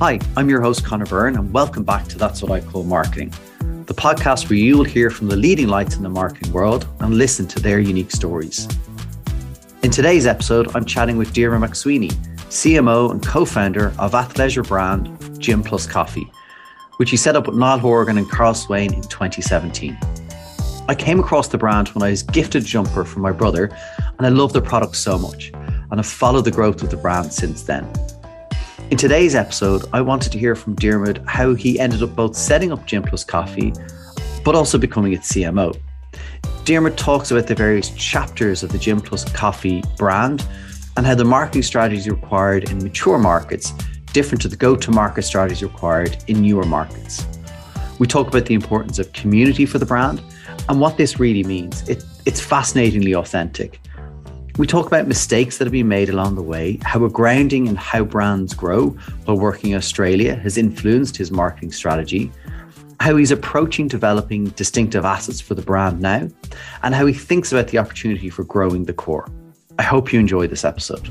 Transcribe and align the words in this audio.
Hi, 0.00 0.18
I'm 0.34 0.48
your 0.48 0.62
host, 0.62 0.82
Conor 0.82 1.04
Byrne, 1.04 1.36
and 1.36 1.52
welcome 1.52 1.84
back 1.84 2.08
to 2.08 2.16
That's 2.16 2.40
What 2.40 2.50
I 2.50 2.66
Call 2.66 2.84
Marketing, 2.84 3.28
the 3.84 3.92
podcast 3.92 4.48
where 4.48 4.58
you 4.58 4.78
will 4.78 4.84
hear 4.84 5.10
from 5.10 5.28
the 5.28 5.36
leading 5.36 5.68
lights 5.68 5.96
in 5.96 6.02
the 6.02 6.08
marketing 6.08 6.54
world 6.54 6.88
and 7.00 7.18
listen 7.18 7.46
to 7.48 7.60
their 7.60 7.80
unique 7.80 8.10
stories. 8.10 8.66
In 9.82 9.90
today's 9.90 10.26
episode, 10.26 10.74
I'm 10.74 10.86
chatting 10.86 11.18
with 11.18 11.34
Diarmuid 11.34 11.70
McSweeney, 11.70 12.12
CMO 12.48 13.10
and 13.10 13.22
co 13.22 13.44
founder 13.44 13.88
of 13.98 14.12
athleisure 14.12 14.66
brand 14.66 15.38
Gym 15.38 15.62
Plus 15.62 15.86
Coffee, 15.86 16.32
which 16.96 17.10
he 17.10 17.18
set 17.18 17.36
up 17.36 17.46
with 17.46 17.56
Niall 17.56 17.80
Horgan 17.80 18.16
and 18.16 18.30
Karl 18.30 18.54
Swan 18.54 18.94
in 18.94 19.02
2017. 19.02 19.98
I 20.88 20.94
came 20.94 21.20
across 21.20 21.48
the 21.48 21.58
brand 21.58 21.88
when 21.88 22.02
I 22.02 22.08
was 22.08 22.22
gifted 22.22 22.62
a 22.62 22.64
jumper 22.64 23.04
from 23.04 23.20
my 23.20 23.32
brother, 23.32 23.64
and 24.16 24.26
I 24.26 24.30
love 24.30 24.54
the 24.54 24.62
product 24.62 24.96
so 24.96 25.18
much, 25.18 25.52
and 25.52 25.96
have 25.96 26.06
followed 26.06 26.46
the 26.46 26.50
growth 26.50 26.82
of 26.82 26.88
the 26.88 26.96
brand 26.96 27.30
since 27.34 27.64
then. 27.64 27.86
In 28.90 28.96
today's 28.96 29.36
episode, 29.36 29.84
I 29.92 30.00
wanted 30.00 30.32
to 30.32 30.38
hear 30.38 30.56
from 30.56 30.74
Diarmuid 30.74 31.22
how 31.28 31.54
he 31.54 31.78
ended 31.78 32.02
up 32.02 32.16
both 32.16 32.34
setting 32.34 32.72
up 32.72 32.86
Gym 32.86 33.04
Plus 33.04 33.22
Coffee, 33.22 33.72
but 34.44 34.56
also 34.56 34.78
becoming 34.78 35.12
its 35.12 35.32
CMO. 35.32 35.80
Diarmuid 36.64 36.98
talks 36.98 37.30
about 37.30 37.46
the 37.46 37.54
various 37.54 37.90
chapters 37.90 38.64
of 38.64 38.72
the 38.72 38.78
Gym 38.78 39.00
Plus 39.00 39.24
Coffee 39.32 39.84
brand 39.96 40.44
and 40.96 41.06
how 41.06 41.14
the 41.14 41.24
marketing 41.24 41.62
strategies 41.62 42.08
required 42.08 42.68
in 42.68 42.82
mature 42.82 43.16
markets 43.16 43.72
different 44.12 44.42
to 44.42 44.48
the 44.48 44.56
go-to-market 44.56 45.22
strategies 45.22 45.62
required 45.62 46.24
in 46.26 46.42
newer 46.42 46.64
markets. 46.64 47.24
We 48.00 48.08
talk 48.08 48.26
about 48.26 48.46
the 48.46 48.54
importance 48.54 48.98
of 48.98 49.12
community 49.12 49.66
for 49.66 49.78
the 49.78 49.86
brand 49.86 50.20
and 50.68 50.80
what 50.80 50.96
this 50.96 51.20
really 51.20 51.44
means. 51.44 51.88
It, 51.88 52.02
it's 52.26 52.40
fascinatingly 52.40 53.14
authentic 53.14 53.80
we 54.60 54.66
talk 54.66 54.86
about 54.86 55.08
mistakes 55.08 55.56
that 55.56 55.64
have 55.64 55.72
been 55.72 55.88
made 55.88 56.10
along 56.10 56.34
the 56.34 56.42
way, 56.42 56.78
how 56.82 57.02
a 57.02 57.08
grounding 57.08 57.66
in 57.66 57.74
how 57.76 58.04
brands 58.04 58.52
grow 58.52 58.90
while 59.24 59.38
working 59.38 59.70
in 59.70 59.76
Australia 59.78 60.34
has 60.34 60.58
influenced 60.58 61.16
his 61.16 61.30
marketing 61.30 61.72
strategy, 61.72 62.30
how 63.00 63.16
he's 63.16 63.30
approaching 63.30 63.88
developing 63.88 64.44
distinctive 64.50 65.02
assets 65.02 65.40
for 65.40 65.54
the 65.54 65.62
brand 65.62 65.98
now, 66.02 66.28
and 66.82 66.94
how 66.94 67.06
he 67.06 67.14
thinks 67.14 67.50
about 67.52 67.68
the 67.68 67.78
opportunity 67.78 68.28
for 68.28 68.44
growing 68.44 68.84
the 68.84 68.92
core. 68.92 69.26
I 69.78 69.82
hope 69.82 70.12
you 70.12 70.20
enjoy 70.20 70.46
this 70.46 70.62
episode. 70.62 71.08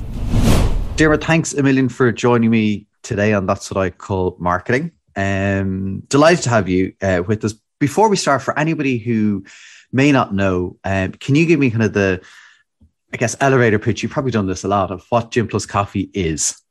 Diarmuid, 0.95 1.23
thanks 1.23 1.55
a 1.55 1.63
million 1.63 1.89
for 1.89 2.11
joining 2.11 2.51
me 2.51 2.85
today 3.01 3.33
on 3.33 3.47
That's 3.47 3.71
What 3.71 3.83
I 3.83 3.89
Call 3.89 4.37
Marketing. 4.37 4.91
Um, 5.15 6.01
delighted 6.01 6.43
to 6.43 6.49
have 6.51 6.69
you 6.69 6.93
uh, 7.01 7.23
with 7.25 7.43
us. 7.43 7.55
Before 7.79 8.09
we 8.09 8.15
start, 8.15 8.43
for 8.43 8.55
anybody 8.59 8.99
who 8.99 9.43
may 9.91 10.11
not 10.11 10.35
know, 10.35 10.77
um, 10.83 11.13
can 11.13 11.33
you 11.33 11.47
give 11.47 11.59
me 11.59 11.71
kind 11.71 11.81
of 11.81 11.93
the 11.93 12.21
I 13.13 13.17
guess 13.17 13.35
elevator 13.41 13.79
pitch. 13.79 14.03
You've 14.03 14.11
probably 14.11 14.31
done 14.31 14.47
this 14.47 14.63
a 14.63 14.67
lot 14.67 14.91
of 14.91 15.05
what 15.09 15.31
Gym 15.31 15.47
Plus 15.47 15.65
Coffee 15.65 16.09
is. 16.13 16.61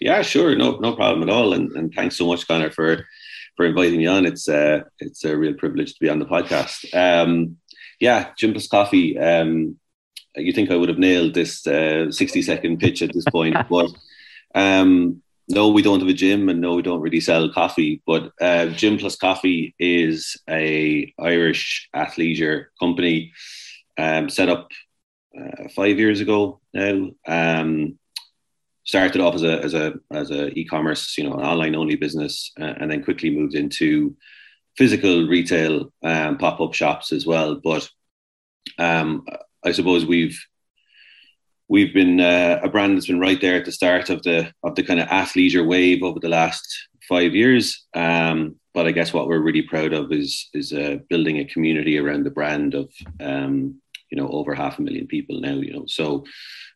Yeah, 0.00 0.22
sure, 0.22 0.56
no, 0.56 0.78
no 0.78 0.94
problem 0.94 1.28
at 1.28 1.32
all. 1.32 1.52
And, 1.52 1.70
and 1.72 1.92
thanks 1.92 2.16
so 2.16 2.26
much, 2.26 2.46
Conor, 2.46 2.70
for 2.70 3.06
for 3.56 3.66
inviting 3.66 3.98
me 3.98 4.06
on. 4.06 4.26
It's 4.26 4.48
uh, 4.48 4.82
it's 4.98 5.24
a 5.24 5.36
real 5.36 5.54
privilege 5.54 5.94
to 5.94 6.00
be 6.00 6.08
on 6.08 6.18
the 6.18 6.26
podcast. 6.26 6.92
Um, 6.94 7.56
yeah, 8.00 8.30
Gym 8.38 8.52
Plus 8.52 8.68
Coffee. 8.68 9.18
Um, 9.18 9.78
you 10.36 10.52
think 10.52 10.70
I 10.70 10.76
would 10.76 10.88
have 10.88 10.98
nailed 10.98 11.34
this 11.34 11.66
uh, 11.66 12.10
sixty 12.10 12.42
second 12.42 12.78
pitch 12.78 13.02
at 13.02 13.12
this 13.12 13.24
point, 13.30 13.56
but 13.70 13.90
um, 14.54 15.22
no, 15.48 15.68
we 15.68 15.82
don't 15.82 16.00
have 16.00 16.08
a 16.08 16.14
gym, 16.14 16.48
and 16.48 16.60
no, 16.60 16.74
we 16.74 16.82
don't 16.82 17.00
really 17.00 17.20
sell 17.20 17.52
coffee. 17.52 18.02
But 18.06 18.32
uh, 18.40 18.66
Gym 18.66 18.98
Plus 18.98 19.16
Coffee 19.16 19.74
is 19.78 20.36
a 20.48 21.12
Irish 21.18 21.88
athleisure 21.94 22.66
company 22.80 23.32
um, 23.98 24.28
set 24.30 24.48
up 24.48 24.70
uh, 25.38 25.68
five 25.74 25.98
years 25.98 26.20
ago 26.20 26.60
now. 26.74 27.10
Um, 27.26 27.98
started 28.84 29.20
off 29.20 29.34
as 29.34 29.42
a 29.42 29.62
as 29.62 29.74
a 29.74 29.94
as 30.10 30.30
a 30.30 30.48
e-commerce, 30.58 31.16
you 31.16 31.24
know, 31.24 31.34
an 31.34 31.44
online 31.44 31.74
only 31.74 31.96
business, 31.96 32.52
uh, 32.60 32.74
and 32.78 32.90
then 32.90 33.04
quickly 33.04 33.30
moved 33.30 33.54
into 33.54 34.16
physical 34.76 35.26
retail 35.28 35.92
um, 36.02 36.38
pop 36.38 36.60
up 36.60 36.74
shops 36.74 37.12
as 37.12 37.26
well. 37.26 37.56
But 37.56 37.88
um, 38.78 39.26
I 39.64 39.72
suppose 39.72 40.04
we've 40.04 40.38
we've 41.68 41.94
been 41.94 42.20
uh, 42.20 42.60
a 42.62 42.68
brand 42.68 42.96
that's 42.96 43.06
been 43.06 43.20
right 43.20 43.40
there 43.40 43.56
at 43.56 43.64
the 43.64 43.72
start 43.72 44.10
of 44.10 44.22
the 44.22 44.52
of 44.62 44.74
the 44.74 44.82
kind 44.82 45.00
of 45.00 45.08
athleisure 45.08 45.66
wave 45.66 46.02
over 46.02 46.20
the 46.20 46.28
last 46.28 46.66
five 47.08 47.34
years. 47.34 47.86
Um, 47.94 48.56
but 48.74 48.86
I 48.86 48.92
guess 48.92 49.12
what 49.12 49.28
we're 49.28 49.40
really 49.40 49.62
proud 49.62 49.92
of 49.92 50.12
is 50.12 50.48
is 50.54 50.72
uh, 50.72 50.96
building 51.08 51.38
a 51.38 51.44
community 51.44 51.98
around 51.98 52.24
the 52.24 52.30
brand 52.30 52.74
of 52.74 52.90
um, 53.20 53.80
you 54.12 54.20
know 54.20 54.28
over 54.28 54.54
half 54.54 54.78
a 54.78 54.82
million 54.82 55.06
people 55.06 55.40
now 55.40 55.54
you 55.54 55.72
know. 55.72 55.86
So 55.88 56.24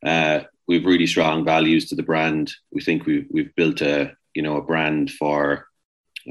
uh, 0.04 0.40
we've 0.66 0.86
really 0.86 1.06
strong 1.06 1.44
values 1.44 1.88
to 1.88 1.94
the 1.94 2.02
brand. 2.02 2.52
We 2.72 2.80
think 2.82 3.04
we've 3.04 3.26
we've 3.30 3.54
built 3.54 3.82
a 3.82 4.16
you 4.34 4.42
know 4.42 4.56
a 4.56 4.62
brand 4.62 5.10
for 5.12 5.68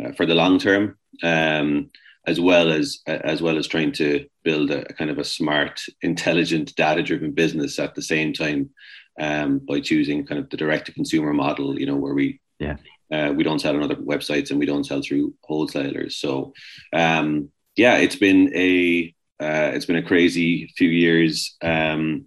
uh, 0.03 0.11
for 0.13 0.25
the 0.25 0.35
long 0.35 0.57
term 0.59 0.97
um, 1.23 1.91
as 2.25 2.41
well 2.41 2.71
as 2.71 2.99
as 3.07 3.41
well 3.41 3.57
as 3.57 3.67
trying 3.67 3.91
to 3.93 4.25
build 4.43 4.71
a, 4.71 4.81
a 4.89 4.93
kind 4.93 5.11
of 5.11 5.19
a 5.19 5.23
smart 5.23 5.81
intelligent 6.01 6.75
data 6.75 7.03
driven 7.03 7.31
business 7.31 7.77
at 7.79 7.93
the 7.93 8.01
same 8.01 8.33
time 8.33 8.71
um, 9.19 9.59
by 9.59 9.79
choosing 9.79 10.25
kind 10.25 10.39
of 10.39 10.49
the 10.49 10.57
direct 10.57 10.87
to 10.87 10.91
consumer 10.91 11.33
model 11.33 11.79
you 11.79 11.85
know 11.85 11.95
where 11.95 12.15
we 12.15 12.39
yeah. 12.59 12.77
uh, 13.11 13.31
we 13.31 13.43
don't 13.43 13.59
sell 13.59 13.75
on 13.75 13.83
other 13.83 13.95
websites 13.95 14.49
and 14.49 14.59
we 14.59 14.65
don't 14.65 14.85
sell 14.85 15.01
through 15.01 15.33
wholesalers. 15.43 16.17
So 16.17 16.53
um, 16.93 17.49
yeah 17.75 17.97
it's 17.97 18.15
been 18.15 18.51
a 18.55 19.14
uh, 19.39 19.71
it's 19.73 19.85
been 19.85 19.95
a 19.97 20.03
crazy 20.03 20.71
few 20.77 20.89
years. 20.89 21.55
Um, 21.61 22.25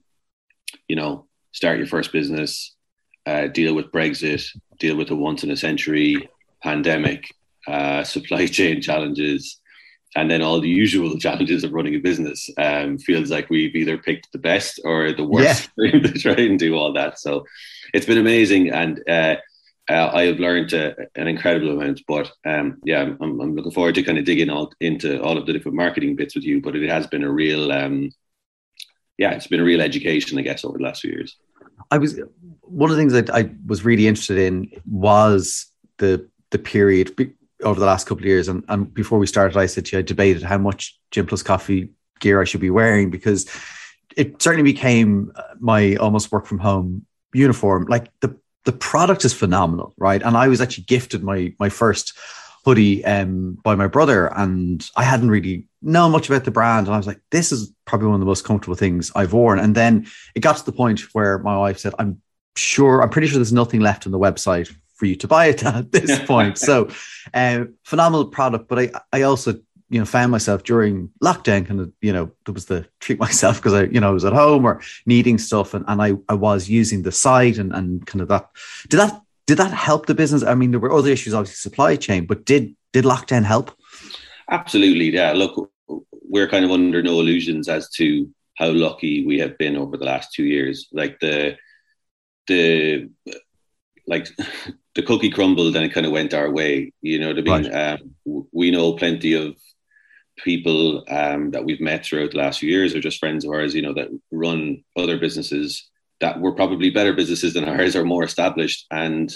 you 0.88 0.96
know, 0.96 1.26
start 1.52 1.78
your 1.78 1.86
first 1.86 2.12
business, 2.12 2.74
uh, 3.26 3.46
deal 3.46 3.74
with 3.74 3.92
Brexit, 3.92 4.44
deal 4.78 4.96
with 4.96 5.10
a 5.10 5.16
once 5.16 5.42
in 5.44 5.50
a 5.50 5.56
century 5.56 6.28
pandemic, 6.62 7.34
uh, 7.66 8.04
supply 8.14 8.46
chain 8.46 8.82
challenges, 8.82 9.60
and 10.16 10.30
then 10.30 10.42
all 10.42 10.60
the 10.60 10.68
usual 10.68 11.18
challenges 11.26 11.64
of 11.64 11.72
running 11.72 11.94
a 11.94 11.98
business. 11.98 12.48
Um, 12.58 12.98
feels 12.98 13.30
like 13.30 13.48
we've 13.48 13.74
either 13.74 13.98
picked 13.98 14.30
the 14.32 14.38
best 14.38 14.80
or 14.84 15.12
the 15.12 15.24
worst 15.24 15.70
yeah. 15.78 15.92
to 16.00 16.12
try 16.18 16.34
and 16.34 16.58
do 16.58 16.74
all 16.74 16.92
that. 16.92 17.18
So 17.18 17.44
it's 17.94 18.06
been 18.06 18.18
amazing, 18.18 18.70
and 18.70 19.02
uh, 19.08 19.36
uh, 19.88 20.10
I 20.12 20.24
have 20.24 20.38
learned 20.38 20.74
uh, 20.74 20.92
an 21.14 21.28
incredible 21.28 21.70
amount. 21.70 22.02
But 22.06 22.30
um, 22.44 22.78
yeah, 22.84 23.02
I'm, 23.02 23.40
I'm, 23.40 23.54
looking 23.54 23.72
forward 23.72 23.94
to 23.94 24.02
kind 24.02 24.18
of 24.18 24.24
digging 24.24 24.50
all 24.50 24.72
into 24.80 25.20
all 25.22 25.38
of 25.38 25.46
the 25.46 25.52
different 25.52 25.76
marketing 25.76 26.16
bits 26.16 26.34
with 26.34 26.44
you. 26.44 26.60
But 26.60 26.76
it 26.76 26.88
has 26.88 27.06
been 27.06 27.24
a 27.24 27.30
real, 27.30 27.72
um, 27.72 28.10
yeah, 29.16 29.32
it's 29.32 29.46
been 29.46 29.60
a 29.60 29.64
real 29.64 29.80
education, 29.80 30.38
I 30.38 30.42
guess, 30.42 30.64
over 30.64 30.78
the 30.78 30.84
last 30.84 31.02
few 31.02 31.10
years. 31.12 31.36
I 31.90 31.98
was 31.98 32.20
one 32.62 32.90
of 32.90 32.96
the 32.96 33.00
things 33.00 33.14
that 33.14 33.30
I 33.30 33.50
was 33.66 33.84
really 33.84 34.06
interested 34.06 34.38
in 34.38 34.70
was 34.86 35.66
the 35.98 36.28
the 36.50 36.58
period 36.58 37.14
over 37.62 37.80
the 37.80 37.86
last 37.86 38.06
couple 38.06 38.22
of 38.22 38.26
years, 38.26 38.48
and, 38.48 38.64
and 38.68 38.92
before 38.92 39.18
we 39.18 39.26
started, 39.26 39.56
I 39.56 39.66
said 39.66 39.86
to 39.86 39.96
you, 39.96 39.98
I 40.00 40.02
debated 40.02 40.42
how 40.42 40.58
much 40.58 40.98
Gym 41.10 41.26
Plus 41.26 41.42
Coffee 41.42 41.90
gear 42.20 42.40
I 42.40 42.44
should 42.44 42.60
be 42.60 42.70
wearing 42.70 43.10
because 43.10 43.46
it 44.16 44.42
certainly 44.42 44.70
became 44.70 45.32
my 45.60 45.96
almost 45.96 46.30
work 46.32 46.46
from 46.46 46.58
home 46.58 47.06
uniform. 47.32 47.86
Like 47.88 48.10
the 48.20 48.36
the 48.64 48.72
product 48.72 49.24
is 49.24 49.32
phenomenal, 49.32 49.94
right? 49.96 50.22
And 50.22 50.36
I 50.36 50.48
was 50.48 50.60
actually 50.60 50.84
gifted 50.84 51.22
my 51.22 51.54
my 51.58 51.68
first 51.68 52.16
hoodie 52.64 53.04
um, 53.04 53.58
by 53.62 53.74
my 53.74 53.86
brother, 53.86 54.26
and 54.36 54.88
I 54.96 55.04
hadn't 55.04 55.30
really 55.30 55.66
known 55.80 56.12
much 56.12 56.28
about 56.28 56.44
the 56.44 56.50
brand, 56.50 56.86
and 56.86 56.94
I 56.94 56.98
was 56.98 57.06
like, 57.06 57.20
this 57.30 57.52
is 57.52 57.72
probably 57.84 58.08
one 58.08 58.16
of 58.16 58.20
the 58.20 58.26
most 58.26 58.44
comfortable 58.44 58.76
things 58.76 59.10
I've 59.14 59.32
worn. 59.32 59.58
And 59.58 59.74
then 59.74 60.06
it 60.34 60.40
got 60.40 60.56
to 60.56 60.64
the 60.64 60.72
point 60.72 61.00
where 61.12 61.38
my 61.38 61.56
wife 61.56 61.78
said, 61.78 61.94
I'm 61.98 62.20
sure, 62.56 63.02
I'm 63.02 63.10
pretty 63.10 63.28
sure 63.28 63.38
there's 63.38 63.52
nothing 63.52 63.80
left 63.80 64.06
on 64.06 64.12
the 64.12 64.18
website 64.18 64.74
for 64.94 65.06
you 65.06 65.14
to 65.16 65.28
buy 65.28 65.46
it 65.46 65.64
at 65.64 65.92
this 65.92 66.18
point. 66.26 66.58
so, 66.58 66.90
uh, 67.32 67.64
phenomenal 67.84 68.26
product, 68.26 68.68
but 68.68 68.78
I 68.78 68.90
I 69.12 69.22
also 69.22 69.60
you 69.90 69.98
know 69.98 70.04
found 70.04 70.30
myself 70.30 70.62
during 70.64 71.10
lockdown 71.22 71.66
kind 71.66 71.80
of 71.80 71.92
you 72.00 72.12
know 72.12 72.30
there 72.44 72.54
was 72.54 72.66
the 72.66 72.86
treat 73.00 73.18
myself 73.18 73.56
because 73.56 73.74
i 73.74 73.84
you 73.84 74.00
know 74.00 74.08
I 74.08 74.12
was 74.12 74.24
at 74.24 74.32
home 74.32 74.64
or 74.64 74.80
needing 75.06 75.38
stuff 75.38 75.74
and, 75.74 75.84
and 75.88 76.02
i 76.02 76.14
i 76.28 76.34
was 76.34 76.68
using 76.68 77.02
the 77.02 77.12
site 77.12 77.58
and 77.58 77.72
and 77.74 78.06
kind 78.06 78.22
of 78.22 78.28
that. 78.28 78.48
Did 78.88 79.00
that 79.00 79.22
did 79.46 79.58
that 79.58 79.72
help 79.72 80.06
the 80.06 80.14
business? 80.14 80.42
I 80.42 80.54
mean 80.54 80.70
there 80.70 80.80
were 80.80 80.92
other 80.92 81.10
issues 81.10 81.34
obviously 81.34 81.56
supply 81.56 81.96
chain 81.96 82.26
but 82.26 82.44
did 82.44 82.74
did 82.92 83.04
lockdown 83.04 83.44
help? 83.44 83.76
Absolutely 84.50 85.10
yeah. 85.10 85.32
Look 85.32 85.70
we're 86.30 86.48
kind 86.48 86.64
of 86.64 86.70
under 86.70 87.02
no 87.02 87.20
illusions 87.20 87.68
as 87.68 87.88
to 87.90 88.28
how 88.56 88.70
lucky 88.70 89.24
we 89.24 89.38
have 89.38 89.56
been 89.56 89.76
over 89.76 89.96
the 89.96 90.04
last 90.04 90.34
two 90.34 90.44
years. 90.44 90.88
Like 90.92 91.18
the 91.20 91.56
the 92.46 93.08
like 94.06 94.28
the 94.94 95.02
cookie 95.02 95.30
crumbled 95.30 95.76
and 95.76 95.84
it 95.84 95.92
kind 95.92 96.06
of 96.06 96.12
went 96.12 96.34
our 96.34 96.50
way 96.50 96.92
you 97.02 97.20
know 97.20 97.28
what 97.28 97.38
i 97.38 97.42
mean? 97.42 97.72
Right. 97.72 98.00
um, 98.00 98.46
we 98.52 98.70
know 98.70 98.94
plenty 98.94 99.34
of 99.34 99.54
people 100.44 101.04
um, 101.08 101.50
that 101.50 101.64
we've 101.64 101.80
met 101.80 102.04
throughout 102.04 102.30
the 102.30 102.38
last 102.38 102.60
few 102.60 102.70
years 102.70 102.94
are 102.94 103.00
just 103.00 103.18
friends 103.18 103.44
of 103.44 103.50
ours, 103.50 103.74
you 103.74 103.82
know, 103.82 103.94
that 103.94 104.08
run 104.30 104.82
other 104.96 105.18
businesses 105.18 105.88
that 106.20 106.40
were 106.40 106.54
probably 106.54 106.90
better 106.90 107.12
businesses 107.12 107.54
than 107.54 107.64
ours 107.68 107.96
or 107.96 108.04
more 108.04 108.24
established. 108.24 108.86
And, 108.90 109.32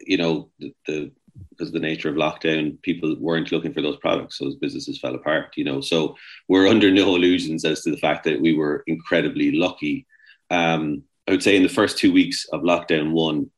you 0.00 0.16
know, 0.16 0.50
the, 0.58 0.74
the 0.86 1.12
because 1.50 1.68
of 1.68 1.74
the 1.74 1.80
nature 1.80 2.08
of 2.08 2.16
lockdown, 2.16 2.80
people 2.82 3.14
weren't 3.18 3.52
looking 3.52 3.72
for 3.72 3.82
those 3.82 3.98
products. 3.98 4.38
So 4.38 4.44
those 4.44 4.56
businesses 4.56 4.98
fell 4.98 5.14
apart, 5.14 5.52
you 5.56 5.64
know. 5.64 5.80
So 5.80 6.16
we're 6.48 6.68
under 6.68 6.90
no 6.90 7.14
illusions 7.14 7.64
as 7.64 7.82
to 7.82 7.90
the 7.90 7.96
fact 7.98 8.24
that 8.24 8.40
we 8.40 8.54
were 8.54 8.82
incredibly 8.86 9.52
lucky. 9.52 10.06
Um, 10.50 11.02
I 11.28 11.32
would 11.32 11.42
say 11.42 11.56
in 11.56 11.62
the 11.62 11.68
first 11.68 11.98
two 11.98 12.12
weeks 12.12 12.46
of 12.52 12.62
lockdown 12.62 13.12
one, 13.12 13.50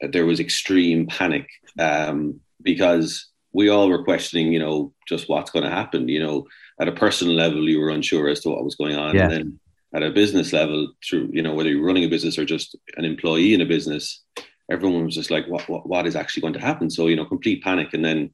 there 0.00 0.26
was 0.26 0.40
extreme 0.40 1.06
panic 1.06 1.48
um, 1.78 2.40
because 2.62 3.28
we 3.52 3.68
all 3.68 3.88
were 3.88 4.04
questioning, 4.04 4.52
you 4.52 4.58
know, 4.58 4.92
just 5.08 5.28
what's 5.28 5.50
going 5.50 5.64
to 5.64 5.70
happen. 5.70 6.08
You 6.08 6.20
know, 6.20 6.46
at 6.80 6.88
a 6.88 6.92
personal 6.92 7.34
level, 7.34 7.68
you 7.68 7.80
were 7.80 7.90
unsure 7.90 8.28
as 8.28 8.40
to 8.40 8.50
what 8.50 8.64
was 8.64 8.76
going 8.76 8.96
on, 8.96 9.14
Yeah. 9.14 9.24
and 9.24 9.32
then 9.32 9.60
at 9.94 10.02
a 10.02 10.10
business 10.10 10.52
level, 10.52 10.92
through 11.04 11.30
you 11.32 11.42
know 11.42 11.54
whether 11.54 11.70
you're 11.70 11.84
running 11.84 12.04
a 12.04 12.08
business 12.08 12.38
or 12.38 12.44
just 12.44 12.76
an 12.96 13.04
employee 13.04 13.54
in 13.54 13.60
a 13.60 13.66
business, 13.66 14.22
everyone 14.70 15.04
was 15.04 15.14
just 15.14 15.30
like, 15.30 15.46
what 15.48 15.68
what, 15.68 15.88
what 15.88 16.06
is 16.06 16.16
actually 16.16 16.42
going 16.42 16.54
to 16.54 16.60
happen? 16.60 16.90
So 16.90 17.06
you 17.06 17.16
know, 17.16 17.24
complete 17.24 17.62
panic, 17.62 17.94
and 17.94 18.04
then 18.04 18.32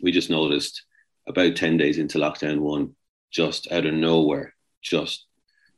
we 0.00 0.12
just 0.12 0.30
noticed 0.30 0.84
about 1.26 1.56
ten 1.56 1.76
days 1.76 1.98
into 1.98 2.18
lockdown 2.18 2.60
one, 2.60 2.94
just 3.30 3.70
out 3.72 3.86
of 3.86 3.94
nowhere, 3.94 4.54
just 4.82 5.26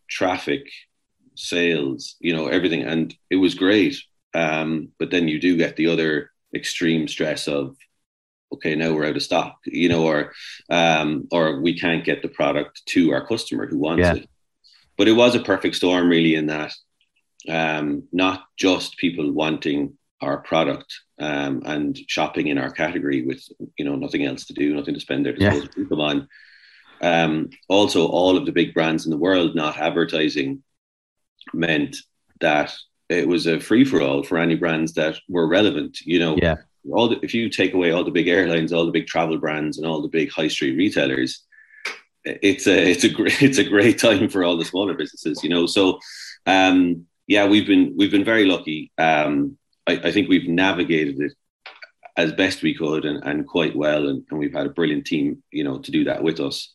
traffic, 0.08 0.66
sales, 1.34 2.16
you 2.20 2.34
know, 2.34 2.48
everything, 2.48 2.82
and 2.82 3.14
it 3.30 3.36
was 3.36 3.54
great. 3.54 3.96
Um, 4.34 4.90
but 4.98 5.10
then 5.10 5.26
you 5.28 5.40
do 5.40 5.56
get 5.56 5.76
the 5.76 5.88
other 5.88 6.30
extreme 6.54 7.08
stress 7.08 7.48
of 7.48 7.76
okay 8.52 8.74
now 8.74 8.92
we're 8.92 9.06
out 9.06 9.16
of 9.16 9.22
stock 9.22 9.58
you 9.64 9.88
know 9.88 10.04
or 10.06 10.32
um 10.70 11.26
or 11.30 11.60
we 11.60 11.78
can't 11.78 12.04
get 12.04 12.22
the 12.22 12.28
product 12.28 12.82
to 12.86 13.12
our 13.12 13.24
customer 13.26 13.66
who 13.66 13.78
wants 13.78 14.00
Yeah. 14.00 14.14
it 14.14 14.28
but 14.96 15.08
it 15.08 15.12
was 15.12 15.34
a 15.34 15.40
perfect 15.40 15.76
storm 15.76 16.08
really 16.08 16.34
in 16.34 16.46
that 16.46 16.72
um 17.48 18.04
not 18.12 18.44
just 18.56 18.96
people 18.98 19.30
wanting 19.32 19.96
our 20.20 20.38
product 20.38 20.90
um 21.18 21.62
and 21.64 21.98
shopping 22.08 22.48
in 22.48 22.58
our 22.58 22.70
category 22.70 23.22
with 23.22 23.42
you 23.78 23.84
know 23.84 23.96
nothing 23.96 24.24
else 24.24 24.44
to 24.46 24.52
do 24.54 24.74
nothing 24.74 24.94
to 24.94 25.00
spend 25.00 25.24
their 25.24 25.34
Yeah. 25.36 25.50
disposable 25.50 25.82
income 25.82 26.00
on 26.00 26.28
um 27.02 27.50
also 27.68 28.06
all 28.06 28.36
of 28.36 28.44
the 28.46 28.52
big 28.52 28.74
brands 28.74 29.06
in 29.06 29.10
the 29.10 29.16
world 29.26 29.54
not 29.54 29.78
advertising 29.78 30.62
meant 31.54 31.96
that 32.40 32.74
it 33.08 33.26
was 33.26 33.46
a 33.46 33.58
free 33.58 33.84
for 33.84 34.00
all 34.02 34.22
for 34.22 34.38
any 34.38 34.54
brands 34.54 34.92
that 34.94 35.16
were 35.28 35.46
relevant 35.48 36.00
you 36.04 36.18
know 36.18 36.36
Yeah. 36.36 36.56
All 36.90 37.08
the, 37.08 37.18
if 37.22 37.34
you 37.34 37.48
take 37.50 37.74
away 37.74 37.90
all 37.90 38.04
the 38.04 38.10
big 38.10 38.28
airlines, 38.28 38.72
all 38.72 38.86
the 38.86 38.92
big 38.92 39.06
travel 39.06 39.38
brands, 39.38 39.78
and 39.78 39.86
all 39.86 40.02
the 40.02 40.08
big 40.08 40.30
high 40.30 40.48
street 40.48 40.76
retailers, 40.76 41.44
it's 42.24 42.66
a 42.66 42.90
it's 42.90 43.04
a 43.04 43.08
great 43.08 43.42
it's 43.42 43.58
a 43.58 43.64
great 43.64 43.98
time 43.98 44.28
for 44.28 44.44
all 44.44 44.56
the 44.56 44.64
smaller 44.64 44.94
businesses, 44.94 45.42
you 45.42 45.50
know. 45.50 45.66
So, 45.66 45.98
um, 46.46 47.06
yeah, 47.26 47.46
we've 47.46 47.66
been 47.66 47.94
we've 47.96 48.10
been 48.10 48.24
very 48.24 48.44
lucky. 48.44 48.92
Um, 48.98 49.58
I, 49.86 50.00
I 50.04 50.12
think 50.12 50.28
we've 50.28 50.48
navigated 50.48 51.20
it 51.20 51.32
as 52.16 52.32
best 52.32 52.62
we 52.62 52.74
could 52.74 53.04
and, 53.04 53.22
and 53.24 53.46
quite 53.46 53.74
well, 53.74 54.08
and, 54.08 54.24
and 54.30 54.38
we've 54.38 54.52
had 54.52 54.66
a 54.66 54.70
brilliant 54.70 55.06
team, 55.06 55.42
you 55.50 55.64
know, 55.64 55.78
to 55.78 55.90
do 55.90 56.04
that 56.04 56.22
with 56.22 56.40
us. 56.40 56.74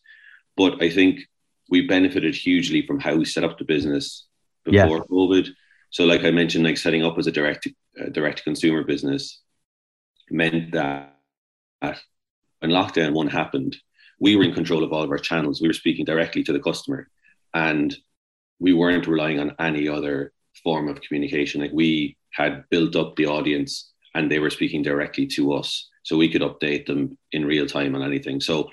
But 0.56 0.82
I 0.82 0.90
think 0.90 1.20
we 1.68 1.86
benefited 1.86 2.34
hugely 2.34 2.86
from 2.86 2.98
how 2.98 3.14
we 3.16 3.24
set 3.24 3.44
up 3.44 3.58
the 3.58 3.64
business 3.64 4.26
Yeah. 4.66 4.84
before 4.84 5.04
COVID. 5.06 5.48
So, 5.90 6.04
like 6.04 6.24
I 6.24 6.30
mentioned, 6.30 6.64
like 6.64 6.78
setting 6.78 7.04
up 7.04 7.18
as 7.18 7.26
a 7.26 7.32
direct 7.32 7.68
uh, 8.00 8.08
direct 8.08 8.44
consumer 8.44 8.82
business 8.84 9.40
meant 10.30 10.72
that 10.72 11.12
when 11.80 12.70
lockdown 12.70 13.12
one 13.12 13.28
happened, 13.28 13.76
we 14.18 14.34
were 14.36 14.44
in 14.44 14.54
control 14.54 14.82
of 14.82 14.92
all 14.92 15.02
of 15.02 15.10
our 15.10 15.18
channels. 15.18 15.60
We 15.60 15.68
were 15.68 15.74
speaking 15.74 16.04
directly 16.04 16.42
to 16.44 16.52
the 16.52 16.60
customer, 16.60 17.08
and 17.54 17.94
we 18.58 18.72
weren't 18.72 19.06
relying 19.06 19.38
on 19.38 19.54
any 19.58 19.88
other 19.88 20.32
form 20.64 20.88
of 20.88 21.00
communication. 21.02 21.60
Like 21.60 21.72
we 21.72 22.16
had 22.30 22.64
built 22.70 22.96
up 22.96 23.16
the 23.16 23.26
audience, 23.26 23.92
and 24.14 24.30
they 24.30 24.38
were 24.38 24.50
speaking 24.50 24.82
directly 24.82 25.26
to 25.28 25.52
us, 25.52 25.88
so 26.02 26.16
we 26.16 26.30
could 26.30 26.42
update 26.42 26.86
them 26.86 27.18
in 27.32 27.44
real 27.44 27.66
time 27.66 27.94
on 27.94 28.02
anything. 28.02 28.40
So. 28.40 28.70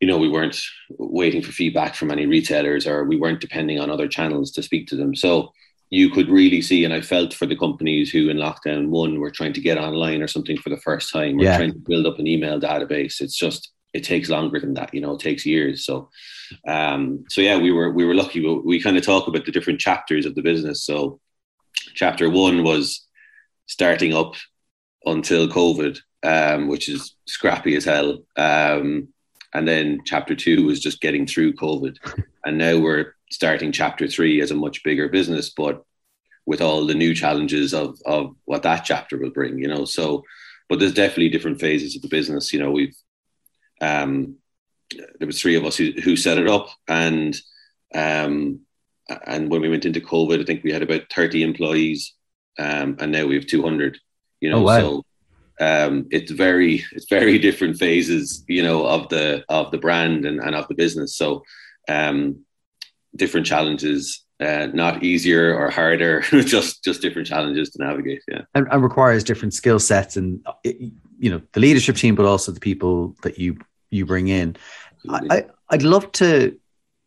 You 0.00 0.08
know, 0.08 0.18
we 0.18 0.28
weren't 0.28 0.60
waiting 0.98 1.42
for 1.42 1.52
feedback 1.52 1.94
from 1.94 2.10
any 2.10 2.26
retailers, 2.26 2.88
or 2.88 3.04
we 3.04 3.16
weren't 3.16 3.40
depending 3.40 3.78
on 3.78 3.88
other 3.88 4.08
channels 4.08 4.50
to 4.50 4.60
speak 4.60 4.88
to 4.88 4.96
them. 4.96 5.14
So, 5.14 5.52
you 5.94 6.08
could 6.08 6.30
really 6.30 6.62
see, 6.62 6.84
and 6.86 6.94
I 6.94 7.02
felt 7.02 7.34
for 7.34 7.44
the 7.44 7.54
companies 7.64 8.10
who 8.10 8.30
in 8.30 8.38
lockdown 8.38 8.88
one 8.88 9.20
were 9.20 9.30
trying 9.30 9.52
to 9.52 9.60
get 9.60 9.76
online 9.76 10.22
or 10.22 10.26
something 10.26 10.56
for 10.56 10.70
the 10.70 10.78
first 10.88 11.12
time, 11.12 11.38
or 11.38 11.42
Yeah. 11.44 11.56
trying 11.58 11.74
to 11.74 11.78
build 11.90 12.06
up 12.06 12.18
an 12.18 12.26
email 12.26 12.58
database. 12.58 13.20
It's 13.20 13.36
just 13.36 13.70
it 13.92 14.02
takes 14.02 14.30
longer 14.30 14.58
than 14.58 14.72
that, 14.72 14.94
you 14.94 15.02
know, 15.02 15.12
it 15.16 15.20
takes 15.20 15.44
years. 15.44 15.84
So, 15.84 16.08
um, 16.66 17.24
so 17.28 17.42
yeah, 17.42 17.58
we 17.58 17.70
were 17.72 17.90
we 17.92 18.06
were 18.06 18.14
lucky. 18.14 18.40
But 18.40 18.64
we 18.64 18.80
kind 18.80 18.96
of 18.96 19.04
talk 19.04 19.28
about 19.28 19.44
the 19.44 19.52
different 19.52 19.80
chapters 19.80 20.24
of 20.24 20.34
the 20.34 20.40
business. 20.50 20.82
So, 20.82 21.20
chapter 21.94 22.30
one 22.30 22.64
was 22.64 23.06
starting 23.66 24.14
up 24.14 24.32
until 25.04 25.46
COVID, 25.46 25.98
um, 26.22 26.68
which 26.68 26.88
is 26.88 27.14
scrappy 27.26 27.76
as 27.76 27.84
hell. 27.84 28.24
Um, 28.36 29.08
and 29.54 29.66
then 29.66 30.00
chapter 30.04 30.34
two 30.34 30.66
was 30.66 30.80
just 30.80 31.00
getting 31.00 31.26
through 31.26 31.54
COVID, 31.54 31.96
and 32.44 32.58
now 32.58 32.78
we're 32.78 33.14
starting 33.30 33.72
chapter 33.72 34.06
three 34.08 34.40
as 34.40 34.50
a 34.50 34.54
much 34.56 34.82
bigger 34.84 35.08
business, 35.08 35.50
but 35.50 35.84
with 36.44 36.60
all 36.60 36.86
the 36.86 36.94
new 36.94 37.14
challenges 37.14 37.72
of 37.72 37.98
of 38.04 38.34
what 38.44 38.62
that 38.64 38.84
chapter 38.84 39.16
will 39.18 39.30
bring, 39.30 39.58
you 39.58 39.68
know. 39.68 39.84
So, 39.84 40.24
but 40.68 40.78
there's 40.78 40.94
definitely 40.94 41.28
different 41.30 41.60
phases 41.60 41.96
of 41.96 42.02
the 42.02 42.08
business. 42.08 42.52
You 42.52 42.60
know, 42.60 42.70
we've 42.70 42.96
um, 43.80 44.36
there 45.18 45.26
was 45.26 45.40
three 45.40 45.56
of 45.56 45.64
us 45.64 45.76
who, 45.76 45.92
who 46.04 46.16
set 46.16 46.38
it 46.38 46.48
up, 46.48 46.68
and 46.88 47.36
um, 47.94 48.60
and 49.26 49.50
when 49.50 49.60
we 49.60 49.68
went 49.68 49.84
into 49.84 50.00
COVID, 50.00 50.40
I 50.40 50.44
think 50.44 50.64
we 50.64 50.72
had 50.72 50.82
about 50.82 51.12
30 51.12 51.42
employees, 51.42 52.14
um, 52.58 52.96
and 53.00 53.12
now 53.12 53.26
we 53.26 53.34
have 53.34 53.46
200. 53.46 53.98
You 54.40 54.50
know, 54.50 54.58
Oh, 54.58 54.62
wow. 54.62 54.78
so 54.80 55.04
um, 55.62 56.06
it's 56.10 56.32
very 56.32 56.84
it's 56.92 57.08
very 57.08 57.38
different 57.46 57.76
phases, 57.78 58.44
you 58.48 58.62
know, 58.62 58.86
of 58.86 59.08
the 59.08 59.44
of 59.48 59.70
the 59.70 59.78
brand 59.78 60.26
and, 60.26 60.40
and 60.40 60.54
of 60.54 60.66
the 60.68 60.74
business. 60.74 61.16
So 61.16 61.44
um, 61.88 62.44
different 63.14 63.46
challenges, 63.46 64.24
uh, 64.40 64.68
not 64.72 65.02
easier 65.02 65.54
or 65.54 65.70
harder, 65.70 66.20
just 66.30 66.82
just 66.82 67.00
different 67.00 67.28
challenges 67.28 67.70
to 67.70 67.84
navigate. 67.84 68.22
Yeah. 68.28 68.42
and, 68.54 68.66
and 68.70 68.82
requires 68.82 69.22
different 69.24 69.54
skill 69.54 69.78
sets 69.78 70.16
and 70.16 70.40
uh, 70.46 70.52
you 71.22 71.30
know 71.30 71.40
the 71.52 71.60
leadership 71.60 71.96
team 71.96 72.14
but 72.16 72.26
also 72.26 72.50
the 72.50 72.60
people 72.60 73.14
that 73.22 73.38
you 73.38 73.56
you 73.90 74.04
bring 74.04 74.26
in 74.28 74.56
I, 75.08 75.20
I 75.30 75.46
i'd 75.70 75.84
love 75.84 76.10
to 76.12 76.58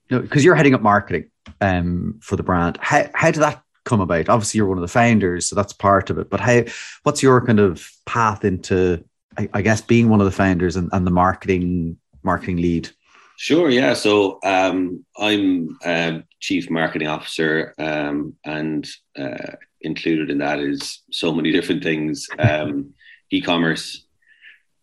you 0.09 0.15
know 0.15 0.21
because 0.21 0.45
you're 0.45 0.55
heading 0.55 0.73
up 0.73 0.81
marketing 0.81 1.29
um 1.59 2.19
for 2.21 2.37
the 2.37 2.43
brand 2.43 2.77
how 2.81 3.09
how 3.13 3.31
did 3.31 3.41
that 3.41 3.61
come 3.85 4.01
about 4.01 4.29
obviously 4.29 4.57
you're 4.57 4.67
one 4.67 4.77
of 4.77 4.81
the 4.81 4.87
founders 4.87 5.47
so 5.47 5.55
that's 5.55 5.73
part 5.73 6.09
of 6.09 6.17
it 6.17 6.29
but 6.29 6.39
how 6.39 6.61
what's 7.03 7.23
your 7.23 7.45
kind 7.45 7.59
of 7.59 7.89
path 8.05 8.43
into 8.43 9.03
i, 9.37 9.47
I 9.53 9.61
guess 9.61 9.81
being 9.81 10.09
one 10.09 10.19
of 10.19 10.25
the 10.25 10.31
founders 10.31 10.75
and, 10.75 10.89
and 10.91 11.07
the 11.07 11.11
marketing 11.11 11.97
marketing 12.23 12.57
lead 12.57 12.89
Sure, 13.37 13.69
yeah. 13.69 13.93
So 13.93 14.39
um, 14.43 15.05
I'm 15.17 15.77
um, 15.83 16.23
chief 16.39 16.69
marketing 16.69 17.09
officer, 17.09 17.73
um, 17.77 18.35
and 18.45 18.87
uh, 19.17 19.55
included 19.81 20.29
in 20.29 20.37
that 20.37 20.59
is 20.59 21.03
so 21.11 21.33
many 21.33 21.51
different 21.57 21.83
things: 21.83 22.27
um, 22.39 22.93
e-commerce, 23.31 24.05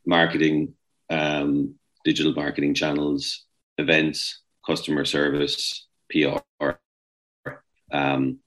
marketing, 0.07 0.75
um, 1.09 1.77
digital 2.05 2.35
marketing 2.35 2.75
channels, 2.75 3.45
events, 3.79 4.43
customer 4.67 5.07
service, 5.07 5.87
PR, 6.11 6.73
um, 7.91 8.39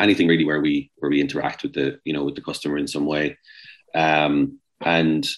anything 0.00 0.28
really 0.28 0.44
where 0.44 0.60
we 0.60 0.90
where 0.96 1.10
we 1.10 1.20
interact 1.20 1.62
with 1.62 1.74
the 1.74 1.98
you 2.04 2.12
know 2.12 2.24
with 2.24 2.34
the 2.34 2.42
customer 2.42 2.78
in 2.78 2.88
some 2.88 3.06
way, 3.06 3.36
um, 3.94 4.58
and 4.80 5.28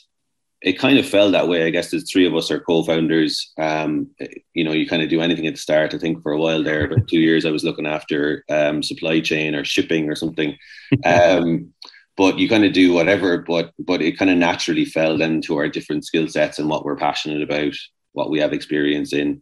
it 0.62 0.78
kind 0.78 0.98
of 0.98 1.06
fell 1.06 1.30
that 1.32 1.48
way. 1.48 1.66
I 1.66 1.70
guess 1.70 1.90
the 1.90 2.00
three 2.00 2.26
of 2.26 2.34
us 2.36 2.50
are 2.50 2.60
co-founders. 2.60 3.52
Um, 3.58 4.10
you 4.54 4.62
know, 4.62 4.72
you 4.72 4.88
kind 4.88 5.02
of 5.02 5.08
do 5.08 5.20
anything 5.20 5.46
at 5.46 5.54
the 5.54 5.60
start. 5.60 5.92
I 5.92 5.98
think 5.98 6.22
for 6.22 6.32
a 6.32 6.38
while 6.38 6.62
there, 6.62 6.84
about 6.84 7.08
two 7.08 7.18
years, 7.18 7.44
I 7.44 7.50
was 7.50 7.64
looking 7.64 7.86
after 7.86 8.44
um, 8.48 8.82
supply 8.82 9.20
chain 9.20 9.54
or 9.56 9.64
shipping 9.64 10.08
or 10.08 10.14
something. 10.14 10.56
Um, 11.04 11.72
but 12.14 12.38
you 12.38 12.46
kind 12.46 12.64
of 12.66 12.74
do 12.74 12.92
whatever. 12.92 13.38
But 13.38 13.72
but 13.78 14.02
it 14.02 14.18
kind 14.18 14.30
of 14.30 14.36
naturally 14.36 14.84
fell 14.84 15.22
into 15.22 15.56
our 15.56 15.68
different 15.68 16.04
skill 16.04 16.28
sets 16.28 16.58
and 16.58 16.68
what 16.68 16.84
we're 16.84 16.96
passionate 16.96 17.42
about, 17.42 17.72
what 18.12 18.30
we 18.30 18.38
have 18.40 18.52
experience 18.52 19.12
in. 19.12 19.40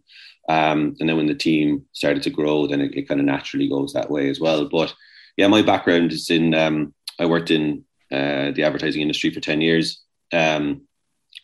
Um, 0.49 0.97
and 1.01 1.09
then 1.09 1.17
when 1.17 1.27
the 1.27 1.35
team 1.35 1.87
started 1.93 2.23
to 2.25 2.31
grow, 2.31 2.67
then 2.67 2.81
it, 2.81 2.95
it 2.95 3.09
kind 3.09 3.21
of 3.21 3.27
naturally 3.27 3.69
goes 3.69 3.93
that 3.93 4.11
way 4.11 4.29
as 4.31 4.41
well. 4.41 4.69
But 4.69 4.95
yeah, 5.41 5.47
my 5.47 5.63
background 5.63 6.13
is 6.13 6.29
in. 6.29 6.53
Um, 6.53 6.93
I 7.19 7.25
worked 7.25 7.51
in 7.51 7.85
uh, 8.13 8.51
the 8.53 8.63
advertising 8.63 9.01
industry 9.01 9.31
for 9.31 9.41
ten 9.41 9.63
years. 9.63 10.03
Um, 10.35 10.83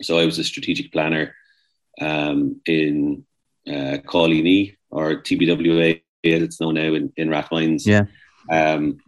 so 0.03 0.19
I 0.19 0.27
was 0.27 0.39
a 0.39 0.45
strategic 0.45 0.93
planner 0.93 1.35
um, 1.99 2.61
in 2.67 3.25
uh, 3.67 3.97
Cawley 4.05 4.77
or 4.91 5.23
TBWA, 5.23 6.03
as 6.25 6.43
it's 6.43 6.61
known 6.61 6.75
now 6.75 6.93
in, 6.93 7.11
in 7.17 7.31
Rathmines. 7.31 7.87
Yeah. 7.87 8.05
Um, 8.53 8.99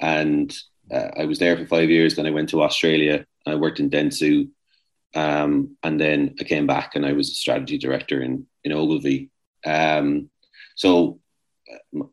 and 0.00 0.56
uh, 0.90 1.10
I 1.18 1.26
was 1.26 1.38
there 1.38 1.58
for 1.58 1.66
five 1.66 1.90
years. 1.90 2.16
Then 2.16 2.26
I 2.26 2.30
went 2.30 2.48
to 2.50 2.62
Australia. 2.62 3.26
I 3.46 3.56
worked 3.56 3.80
in 3.80 3.90
Dentsu. 3.90 4.48
Um, 5.14 5.76
and 5.82 6.00
then 6.00 6.36
I 6.40 6.44
came 6.44 6.66
back 6.66 6.96
and 6.96 7.04
I 7.04 7.12
was 7.12 7.30
a 7.30 7.34
strategy 7.34 7.76
director 7.76 8.22
in, 8.22 8.46
in 8.64 8.72
Ogilvy. 8.72 9.28
Um, 9.66 10.30
so 10.74 11.20
uh, 11.70 12.06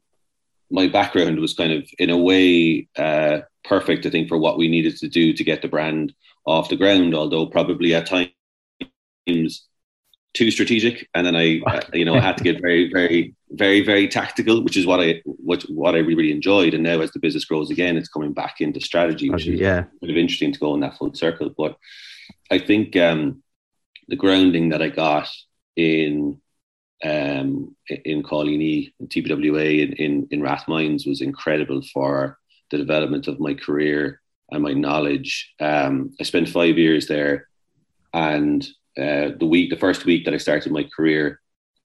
my 0.72 0.88
background 0.88 1.40
was 1.40 1.54
kind 1.54 1.74
of, 1.74 1.90
in 1.98 2.10
a 2.10 2.18
way, 2.18 2.88
uh, 2.98 3.40
perfect, 3.64 4.06
I 4.06 4.10
think, 4.10 4.28
for 4.28 4.38
what 4.38 4.58
we 4.58 4.68
needed 4.68 4.98
to 4.98 5.08
do 5.08 5.34
to 5.34 5.44
get 5.44 5.62
the 5.62 5.68
brand 5.68 6.14
off 6.46 6.70
the 6.70 6.76
ground, 6.76 7.16
although 7.16 7.46
probably 7.46 7.94
at 7.96 8.08
times 8.08 9.68
too 10.34 10.52
strategic, 10.52 11.08
and 11.16 11.26
then 11.26 11.36
I, 11.36 11.60
uh, 11.66 11.82
you 11.94 12.06
know, 12.06 12.16
I 12.16 12.22
had 12.22 12.38
to 12.38 12.44
get 12.44 12.62
very, 12.62 12.92
very, 12.92 13.36
very, 13.52 13.82
very 13.82 14.08
tactical, 14.08 14.64
which 14.64 14.78
is 14.78 14.86
what 14.86 15.00
I 15.00 15.22
what 15.26 15.64
what 15.64 15.96
I 15.96 16.00
really, 16.00 16.16
really 16.16 16.32
enjoyed. 16.32 16.74
And 16.74 16.84
now, 16.84 17.02
as 17.02 17.12
the 17.12 17.20
business 17.20 17.46
grows 17.46 17.72
again, 17.72 17.98
it's 17.98 18.10
coming 18.10 18.34
back 18.34 18.62
into 18.62 18.80
strategy, 18.80 19.30
which 19.30 19.48
is 19.48 19.60
yeah. 19.60 19.84
kind 19.84 20.12
of 20.12 20.18
interesting 20.18 20.54
to 20.54 20.60
go 20.60 20.74
in 20.76 20.82
that 20.82 20.98
full 20.98 21.14
circle. 21.14 21.52
But 21.58 21.78
I 22.52 22.60
think 22.60 22.96
um, 22.96 23.44
the 24.08 24.16
grounding 24.16 24.70
that 24.70 24.82
I 24.82 24.90
got 24.90 25.30
in 25.76 26.40
um, 27.04 27.76
in 27.88 28.24
Cawley 28.24 28.94
in 29.00 29.08
TBWA, 29.08 29.88
in, 29.88 29.94
in, 29.94 30.28
in 30.32 30.42
Rathmines 30.42 31.08
was 31.08 31.22
incredible 31.22 31.82
for 31.94 32.38
the 32.72 32.78
development 32.78 33.28
of 33.28 33.40
my 33.40 33.54
career 33.54 34.22
and 34.52 34.64
my 34.64 34.74
knowledge. 34.74 35.54
Um, 35.60 36.14
I 36.20 36.24
spent 36.24 36.50
five 36.50 36.78
years 36.78 37.08
there, 37.08 37.48
and 38.14 38.64
uh, 38.98 39.32
the 39.40 39.48
week, 39.48 39.70
the 39.70 39.78
first 39.78 40.06
week 40.06 40.26
that 40.26 40.34
I 40.34 40.38
started 40.38 40.72
my 40.72 40.84
career, 40.96 41.40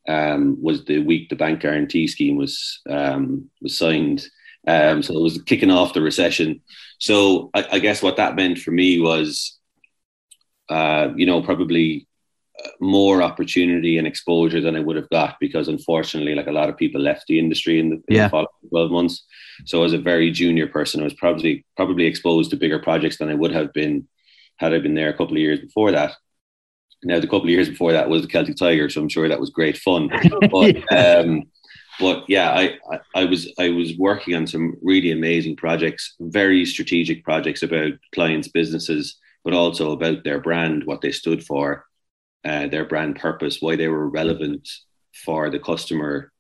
um, 0.09 0.62
was 0.62 0.85
the 0.85 0.99
week 0.99 1.28
the 1.28 1.37
bank 1.37 1.61
guarantee 1.61 2.06
scheme 2.06 2.37
was 2.37 2.80
um, 2.88 3.50
was 3.62 3.78
signed. 3.78 4.26
Um, 4.66 5.02
so 5.02 5.14
it 5.14 5.23
was 5.23 5.42
kicking 5.42 5.71
off 5.71 5.92
the 5.92 6.00
recession. 6.00 6.62
So 6.99 7.50
I, 7.54 7.66
I 7.73 7.78
guess 7.78 8.02
what 8.02 8.16
that 8.16 8.35
meant 8.35 8.59
for 8.59 8.71
me 8.71 8.99
was, 8.99 9.59
uh, 10.71 11.09
you 11.16 11.26
know, 11.26 11.42
probably 11.42 12.06
more 12.80 13.23
opportunity 13.23 13.99
and 13.99 14.06
exposure 14.06 14.61
than 14.61 14.76
I 14.76 14.80
would 14.80 14.96
have 14.96 15.11
got 15.11 15.37
because 15.40 15.68
unfortunately, 15.68 16.34
like 16.34 16.46
a 16.46 16.52
lot 16.52 16.68
of 16.68 16.76
people 16.76 17.00
left 17.00 17.26
the 17.26 17.38
industry 17.38 17.80
in 17.80 17.90
the, 17.90 17.96
in 17.96 18.16
yeah. 18.16 18.25
the 18.25 18.30
following 18.30 18.49
12 18.70 18.90
months. 18.90 19.25
So 19.64 19.84
as 19.84 19.92
a 19.92 19.99
very 19.99 20.30
junior 20.30 20.66
person, 20.66 21.00
I 21.00 21.04
was 21.04 21.14
probably 21.14 21.64
probably 21.76 22.06
exposed 22.06 22.50
to 22.50 22.56
bigger 22.56 22.78
projects 22.78 23.18
than 23.18 23.28
I 23.28 23.34
would 23.34 23.52
have 23.52 23.73
been 23.73 24.08
had 24.58 24.73
I 24.73 24.78
been 24.78 24.94
there 24.94 25.08
a 25.11 25.16
couple 25.16 25.34
of 25.34 25.38
years 25.38 25.61
before 25.61 25.90
that. 25.92 26.12
Now, 27.02 27.20
the 27.20 27.26
couple 27.26 27.42
of 27.42 27.50
years 27.50 27.68
before 27.68 27.92
that 27.92 28.08
was 28.08 28.23
the 28.23 28.28
Celtic 28.28 28.56
Tiger, 28.56 28.88
so 28.88 29.02
I'm 29.02 29.08
sure 29.08 29.28
that 29.28 29.40
was 29.40 29.50
great 29.50 29.76
fun. 29.76 30.11
But 30.50 30.76
yeah. 30.90 31.18
Um, 31.18 31.42
but 32.00 32.25
yeah, 32.28 32.50
I, 32.50 32.78
I, 32.90 33.00
I 33.14 33.25
was 33.25 33.52
I 33.58 33.68
was 33.68 33.96
working 33.99 34.34
on 34.34 34.46
some 34.46 34.76
really 34.82 35.12
amazing 35.12 35.56
projects, 35.56 36.14
very 36.20 36.64
strategic 36.64 37.23
projects 37.25 37.62
about 37.62 37.92
clients' 38.12 38.49
businesses, 38.49 39.16
but 39.44 39.54
also 39.54 39.92
about 39.92 40.25
their 40.25 40.40
brand, 40.40 40.84
what 40.87 41.02
they 41.02 41.12
stood 41.12 41.44
for, 41.44 41.84
uh, 42.44 42.66
their 42.68 42.84
brand 42.84 43.16
purpose, 43.16 43.58
why 43.60 43.76
they 43.76 43.88
were 43.88 44.08
relevant 44.08 44.68
for 45.24 45.50
the 45.50 45.58
customer 45.58 46.32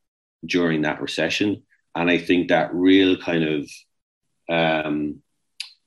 during 0.44 0.82
that 0.82 1.00
recession. 1.00 1.62
And 1.94 2.10
I 2.10 2.18
think 2.18 2.48
that 2.48 2.74
real 2.74 3.16
kind 3.16 3.44
of 3.44 3.70
um, 4.48 5.22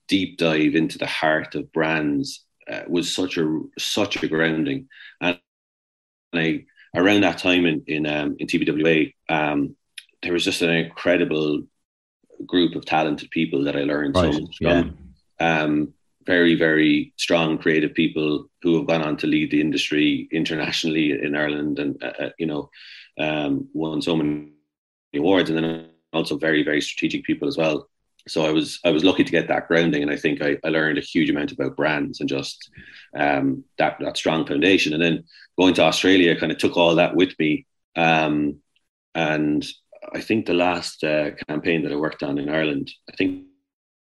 deep 0.08 0.38
dive 0.38 0.76
into 0.76 0.98
the 0.98 1.06
heart 1.06 1.56
of 1.56 1.72
brands 1.72 2.46
uh, 2.72 2.82
was 2.88 3.14
such 3.14 3.38
a 3.38 3.62
such 3.78 4.24
a 4.24 4.28
grounding. 4.28 4.88
And 5.22 5.40
I 6.34 6.66
around 6.96 7.22
that 7.22 7.38
time 7.38 7.66
in 7.66 7.84
in, 7.88 8.06
um, 8.08 8.36
in 8.40 8.48
TBWA, 8.48 9.14
um, 9.30 9.76
there 10.24 10.34
was 10.34 10.46
just 10.46 10.62
an 10.62 10.72
incredible 10.72 11.64
group 12.46 12.76
of 12.76 12.86
talented 12.86 13.30
people 13.32 13.64
that 13.66 13.76
I 13.76 13.84
learned 13.84 14.16
right. 14.16 14.34
so 14.34 14.40
much 14.40 14.58
from. 14.58 14.98
Yeah. 15.40 15.62
Um, 15.62 15.94
very, 16.28 16.54
very 16.54 17.14
strong 17.18 17.58
creative 17.58 17.94
people 17.96 18.46
who 18.62 18.76
have 18.78 18.86
gone 18.86 19.02
on 19.02 19.18
to 19.18 19.28
lead 19.28 19.50
the 19.50 19.62
industry 19.62 20.28
internationally 20.32 21.12
in 21.12 21.36
Ireland 21.36 21.80
and, 21.80 22.04
uh, 22.04 22.14
uh, 22.20 22.30
you 22.38 22.46
know, 22.46 22.70
um, 23.18 23.68
won 23.74 24.02
so 24.02 24.16
many 24.16 24.50
awards. 25.16 25.50
And 25.50 25.58
then 25.58 25.90
also 26.14 26.38
very, 26.38 26.64
very 26.64 26.82
strategic 26.82 27.24
people 27.24 27.48
as 27.48 27.58
well. 27.58 27.90
So 28.28 28.46
I 28.46 28.52
was 28.52 28.80
I 28.84 28.92
was 28.92 29.04
lucky 29.04 29.24
to 29.24 29.32
get 29.32 29.48
that 29.48 29.68
grounding, 29.68 30.02
and 30.04 30.12
I 30.12 30.18
think 30.18 30.42
I, 30.42 30.58
I 30.64 30.70
learned 30.70 30.98
a 30.98 31.02
huge 31.02 31.30
amount 31.30 31.54
about 31.54 31.78
brands 31.78 32.20
and 32.20 32.30
just 32.30 32.70
um, 33.16 33.64
that 33.78 33.98
that 34.02 34.18
strong 34.18 34.46
foundation. 34.46 34.94
And 34.94 35.02
then 35.02 35.24
going 35.58 35.74
to 35.76 35.84
Australia, 35.84 36.40
kind 36.40 36.52
of 36.52 36.58
took 36.58 36.76
all 36.76 36.96
that 36.96 37.16
with 37.16 37.34
me. 37.40 37.66
Um, 37.96 38.58
and 39.16 39.66
I 40.14 40.22
think 40.22 40.46
the 40.46 40.54
last 40.54 41.04
uh, 41.04 41.32
campaign 41.48 41.84
that 41.84 41.92
I 41.92 41.96
worked 41.96 42.22
on 42.22 42.38
in 42.38 42.50
Ireland, 42.50 42.92
I 43.12 43.16
think 43.16 43.47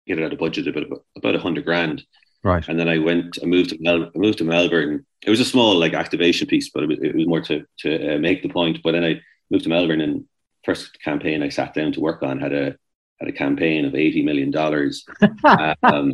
it 0.06 0.18
had 0.18 0.34
a 0.34 0.38
budget 0.38 0.68
of 0.68 0.76
about 0.76 1.06
about 1.16 1.36
a 1.36 1.40
hundred 1.40 1.66
grand. 1.66 2.04
Right. 2.44 2.68
And 2.68 2.78
then 2.78 2.90
I 2.90 2.98
went, 2.98 3.40
I 3.42 3.46
moved 3.46 3.70
to 3.70 3.78
Mel, 3.80 4.04
I 4.04 4.18
moved 4.18 4.40
to 4.40 4.44
Melbourne. 4.44 5.06
It 5.26 5.30
was 5.30 5.40
a 5.40 5.46
small 5.46 5.76
like 5.76 5.94
activation 5.94 6.46
piece, 6.46 6.70
but 6.70 6.84
it 6.84 6.90
was, 6.90 7.00
it 7.02 7.16
was 7.16 7.28
more 7.28 7.42
to 7.42 7.66
to 7.80 8.16
uh, 8.16 8.20
make 8.20 8.44
the 8.44 8.50
point. 8.50 8.80
But 8.84 8.92
then 8.92 9.06
I 9.06 9.22
moved 9.50 9.64
to 9.64 9.70
Melbourne, 9.70 10.02
and 10.02 10.26
first 10.66 11.00
campaign 11.02 11.42
I 11.42 11.50
sat 11.50 11.74
down 11.74 11.94
to 11.94 12.02
work 12.02 12.22
on 12.22 12.40
had 12.40 12.54
a 12.54 12.76
had 13.20 13.30
a 13.30 13.32
campaign 13.32 13.86
of 13.86 13.96
eighty 13.96 14.22
million 14.24 14.52
dollars, 14.52 15.06
um, 15.84 16.12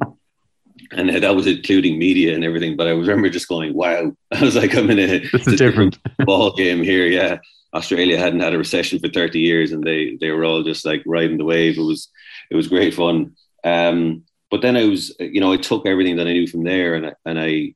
and 0.92 1.10
that 1.10 1.36
was 1.36 1.48
including 1.48 1.98
media 1.98 2.36
and 2.36 2.44
everything. 2.44 2.78
But 2.78 2.88
I 2.88 2.92
remember 2.92 3.30
just 3.30 3.48
going, 3.48 3.74
"Wow!" 3.74 4.14
I 4.32 4.44
was 4.44 4.56
like, 4.56 4.76
"I'm 4.76 4.90
in 4.92 5.00
a, 5.00 5.20
this 5.30 5.48
is 5.48 5.56
different 5.56 5.98
ball 6.26 6.54
game 6.54 6.84
here." 6.84 7.08
Yeah, 7.08 7.40
Australia 7.74 8.20
hadn't 8.20 8.42
had 8.42 8.54
a 8.54 8.60
recession 8.60 9.00
for 9.00 9.10
thirty 9.10 9.40
years, 9.40 9.72
and 9.72 9.84
they 9.84 10.18
they 10.22 10.30
were 10.30 10.46
all 10.46 10.62
just 10.62 10.86
like 10.86 11.02
riding 11.08 11.40
the 11.40 11.46
wave. 11.46 11.80
It 11.80 11.84
was 11.84 12.10
it 12.52 12.56
was 12.56 12.68
great 12.68 12.94
fun. 12.94 13.36
Um, 13.64 14.24
but 14.52 14.62
then 14.62 14.76
I 14.76 14.86
was, 14.86 15.16
you 15.20 15.40
know, 15.40 15.54
I 15.54 15.58
took 15.58 15.86
everything 15.86 16.16
that 16.18 16.28
I 16.28 16.34
knew 16.34 16.48
from 16.48 16.64
there, 16.64 16.96
and 16.96 17.08
I, 17.08 17.14
and 17.26 17.40
I 17.40 17.74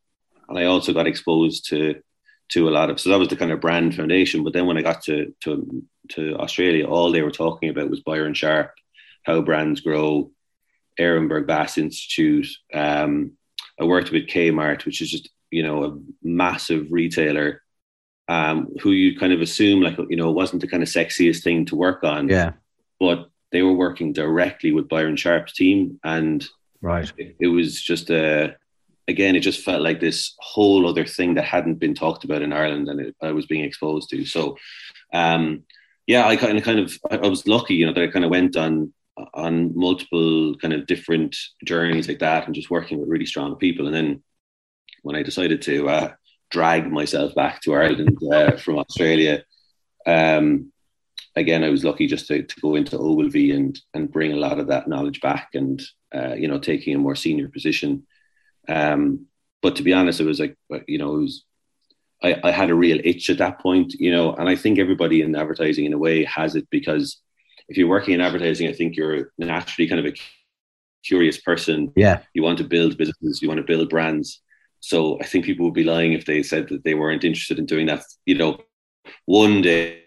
and 0.50 0.58
I 0.58 0.66
also 0.66 0.94
got 0.94 1.08
exposed 1.08 1.70
to 1.70 2.02
to 2.50 2.70
a 2.70 2.72
lot 2.72 2.90
of. 2.90 3.00
So 3.00 3.10
that 3.10 3.20
was 3.20 3.30
the 3.30 3.36
kind 3.36 3.52
of 3.52 3.62
brand 3.62 3.96
foundation. 3.96 4.44
But 4.44 4.54
then 4.54 4.66
when 4.66 4.78
I 4.78 4.82
got 4.82 5.02
to 5.04 5.34
to 5.42 5.84
to 6.10 6.36
Australia, 6.38 6.88
all 6.88 7.12
they 7.12 7.22
were 7.22 7.32
talking 7.32 7.70
about 7.70 7.90
was 7.90 8.02
Byron 8.02 8.34
Sharp, 8.34 8.74
how 9.24 9.42
brands 9.42 9.82
grow, 9.82 10.32
Ehrenberg 11.00 11.48
Bass 11.48 11.78
Institute. 11.78 12.48
Um, 12.74 13.34
I 13.80 13.86
worked 13.86 14.12
with 14.12 14.28
Kmart, 14.28 14.86
which 14.86 15.02
is 15.02 15.12
just 15.12 15.30
you 15.52 15.64
know 15.64 15.84
a 15.84 15.98
massive 16.24 16.88
retailer, 16.90 17.62
um, 18.28 18.70
who 18.82 18.92
you 18.92 19.18
kind 19.18 19.34
of 19.34 19.42
assume 19.42 19.82
like 19.82 19.98
you 20.10 20.18
know 20.18 20.32
wasn't 20.32 20.62
the 20.62 20.68
kind 20.68 20.84
of 20.84 20.90
sexiest 20.90 21.44
thing 21.44 21.66
to 21.66 21.76
work 21.76 22.04
on. 22.04 22.30
Yeah. 22.30 22.54
But 23.00 23.30
they 23.54 23.62
were 23.62 23.74
working 23.74 24.12
directly 24.12 24.74
with 24.74 24.90
Byron 24.90 25.16
Sharp's 25.16 25.54
team, 25.54 26.00
and 26.04 26.46
right, 26.82 27.10
it, 27.18 27.38
it 27.40 27.48
was 27.48 27.82
just 27.82 28.10
a 28.10 28.58
again, 29.08 29.36
it 29.36 29.42
just 29.42 29.64
felt 29.64 29.82
like 29.82 30.00
this 30.00 30.34
whole 30.40 30.88
other 30.88 31.06
thing 31.06 31.36
that 31.36 31.46
hadn't 31.46 31.76
been 31.76 31.94
talked 31.94 32.24
about 32.24 32.42
in 32.42 32.52
Ireland, 32.52 32.90
and 32.90 33.00
it, 33.00 33.16
I 33.22 33.32
was 33.32 33.46
being 33.46 33.64
exposed 33.64 34.10
to. 34.10 34.26
So, 34.26 34.58
um, 35.14 35.64
yeah, 36.08 36.28
I 36.28 36.36
kind 36.36 36.58
of 36.58 36.64
kind 36.64 36.80
of 36.80 36.98
I 37.10 37.28
was 37.28 37.48
lucky, 37.48 37.76
you 37.76 37.86
know, 37.86 37.94
that 37.94 38.04
I 38.04 38.08
kind 38.08 38.26
of 38.26 38.32
went 38.32 38.58
on 38.58 38.92
on 39.34 39.78
multiple 39.78 40.56
kind 40.58 40.74
of 40.74 40.88
different 40.88 41.38
journeys 41.64 42.08
like 42.08 42.20
that, 42.20 42.46
and 42.46 42.56
just 42.56 42.72
working 42.72 43.00
with 43.00 43.10
really 43.10 43.26
strong 43.26 43.56
people. 43.56 43.86
And 43.86 43.96
then 43.96 44.24
when 45.04 45.16
I 45.16 45.24
decided 45.24 45.62
to 45.64 45.90
uh, 45.90 46.14
drag 46.50 46.92
myself 46.92 47.36
back 47.36 47.62
to 47.62 47.76
Ireland 47.76 48.18
uh, 48.34 48.58
from 48.58 48.80
Australia, 48.80 49.44
um, 50.08 50.73
again, 51.36 51.64
I 51.64 51.70
was 51.70 51.84
lucky 51.84 52.08
just 52.08 52.28
to, 52.28 52.44
to 52.44 52.62
go 52.62 52.76
into 52.76 52.98
Ogilvy 52.98 53.52
and 53.52 53.80
and 53.94 54.12
bring 54.12 54.34
a 54.34 54.38
lot 54.38 54.60
of 54.60 54.68
that 54.68 54.88
knowledge 54.88 55.22
back, 55.22 55.50
and 55.54 55.82
uh, 56.14 56.34
you 56.36 56.48
know, 56.48 56.60
taking 56.60 56.96
a 56.96 57.00
more 57.00 57.16
senior 57.16 57.50
position. 57.50 58.06
Um, 58.68 59.28
but 59.62 59.76
to 59.78 59.84
be 59.84 59.94
honest, 59.94 60.20
it 60.20 60.26
was 60.26 60.40
like 60.40 60.56
you 60.88 60.98
know, 60.98 61.16
it 61.16 61.22
was 61.22 61.46
I, 62.22 62.40
I 62.44 62.52
had 62.52 62.70
a 62.70 62.76
real 62.76 63.00
itch 63.04 63.30
at 63.30 63.38
that 63.40 63.60
point, 63.60 63.94
you 63.94 64.12
know, 64.12 64.34
and 64.34 64.48
I 64.48 64.56
think 64.56 64.80
everybody 64.80 65.22
in 65.22 65.36
advertising 65.36 65.86
in 65.86 65.94
a 65.94 65.98
way 65.98 66.24
has 66.24 66.56
it 66.56 66.68
because 66.70 67.20
if 67.68 67.78
you're 67.78 67.88
working 67.88 68.14
in 68.14 68.22
advertising, 68.22 68.68
I 68.68 68.74
think 68.74 68.96
you're 68.96 69.32
naturally 69.38 69.88
kind 69.88 70.06
of 70.06 70.14
a 70.14 70.18
curious 71.04 71.38
person. 71.38 71.92
Yeah, 71.96 72.22
you 72.34 72.44
want 72.44 72.58
to 72.60 72.64
build 72.64 72.98
businesses, 72.98 73.42
you 73.42 73.48
want 73.48 73.60
to 73.60 73.66
build 73.66 73.90
brands. 73.90 74.42
So 74.80 75.18
I 75.22 75.26
think 75.26 75.46
people 75.46 75.66
would 75.66 75.74
be 75.74 75.86
lying 75.86 76.12
if 76.12 76.26
they 76.26 76.44
said 76.44 76.68
that 76.70 76.84
they 76.84 76.94
weren't 76.94 77.24
interested 77.24 77.58
in 77.58 77.66
doing 77.66 77.86
that. 77.88 78.04
You 78.26 78.36
know, 78.36 78.60
one 79.26 79.62
day 79.62 80.04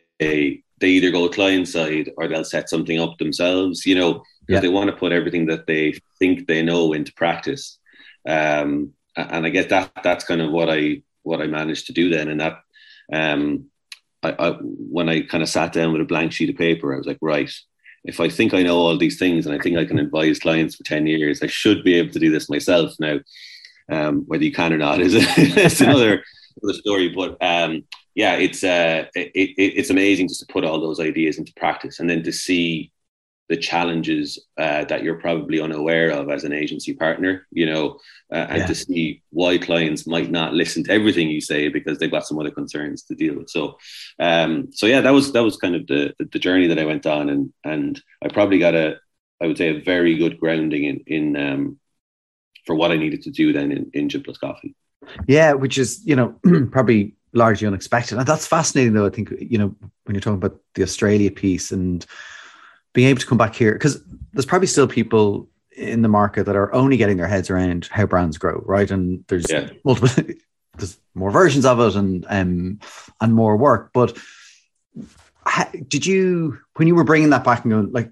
they 0.79 0.89
either 0.89 1.11
go 1.11 1.29
client 1.29 1.69
side 1.69 2.11
or 2.17 2.29
they'll 2.29 2.45
set 2.45 2.69
something 2.69 3.01
up 3.01 3.19
themselves, 3.19 3.87
you 3.87 3.95
know, 3.95 4.15
because 4.15 4.25
yeah. 4.49 4.61
they 4.61 4.69
want 4.69 4.91
to 4.91 4.97
put 4.97 5.13
everything 5.13 5.47
that 5.47 5.67
they 5.67 5.99
think 6.19 6.47
they 6.47 6.63
know 6.63 6.93
into 6.93 7.13
practice. 7.15 7.79
Um, 8.29 8.93
and 9.17 9.47
I 9.47 9.51
guess 9.51 9.71
that 9.71 9.93
that's 10.03 10.25
kind 10.25 10.43
of 10.43 10.51
what 10.51 10.69
I 10.69 11.03
what 11.23 11.41
I 11.41 11.47
managed 11.47 11.87
to 11.87 11.93
do 11.93 12.11
then. 12.11 12.29
And 12.29 12.41
that 12.41 12.59
um, 13.13 13.67
I, 14.23 14.35
I 14.39 14.51
when 14.61 15.09
I 15.09 15.23
kind 15.23 15.43
of 15.43 15.49
sat 15.49 15.73
down 15.73 15.93
with 15.93 16.03
a 16.03 16.07
blank 16.07 16.33
sheet 16.33 16.51
of 16.51 16.57
paper, 16.57 16.95
I 16.95 16.99
was 16.99 17.07
like, 17.07 17.19
right, 17.23 17.51
if 18.05 18.21
I 18.21 18.29
think 18.29 18.55
I 18.55 18.63
know 18.63 18.77
all 18.77 18.97
these 18.97 19.19
things 19.19 19.47
and 19.47 19.55
I 19.55 19.59
think 19.59 19.77
I 19.77 19.85
can 19.85 19.99
advise 19.99 20.39
clients 20.39 20.77
for 20.77 20.85
10 20.85 21.07
years, 21.07 21.43
I 21.43 21.49
should 21.49 21.83
be 21.83 21.95
able 21.95 22.13
to 22.13 22.19
do 22.19 22.31
this 22.31 22.49
myself 22.49 22.95
now. 23.01 23.19
Um, 23.91 24.25
whether 24.27 24.45
you 24.45 24.53
can 24.53 24.73
or 24.73 24.79
not 24.79 25.01
is 25.01 25.15
it's 25.17 25.81
another, 25.81 26.23
another 26.63 26.79
story. 26.79 27.09
But 27.09 27.37
um, 27.41 27.85
yeah, 28.17 28.37
it's 28.37 28.65
uh, 28.65 29.05
it, 29.15 29.31
it, 29.35 29.55
it's 29.59 29.91
amazing 29.91 30.27
just 30.27 30.41
to 30.41 30.53
put 30.53 30.65
all 30.65 30.81
those 30.81 30.99
ideas 31.01 31.37
into 31.37 31.53
practice 31.53 32.01
and 32.01 32.09
then 32.09 32.23
to 32.23 32.33
see 32.33 32.91
the 33.51 33.59
challenges 33.59 34.45
uh, 34.59 34.85
that 34.87 35.05
you're 35.05 35.21
probably 35.21 35.61
unaware 35.61 36.11
of 36.11 36.31
as 36.31 36.43
an 36.43 36.53
agency 36.53 36.95
partner, 36.95 37.47
you 37.53 37.67
know, 37.67 37.99
uh, 38.33 38.47
and 38.49 38.59
yeah. 38.61 38.67
to 38.67 38.75
see 38.75 39.23
why 39.31 39.59
clients 39.59 40.07
might 40.07 40.31
not 40.31 40.55
listen 40.55 40.83
to 40.83 40.91
everything 40.91 41.29
you 41.29 41.43
say 41.43 41.69
because 41.69 41.99
they've 41.99 42.11
got 42.11 42.27
some 42.27 42.39
other 42.39 42.51
concerns 42.51 43.03
to 43.03 43.15
deal 43.15 43.37
with. 43.37 43.51
So, 43.51 43.77
um, 44.19 44.69
so 44.73 44.87
yeah, 44.87 45.03
that 45.03 45.13
was 45.13 45.33
that 45.33 45.45
was 45.45 45.59
kind 45.59 45.77
of 45.77 45.87
the, 45.87 46.15
the, 46.19 46.39
journey 46.39 46.69
that 46.69 46.79
I 46.79 46.87
went 46.87 47.05
on, 47.05 47.29
and 47.29 47.53
and 47.65 48.03
I 48.25 48.29
probably 48.29 48.59
got 48.59 48.75
a, 48.75 48.97
I 49.43 49.47
would 49.47 49.59
say, 49.59 49.77
a 49.77 49.83
very 49.83 50.17
good 50.17 50.41
grounding 50.41 50.85
in 50.85 51.01
in 51.07 51.37
um, 51.37 51.79
for 52.65 52.75
what 52.75 52.93
I 52.93 52.97
needed 52.97 53.23
to 53.25 53.31
do 53.31 53.53
then 53.53 53.73
in 53.73 53.91
in 53.93 54.23
Plus 54.23 54.39
Coffee. 54.39 54.75
Yeah, 55.29 55.53
which 55.53 55.77
is 55.77 56.01
you 56.07 56.17
know 56.17 56.41
probably 56.73 57.16
largely 57.33 57.67
unexpected. 57.67 58.19
And 58.19 58.27
that's 58.27 58.47
fascinating, 58.47 58.95
though. 58.95 59.07
I 59.07 59.11
think 59.11 59.31
you 59.39 59.59
know 59.59 59.75
when 60.05 60.15
you're 60.15 60.21
talking 60.21 60.43
about 60.43 60.59
the 60.75 60.83
Australia 60.83 61.31
piece 61.31 61.73
and 61.73 62.05
being 62.93 63.09
able 63.09 63.21
to 63.21 63.27
come 63.27 63.39
back 63.39 63.55
here, 63.55 63.73
because 63.73 64.03
there's 64.33 64.47
probably 64.47 64.69
still 64.69 64.89
people 64.89 65.49
in 65.73 66.03
the 66.03 66.09
market 66.09 66.45
that 66.45 66.57
are 66.57 66.73
only 66.73 66.97
getting 66.97 67.19
their 67.19 67.29
heads 67.29 67.51
around 67.51 67.89
how 67.91 68.07
brands 68.07 68.39
grow, 68.39 68.63
right? 68.65 68.91
And 68.91 69.25
there's 69.29 69.51
yeah. 69.51 69.69
multiple, 69.85 70.35
there's 70.77 70.99
more 71.15 71.31
versions 71.31 71.65
of 71.67 71.81
it, 71.81 71.95
and 71.95 72.27
um, 72.29 72.81
and 73.21 73.35
more 73.35 73.57
work. 73.57 73.91
But 73.93 74.17
did 75.87 76.05
you 76.07 76.59
when 76.77 76.89
you 76.89 76.95
were 76.95 77.05
bringing 77.05 77.31
that 77.31 77.45
back 77.45 77.65
and 77.65 77.73
going 77.73 77.93
like 77.93 78.11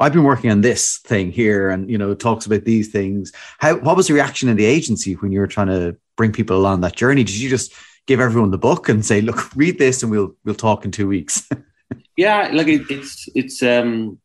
I've 0.00 0.12
been 0.12 0.24
working 0.24 0.50
on 0.50 0.60
this 0.60 0.98
thing 0.98 1.32
here, 1.32 1.70
and 1.70 1.90
you 1.90 1.98
know, 1.98 2.14
talks 2.14 2.46
about 2.46 2.64
these 2.64 2.88
things. 2.88 3.32
How 3.58 3.76
what 3.76 3.96
was 3.96 4.06
the 4.06 4.14
reaction 4.14 4.48
in 4.48 4.56
the 4.56 4.64
agency 4.64 5.14
when 5.14 5.32
you 5.32 5.40
were 5.40 5.48
trying 5.48 5.66
to 5.68 5.96
bring 6.16 6.32
people 6.32 6.56
along 6.56 6.82
that 6.82 6.94
journey? 6.94 7.24
Did 7.24 7.36
you 7.36 7.50
just 7.50 7.74
give 8.08 8.20
everyone 8.20 8.50
the 8.50 8.58
book 8.58 8.88
and 8.88 9.04
say, 9.04 9.20
"Look, 9.20 9.54
read 9.54 9.78
this, 9.78 10.02
and 10.02 10.10
we'll 10.10 10.34
we'll 10.44 10.56
talk 10.56 10.84
in 10.84 10.90
two 10.90 11.06
weeks"? 11.06 11.48
yeah, 12.16 12.50
like 12.52 12.66
it, 12.66 12.90
it's 12.90 13.28
it's 13.36 13.62
um, 13.62 14.18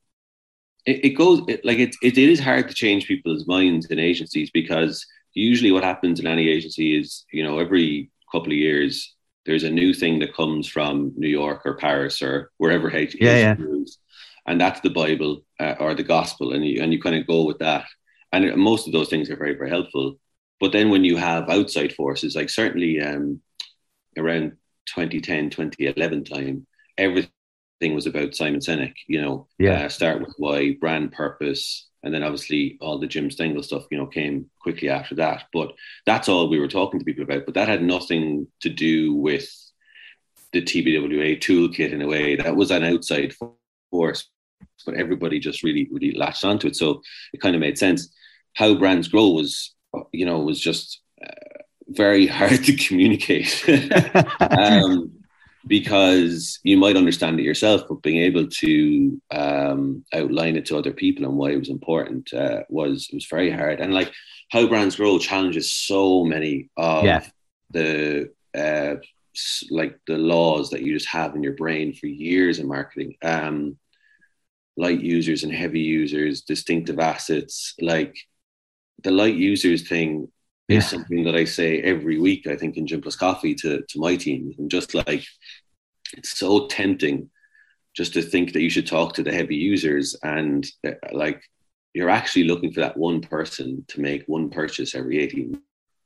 it, 0.87 1.05
it 1.05 1.09
goes 1.11 1.41
it, 1.47 1.63
like 1.63 1.77
it, 1.77 1.95
it 2.01 2.17
it 2.17 2.29
is 2.29 2.39
hard 2.39 2.67
to 2.69 2.73
change 2.73 3.07
people's 3.07 3.45
minds 3.45 3.85
in 3.87 3.99
agencies 3.99 4.49
because 4.49 5.05
usually 5.33 5.71
what 5.71 5.83
happens 5.83 6.19
in 6.19 6.25
any 6.25 6.49
agency 6.49 6.97
is 6.97 7.25
you 7.31 7.43
know 7.43 7.59
every 7.59 8.09
couple 8.31 8.51
of 8.51 8.57
years 8.57 9.13
there's 9.45 9.63
a 9.63 9.69
new 9.69 9.93
thing 9.93 10.19
that 10.19 10.33
comes 10.33 10.67
from 10.67 11.11
New 11.17 11.27
York 11.27 11.63
or 11.65 11.75
Paris 11.75 12.21
or 12.21 12.51
wherever 12.57 12.89
H 12.89 13.15
yeah, 13.19 13.37
yeah. 13.37 13.55
and 14.47 14.59
that's 14.59 14.79
the 14.79 14.89
Bible 14.89 15.43
uh, 15.59 15.75
or 15.79 15.93
the 15.93 16.03
gospel, 16.03 16.53
and 16.53 16.65
you 16.65 16.81
and 16.81 16.91
you 16.93 17.01
kind 17.01 17.15
of 17.15 17.27
go 17.27 17.43
with 17.43 17.59
that. 17.59 17.85
And 18.31 18.55
most 18.55 18.87
of 18.87 18.93
those 18.93 19.09
things 19.09 19.29
are 19.29 19.35
very 19.35 19.55
very 19.55 19.69
helpful. 19.69 20.17
But 20.59 20.71
then 20.71 20.89
when 20.89 21.03
you 21.03 21.17
have 21.17 21.49
outside 21.49 21.93
forces, 21.93 22.37
like 22.37 22.49
certainly 22.49 23.01
um, 23.01 23.41
around 24.17 24.53
2010, 24.87 25.49
2011 25.49 26.23
time, 26.25 26.67
everything 26.97 27.31
was 27.81 28.05
about 28.05 28.35
Simon 28.35 28.59
Sinek. 28.59 28.93
You 29.07 29.21
know, 29.21 29.47
yeah. 29.59 29.85
Uh, 29.85 29.89
start 29.89 30.21
with 30.21 30.33
why, 30.37 30.75
brand 30.79 31.11
purpose, 31.11 31.87
and 32.03 32.13
then 32.13 32.23
obviously 32.23 32.77
all 32.81 32.99
the 32.99 33.07
Jim 33.07 33.31
Stengel 33.31 33.63
stuff, 33.63 33.85
you 33.91 33.97
know, 33.97 34.07
came 34.07 34.49
quickly 34.59 34.89
after 34.89 35.15
that. 35.15 35.43
But 35.53 35.73
that's 36.05 36.29
all 36.29 36.49
we 36.49 36.59
were 36.59 36.67
talking 36.67 36.99
to 36.99 37.05
people 37.05 37.23
about. 37.23 37.45
But 37.45 37.55
that 37.55 37.67
had 37.67 37.83
nothing 37.83 38.47
to 38.61 38.69
do 38.69 39.13
with 39.13 39.49
the 40.51 40.61
TBWA 40.61 41.39
toolkit 41.39 41.91
in 41.91 42.01
a 42.01 42.07
way. 42.07 42.35
That 42.35 42.55
was 42.55 42.71
an 42.71 42.83
outside 42.83 43.33
force 43.89 44.29
but 44.85 44.95
everybody 44.95 45.39
just 45.39 45.63
really 45.63 45.87
really 45.91 46.15
latched 46.15 46.45
onto 46.45 46.67
it. 46.67 46.75
So 46.75 47.01
it 47.33 47.41
kind 47.41 47.55
of 47.55 47.61
made 47.61 47.77
sense. 47.77 48.09
How 48.53 48.75
brands 48.75 49.07
grow 49.07 49.29
was, 49.29 49.73
you 50.11 50.25
know, 50.25 50.39
was 50.39 50.59
just 50.59 51.01
uh, 51.25 51.52
very 51.87 52.27
hard 52.27 52.63
to 52.63 52.75
communicate 52.75 53.63
um, 54.39 55.11
because 55.65 56.59
you 56.63 56.77
might 56.77 56.97
understand 56.97 57.39
it 57.39 57.43
yourself, 57.43 57.83
but 57.87 58.01
being 58.01 58.21
able 58.21 58.47
to 58.47 59.21
um, 59.31 60.03
outline 60.13 60.55
it 60.55 60.65
to 60.67 60.77
other 60.77 60.91
people 60.91 61.25
and 61.25 61.35
why 61.35 61.51
it 61.51 61.59
was 61.59 61.69
important 61.69 62.33
uh, 62.33 62.63
was 62.69 63.09
was 63.13 63.25
very 63.25 63.49
hard. 63.49 63.79
And 63.79 63.93
like 63.93 64.11
how 64.51 64.67
brands 64.67 64.95
grow 64.95 65.19
challenges 65.19 65.73
so 65.73 66.23
many 66.23 66.69
of 66.77 67.05
yeah. 67.05 67.23
the 67.71 68.31
uh, 68.57 68.95
like 69.69 69.99
the 70.05 70.17
laws 70.17 70.69
that 70.69 70.81
you 70.81 70.93
just 70.93 71.09
have 71.09 71.35
in 71.35 71.43
your 71.43 71.53
brain 71.53 71.93
for 71.93 72.07
years 72.07 72.59
in 72.59 72.67
marketing. 72.67 73.15
Um, 73.21 73.77
light 74.75 75.01
users 75.01 75.43
and 75.43 75.53
heavy 75.53 75.81
users, 75.81 76.41
distinctive 76.41 76.99
assets. 76.99 77.73
Like 77.79 78.17
the 79.03 79.11
light 79.11 79.35
users 79.35 79.87
thing 79.87 80.29
yeah. 80.67 80.77
is 80.77 80.89
something 80.89 81.23
that 81.23 81.35
I 81.35 81.45
say 81.45 81.81
every 81.81 82.19
week, 82.19 82.47
I 82.47 82.55
think, 82.55 82.77
in 82.77 82.87
Gym 82.87 83.01
Plus 83.01 83.15
Coffee 83.15 83.55
to, 83.55 83.81
to 83.81 83.99
my 83.99 84.15
team. 84.15 84.53
And 84.57 84.69
just 84.69 84.93
like 84.93 85.25
it's 86.17 86.37
so 86.37 86.67
tempting 86.67 87.29
just 87.95 88.13
to 88.13 88.21
think 88.21 88.53
that 88.53 88.61
you 88.61 88.69
should 88.69 88.87
talk 88.87 89.13
to 89.13 89.23
the 89.23 89.31
heavy 89.31 89.55
users 89.55 90.15
and 90.23 90.65
uh, 90.85 90.91
like 91.11 91.43
you're 91.93 92.09
actually 92.09 92.45
looking 92.45 92.71
for 92.71 92.79
that 92.79 92.97
one 92.97 93.21
person 93.21 93.85
to 93.87 94.01
make 94.01 94.23
one 94.25 94.49
purchase 94.49 94.95
every 94.95 95.19
18 95.19 95.61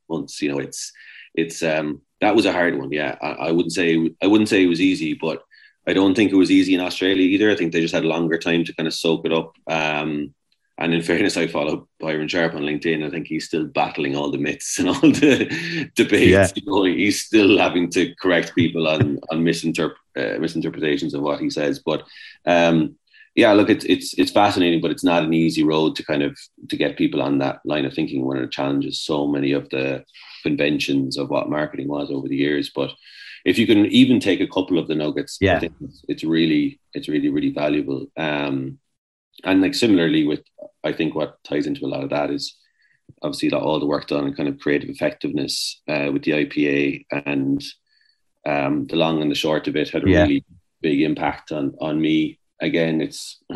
months. 0.10 0.42
You 0.42 0.52
know, 0.52 0.60
it's 0.60 0.92
it's 1.34 1.64
um 1.64 2.02
that 2.20 2.36
was 2.36 2.46
a 2.46 2.52
hard 2.52 2.78
one. 2.78 2.92
Yeah. 2.92 3.16
I, 3.22 3.28
I 3.28 3.52
wouldn't 3.52 3.74
say 3.74 4.10
I 4.22 4.28
wouldn't 4.28 4.50
say 4.50 4.64
it 4.64 4.68
was 4.68 4.82
easy, 4.82 5.14
but 5.14 5.44
I 5.88 5.94
don't 5.94 6.16
think 6.16 6.32
it 6.32 6.36
was 6.36 6.52
easy 6.52 6.74
in 6.74 6.82
Australia 6.82 7.24
either. 7.24 7.50
I 7.50 7.56
think 7.56 7.72
they 7.72 7.80
just 7.80 7.94
had 7.94 8.04
longer 8.04 8.38
time 8.38 8.66
to 8.66 8.74
kind 8.74 8.88
of 8.88 8.94
soak 8.94 9.26
it 9.26 9.32
up. 9.32 9.54
Um, 9.68 10.34
and 10.80 10.94
in 10.94 11.02
fairness, 11.02 11.38
I 11.38 11.48
follow 11.48 11.88
Byron 12.00 12.28
Sharp 12.28 12.54
on 12.54 12.62
LinkedIn. 12.62 13.06
I 13.06 13.10
think 13.10 13.28
he's 13.28 13.46
still 13.46 13.66
battling 13.66 14.16
all 14.16 14.30
the 14.30 14.38
myths 14.38 14.78
and 14.78 14.90
all 14.90 15.02
the 15.02 15.90
debates. 15.96 16.30
Yeah. 16.30 16.48
You 16.56 16.64
know, 16.66 16.84
he's 16.84 17.22
still 17.22 17.58
having 17.58 17.90
to 17.92 18.14
correct 18.16 18.54
people 18.56 18.88
on 18.88 19.20
on 19.32 19.44
misinterp- 19.44 19.96
uh, 20.16 20.38
misinterpretations 20.40 21.14
of 21.14 21.22
what 21.22 21.40
he 21.40 21.50
says. 21.50 21.80
But 21.80 22.04
um, 22.46 22.96
yeah, 23.34 23.54
look, 23.54 23.70
it's 23.70 23.86
it's 23.86 24.14
it's 24.20 24.32
fascinating, 24.32 24.82
but 24.82 24.92
it's 24.92 25.04
not 25.04 25.24
an 25.24 25.34
easy 25.34 25.64
road 25.64 25.96
to 25.96 26.04
kind 26.04 26.22
of 26.22 26.38
to 26.70 26.78
get 26.78 26.98
people 26.98 27.24
on 27.24 27.40
that 27.40 27.60
line 27.66 27.86
of 27.86 27.94
thinking. 27.94 28.24
One 28.24 28.38
of 28.38 28.44
the 28.44 28.50
challenges 28.50 29.00
so 29.00 29.28
many 29.28 29.54
of 29.54 29.70
the 29.70 30.06
conventions 30.44 31.18
of 31.18 31.30
what 31.30 31.50
marketing 31.50 31.88
was 31.88 32.12
over 32.12 32.28
the 32.28 32.36
years, 32.36 32.72
but 32.74 32.92
if 33.46 33.58
you 33.58 33.66
can 33.66 33.86
even 33.88 34.20
take 34.20 34.42
a 34.42 34.48
couple 34.48 34.78
of 34.78 34.88
the 34.88 34.96
nuggets, 34.96 35.38
yeah, 35.42 35.58
I 35.58 35.60
think 35.60 35.74
it's, 35.82 36.06
it's 36.08 36.24
really 36.24 36.80
it's 36.94 37.08
really 37.08 37.30
really 37.30 37.52
valuable. 37.52 38.06
Um, 38.16 38.80
and 39.44 39.62
like 39.62 39.76
similarly 39.76 40.26
with, 40.26 40.42
I 40.84 40.92
think 40.92 41.16
what 41.16 41.44
ties 41.44 41.68
into 41.68 41.86
a 41.86 41.88
lot 41.88 42.04
of 42.04 42.10
that 42.10 42.30
is 42.32 42.56
obviously 43.22 43.50
that 43.50 43.60
all 43.60 43.80
the 43.80 43.86
work 43.86 44.08
done 44.08 44.26
and 44.26 44.36
kind 44.36 44.50
of 44.50 44.60
creative 44.60 44.90
effectiveness 44.90 45.82
uh, 45.88 46.10
with 46.12 46.24
the 46.24 46.32
IPA 46.32 47.06
and 47.26 47.64
um, 48.46 48.86
the 48.88 48.96
long 48.96 49.22
and 49.22 49.30
the 49.30 49.36
short 49.36 49.68
of 49.68 49.76
it 49.76 49.90
had 49.90 50.06
a 50.06 50.10
yeah. 50.10 50.22
really 50.24 50.46
big 50.82 51.02
impact 51.02 51.52
on 51.52 51.76
on 51.82 52.00
me. 52.00 52.40
Again, 52.62 53.02
it's 53.02 53.42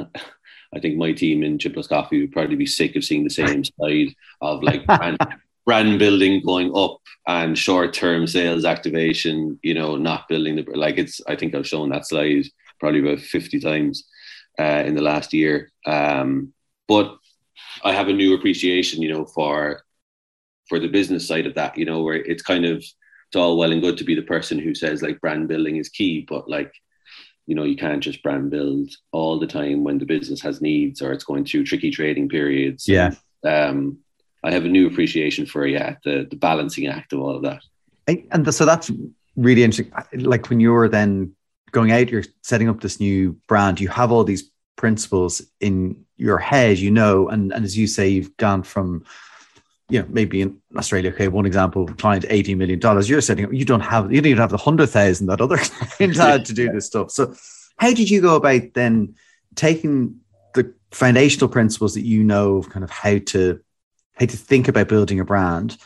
I 0.74 0.80
think 0.80 0.98
my 0.98 1.12
team 1.12 1.44
in 1.44 1.58
Plus 1.58 1.88
Coffee 1.88 2.22
would 2.22 2.32
probably 2.32 2.56
be 2.56 2.65
sick 2.65 2.96
of 2.96 3.04
seeing 3.04 3.24
the 3.24 3.30
same 3.30 3.63
slide 3.78 4.13
of 4.41 4.63
like 4.63 4.86
brand, 4.86 5.17
brand 5.65 6.00
building 6.00 6.41
going 6.46 6.72
up 6.76 6.98
and 7.28 7.58
short 7.58 7.94
term 7.94 8.28
sales 8.28 8.65
activation, 8.65 9.60
you 9.63 9.74
know, 9.74 9.96
not 9.96 10.28
building 10.28 10.56
the 10.56 10.63
like 10.74 10.98
it's 10.98 11.22
I 11.28 11.36
think 11.36 11.56
I've 11.56 11.67
shown 11.67 11.89
that 11.89 12.08
slide 12.08 12.46
probably 12.80 13.00
about 13.00 13.20
50 13.20 13.60
times 13.60 14.04
uh, 14.62 14.84
in 14.86 14.95
the 14.95 15.02
last 15.02 15.34
year. 15.34 15.71
Um, 15.86 16.54
but 16.88 17.17
I 17.84 17.93
have 17.93 18.10
a 18.10 18.13
new 18.13 18.36
appreciation, 18.36 19.02
you 19.02 19.12
know, 19.13 19.26
for 19.26 19.84
for 20.69 20.80
the 20.80 20.88
business 20.88 21.28
side 21.28 21.47
of 21.47 21.56
that, 21.56 21.78
you 21.78 21.86
know, 21.86 22.02
where 22.02 22.15
it's 22.15 22.43
kind 22.43 22.65
of 22.65 22.78
it's 22.78 23.36
all 23.36 23.58
well 23.58 23.71
and 23.71 23.82
good 23.82 23.97
to 23.97 24.04
be 24.04 24.15
the 24.15 24.21
person 24.36 24.60
who 24.60 24.76
says 24.76 25.02
like 25.02 25.21
brand 25.21 25.47
building 25.47 25.78
is 25.78 25.89
key, 25.89 26.26
but 26.28 26.50
like 26.50 26.71
you 27.47 27.56
know 27.56 27.63
you 27.63 27.76
can't 27.76 28.04
just 28.04 28.21
brand 28.24 28.52
build 28.52 28.89
all 29.12 29.39
the 29.39 29.47
time 29.47 29.84
when 29.84 29.97
the 29.97 30.06
business 30.06 30.41
has 30.41 30.62
needs 30.62 31.02
or 31.02 31.12
it's 31.12 31.24
going 31.24 31.45
through 31.45 31.65
tricky 31.65 31.91
trading 31.91 32.30
periods. 32.30 32.88
Yeah. 32.88 33.15
um, 33.45 33.97
I 34.43 34.52
have 34.52 34.65
a 34.65 34.69
new 34.69 34.88
appreciation 34.88 35.45
for 35.45 35.65
yeah 35.65 35.95
the 36.04 36.28
the 36.30 36.36
balancing 36.36 36.88
act 36.88 37.13
of 37.13 37.19
all 37.19 37.36
of 37.36 37.43
that. 37.43 37.63
And 38.32 38.45
the, 38.45 38.52
so 38.52 38.65
that's 38.65 38.91
really 39.36 39.63
interesting. 39.63 39.93
Like 40.13 40.50
when 40.50 40.60
you're 40.60 40.89
then 40.89 41.34
going 41.71 41.91
out, 41.91 42.10
you're 42.10 42.26
setting 42.41 42.69
up 42.69 42.82
this 42.82 43.00
new 43.00 43.38
brand. 43.47 43.80
You 43.80 43.88
have 43.89 44.12
all 44.12 44.24
these 44.24 44.51
principles 44.82 45.44
in 45.60 46.06
your 46.17 46.39
head, 46.39 46.80
you 46.80 46.89
know, 46.89 47.30
and, 47.30 47.54
and 47.54 47.63
as 47.63 47.78
you 47.78 47.86
say, 47.86 48.10
you've 48.10 48.36
gone 48.38 48.63
from 48.63 49.06
you 49.89 50.02
know, 50.02 50.08
maybe 50.10 50.41
in 50.41 50.58
Australia, 50.76 51.12
okay, 51.12 51.28
one 51.28 51.46
example, 51.46 51.86
client 51.86 52.26
eighty 52.30 52.56
million 52.56 52.80
dollars. 52.80 53.10
You're 53.10 53.22
setting 53.22 53.54
you 53.54 53.65
don't 53.65 53.82
have, 53.82 54.12
you 54.12 54.22
don't 54.22 54.32
even 54.32 54.41
have 54.41 54.50
the 54.50 54.58
hundred 54.58 54.88
thousand 54.88 55.28
that 55.28 55.41
other 55.41 55.58
client 55.98 56.15
had 56.15 56.46
to 56.46 56.54
do 56.54 56.72
this 56.72 56.88
stuff. 56.88 57.12
So, 57.12 57.36
how 57.78 57.94
did 57.94 58.10
you 58.10 58.22
go 58.22 58.36
about 58.38 58.74
then 58.74 59.15
taking 59.56 60.22
the 60.54 60.74
foundational 60.91 61.50
principles 61.50 61.94
that 61.96 62.06
you 62.06 62.24
know 62.24 62.56
of 62.58 62.70
kind 62.70 62.86
of 62.86 62.89
how 62.89 63.17
to 63.34 63.60
how 64.15 64.26
to 64.26 64.38
think 64.38 64.70
about 64.70 64.88
building 64.88 65.20
a 65.20 65.26
brand 65.26 65.78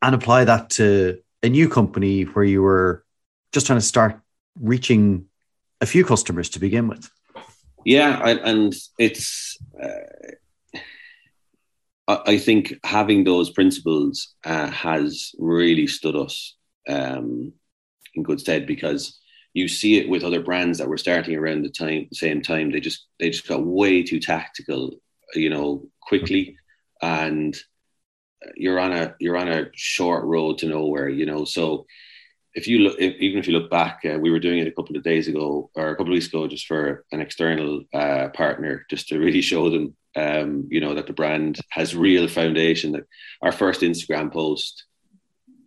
and 0.00 0.14
apply 0.14 0.44
that 0.44 0.70
to 0.70 1.20
a 1.42 1.48
new 1.50 1.68
company 1.68 2.22
where 2.22 2.46
you 2.46 2.62
were 2.62 3.04
just 3.52 3.66
trying 3.66 3.78
to 3.78 3.84
start 3.84 4.18
reaching 4.58 5.26
a 5.82 5.86
few 5.86 6.02
customers 6.04 6.48
to 6.50 6.58
begin 6.58 6.88
with. 6.88 7.10
Yeah, 7.84 8.20
and 8.26 8.74
it's. 8.98 9.58
Uh, 9.80 10.80
I 12.06 12.36
think 12.36 12.74
having 12.84 13.24
those 13.24 13.48
principles 13.50 14.34
uh, 14.44 14.70
has 14.70 15.32
really 15.38 15.86
stood 15.86 16.14
us 16.16 16.54
um, 16.86 17.52
in 18.14 18.22
good 18.22 18.40
stead 18.40 18.66
because 18.66 19.18
you 19.54 19.68
see 19.68 19.96
it 19.96 20.10
with 20.10 20.22
other 20.22 20.42
brands 20.42 20.78
that 20.78 20.88
were 20.88 20.98
starting 20.98 21.34
around 21.34 21.62
the 21.62 21.70
time 21.70 22.08
same 22.12 22.42
time. 22.42 22.70
They 22.70 22.80
just 22.80 23.06
they 23.18 23.30
just 23.30 23.48
got 23.48 23.64
way 23.64 24.02
too 24.02 24.20
tactical, 24.20 24.96
you 25.34 25.48
know, 25.48 25.86
quickly, 26.02 26.58
and 27.00 27.56
you're 28.56 28.78
on 28.78 28.92
a 28.92 29.14
you're 29.20 29.36
on 29.36 29.48
a 29.48 29.66
short 29.74 30.24
road 30.24 30.58
to 30.58 30.66
nowhere 30.66 31.08
you 31.08 31.26
know 31.26 31.44
so 31.44 31.86
if 32.54 32.68
you 32.68 32.78
look 32.80 32.96
if, 32.98 33.14
even 33.16 33.38
if 33.38 33.46
you 33.46 33.58
look 33.58 33.70
back 33.70 34.00
uh, 34.04 34.18
we 34.18 34.30
were 34.30 34.38
doing 34.38 34.58
it 34.58 34.68
a 34.68 34.72
couple 34.72 34.96
of 34.96 35.02
days 35.02 35.28
ago 35.28 35.70
or 35.74 35.88
a 35.88 35.96
couple 35.96 36.12
of 36.12 36.16
weeks 36.16 36.28
ago 36.28 36.46
just 36.46 36.66
for 36.66 37.04
an 37.12 37.20
external 37.20 37.82
uh, 37.92 38.28
partner 38.34 38.84
just 38.90 39.08
to 39.08 39.18
really 39.24 39.42
show 39.42 39.70
them 39.70 39.96
um, 40.16 40.66
you 40.70 40.80
know 40.80 40.94
that 40.94 41.06
the 41.06 41.12
brand 41.12 41.58
has 41.70 41.96
real 41.96 42.28
foundation 42.28 42.92
that 42.92 43.04
our 43.42 43.52
first 43.52 43.80
instagram 43.80 44.32
post 44.32 44.84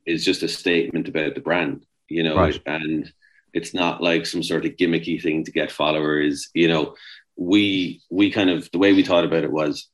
is 0.06 0.24
just 0.24 0.44
a 0.44 0.48
statement 0.48 1.08
about 1.10 1.36
the 1.36 1.42
brand 1.42 1.86
you 2.10 2.24
know, 2.24 2.36
right. 2.36 2.60
and 2.66 3.12
it's 3.54 3.74
not 3.74 4.02
like 4.02 4.26
some 4.26 4.44
sort 4.44 4.66
of 4.66 4.74
gimmicky 4.74 5.22
thing 5.22 5.44
to 5.44 5.52
get 5.52 5.72
followers. 5.72 6.50
You 6.54 6.68
know, 6.68 6.96
we 7.36 8.02
we 8.10 8.32
kind 8.32 8.50
of 8.50 8.70
the 8.72 8.78
way 8.78 8.94
we 8.94 9.04
thought 9.04 9.26
about 9.26 9.44
it 9.44 9.52
was, 9.52 9.88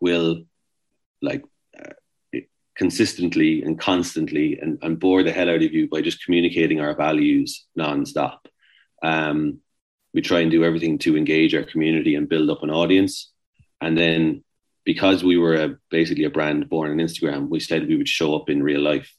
we'll 0.00 0.42
like 1.22 1.44
consistently 2.80 3.62
and 3.62 3.78
constantly 3.78 4.58
and, 4.58 4.78
and 4.80 4.98
bore 4.98 5.22
the 5.22 5.30
hell 5.30 5.50
out 5.50 5.62
of 5.66 5.74
you 5.74 5.86
by 5.86 6.00
just 6.00 6.24
communicating 6.24 6.80
our 6.80 6.94
values 6.94 7.66
nonstop. 7.78 8.38
Um, 9.02 9.58
we 10.14 10.22
try 10.22 10.40
and 10.40 10.50
do 10.50 10.64
everything 10.64 10.96
to 11.00 11.14
engage 11.14 11.54
our 11.54 11.62
community 11.62 12.14
and 12.14 12.26
build 12.26 12.48
up 12.48 12.62
an 12.62 12.70
audience, 12.70 13.32
and 13.82 13.98
then 13.98 14.42
because 14.84 15.22
we 15.22 15.36
were 15.36 15.56
a, 15.56 15.76
basically 15.90 16.24
a 16.24 16.30
brand 16.30 16.70
born 16.70 16.90
on 16.90 16.96
Instagram, 16.96 17.50
we 17.50 17.60
said 17.60 17.86
we 17.86 17.98
would 17.98 18.08
show 18.08 18.34
up 18.34 18.48
in 18.48 18.62
real 18.62 18.80
life. 18.80 19.14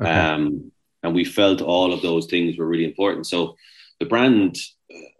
Okay. 0.00 0.10
Um, 0.10 0.70
and 1.02 1.14
we 1.16 1.24
felt 1.24 1.60
all 1.60 1.92
of 1.92 2.00
those 2.00 2.26
things 2.26 2.56
were 2.56 2.66
really 2.66 2.84
important. 2.84 3.26
So 3.26 3.56
the 3.98 4.06
brand, 4.06 4.56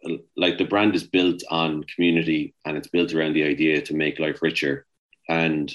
uh, 0.08 0.18
like 0.36 0.58
the 0.58 0.64
brand, 0.64 0.94
is 0.94 1.02
built 1.02 1.42
on 1.50 1.84
community 1.94 2.54
and 2.64 2.76
it's 2.76 2.88
built 2.88 3.12
around 3.12 3.34
the 3.34 3.44
idea 3.44 3.82
to 3.82 3.94
make 3.94 4.20
life 4.20 4.40
richer. 4.42 4.86
And 5.28 5.74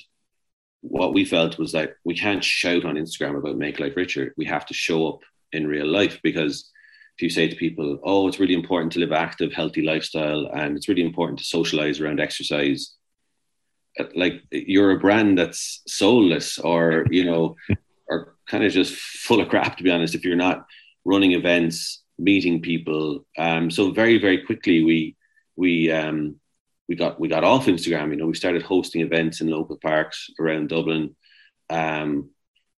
what 0.81 1.13
we 1.13 1.25
felt 1.25 1.57
was 1.57 1.71
that 1.73 1.95
we 2.05 2.15
can't 2.15 2.43
shout 2.43 2.85
on 2.85 2.95
Instagram 2.95 3.37
about 3.37 3.57
make 3.57 3.79
life 3.79 3.95
richer. 3.95 4.33
We 4.37 4.45
have 4.45 4.65
to 4.67 4.73
show 4.73 5.07
up 5.07 5.19
in 5.51 5.67
real 5.67 5.87
life 5.87 6.19
because 6.23 6.69
if 7.17 7.23
you 7.23 7.29
say 7.29 7.47
to 7.47 7.55
people, 7.55 7.99
"Oh, 8.03 8.27
it's 8.27 8.39
really 8.39 8.53
important 8.53 8.93
to 8.93 8.99
live 8.99 9.11
active, 9.11 9.51
healthy 9.51 9.81
lifestyle, 9.81 10.45
and 10.53 10.77
it's 10.77 10.87
really 10.87 11.03
important 11.03 11.39
to 11.39 11.45
socialize 11.45 11.99
around 11.99 12.19
exercise," 12.19 12.95
like 14.15 14.41
you're 14.51 14.91
a 14.91 14.99
brand 14.99 15.37
that's 15.37 15.81
soulless 15.87 16.57
or 16.59 17.05
you 17.09 17.25
know 17.25 17.55
are 18.09 18.35
kind 18.47 18.63
of 18.63 18.71
just 18.71 18.93
full 18.95 19.41
of 19.41 19.49
crap 19.49 19.77
to 19.77 19.83
be 19.83 19.91
honest 19.91 20.15
if 20.15 20.23
you're 20.23 20.35
not 20.35 20.65
running 21.05 21.33
events 21.33 22.03
meeting 22.17 22.61
people 22.61 23.25
um, 23.37 23.69
so 23.71 23.91
very 23.91 24.17
very 24.17 24.43
quickly 24.45 24.83
we 24.83 25.15
we 25.55 25.91
um, 25.91 26.38
we 26.89 26.95
got 26.95 27.19
we 27.19 27.30
got 27.30 27.45
off 27.45 27.67
instagram 27.67 28.10
you 28.10 28.17
know 28.17 28.25
we 28.25 28.34
started 28.34 28.63
hosting 28.63 29.02
events 29.02 29.39
in 29.39 29.47
local 29.47 29.78
parks 29.78 30.30
around 30.39 30.67
dublin 30.67 31.15
um, 31.69 32.30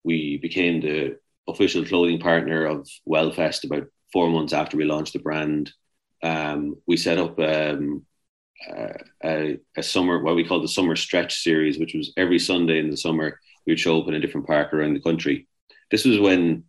we 0.03 0.37
became 0.37 0.81
the 0.81 1.17
official 1.47 1.85
clothing 1.85 2.19
partner 2.19 2.65
of 2.65 2.87
wellfest 3.09 3.63
about 3.63 3.87
four 4.13 4.29
months 4.29 4.53
after 4.53 4.77
we 4.77 4.83
launched 4.83 5.13
the 5.13 5.19
brand 5.19 5.71
um, 6.23 6.75
we 6.85 6.97
set 6.97 7.17
up 7.17 7.39
um, 7.39 8.05
a, 9.23 9.57
a, 9.75 9.83
summer, 9.83 10.21
what 10.21 10.35
we 10.35 10.43
call 10.43 10.61
the 10.61 10.67
summer 10.67 10.95
stretch 10.95 11.41
series, 11.41 11.79
which 11.79 11.93
was 11.93 12.13
every 12.17 12.39
Sunday 12.39 12.79
in 12.79 12.89
the 12.89 12.97
summer, 12.97 13.39
we'd 13.65 13.79
show 13.79 14.01
up 14.01 14.07
in 14.07 14.13
a 14.13 14.19
different 14.19 14.47
park 14.47 14.73
around 14.73 14.93
the 14.93 15.01
country. 15.01 15.47
This 15.89 16.05
was 16.05 16.19
when 16.19 16.65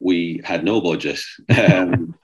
we 0.00 0.40
had 0.44 0.64
no 0.64 0.80
budget. 0.80 1.20
Um, 1.72 2.14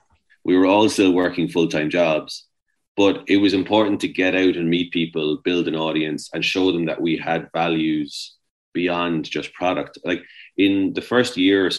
we 0.42 0.56
were 0.56 0.66
all 0.66 0.88
still 0.88 1.12
working 1.12 1.48
full 1.48 1.68
time 1.68 1.90
jobs, 1.90 2.46
but 2.96 3.24
it 3.28 3.38
was 3.38 3.54
important 3.54 4.00
to 4.00 4.08
get 4.08 4.34
out 4.34 4.56
and 4.56 4.68
meet 4.68 4.92
people, 4.92 5.38
build 5.44 5.68
an 5.68 5.76
audience, 5.76 6.28
and 6.32 6.44
show 6.44 6.72
them 6.72 6.86
that 6.86 7.00
we 7.00 7.16
had 7.16 7.50
values 7.52 8.36
beyond 8.72 9.24
just 9.24 9.52
product. 9.54 9.98
Like 10.04 10.22
in 10.56 10.92
the 10.94 11.02
first 11.02 11.36
year 11.36 11.70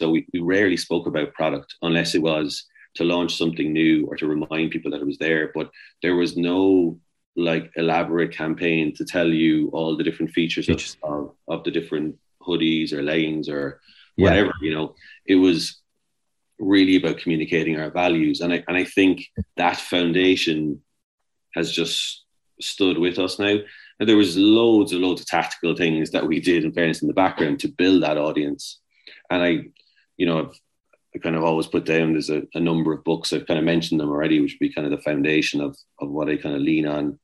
so, 0.00 0.10
we, 0.10 0.26
we 0.32 0.40
rarely 0.40 0.76
spoke 0.76 1.06
about 1.06 1.34
product 1.34 1.74
unless 1.82 2.14
it 2.14 2.22
was 2.22 2.64
to 2.94 3.04
launch 3.04 3.36
something 3.36 3.72
new 3.72 4.06
or 4.06 4.16
to 4.16 4.26
remind 4.26 4.70
people 4.70 4.90
that 4.90 5.00
it 5.00 5.06
was 5.06 5.18
there. 5.18 5.52
But 5.54 5.70
there 6.02 6.16
was 6.16 6.36
no 6.36 6.98
like 7.36 7.70
elaborate 7.76 8.32
campaign 8.32 8.94
to 8.96 9.04
tell 9.04 9.28
you 9.28 9.68
all 9.72 9.96
the 9.96 10.04
different 10.04 10.32
features, 10.32 10.66
features. 10.66 10.96
Of, 11.02 11.34
of 11.48 11.64
the 11.64 11.70
different 11.70 12.16
hoodies 12.42 12.92
or 12.92 13.02
leggings 13.02 13.48
or 13.48 13.80
whatever. 14.16 14.52
Yeah. 14.60 14.68
You 14.68 14.74
know, 14.74 14.94
it 15.26 15.36
was 15.36 15.80
really 16.60 16.96
about 16.96 17.18
communicating 17.18 17.78
our 17.78 17.90
values, 17.90 18.40
and 18.40 18.52
I 18.52 18.64
and 18.68 18.76
I 18.76 18.84
think 18.84 19.26
that 19.56 19.78
foundation 19.78 20.82
has 21.54 21.72
just 21.72 22.24
stood 22.60 22.98
with 22.98 23.18
us 23.18 23.38
now. 23.38 23.56
And 23.98 24.08
there 24.08 24.16
was 24.16 24.36
loads 24.36 24.92
and 24.92 25.02
loads 25.02 25.20
of 25.20 25.26
tactical 25.26 25.76
things 25.76 26.10
that 26.12 26.26
we 26.26 26.40
did 26.40 26.64
in 26.64 26.72
fairness 26.72 27.02
in 27.02 27.08
the 27.08 27.14
background 27.14 27.60
to 27.60 27.68
build 27.68 28.02
that 28.02 28.16
audience. 28.16 28.78
And 29.28 29.42
I, 29.42 29.64
you 30.16 30.26
know, 30.26 30.38
I've 30.38 30.58
I 31.14 31.18
kind 31.18 31.36
of 31.36 31.42
always 31.42 31.66
put 31.66 31.84
down 31.84 32.12
there's 32.12 32.30
a, 32.30 32.42
a, 32.54 32.60
number 32.60 32.92
of 32.92 33.04
books 33.04 33.32
I've 33.32 33.46
kind 33.46 33.58
of 33.58 33.64
mentioned 33.64 34.00
them 34.00 34.10
already, 34.10 34.40
which 34.40 34.52
would 34.52 34.66
be 34.66 34.72
kind 34.72 34.86
of 34.86 34.92
the 34.92 35.02
foundation 35.02 35.60
of 35.60 35.76
of 35.98 36.10
what 36.10 36.28
I 36.28 36.36
kind 36.36 36.54
of 36.54 36.62
lean 36.62 36.86
on, 36.86 37.18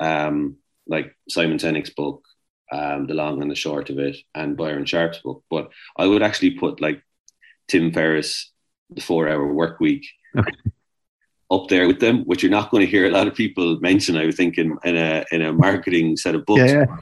um, 0.00 0.56
like 0.86 1.14
Simon 1.28 1.58
Sinek's 1.58 1.90
book, 1.90 2.22
um, 2.72 3.06
The 3.06 3.14
Long 3.14 3.40
and 3.40 3.50
the 3.50 3.54
Short 3.54 3.90
of 3.90 3.98
It, 3.98 4.16
and 4.34 4.56
Byron 4.56 4.86
Sharp's 4.86 5.18
book. 5.18 5.44
But 5.50 5.70
I 5.96 6.06
would 6.06 6.22
actually 6.22 6.52
put 6.52 6.80
like 6.80 7.02
Tim 7.68 7.92
Ferriss, 7.92 8.50
The 8.90 9.00
Four 9.00 9.28
Hour 9.28 9.52
Work 9.52 9.80
Week. 9.80 10.06
Okay. 10.36 10.50
Up 11.50 11.68
there 11.68 11.86
with 11.86 11.98
them, 11.98 12.24
which 12.24 12.42
you're 12.42 12.50
not 12.50 12.70
going 12.70 12.84
to 12.84 12.90
hear 12.90 13.06
a 13.06 13.10
lot 13.10 13.26
of 13.26 13.34
people 13.34 13.80
mention. 13.80 14.18
I 14.18 14.26
would 14.26 14.34
think 14.34 14.58
in, 14.58 14.76
in 14.84 14.96
a 14.96 15.24
in 15.32 15.40
a 15.40 15.52
marketing 15.52 16.16
set 16.18 16.34
of 16.34 16.44
books. 16.44 16.60
Yeah, 16.60 16.84
yeah. 16.86 16.96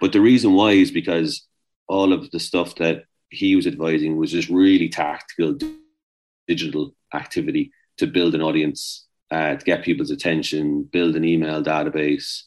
But 0.00 0.12
the 0.12 0.20
reason 0.20 0.52
why 0.52 0.72
is 0.72 0.92
because 0.92 1.46
all 1.88 2.12
of 2.12 2.30
the 2.30 2.38
stuff 2.38 2.76
that 2.76 3.04
he 3.30 3.56
was 3.56 3.66
advising 3.66 4.16
was 4.16 4.30
just 4.30 4.48
really 4.48 4.88
tactical 4.88 5.58
digital 6.46 6.94
activity 7.12 7.72
to 7.98 8.06
build 8.06 8.34
an 8.34 8.42
audience, 8.42 9.06
uh, 9.30 9.56
to 9.56 9.64
get 9.64 9.84
people's 9.84 10.10
attention, 10.10 10.84
build 10.84 11.16
an 11.16 11.24
email 11.24 11.62
database. 11.62 12.42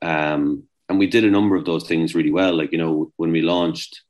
Um, 0.00 0.64
and 0.88 0.98
we 0.98 1.06
did 1.06 1.24
a 1.24 1.30
number 1.30 1.56
of 1.56 1.64
those 1.64 1.86
things 1.86 2.14
really 2.14 2.30
well. 2.30 2.56
Like, 2.56 2.72
you 2.72 2.78
know, 2.78 3.12
when 3.16 3.32
we 3.32 3.42
launched, 3.42 4.02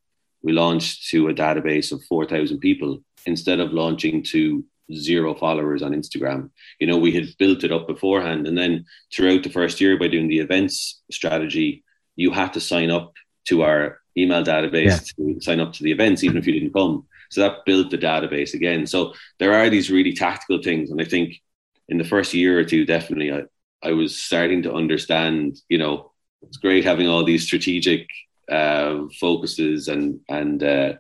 we 0.43 0.53
launched 0.53 1.09
to 1.11 1.29
a 1.29 1.35
database 1.35 1.93
of 1.93 2.03
4,000 2.05 2.59
people 2.59 3.03
instead 3.27 3.61
of 3.61 3.73
launching 3.73 4.23
to 4.25 4.65
zero 4.93 5.35
followers 5.35 5.83
on 5.83 5.93
Instagram. 5.93 6.51
You 6.79 6.87
know, 6.87 6.99
we 6.99 7.13
had 7.13 7.37
built 7.39 7.65
it 7.65 7.73
up 7.73 7.87
beforehand. 7.87 8.47
And 8.47 8.57
then 8.57 8.85
throughout 9.15 9.43
the 9.43 9.51
first 9.51 9.81
year, 9.81 9.99
by 9.99 10.09
doing 10.09 10.29
the 10.29 10.41
events 10.41 11.03
strategy, 11.11 11.85
you 12.17 12.31
had 12.31 12.53
to 12.55 12.61
sign 12.61 12.91
up 12.91 13.15
to 13.47 13.63
our 13.63 14.01
email 14.17 14.45
database 14.45 15.13
yeah. 15.19 15.35
to 15.35 15.41
sign 15.41 15.61
up 15.61 15.73
to 15.75 15.83
the 15.83 15.93
events, 15.93 16.23
even 16.23 16.37
if 16.37 16.47
you 16.47 16.53
didn't 16.53 16.75
come. 16.75 17.07
So 17.31 17.41
that 17.41 17.65
built 17.65 17.91
the 17.91 17.99
database 17.99 18.55
again. 18.55 18.87
So 18.87 19.15
there 19.39 19.55
are 19.55 19.71
these 19.71 19.91
really 19.91 20.13
tactical 20.13 20.63
things. 20.63 20.91
And 20.91 21.01
I 21.01 21.05
think 21.05 21.41
in 21.89 21.99
the 21.99 22.05
first 22.05 22.35
year 22.35 22.59
or 22.59 22.65
two, 22.65 22.85
definitely, 22.85 23.33
I, 23.33 23.45
I 23.83 23.93
was 23.93 24.19
starting 24.19 24.63
to 24.65 24.75
understand, 24.75 25.59
you 25.69 25.79
know, 25.79 26.13
it's 26.43 26.59
great 26.59 26.85
having 26.85 27.09
all 27.09 27.25
these 27.25 27.45
strategic 27.45 28.07
uh, 28.51 29.05
focuses 29.19 29.89
and, 29.89 30.21
and, 30.29 30.63
uh, 30.63 30.93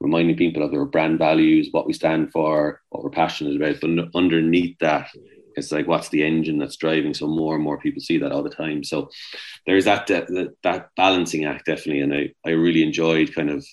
reminding 0.00 0.36
people 0.36 0.62
of 0.62 0.70
their 0.70 0.84
brand 0.84 1.18
values, 1.18 1.68
what 1.70 1.86
we 1.86 1.92
stand 1.92 2.30
for, 2.32 2.80
what 2.90 3.02
we're 3.02 3.10
passionate 3.10 3.56
about. 3.56 3.80
But 3.80 4.10
underneath 4.14 4.76
that, 4.80 5.08
it's 5.56 5.72
like 5.72 5.86
what's 5.88 6.10
the 6.10 6.22
engine 6.22 6.58
that's 6.58 6.76
driving? 6.76 7.14
So 7.14 7.26
more 7.26 7.54
and 7.54 7.64
more 7.64 7.78
people 7.78 8.00
see 8.00 8.18
that 8.18 8.32
all 8.32 8.42
the 8.42 8.50
time. 8.50 8.84
So 8.84 9.10
there's 9.66 9.86
that 9.86 10.06
that, 10.08 10.54
that 10.62 10.90
balancing 10.96 11.44
act 11.44 11.66
definitely 11.66 12.02
and 12.02 12.14
I, 12.14 12.32
I 12.46 12.52
really 12.52 12.82
enjoyed 12.82 13.34
kind 13.34 13.50
of 13.50 13.66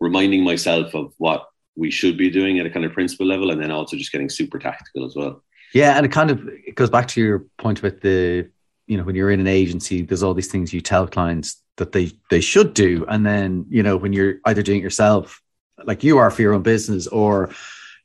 reminding 0.00 0.42
myself 0.42 0.94
of 0.94 1.14
what 1.18 1.46
we 1.76 1.90
should 1.90 2.18
be 2.18 2.28
doing 2.28 2.58
at 2.58 2.66
a 2.66 2.70
kind 2.70 2.84
of 2.84 2.92
principle 2.92 3.26
level 3.26 3.50
and 3.50 3.62
then 3.62 3.70
also 3.70 3.96
just 3.96 4.12
getting 4.12 4.28
super 4.28 4.58
tactical 4.58 5.06
as 5.06 5.14
well. 5.14 5.42
Yeah 5.72 5.96
and 5.96 6.04
it 6.04 6.12
kind 6.12 6.30
of 6.30 6.46
it 6.48 6.74
goes 6.74 6.90
back 6.90 7.08
to 7.08 7.20
your 7.20 7.46
point 7.58 7.78
about 7.78 8.00
the 8.00 8.50
you 8.88 8.96
know 8.96 9.04
when 9.04 9.14
you're 9.14 9.30
in 9.30 9.40
an 9.40 9.46
agency 9.46 10.02
there's 10.02 10.24
all 10.24 10.34
these 10.34 10.50
things 10.50 10.72
you 10.72 10.80
tell 10.80 11.06
clients 11.06 11.61
that 11.82 11.92
they 11.92 12.10
they 12.30 12.40
should 12.40 12.72
do 12.74 13.04
and 13.08 13.26
then 13.26 13.66
you 13.68 13.82
know 13.82 13.96
when 13.96 14.12
you're 14.12 14.36
either 14.46 14.62
doing 14.62 14.80
it 14.80 14.82
yourself 14.82 15.42
like 15.84 16.04
you 16.04 16.18
are 16.18 16.30
for 16.30 16.42
your 16.42 16.54
own 16.54 16.62
business 16.62 17.06
or 17.06 17.50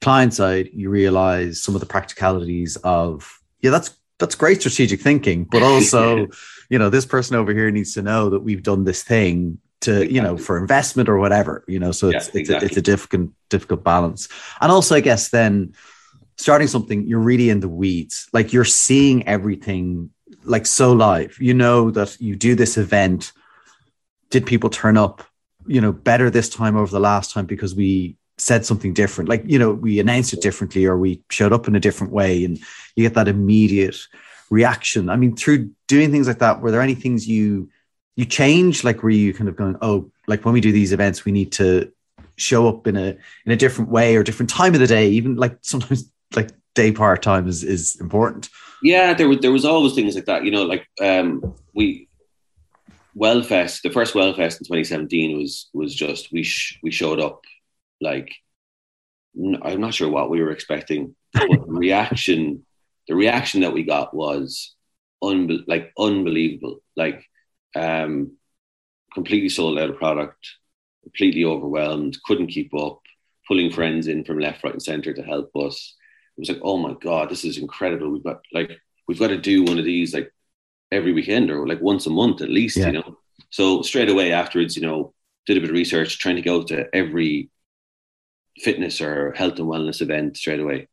client 0.01 0.33
side, 0.33 0.69
you 0.73 0.89
realize 0.89 1.61
some 1.61 1.75
of 1.75 1.81
the 1.81 1.87
practicalities 1.87 2.75
of, 2.77 3.39
yeah, 3.61 3.71
that's 3.71 3.95
that's 4.19 4.35
great 4.35 4.59
strategic 4.61 4.99
thinking, 4.99 5.43
but 5.43 5.61
also, 5.71 6.27
you 6.69 6.79
know, 6.79 6.89
this 6.89 7.05
person 7.05 7.35
over 7.35 7.53
here 7.53 7.69
needs 7.69 7.93
to 7.93 8.01
know 8.01 8.29
that 8.31 8.39
we've 8.39 8.63
done 8.63 8.83
this 8.83 9.03
thing 9.03 9.59
to, 9.81 9.91
exactly. 9.91 10.15
you 10.15 10.21
know, 10.21 10.37
for 10.37 10.57
investment 10.57 11.07
or 11.07 11.17
whatever, 11.17 11.63
you 11.67 11.79
know, 11.79 11.91
so 11.91 12.09
it's, 12.09 12.33
yeah, 12.33 12.41
it's, 12.41 12.49
a, 12.49 12.57
it's 12.65 12.77
a 12.77 12.81
difficult, 12.81 13.29
difficult 13.49 13.83
balance. 13.83 14.27
And 14.59 14.71
also, 14.71 14.95
I 14.95 15.01
guess 15.01 15.29
then 15.29 15.73
starting 16.37 16.67
something, 16.67 17.05
you're 17.05 17.19
really 17.19 17.51
in 17.51 17.59
the 17.59 17.69
weeds, 17.69 18.27
like 18.33 18.53
you're 18.53 18.65
seeing 18.65 19.27
everything 19.27 20.09
like 20.43 20.65
so 20.65 20.93
live, 20.93 21.37
you 21.39 21.53
know, 21.53 21.91
that 21.91 22.19
you 22.19 22.35
do 22.35 22.55
this 22.55 22.77
event. 22.77 23.33
Did 24.29 24.45
people 24.45 24.69
turn 24.69 24.97
up, 24.97 25.23
you 25.65 25.81
know, 25.81 25.91
better 25.91 26.29
this 26.29 26.49
time 26.49 26.75
over 26.75 26.91
the 26.91 26.99
last 26.99 27.31
time 27.31 27.45
because 27.45 27.75
we 27.75 28.17
said 28.37 28.65
something 28.65 28.93
different? 28.93 29.29
Like 29.29 29.43
you 29.45 29.59
know 29.59 29.71
we 29.71 29.99
announced 29.99 30.33
it 30.33 30.41
differently 30.41 30.85
or 30.85 30.97
we 30.97 31.21
showed 31.29 31.53
up 31.53 31.67
in 31.67 31.75
a 31.75 31.79
different 31.79 32.13
way 32.13 32.43
and 32.43 32.57
you 32.95 33.03
get 33.03 33.13
that 33.15 33.27
immediate 33.27 33.97
reaction. 34.49 35.09
I 35.09 35.15
mean 35.15 35.35
through 35.35 35.71
doing 35.87 36.11
things 36.11 36.27
like 36.27 36.39
that 36.39 36.61
were 36.61 36.71
there 36.71 36.81
any 36.81 36.95
things 36.95 37.27
you 37.27 37.69
you 38.15 38.25
change 38.25 38.83
like 38.83 39.03
were 39.03 39.09
you 39.09 39.33
kind 39.33 39.47
of 39.47 39.55
going 39.55 39.77
oh 39.81 40.11
like 40.27 40.43
when 40.43 40.53
we 40.53 40.61
do 40.61 40.71
these 40.71 40.91
events 40.91 41.23
we 41.23 41.31
need 41.31 41.51
to 41.53 41.91
show 42.35 42.67
up 42.67 42.87
in 42.87 42.95
a 42.95 43.15
in 43.45 43.51
a 43.51 43.55
different 43.55 43.91
way 43.91 44.15
or 44.15 44.23
different 44.23 44.49
time 44.49 44.73
of 44.73 44.79
the 44.79 44.87
day? 44.87 45.09
Even 45.09 45.35
like 45.35 45.57
sometimes 45.61 46.11
like 46.35 46.49
day 46.75 46.91
part 46.91 47.21
time 47.21 47.47
is 47.47 47.63
is 47.63 47.99
important. 47.99 48.49
Yeah 48.83 49.13
there 49.13 49.27
was 49.27 49.39
there 49.39 49.51
was 49.51 49.65
always 49.65 49.93
things 49.93 50.15
like 50.15 50.25
that 50.25 50.43
you 50.43 50.51
know 50.51 50.63
like 50.63 50.87
um 51.01 51.55
we 51.73 52.06
wellfest 53.17 53.81
the 53.81 53.89
first 53.89 54.13
wellfest 54.13 54.59
in 54.59 54.65
2017 54.65 55.37
was 55.37 55.69
was 55.73 55.95
just 55.95 56.31
we 56.31 56.43
sh- 56.43 56.77
we 56.83 56.91
showed 56.91 57.19
up 57.19 57.41
like 57.99 58.31
I'm 59.63 59.81
not 59.81 59.93
sure 59.93 60.09
what 60.09 60.29
we 60.29 60.41
were 60.41 60.51
expecting, 60.51 61.15
but 61.33 61.47
the 61.49 61.57
reaction, 61.67 62.65
the 63.07 63.15
reaction 63.15 63.61
that 63.61 63.73
we 63.73 63.83
got 63.83 64.13
was 64.13 64.75
un- 65.21 65.63
like 65.67 65.93
unbelievable. 65.97 66.79
Like 66.95 67.23
um, 67.75 68.37
completely 69.13 69.49
sold 69.49 69.77
out 69.77 69.89
of 69.89 69.97
product, 69.97 70.47
completely 71.03 71.45
overwhelmed, 71.45 72.17
couldn't 72.25 72.47
keep 72.47 72.73
up, 72.73 72.99
pulling 73.47 73.71
friends 73.71 74.07
in 74.07 74.23
from 74.23 74.39
left, 74.39 74.63
right, 74.63 74.73
and 74.73 74.81
center 74.81 75.13
to 75.13 75.21
help 75.21 75.55
us. 75.55 75.95
It 76.37 76.41
was 76.41 76.49
like, 76.49 76.61
oh 76.63 76.77
my 76.77 76.95
god, 76.99 77.29
this 77.29 77.45
is 77.45 77.57
incredible. 77.57 78.09
We've 78.09 78.23
got 78.23 78.41
like 78.53 78.71
we've 79.07 79.19
got 79.19 79.27
to 79.27 79.37
do 79.37 79.63
one 79.63 79.77
of 79.77 79.85
these 79.85 80.13
like 80.13 80.31
every 80.91 81.13
weekend 81.13 81.51
or 81.51 81.67
like 81.67 81.81
once 81.81 82.05
a 82.05 82.09
month 82.09 82.41
at 82.41 82.49
least, 82.49 82.77
yeah. 82.77 82.87
you 82.87 82.93
know. 82.93 83.17
So 83.49 83.81
straight 83.81 84.09
away 84.09 84.31
afterwards, 84.31 84.75
you 84.75 84.81
know, 84.81 85.13
did 85.45 85.57
a 85.57 85.61
bit 85.61 85.69
of 85.69 85.75
research, 85.75 86.19
trying 86.19 86.35
to 86.35 86.41
go 86.41 86.63
to 86.63 86.85
every 86.93 87.49
fitness 88.59 89.01
or 89.01 89.33
health 89.33 89.59
and 89.59 89.67
wellness 89.67 90.01
event 90.01 90.37
straight 90.37 90.59
away. 90.59 90.87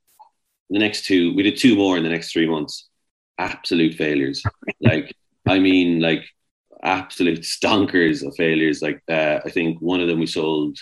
The 0.71 0.79
next 0.79 1.05
two, 1.07 1.35
we 1.35 1.43
did 1.43 1.57
two 1.57 1.77
more 1.77 1.97
in 1.97 2.03
the 2.03 2.09
next 2.09 2.33
three 2.33 2.49
months. 2.49 2.89
Absolute 3.39 3.95
failures. 3.95 4.43
like, 4.81 5.15
I 5.47 5.59
mean, 5.59 6.01
like 6.01 6.25
absolute 6.83 7.41
stonkers 7.41 8.27
of 8.27 8.35
failures. 8.37 8.83
Like, 8.83 9.03
uh, 9.09 9.41
I 9.45 9.51
think 9.51 9.81
one 9.81 10.01
of 10.01 10.09
them 10.09 10.21
we 10.21 10.27
sold. 10.27 10.79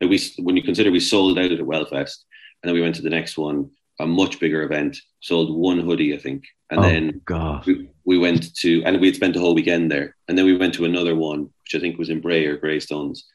Like 0.00 0.10
we, 0.10 0.20
when 0.38 0.56
you 0.56 0.62
consider 0.62 0.90
we 0.90 1.00
sold 1.00 1.38
out 1.38 1.50
at 1.50 1.60
a 1.60 1.64
Wellfest, 1.64 2.24
and 2.62 2.68
then 2.68 2.74
we 2.74 2.80
went 2.80 2.94
to 2.96 3.02
the 3.02 3.10
next 3.10 3.36
one, 3.36 3.70
a 4.00 4.06
much 4.06 4.38
bigger 4.38 4.62
event, 4.62 4.96
sold 5.20 5.56
one 5.56 5.80
hoodie, 5.80 6.14
I 6.14 6.18
think, 6.18 6.44
and 6.70 6.80
oh, 6.80 6.82
then 6.82 7.20
God. 7.24 7.66
We, 7.66 7.88
we 8.04 8.18
went 8.18 8.54
to, 8.56 8.82
and 8.84 9.00
we 9.00 9.08
had 9.08 9.16
spent 9.16 9.36
a 9.36 9.40
whole 9.40 9.54
weekend 9.54 9.90
there, 9.90 10.16
and 10.28 10.36
then 10.36 10.44
we 10.44 10.56
went 10.56 10.74
to 10.74 10.84
another 10.84 11.14
one, 11.14 11.50
which 11.62 11.74
I 11.74 11.78
think 11.78 11.98
was 11.98 12.10
in 12.10 12.20
Bray 12.20 12.46
or 12.46 12.56
Greystones. 12.56 13.26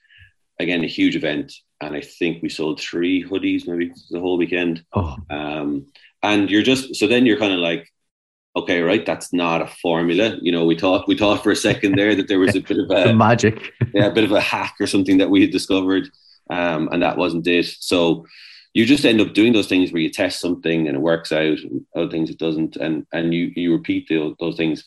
Again, 0.59 0.83
a 0.83 0.87
huge 0.87 1.15
event, 1.15 1.53
and 1.81 1.95
I 1.95 2.01
think 2.01 2.43
we 2.43 2.49
sold 2.49 2.79
three 2.79 3.23
hoodies 3.23 3.67
maybe 3.67 3.91
the 4.11 4.19
whole 4.19 4.37
weekend. 4.37 4.85
Oh. 4.93 5.17
Um, 5.29 5.87
and 6.21 6.49
you're 6.49 6.63
just 6.63 6.95
so 6.95 7.07
then 7.07 7.25
you're 7.25 7.39
kind 7.39 7.53
of 7.53 7.59
like, 7.59 7.91
okay, 8.55 8.81
right, 8.81 9.05
that's 9.05 9.33
not 9.33 9.61
a 9.61 9.67
formula. 9.67 10.37
You 10.41 10.51
know, 10.51 10.65
we 10.65 10.77
thought 10.77 11.07
we 11.07 11.17
thought 11.17 11.43
for 11.43 11.51
a 11.51 11.55
second 11.55 11.95
there 11.95 12.15
that 12.15 12.27
there 12.27 12.39
was 12.39 12.55
a 12.55 12.61
bit 12.61 12.77
of 12.77 12.89
a 13.09 13.13
magic, 13.13 13.73
yeah, 13.93 14.05
a 14.05 14.13
bit 14.13 14.23
of 14.23 14.31
a 14.31 14.39
hack 14.41 14.75
or 14.79 14.87
something 14.87 15.17
that 15.17 15.29
we 15.29 15.41
had 15.41 15.51
discovered, 15.51 16.07
um, 16.49 16.87
and 16.91 17.01
that 17.01 17.17
wasn't 17.17 17.47
it. 17.47 17.65
So 17.65 18.25
you 18.73 18.85
just 18.85 19.05
end 19.05 19.21
up 19.21 19.33
doing 19.33 19.53
those 19.53 19.67
things 19.67 19.91
where 19.91 20.01
you 20.01 20.09
test 20.09 20.39
something 20.39 20.87
and 20.87 20.97
it 20.97 21.01
works 21.01 21.31
out, 21.31 21.59
and 21.59 21.85
other 21.95 22.09
things 22.09 22.29
it 22.29 22.39
doesn't, 22.39 22.75
and 22.75 23.05
and 23.13 23.33
you 23.33 23.51
you 23.55 23.71
repeat 23.71 24.07
the, 24.07 24.35
those 24.39 24.57
things. 24.57 24.83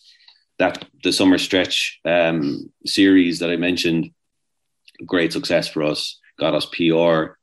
That 0.59 0.87
the 1.05 1.13
summer 1.13 1.37
stretch 1.37 2.01
um, 2.07 2.73
series 2.87 3.41
that 3.41 3.51
I 3.51 3.57
mentioned, 3.57 4.11
great 5.05 5.33
success 5.33 5.69
for 5.69 5.83
us 5.83 6.19
got 6.39 6.55
us 6.55 6.67
PR, 6.67 7.37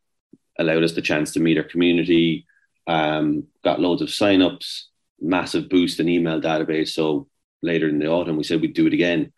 allowed 0.57 0.83
us 0.83 0.93
the 0.93 1.01
chance 1.01 1.31
to 1.33 1.39
meet 1.39 1.57
our 1.57 1.63
community, 1.63 2.45
um, 2.87 3.45
got 3.63 3.79
loads 3.79 4.01
of 4.01 4.09
signups, 4.09 4.83
massive 5.19 5.69
boost 5.69 5.99
in 5.99 6.09
email 6.09 6.41
database. 6.41 6.89
So 6.89 7.27
later 7.61 7.87
in 7.87 7.99
the 7.99 8.07
autumn, 8.07 8.37
we 8.37 8.43
said 8.43 8.61
we'd 8.61 8.73
do 8.73 8.87
it 8.87 8.93
again. 8.93 9.31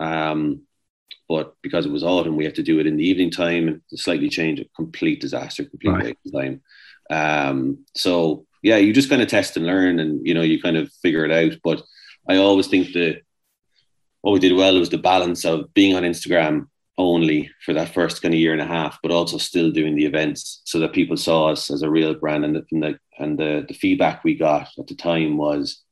Um, 0.00 0.62
but 1.28 1.54
because 1.62 1.86
it 1.86 1.92
was 1.92 2.04
autumn, 2.04 2.36
we 2.36 2.44
had 2.44 2.54
to 2.56 2.62
do 2.62 2.78
it 2.80 2.86
in 2.86 2.96
the 2.96 3.08
evening 3.08 3.30
time 3.30 3.68
and 3.68 3.80
slightly 3.94 4.28
change 4.28 4.60
a 4.60 4.66
complete 4.76 5.20
disaster, 5.20 5.64
complete 5.64 5.90
right. 5.90 6.04
waste 6.04 6.18
of 6.26 6.32
time. 6.32 6.62
Um, 7.10 7.84
so 7.94 8.46
yeah, 8.62 8.76
you 8.76 8.92
just 8.92 9.10
kind 9.10 9.22
of 9.22 9.28
test 9.28 9.56
and 9.56 9.66
learn 9.66 9.98
and, 10.00 10.26
you 10.26 10.34
know, 10.34 10.42
you 10.42 10.60
kind 10.60 10.76
of 10.76 10.92
figure 11.02 11.24
it 11.24 11.30
out. 11.30 11.58
But 11.62 11.82
I 12.28 12.36
always 12.36 12.66
think 12.66 12.92
that 12.92 13.22
what 14.20 14.32
we 14.32 14.38
did 14.38 14.54
well 14.54 14.78
was 14.78 14.90
the 14.90 14.98
balance 14.98 15.44
of 15.44 15.72
being 15.74 15.94
on 15.94 16.02
Instagram 16.02 16.68
only 16.96 17.50
for 17.64 17.74
that 17.74 17.92
first 17.92 18.22
kind 18.22 18.32
of 18.32 18.40
year 18.40 18.52
and 18.52 18.62
a 18.62 18.66
half, 18.66 18.98
but 19.02 19.10
also 19.10 19.36
still 19.36 19.70
doing 19.70 19.96
the 19.96 20.06
events 20.06 20.62
so 20.64 20.78
that 20.78 20.92
people 20.92 21.16
saw 21.16 21.48
us 21.48 21.70
as 21.70 21.82
a 21.82 21.90
real 21.90 22.14
brand. 22.14 22.44
And 22.44 22.56
the, 22.56 22.64
and 22.70 22.82
the, 22.82 22.98
and 23.18 23.38
the, 23.38 23.64
the 23.68 23.74
feedback 23.74 24.24
we 24.24 24.34
got 24.34 24.68
at 24.78 24.86
the 24.86 24.94
time 24.94 25.36
was, 25.36 25.83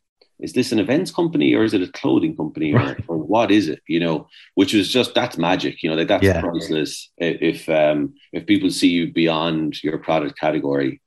is 0.42 0.52
this 0.52 0.72
an 0.72 0.80
events 0.80 1.12
company 1.12 1.54
or 1.54 1.62
is 1.62 1.72
it 1.72 1.82
a 1.82 1.92
clothing 1.92 2.36
company 2.36 2.74
or, 2.74 2.96
or 3.06 3.16
what 3.16 3.52
is 3.52 3.68
it? 3.68 3.80
You 3.86 4.00
know, 4.00 4.28
which 4.56 4.74
was 4.74 4.88
just 4.88 5.14
that's 5.14 5.38
magic. 5.38 5.82
You 5.82 5.90
know, 5.90 5.96
like 5.96 6.08
that's 6.08 6.24
yeah. 6.24 6.40
priceless. 6.40 7.10
If 7.16 7.68
um, 7.68 8.14
if 8.32 8.44
people 8.44 8.70
see 8.70 8.88
you 8.88 9.12
beyond 9.12 9.82
your 9.82 9.98
product 9.98 10.38
category, 10.38 11.00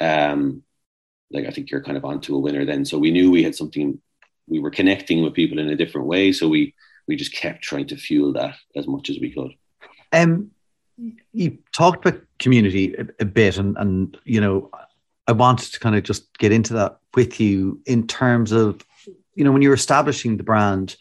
um, 0.00 0.62
like 1.30 1.46
I 1.46 1.50
think 1.50 1.70
you're 1.70 1.82
kind 1.82 1.96
of 1.96 2.04
onto 2.04 2.36
a 2.36 2.38
winner 2.38 2.66
then. 2.66 2.84
So 2.84 2.98
we 2.98 3.10
knew 3.10 3.30
we 3.30 3.42
had 3.42 3.56
something. 3.56 3.98
We 4.46 4.60
were 4.60 4.70
connecting 4.70 5.22
with 5.22 5.34
people 5.34 5.58
in 5.58 5.70
a 5.70 5.76
different 5.76 6.06
way. 6.06 6.30
So 6.32 6.48
we 6.48 6.74
we 7.08 7.16
just 7.16 7.32
kept 7.32 7.62
trying 7.62 7.86
to 7.88 7.96
fuel 7.96 8.34
that 8.34 8.56
as 8.76 8.86
much 8.86 9.08
as 9.08 9.18
we 9.18 9.32
could. 9.32 9.54
Um, 10.12 10.50
you 11.32 11.58
talked 11.74 12.06
about 12.06 12.20
community 12.38 12.94
a, 12.94 13.06
a 13.20 13.24
bit, 13.24 13.56
and 13.56 13.74
and 13.78 14.18
you 14.24 14.42
know, 14.42 14.70
I 15.32 15.34
wanted 15.34 15.72
to 15.72 15.80
kind 15.80 15.96
of 15.96 16.02
just 16.02 16.36
get 16.38 16.52
into 16.52 16.74
that 16.74 16.98
with 17.14 17.40
you 17.40 17.80
in 17.86 18.06
terms 18.06 18.52
of, 18.52 18.84
you 19.34 19.44
know, 19.44 19.52
when 19.52 19.62
you 19.62 19.70
were 19.70 19.74
establishing 19.74 20.36
the 20.36 20.42
brand, 20.42 20.96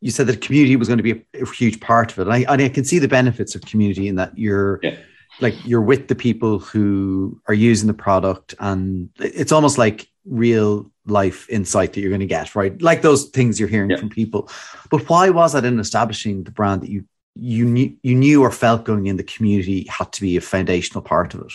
you 0.00 0.10
said 0.10 0.26
that 0.26 0.40
community 0.40 0.76
was 0.76 0.88
going 0.88 0.96
to 0.96 1.02
be 1.02 1.12
a, 1.34 1.42
a 1.42 1.50
huge 1.50 1.80
part 1.80 2.12
of 2.12 2.18
it. 2.18 2.22
And 2.22 2.32
I, 2.32 2.52
and 2.52 2.62
I 2.62 2.68
can 2.70 2.84
see 2.84 2.98
the 2.98 3.08
benefits 3.08 3.54
of 3.54 3.60
community 3.62 4.08
in 4.08 4.16
that 4.16 4.38
you're 4.38 4.80
yeah. 4.82 4.96
like 5.42 5.54
you're 5.66 5.82
with 5.82 6.08
the 6.08 6.14
people 6.14 6.58
who 6.58 7.38
are 7.46 7.54
using 7.54 7.88
the 7.88 7.94
product, 7.94 8.54
and 8.58 9.10
it's 9.18 9.52
almost 9.52 9.76
like 9.76 10.08
real 10.24 10.90
life 11.04 11.46
insight 11.50 11.92
that 11.92 12.00
you're 12.00 12.08
going 12.08 12.20
to 12.20 12.26
get, 12.26 12.54
right? 12.54 12.80
Like 12.80 13.02
those 13.02 13.26
things 13.26 13.60
you're 13.60 13.68
hearing 13.68 13.90
yeah. 13.90 13.98
from 13.98 14.08
people. 14.08 14.48
But 14.90 15.06
why 15.10 15.28
was 15.28 15.52
that 15.52 15.66
in 15.66 15.78
establishing 15.78 16.44
the 16.44 16.50
brand 16.50 16.80
that 16.82 16.90
you 16.90 17.04
you 17.34 17.66
knew 17.66 17.94
you 18.02 18.14
knew 18.14 18.42
or 18.42 18.50
felt 18.50 18.84
going 18.84 19.06
in 19.06 19.16
the 19.16 19.24
community 19.24 19.86
had 19.90 20.10
to 20.12 20.22
be 20.22 20.38
a 20.38 20.40
foundational 20.40 21.02
part 21.02 21.34
of 21.34 21.40
it? 21.40 21.52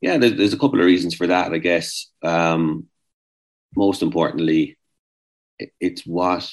Yeah, 0.00 0.18
there's, 0.18 0.34
there's 0.34 0.52
a 0.52 0.58
couple 0.58 0.78
of 0.80 0.86
reasons 0.86 1.14
for 1.14 1.26
that, 1.26 1.52
I 1.52 1.58
guess. 1.58 2.10
Um, 2.22 2.86
most 3.76 4.02
importantly, 4.02 4.78
it's 5.80 6.02
what 6.02 6.50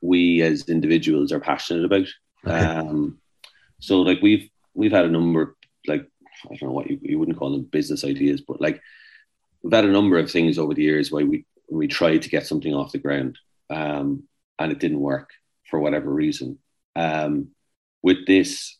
we 0.00 0.42
as 0.42 0.68
individuals 0.68 1.32
are 1.32 1.40
passionate 1.40 1.84
about. 1.84 2.06
Okay. 2.46 2.54
Um, 2.54 3.18
so, 3.80 4.00
like 4.00 4.20
we've 4.22 4.48
we've 4.74 4.92
had 4.92 5.04
a 5.04 5.10
number, 5.10 5.42
of, 5.42 5.48
like 5.86 6.06
I 6.44 6.56
don't 6.56 6.68
know 6.68 6.74
what 6.74 6.90
you, 6.90 6.98
you 7.02 7.18
wouldn't 7.18 7.38
call 7.38 7.52
them 7.52 7.62
business 7.62 8.04
ideas, 8.04 8.42
but 8.46 8.60
like 8.60 8.80
we've 9.62 9.72
had 9.72 9.84
a 9.84 9.92
number 9.92 10.18
of 10.18 10.30
things 10.30 10.58
over 10.58 10.74
the 10.74 10.82
years 10.82 11.10
where 11.10 11.26
we 11.26 11.46
we 11.70 11.88
tried 11.88 12.22
to 12.22 12.28
get 12.28 12.46
something 12.46 12.74
off 12.74 12.92
the 12.92 12.98
ground 12.98 13.38
um, 13.70 14.24
and 14.58 14.70
it 14.70 14.78
didn't 14.78 15.00
work 15.00 15.30
for 15.70 15.80
whatever 15.80 16.12
reason. 16.12 16.58
Um, 16.94 17.48
with 18.02 18.26
this, 18.26 18.78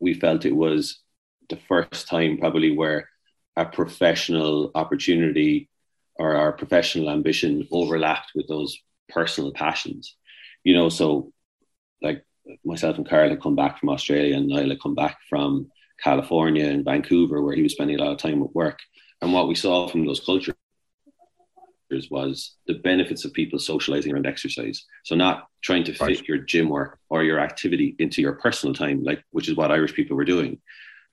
we 0.00 0.14
felt 0.14 0.46
it 0.46 0.56
was 0.56 1.00
the 1.48 1.58
first 1.68 2.08
time 2.08 2.38
probably 2.38 2.76
where 2.76 3.08
a 3.56 3.64
professional 3.64 4.70
opportunity 4.74 5.68
or 6.16 6.34
our 6.34 6.52
professional 6.52 7.10
ambition 7.10 7.66
overlapped 7.70 8.32
with 8.34 8.46
those 8.48 8.78
personal 9.08 9.52
passions. 9.52 10.16
You 10.64 10.74
know, 10.74 10.88
so 10.88 11.32
like 12.02 12.24
myself 12.64 12.96
and 12.96 13.08
Karl 13.08 13.30
had 13.30 13.42
come 13.42 13.56
back 13.56 13.78
from 13.78 13.88
Australia 13.88 14.36
and 14.36 14.48
Niall 14.48 14.68
had 14.68 14.80
come 14.80 14.94
back 14.94 15.18
from 15.28 15.70
California 16.02 16.66
and 16.66 16.84
Vancouver 16.84 17.42
where 17.42 17.54
he 17.54 17.62
was 17.62 17.72
spending 17.72 17.98
a 17.98 18.02
lot 18.02 18.12
of 18.12 18.18
time 18.18 18.42
at 18.42 18.54
work. 18.54 18.78
And 19.20 19.32
what 19.32 19.48
we 19.48 19.54
saw 19.54 19.88
from 19.88 20.06
those 20.06 20.20
cultures 20.20 20.54
was 22.10 22.56
the 22.66 22.74
benefits 22.74 23.24
of 23.24 23.32
people 23.32 23.58
socializing 23.58 24.12
around 24.12 24.26
exercise. 24.26 24.84
So 25.04 25.14
not 25.14 25.48
trying 25.62 25.84
to 25.84 25.92
fit 25.92 26.00
right. 26.00 26.28
your 26.28 26.38
gym 26.38 26.68
work 26.68 26.98
or 27.08 27.24
your 27.24 27.40
activity 27.40 27.96
into 27.98 28.20
your 28.20 28.34
personal 28.34 28.74
time, 28.74 29.02
like 29.02 29.22
which 29.30 29.48
is 29.48 29.56
what 29.56 29.72
Irish 29.72 29.94
people 29.94 30.16
were 30.16 30.24
doing. 30.24 30.60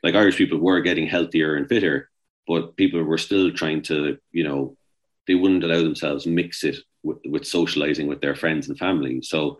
Like 0.06 0.14
Irish 0.14 0.38
people 0.38 0.60
were 0.60 0.82
getting 0.82 1.08
healthier 1.08 1.56
and 1.56 1.68
fitter, 1.68 2.12
but 2.48 2.78
people 2.78 3.02
were 3.02 3.18
still 3.18 3.52
trying 3.52 3.82
to, 3.84 4.20
you 4.32 4.44
know, 4.44 4.78
they 5.26 5.34
wouldn't 5.34 5.64
allow 5.64 5.82
themselves 5.82 6.28
mix 6.28 6.64
it 6.64 6.78
with, 7.02 7.18
with 7.28 7.48
socializing 7.48 8.06
with 8.06 8.22
their 8.22 8.36
friends 8.36 8.70
and 8.70 8.78
family. 8.78 9.24
So 9.24 9.58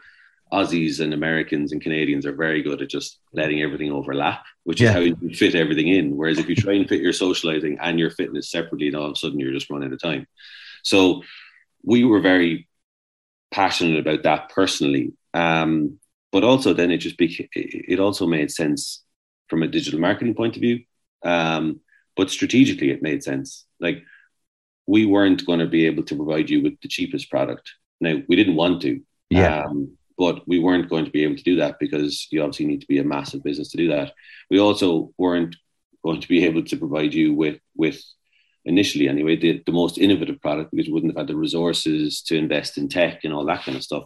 Aussies 0.54 1.00
and 1.00 1.16
Americans 1.16 1.72
and 1.72 1.82
Canadians 1.82 2.28
are 2.28 2.32
very 2.36 2.62
good 2.62 2.80
at 2.84 2.90
just 2.90 3.18
letting 3.34 3.64
everything 3.64 3.92
overlap, 3.92 4.46
which 4.66 4.82
yeah. 4.82 4.90
is 4.90 4.94
how 4.94 5.00
you 5.00 5.16
fit 5.34 5.56
everything 5.56 5.88
in. 5.88 6.16
Whereas 6.16 6.38
if 6.38 6.48
you 6.48 6.56
try 6.56 6.74
and 6.74 6.88
fit 6.88 7.02
your 7.02 7.14
socializing 7.14 7.80
and 7.82 8.00
your 8.00 8.12
fitness 8.12 8.52
separately, 8.52 8.92
then 8.92 9.00
all 9.00 9.08
of 9.08 9.14
a 9.14 9.16
sudden 9.16 9.40
you're 9.40 9.52
just 9.52 9.72
running 9.72 9.88
out 9.88 9.94
of 9.94 10.02
time. 10.02 10.28
So 10.84 11.24
we 11.84 12.04
were 12.04 12.22
very 12.22 12.68
passionate 13.50 14.00
about 14.00 14.22
that 14.24 14.50
personally. 14.50 15.14
Um, 15.34 16.00
but 16.32 16.44
also 16.44 16.74
then 16.74 16.92
it 16.92 16.98
just 16.98 17.18
became, 17.18 17.50
it 17.56 18.00
also 18.00 18.28
made 18.28 18.52
sense 18.52 19.05
from 19.48 19.64
a 19.64 19.68
digital 19.68 20.00
marketing 20.00 20.36
point 20.36 20.56
of 20.56 20.62
view. 20.62 20.84
Um, 21.24 21.82
but 22.16 22.30
strategically 22.30 22.92
it 22.92 23.02
made 23.02 23.24
sense. 23.24 23.66
Like 23.80 24.04
we 24.88 25.06
weren't 25.06 25.46
going 25.46 25.60
to 25.60 25.68
be 25.68 25.86
able 25.86 26.04
to 26.04 26.16
provide 26.16 26.50
you 26.50 26.62
with 26.62 26.80
the 26.82 26.88
cheapest 26.88 27.30
product. 27.30 27.72
Now 28.00 28.22
we 28.28 28.36
didn't 28.36 28.56
want 28.56 28.82
to. 28.84 29.02
Yeah. 29.30 29.64
Um, 29.64 29.98
but 30.18 30.48
we 30.48 30.60
weren't 30.60 30.90
going 30.90 31.06
to 31.06 31.12
be 31.12 31.24
able 31.24 31.36
to 31.36 31.44
do 31.44 31.58
that 31.58 31.78
because 31.80 32.28
you 32.32 32.42
obviously 32.42 32.66
need 32.66 32.82
to 32.82 32.88
be 32.88 33.00
a 33.00 33.04
massive 33.04 33.44
business 33.44 33.70
to 33.72 33.78
do 33.78 33.90
that. 33.90 34.14
We 34.50 34.60
also 34.60 35.12
weren't 35.18 35.58
going 36.04 36.22
to 36.22 36.28
be 36.28 36.46
able 36.46 36.64
to 36.64 36.78
provide 36.78 37.14
you 37.14 37.34
with 37.34 37.60
with 37.76 38.02
initially 38.64 39.08
anyway 39.08 39.36
the, 39.36 39.62
the 39.66 39.72
most 39.72 39.98
innovative 39.98 40.42
product 40.42 40.72
because 40.72 40.88
we 40.88 40.94
wouldn't 40.94 41.12
have 41.12 41.20
had 41.20 41.28
the 41.28 41.36
resources 41.36 42.22
to 42.24 42.36
invest 42.36 42.78
in 42.78 42.90
tech 42.90 43.24
and 43.24 43.34
all 43.34 43.46
that 43.46 43.64
kind 43.64 43.78
of 43.78 43.84
stuff. 43.84 44.06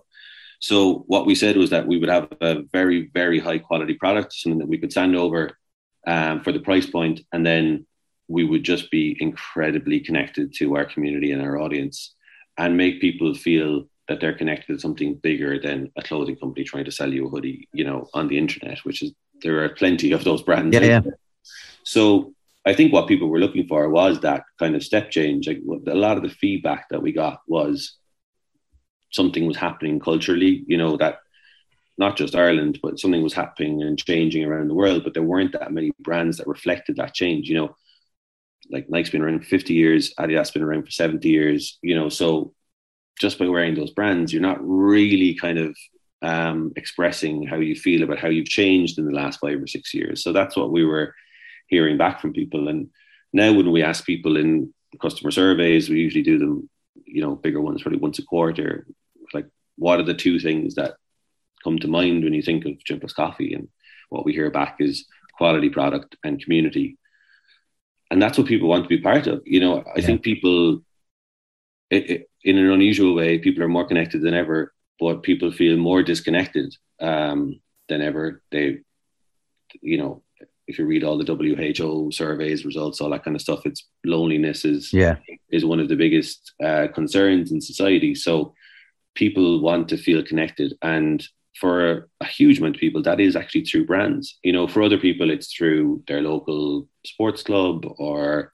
So 0.59 1.05
what 1.07 1.25
we 1.25 1.35
said 1.35 1.57
was 1.57 1.69
that 1.69 1.87
we 1.87 1.97
would 1.97 2.09
have 2.09 2.31
a 2.41 2.63
very 2.71 3.09
very 3.13 3.39
high 3.39 3.59
quality 3.59 3.93
product, 3.95 4.33
something 4.33 4.59
that 4.59 4.67
we 4.67 4.77
could 4.77 4.93
send 4.93 5.15
over 5.15 5.57
um, 6.05 6.41
for 6.43 6.51
the 6.51 6.59
price 6.59 6.85
point, 6.85 7.21
and 7.31 7.45
then 7.45 7.85
we 8.27 8.43
would 8.43 8.63
just 8.63 8.91
be 8.91 9.17
incredibly 9.19 9.99
connected 9.99 10.53
to 10.55 10.75
our 10.75 10.85
community 10.85 11.31
and 11.31 11.41
our 11.41 11.59
audience, 11.59 12.13
and 12.57 12.77
make 12.77 13.01
people 13.01 13.33
feel 13.33 13.85
that 14.07 14.19
they're 14.19 14.37
connected 14.37 14.73
to 14.73 14.79
something 14.79 15.15
bigger 15.15 15.59
than 15.59 15.91
a 15.95 16.01
clothing 16.01 16.35
company 16.35 16.63
trying 16.65 16.85
to 16.85 16.91
sell 16.91 17.13
you 17.13 17.27
a 17.27 17.29
hoodie, 17.29 17.69
you 17.71 17.85
know, 17.85 18.07
on 18.13 18.27
the 18.27 18.37
internet, 18.37 18.79
which 18.79 19.01
is 19.03 19.11
there 19.41 19.63
are 19.63 19.69
plenty 19.69 20.11
of 20.11 20.23
those 20.23 20.41
brands. 20.41 20.73
Yeah, 20.73 20.81
yeah. 20.81 21.01
So 21.83 22.33
I 22.65 22.73
think 22.73 22.91
what 22.91 23.07
people 23.07 23.29
were 23.29 23.39
looking 23.39 23.67
for 23.67 23.87
was 23.89 24.19
that 24.21 24.43
kind 24.57 24.75
of 24.75 24.83
step 24.83 25.11
change. 25.11 25.47
Like 25.47 25.61
a 25.87 25.95
lot 25.95 26.17
of 26.17 26.23
the 26.23 26.29
feedback 26.29 26.89
that 26.89 27.01
we 27.01 27.11
got 27.11 27.39
was 27.47 27.97
something 29.11 29.45
was 29.45 29.57
happening 29.57 29.99
culturally, 29.99 30.63
you 30.67 30.77
know, 30.77 30.97
that 30.97 31.19
not 31.97 32.15
just 32.15 32.35
Ireland, 32.35 32.79
but 32.81 32.99
something 32.99 33.21
was 33.21 33.33
happening 33.33 33.81
and 33.81 33.97
changing 33.97 34.45
around 34.45 34.69
the 34.69 34.75
world. 34.75 35.03
But 35.03 35.13
there 35.13 35.23
weren't 35.23 35.51
that 35.53 35.73
many 35.73 35.91
brands 35.99 36.37
that 36.37 36.47
reflected 36.47 36.95
that 36.97 37.13
change, 37.13 37.49
you 37.49 37.55
know. 37.55 37.75
Like 38.71 38.89
Nike's 38.89 39.09
been 39.09 39.21
around 39.21 39.39
for 39.39 39.47
50 39.47 39.73
years, 39.73 40.13
Adidas 40.19 40.53
been 40.53 40.61
around 40.61 40.85
for 40.85 40.91
70 40.91 41.27
years, 41.27 41.77
you 41.81 41.95
know. 41.95 42.09
So 42.09 42.53
just 43.19 43.37
by 43.37 43.47
wearing 43.47 43.75
those 43.75 43.91
brands, 43.91 44.31
you're 44.31 44.41
not 44.41 44.59
really 44.61 45.35
kind 45.35 45.57
of 45.57 45.77
um, 46.21 46.71
expressing 46.75 47.45
how 47.45 47.57
you 47.57 47.75
feel 47.75 48.03
about 48.03 48.19
how 48.19 48.29
you've 48.29 48.47
changed 48.47 48.97
in 48.97 49.05
the 49.05 49.11
last 49.11 49.39
five 49.39 49.61
or 49.61 49.67
six 49.67 49.93
years. 49.93 50.23
So 50.23 50.31
that's 50.31 50.55
what 50.55 50.71
we 50.71 50.85
were 50.85 51.13
hearing 51.67 51.97
back 51.97 52.21
from 52.21 52.33
people. 52.33 52.67
And 52.67 52.89
now 53.33 53.53
when 53.53 53.71
we 53.71 53.83
ask 53.83 54.05
people 54.05 54.37
in 54.37 54.73
customer 55.01 55.31
surveys, 55.31 55.89
we 55.89 55.99
usually 55.99 56.23
do 56.23 56.37
them, 56.39 56.69
you 57.05 57.21
know, 57.21 57.35
bigger 57.35 57.61
ones, 57.61 57.81
probably 57.81 57.99
once 57.99 58.19
a 58.19 58.23
quarter. 58.23 58.87
Like, 59.33 59.47
what 59.77 59.99
are 59.99 60.03
the 60.03 60.13
two 60.13 60.39
things 60.39 60.75
that 60.75 60.95
come 61.63 61.79
to 61.79 61.87
mind 61.87 62.23
when 62.23 62.33
you 62.33 62.41
think 62.41 62.65
of 62.65 62.83
Gym 62.83 62.99
Plus 62.99 63.13
Coffee? 63.13 63.53
And 63.53 63.67
what 64.09 64.25
we 64.25 64.33
hear 64.33 64.49
back 64.49 64.77
is 64.79 65.05
quality 65.37 65.69
product 65.69 66.15
and 66.23 66.41
community. 66.43 66.97
And 68.11 68.21
that's 68.21 68.37
what 68.37 68.47
people 68.47 68.69
want 68.69 68.83
to 68.83 68.89
be 68.89 69.01
part 69.01 69.27
of. 69.27 69.41
You 69.45 69.59
know, 69.59 69.79
I 69.79 69.99
yeah. 69.99 70.05
think 70.05 70.23
people, 70.23 70.81
it, 71.89 72.09
it, 72.09 72.29
in 72.43 72.57
an 72.57 72.71
unusual 72.71 73.13
way, 73.15 73.37
people 73.39 73.63
are 73.63 73.69
more 73.69 73.87
connected 73.87 74.21
than 74.21 74.33
ever, 74.33 74.73
but 74.99 75.23
people 75.23 75.51
feel 75.51 75.77
more 75.77 76.03
disconnected 76.03 76.75
um, 76.99 77.59
than 77.87 78.01
ever. 78.01 78.41
They, 78.51 78.79
you 79.81 79.97
know, 79.97 80.23
if 80.69 80.77
you 80.77 80.85
read 80.85 81.03
all 81.03 81.17
the 81.17 81.25
WHO 81.25 82.11
surveys, 82.11 82.63
results, 82.63 83.01
all 83.01 83.09
that 83.09 83.23
kind 83.23 83.35
of 83.35 83.41
stuff, 83.41 83.65
it's 83.65 83.87
loneliness 84.05 84.63
is 84.63 84.93
yeah 84.93 85.15
is 85.49 85.65
one 85.65 85.79
of 85.79 85.89
the 85.89 85.95
biggest 85.95 86.53
uh, 86.63 86.87
concerns 86.93 87.51
in 87.51 87.59
society. 87.59 88.13
So 88.13 88.53
people 89.15 89.61
want 89.61 89.89
to 89.89 89.97
feel 89.97 90.23
connected, 90.23 90.75
and 90.83 91.27
for 91.59 92.07
a 92.21 92.25
huge 92.25 92.59
amount 92.59 92.75
of 92.75 92.79
people, 92.79 93.01
that 93.01 93.19
is 93.19 93.35
actually 93.35 93.65
through 93.65 93.87
brands. 93.87 94.37
You 94.43 94.53
know, 94.53 94.67
for 94.67 94.83
other 94.83 94.99
people, 94.99 95.31
it's 95.31 95.51
through 95.51 96.03
their 96.07 96.21
local 96.21 96.87
sports 97.03 97.41
club, 97.41 97.85
or 97.97 98.51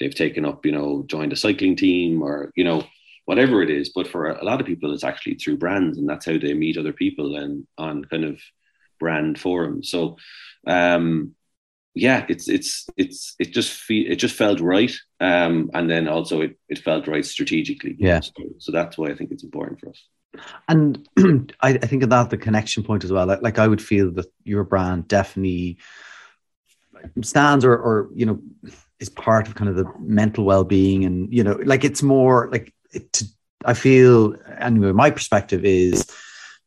they've 0.00 0.14
taken 0.14 0.46
up, 0.46 0.64
you 0.64 0.72
know, 0.72 1.04
joined 1.06 1.34
a 1.34 1.36
cycling 1.36 1.76
team, 1.76 2.22
or 2.22 2.50
you 2.56 2.64
know, 2.64 2.82
whatever 3.26 3.62
it 3.62 3.68
is. 3.68 3.92
But 3.94 4.08
for 4.08 4.30
a 4.30 4.42
lot 4.42 4.60
of 4.62 4.66
people, 4.66 4.94
it's 4.94 5.04
actually 5.04 5.34
through 5.34 5.58
brands, 5.58 5.98
and 5.98 6.08
that's 6.08 6.24
how 6.24 6.38
they 6.38 6.54
meet 6.54 6.78
other 6.78 6.94
people 6.94 7.36
and 7.36 7.66
on 7.76 8.06
kind 8.06 8.24
of 8.24 8.40
brand 8.98 9.38
forums. 9.38 9.90
So 9.90 10.16
um, 10.66 11.34
yeah, 11.98 12.24
it's 12.28 12.48
it's 12.48 12.86
it's 12.96 13.34
it 13.38 13.52
just 13.52 13.72
fe- 13.72 14.06
it 14.08 14.16
just 14.16 14.36
felt 14.36 14.60
right, 14.60 14.92
um, 15.20 15.70
and 15.74 15.90
then 15.90 16.08
also 16.08 16.42
it, 16.42 16.58
it 16.68 16.78
felt 16.78 17.06
right 17.06 17.24
strategically. 17.24 17.96
Yeah. 17.98 18.20
So, 18.20 18.32
so, 18.58 18.72
that's 18.72 18.96
why 18.96 19.08
I 19.08 19.14
think 19.14 19.30
it's 19.32 19.44
important 19.44 19.80
for 19.80 19.90
us. 19.90 20.04
And 20.68 21.08
I, 21.60 21.70
I 21.70 21.78
think 21.78 22.02
of 22.02 22.10
that 22.10 22.30
the 22.30 22.36
connection 22.36 22.82
point 22.82 23.04
as 23.04 23.12
well. 23.12 23.26
Like, 23.26 23.42
like 23.42 23.58
I 23.58 23.66
would 23.66 23.82
feel 23.82 24.12
that 24.12 24.26
your 24.44 24.64
brand 24.64 25.08
definitely 25.08 25.78
stands 27.22 27.64
or 27.64 27.76
or 27.76 28.10
you 28.14 28.26
know 28.26 28.40
is 29.00 29.08
part 29.08 29.48
of 29.48 29.54
kind 29.54 29.70
of 29.70 29.76
the 29.76 29.90
mental 30.00 30.44
well 30.44 30.64
being, 30.64 31.04
and 31.04 31.32
you 31.32 31.42
know, 31.42 31.58
like 31.64 31.84
it's 31.84 32.02
more 32.02 32.48
like 32.50 32.72
it, 32.92 33.12
to, 33.14 33.24
I 33.64 33.74
feel 33.74 34.36
anyway. 34.58 34.92
My 34.92 35.10
perspective 35.10 35.64
is 35.64 36.06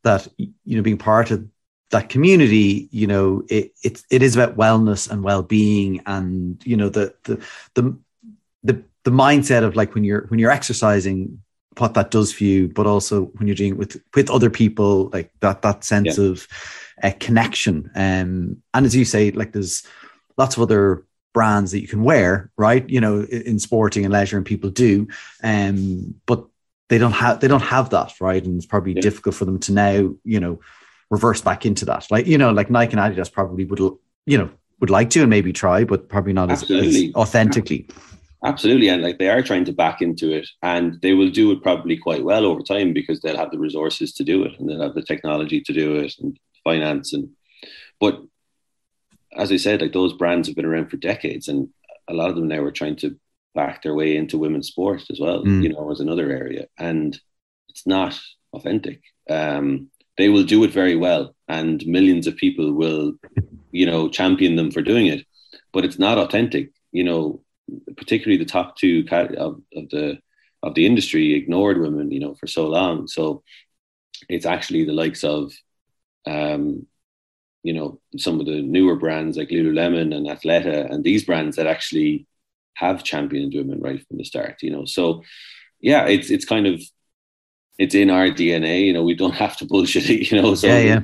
that 0.03 0.27
you 0.37 0.77
know 0.77 0.81
being 0.81 0.97
part 0.97 1.31
of 1.31 1.47
that 1.91 2.09
community 2.09 2.89
you 2.91 3.05
know 3.05 3.43
it, 3.49 3.73
it 3.83 4.01
it 4.09 4.21
is 4.21 4.35
about 4.35 4.57
wellness 4.57 5.09
and 5.09 5.23
well-being 5.23 6.01
and 6.05 6.61
you 6.65 6.75
know 6.75 6.89
the 6.89 7.13
the 7.23 7.35
the 7.75 7.97
the, 8.63 8.83
the 9.03 9.11
mindset 9.11 9.63
of 9.63 9.75
like 9.75 9.93
when 9.93 10.03
you're 10.03 10.25
when 10.27 10.39
you're 10.39 10.51
exercising 10.51 11.41
what 11.77 11.93
that 11.93 12.11
does 12.11 12.33
for 12.33 12.43
you 12.43 12.67
but 12.67 12.87
also 12.87 13.25
when 13.35 13.47
you're 13.47 13.55
doing 13.55 13.73
it 13.73 13.77
with 13.77 14.01
with 14.15 14.29
other 14.29 14.49
people 14.49 15.09
like 15.13 15.31
that 15.39 15.61
that 15.61 15.83
sense 15.83 16.17
yeah. 16.17 16.25
of 16.25 16.47
uh, 17.03 17.11
connection 17.19 17.89
um 17.95 18.57
and 18.73 18.85
as 18.85 18.95
you 18.95 19.05
say 19.05 19.31
like 19.31 19.51
there's 19.51 19.85
lots 20.37 20.55
of 20.55 20.63
other 20.63 21.05
brands 21.33 21.71
that 21.71 21.81
you 21.81 21.87
can 21.87 22.03
wear 22.03 22.51
right 22.57 22.89
you 22.89 22.99
know 22.99 23.21
in 23.21 23.57
sporting 23.57 24.03
and 24.03 24.13
leisure 24.13 24.37
and 24.37 24.45
people 24.45 24.69
do 24.69 25.07
um 25.43 26.13
but 26.25 26.45
they 26.89 26.97
don't 26.97 27.13
have 27.13 27.39
they 27.39 27.47
don't 27.47 27.61
have 27.61 27.89
that 27.89 28.13
right 28.19 28.43
and 28.43 28.57
it's 28.57 28.65
probably 28.65 28.93
yeah. 28.93 29.01
difficult 29.01 29.33
for 29.33 29.45
them 29.45 29.57
to 29.57 29.71
now 29.71 30.13
you 30.23 30.39
know 30.39 30.59
reverse 31.11 31.41
back 31.41 31.65
into 31.65 31.85
that. 31.85 32.09
Like, 32.09 32.25
you 32.25 32.37
know, 32.37 32.51
like 32.51 32.71
Nike 32.71 32.97
and 32.97 33.01
Adidas 33.01 33.31
probably 33.31 33.65
would, 33.65 33.79
you 34.25 34.37
know, 34.37 34.49
would 34.79 34.89
like 34.89 35.11
to 35.11 35.21
and 35.21 35.29
maybe 35.29 35.53
try, 35.53 35.83
but 35.83 36.09
probably 36.09 36.33
not 36.33 36.49
as, 36.49 36.69
as, 36.71 37.13
authentically. 37.13 37.87
Absolutely. 38.43 38.87
And 38.87 39.03
like 39.03 39.19
they 39.19 39.29
are 39.29 39.43
trying 39.43 39.65
to 39.65 39.73
back 39.73 40.01
into 40.01 40.31
it 40.31 40.49
and 40.63 40.99
they 41.01 41.13
will 41.13 41.29
do 41.29 41.51
it 41.51 41.61
probably 41.61 41.95
quite 41.97 42.23
well 42.23 42.45
over 42.45 42.61
time 42.61 42.91
because 42.91 43.21
they'll 43.21 43.37
have 43.37 43.51
the 43.51 43.59
resources 43.59 44.13
to 44.13 44.23
do 44.23 44.43
it 44.43 44.57
and 44.57 44.67
they'll 44.67 44.81
have 44.81 44.95
the 44.95 45.03
technology 45.03 45.61
to 45.61 45.73
do 45.73 45.97
it 45.97 46.15
and 46.19 46.39
finance. 46.63 47.13
And, 47.13 47.29
but 47.99 48.19
as 49.37 49.51
I 49.51 49.57
said, 49.57 49.81
like 49.81 49.93
those 49.93 50.13
brands 50.13 50.47
have 50.47 50.55
been 50.55 50.65
around 50.65 50.89
for 50.89 50.97
decades 50.97 51.49
and 51.49 51.69
a 52.07 52.13
lot 52.13 52.31
of 52.31 52.35
them 52.35 52.47
now 52.47 52.63
are 52.63 52.71
trying 52.71 52.95
to 52.97 53.15
back 53.53 53.83
their 53.83 53.93
way 53.93 54.15
into 54.15 54.39
women's 54.39 54.69
sport 54.69 55.03
as 55.11 55.19
well, 55.19 55.43
mm. 55.43 55.61
you 55.61 55.69
know, 55.69 55.91
as 55.91 55.99
another 55.99 56.31
area. 56.31 56.65
And 56.79 57.19
it's 57.69 57.85
not 57.85 58.19
authentic. 58.53 59.03
Um, 59.29 59.90
they 60.17 60.29
will 60.29 60.43
do 60.43 60.63
it 60.63 60.71
very 60.71 60.95
well 60.95 61.35
and 61.47 61.85
millions 61.85 62.27
of 62.27 62.35
people 62.35 62.73
will 62.73 63.13
you 63.71 63.85
know 63.85 64.09
champion 64.09 64.55
them 64.55 64.71
for 64.71 64.81
doing 64.81 65.07
it. 65.07 65.25
But 65.73 65.85
it's 65.85 65.99
not 65.99 66.17
authentic 66.17 66.71
you 66.91 67.03
know 67.03 67.41
particularly 67.97 68.37
the 68.37 68.49
top 68.49 68.77
two 68.77 69.05
of, 69.09 69.61
of 69.75 69.89
the 69.89 70.19
of 70.63 70.75
the 70.75 70.85
industry 70.85 71.33
ignored 71.33 71.79
women 71.79 72.11
you 72.11 72.19
know 72.19 72.35
for 72.35 72.47
so 72.47 72.67
long. 72.67 73.07
So 73.07 73.43
it's 74.29 74.45
actually 74.45 74.85
the 74.85 74.93
likes 74.93 75.23
of 75.23 75.53
um 76.27 76.85
you 77.63 77.73
know 77.73 77.99
some 78.17 78.39
of 78.39 78.45
the 78.45 78.61
newer 78.61 78.95
brands 78.95 79.37
like 79.37 79.49
lululemon 79.49 80.15
and 80.15 80.27
athleta 80.27 80.91
and 80.91 81.03
these 81.03 81.23
brands 81.25 81.55
that 81.55 81.67
actually 81.67 82.27
have 82.75 83.03
championed 83.03 83.53
women 83.53 83.79
right 83.79 84.05
from 84.07 84.17
the 84.17 84.23
start 84.23 84.61
you 84.61 84.71
know. 84.71 84.85
So 84.85 85.23
yeah 85.79 86.05
it's 86.05 86.29
it's 86.29 86.45
kind 86.45 86.67
of 86.67 86.81
it's 87.81 87.95
in 87.95 88.11
our 88.11 88.27
DNA. 88.27 88.85
You 88.85 88.93
know, 88.93 89.03
we 89.03 89.15
don't 89.15 89.33
have 89.33 89.57
to 89.57 89.65
bullshit 89.65 90.07
it. 90.09 90.21
You 90.31 90.39
know, 90.39 90.53
so 90.53 90.67
yeah, 90.67 90.79
yeah. 90.79 91.01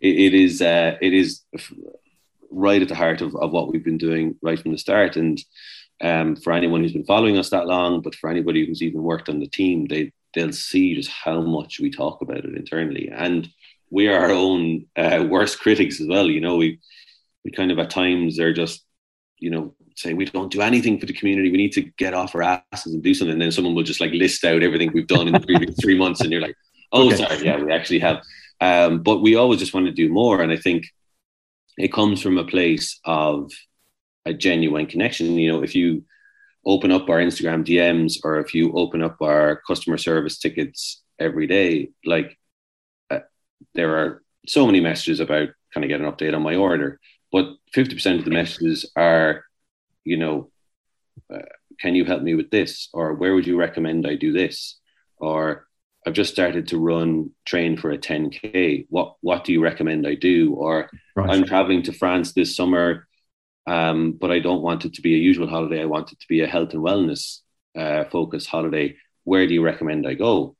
It, 0.00 0.14
it 0.26 0.34
is 0.34 0.60
uh, 0.60 0.96
it 1.00 1.14
is 1.14 1.42
right 2.50 2.82
at 2.82 2.88
the 2.88 2.96
heart 3.02 3.20
of, 3.20 3.36
of 3.36 3.52
what 3.52 3.70
we've 3.70 3.84
been 3.84 3.98
doing 3.98 4.34
right 4.42 4.58
from 4.58 4.72
the 4.72 4.78
start. 4.78 5.16
And 5.16 5.40
um, 6.02 6.34
for 6.34 6.52
anyone 6.52 6.82
who's 6.82 6.92
been 6.92 7.04
following 7.04 7.38
us 7.38 7.50
that 7.50 7.66
long, 7.66 8.02
but 8.02 8.16
for 8.16 8.30
anybody 8.30 8.66
who's 8.66 8.82
even 8.82 9.02
worked 9.02 9.28
on 9.28 9.38
the 9.38 9.46
team, 9.46 9.86
they 9.86 10.12
they'll 10.34 10.52
see 10.52 10.96
just 10.96 11.10
how 11.10 11.40
much 11.40 11.78
we 11.78 11.90
talk 11.90 12.20
about 12.20 12.44
it 12.44 12.56
internally. 12.56 13.08
And 13.14 13.48
we 13.90 14.08
are 14.08 14.18
our 14.18 14.32
own 14.32 14.86
uh, 14.96 15.24
worst 15.28 15.60
critics 15.60 16.00
as 16.00 16.08
well. 16.08 16.28
You 16.28 16.40
know, 16.40 16.56
we 16.56 16.80
we 17.44 17.52
kind 17.52 17.70
of 17.70 17.78
at 17.78 17.90
times 17.90 18.40
are 18.40 18.52
just 18.52 18.84
you 19.38 19.50
know 19.50 19.74
say 19.98 20.14
we 20.14 20.24
don't 20.24 20.52
do 20.52 20.60
anything 20.60 20.98
for 20.98 21.06
the 21.06 21.12
community. 21.12 21.50
We 21.50 21.58
need 21.58 21.72
to 21.72 21.82
get 21.82 22.14
off 22.14 22.34
our 22.34 22.42
asses 22.72 22.94
and 22.94 23.02
do 23.02 23.14
something. 23.14 23.32
And 23.32 23.42
then 23.42 23.52
someone 23.52 23.74
will 23.74 23.82
just 23.82 24.00
like 24.00 24.12
list 24.12 24.44
out 24.44 24.62
everything 24.62 24.90
we've 24.92 25.06
done 25.06 25.26
in 25.26 25.32
the 25.32 25.40
previous 25.40 25.76
three 25.82 25.98
months, 25.98 26.20
and 26.20 26.30
you're 26.30 26.40
like, 26.40 26.56
oh, 26.92 27.08
okay. 27.08 27.16
sorry, 27.16 27.44
yeah, 27.44 27.62
we 27.62 27.72
actually 27.72 27.98
have. 27.98 28.22
Um, 28.60 29.02
but 29.02 29.18
we 29.18 29.36
always 29.36 29.60
just 29.60 29.74
want 29.74 29.86
to 29.86 29.92
do 29.92 30.08
more, 30.08 30.40
and 30.40 30.52
I 30.52 30.56
think 30.56 30.86
it 31.76 31.92
comes 31.92 32.22
from 32.22 32.38
a 32.38 32.44
place 32.44 32.98
of 33.04 33.50
a 34.24 34.32
genuine 34.34 34.86
connection. 34.86 35.38
You 35.38 35.52
know, 35.52 35.62
if 35.62 35.74
you 35.74 36.04
open 36.66 36.92
up 36.92 37.08
our 37.08 37.18
Instagram 37.18 37.64
DMs 37.64 38.18
or 38.24 38.40
if 38.40 38.54
you 38.54 38.72
open 38.72 39.02
up 39.02 39.16
our 39.22 39.62
customer 39.66 39.96
service 39.96 40.38
tickets 40.38 41.02
every 41.18 41.46
day, 41.46 41.90
like 42.04 42.36
uh, 43.10 43.20
there 43.74 43.96
are 43.96 44.22
so 44.46 44.66
many 44.66 44.80
messages 44.80 45.20
about 45.20 45.48
kind 45.72 45.84
of 45.84 45.88
get 45.88 46.00
an 46.00 46.10
update 46.10 46.34
on 46.34 46.42
my 46.42 46.56
order, 46.56 47.00
but 47.32 47.46
50% 47.74 48.18
of 48.18 48.24
the 48.24 48.30
messages 48.30 48.90
are 48.96 49.44
you 50.08 50.16
know, 50.16 50.50
uh, 51.32 51.50
can 51.78 51.94
you 51.94 52.04
help 52.04 52.22
me 52.22 52.34
with 52.34 52.50
this? 52.50 52.88
Or 52.92 53.14
where 53.14 53.34
would 53.34 53.46
you 53.46 53.58
recommend 53.58 54.06
I 54.06 54.14
do 54.16 54.32
this? 54.32 54.78
Or 55.18 55.66
I've 56.06 56.14
just 56.14 56.32
started 56.32 56.68
to 56.68 56.78
run 56.78 57.30
train 57.44 57.76
for 57.76 57.90
a 57.90 57.98
10k. 57.98 58.86
What 58.88 59.16
what 59.20 59.44
do 59.44 59.52
you 59.52 59.62
recommend 59.62 60.06
I 60.06 60.14
do? 60.14 60.54
Or 60.54 60.88
right. 61.14 61.30
I'm 61.30 61.44
traveling 61.44 61.82
to 61.84 61.92
France 61.92 62.32
this 62.32 62.56
summer, 62.56 63.06
um, 63.66 64.12
but 64.12 64.30
I 64.30 64.38
don't 64.38 64.62
want 64.62 64.84
it 64.86 64.94
to 64.94 65.02
be 65.02 65.14
a 65.14 65.24
usual 65.30 65.48
holiday. 65.48 65.82
I 65.82 65.92
want 65.96 66.12
it 66.12 66.20
to 66.20 66.26
be 66.28 66.40
a 66.40 66.46
health 66.46 66.72
and 66.72 66.82
wellness 66.82 67.40
uh, 67.76 68.04
focused 68.04 68.48
holiday. 68.48 68.96
Where 69.24 69.46
do 69.46 69.52
you 69.52 69.62
recommend 69.62 70.06
I 70.06 70.14
go? 70.14 70.56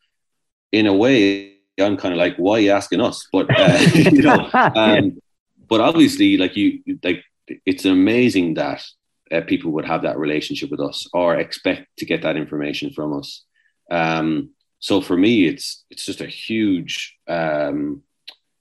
In 0.72 0.86
a 0.86 0.94
way, 0.94 1.54
I'm 1.80 1.96
kind 1.96 2.12
of 2.12 2.18
like, 2.18 2.36
why 2.36 2.54
are 2.58 2.60
you 2.60 2.72
asking 2.72 3.00
us? 3.00 3.26
But 3.32 3.46
uh, 3.58 3.78
you 3.94 4.22
know, 4.22 4.50
um, 4.52 5.18
but 5.66 5.80
obviously, 5.80 6.36
like 6.36 6.56
you, 6.56 6.82
like 7.02 7.24
it's 7.64 7.84
amazing 7.84 8.54
that 8.54 8.84
uh, 9.32 9.40
people 9.42 9.72
would 9.72 9.84
have 9.84 10.02
that 10.02 10.18
relationship 10.18 10.70
with 10.70 10.80
us 10.80 11.06
or 11.12 11.36
expect 11.36 11.86
to 11.98 12.06
get 12.06 12.22
that 12.22 12.36
information 12.36 12.90
from 12.92 13.18
us. 13.18 13.44
Um, 13.90 14.50
so 14.80 15.00
for 15.00 15.16
me, 15.16 15.46
it's 15.46 15.84
it's 15.90 16.04
just 16.04 16.20
a 16.20 16.26
huge 16.26 17.16
um, 17.26 18.02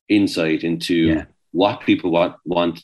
insight 0.09 0.63
into 0.63 0.95
yeah. 0.95 1.25
what 1.51 1.81
people 1.81 2.11
want 2.11 2.35
want 2.45 2.83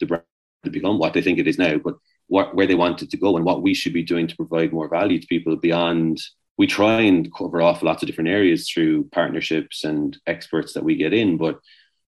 the 0.00 0.06
brand 0.06 0.24
to 0.64 0.70
become, 0.70 0.98
what 0.98 1.12
they 1.12 1.22
think 1.22 1.38
it 1.38 1.48
is 1.48 1.58
now, 1.58 1.78
but 1.78 1.94
what 2.26 2.54
where 2.54 2.66
they 2.66 2.74
want 2.74 3.02
it 3.02 3.10
to 3.10 3.16
go, 3.16 3.36
and 3.36 3.44
what 3.44 3.62
we 3.62 3.74
should 3.74 3.92
be 3.92 4.02
doing 4.02 4.26
to 4.26 4.36
provide 4.36 4.72
more 4.72 4.88
value 4.88 5.20
to 5.20 5.26
people 5.26 5.56
beyond. 5.56 6.20
We 6.56 6.68
try 6.68 7.00
and 7.00 7.34
cover 7.34 7.60
off 7.60 7.82
lots 7.82 8.02
of 8.02 8.06
different 8.06 8.30
areas 8.30 8.68
through 8.68 9.08
partnerships 9.10 9.82
and 9.82 10.16
experts 10.26 10.72
that 10.74 10.84
we 10.84 10.94
get 10.94 11.12
in, 11.12 11.36
but 11.36 11.58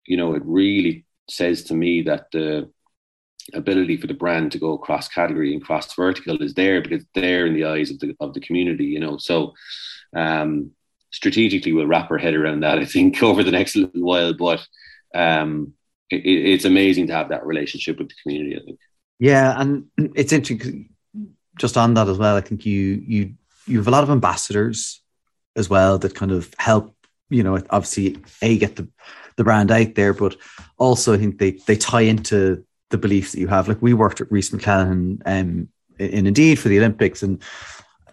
you 0.07 0.17
know, 0.17 0.35
it 0.35 0.43
really 0.45 1.07
says 1.31 1.65
to 1.65 1.75
me 1.75 2.03
that 2.03 2.27
the 2.33 2.71
ability 3.53 3.97
for 3.97 4.07
the 4.07 4.15
brand 4.15 4.53
to 4.53 4.59
go 4.59 4.79
cross 4.79 5.09
category 5.09 5.53
and 5.53 5.63
cross 5.63 5.93
vertical 5.95 6.43
is 6.43 6.55
there 6.55 6.81
because 6.81 7.05
they're 7.15 7.47
in 7.47 7.55
the 7.55 7.65
eyes 7.65 7.91
of 7.91 7.99
the 8.01 8.17
of 8.21 8.33
the 8.33 8.41
community, 8.41 8.87
you 8.87 9.01
know. 9.01 9.19
So 9.19 9.55
um, 10.17 10.71
strategically, 11.11 11.73
we'll 11.73 11.87
wrap 11.87 12.11
our 12.11 12.19
head 12.19 12.35
around 12.35 12.61
that. 12.61 12.79
I 12.79 12.85
think 12.85 13.23
over 13.23 13.43
the 13.43 13.51
next 13.51 13.77
little 13.77 14.03
while, 14.03 14.33
but 14.35 14.67
um, 15.15 15.75
it, 16.11 16.25
it's 16.25 16.65
amazing 16.65 17.09
to 17.09 17.15
have 17.15 17.29
that 17.29 17.47
relationship 17.47 17.99
with 17.99 18.09
the 18.09 18.15
community. 18.23 18.57
I 18.57 18.65
think. 18.65 18.79
Yeah, 19.19 19.61
and 19.61 19.87
it's 20.15 20.33
interesting. 20.33 20.91
Just 21.57 21.77
on 21.77 21.95
that 21.95 22.09
as 22.09 22.19
well, 22.19 22.37
I 22.37 22.41
think 22.41 22.67
you 22.67 23.05
you 23.07 23.35
you 23.67 23.79
have 23.79 23.89
a 23.89 23.93
lot 23.93 24.03
of 24.03 24.11
ambassadors 24.11 25.01
as 25.57 25.71
well 25.71 25.99
that 25.99 26.15
kind 26.15 26.33
of 26.33 26.53
help. 26.59 26.95
You 27.31 27.43
know, 27.43 27.57
obviously, 27.71 28.19
a 28.43 28.59
get 28.59 28.77
the 28.77 28.89
the 29.37 29.45
brand 29.45 29.71
out 29.71 29.95
there, 29.95 30.13
but 30.13 30.37
also 30.79 31.15
I 31.15 31.19
think 31.19 31.39
they 31.39 31.53
they 31.67 31.77
tie 31.77 32.03
into 32.03 32.65
the 32.91 32.99
beliefs 32.99 33.33
that 33.33 33.41
you 33.41 33.49
have. 33.49 33.69
Like 33.69 33.83
we 33.83 33.95
worked 33.95 34.21
with 34.21 34.31
Rhys 34.31 34.51
McClenaghan 34.51 35.23
um, 35.27 35.69
in 35.99 36.27
Indeed 36.27 36.59
for 36.59 36.69
the 36.69 36.79
Olympics, 36.79 37.23
and 37.23 37.43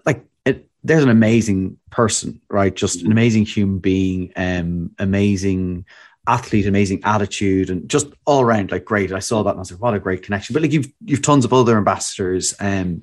like 0.06 0.26
it, 0.46 0.68
there's 0.84 1.04
an 1.04 1.10
amazing 1.10 1.78
person, 1.90 2.42
right? 2.50 2.76
Just 2.76 3.02
an 3.04 3.12
amazing 3.12 3.46
human 3.46 3.80
being, 3.80 4.32
um, 4.36 4.92
amazing 5.00 5.86
athlete, 6.28 6.68
amazing 6.68 7.02
attitude, 7.04 7.70
and 7.70 7.90
just 7.90 8.08
all 8.26 8.42
around 8.42 8.72
like 8.72 8.86
great. 8.86 9.12
I 9.12 9.20
saw 9.20 9.44
that 9.44 9.52
and 9.52 9.60
I 9.60 9.62
was 9.62 9.72
like, 9.72 9.82
what 9.82 9.94
a 9.94 10.00
great 10.00 10.24
connection. 10.24 10.54
But 10.54 10.62
like 10.62 10.72
you've 10.72 10.92
you've 11.06 11.22
tons 11.22 11.46
of 11.46 11.54
other 11.54 11.78
ambassadors, 11.78 12.56
um, 12.60 13.02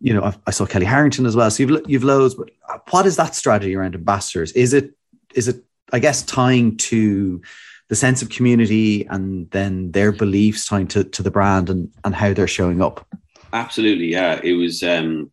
you 0.00 0.14
know, 0.14 0.22
I, 0.22 0.34
I 0.46 0.50
saw 0.50 0.66
Kellie 0.66 0.86
Harrington 0.86 1.26
as 1.26 1.36
well. 1.36 1.50
So 1.50 1.62
you've 1.62 1.88
you've 1.88 2.04
loads. 2.04 2.34
But 2.34 2.50
what 2.90 3.06
is 3.06 3.16
that 3.16 3.34
strategy 3.34 3.74
around 3.74 3.94
ambassadors? 3.94 4.52
Is 4.52 4.72
it 4.72 4.94
is 5.34 5.48
it 5.48 5.64
I 5.92 5.98
guess 5.98 6.22
tying 6.22 6.76
to 6.78 7.42
the 7.88 7.96
sense 7.96 8.22
of 8.22 8.30
community 8.30 9.04
and 9.06 9.50
then 9.50 9.92
their 9.92 10.12
beliefs 10.12 10.66
tying 10.66 10.88
to, 10.88 11.04
to 11.04 11.22
the 11.22 11.30
brand 11.30 11.68
and, 11.68 11.90
and 12.04 12.14
how 12.14 12.32
they're 12.32 12.46
showing 12.46 12.80
up. 12.80 13.06
Absolutely, 13.52 14.06
yeah. 14.06 14.40
It 14.42 14.54
was 14.54 14.82
um 14.82 15.30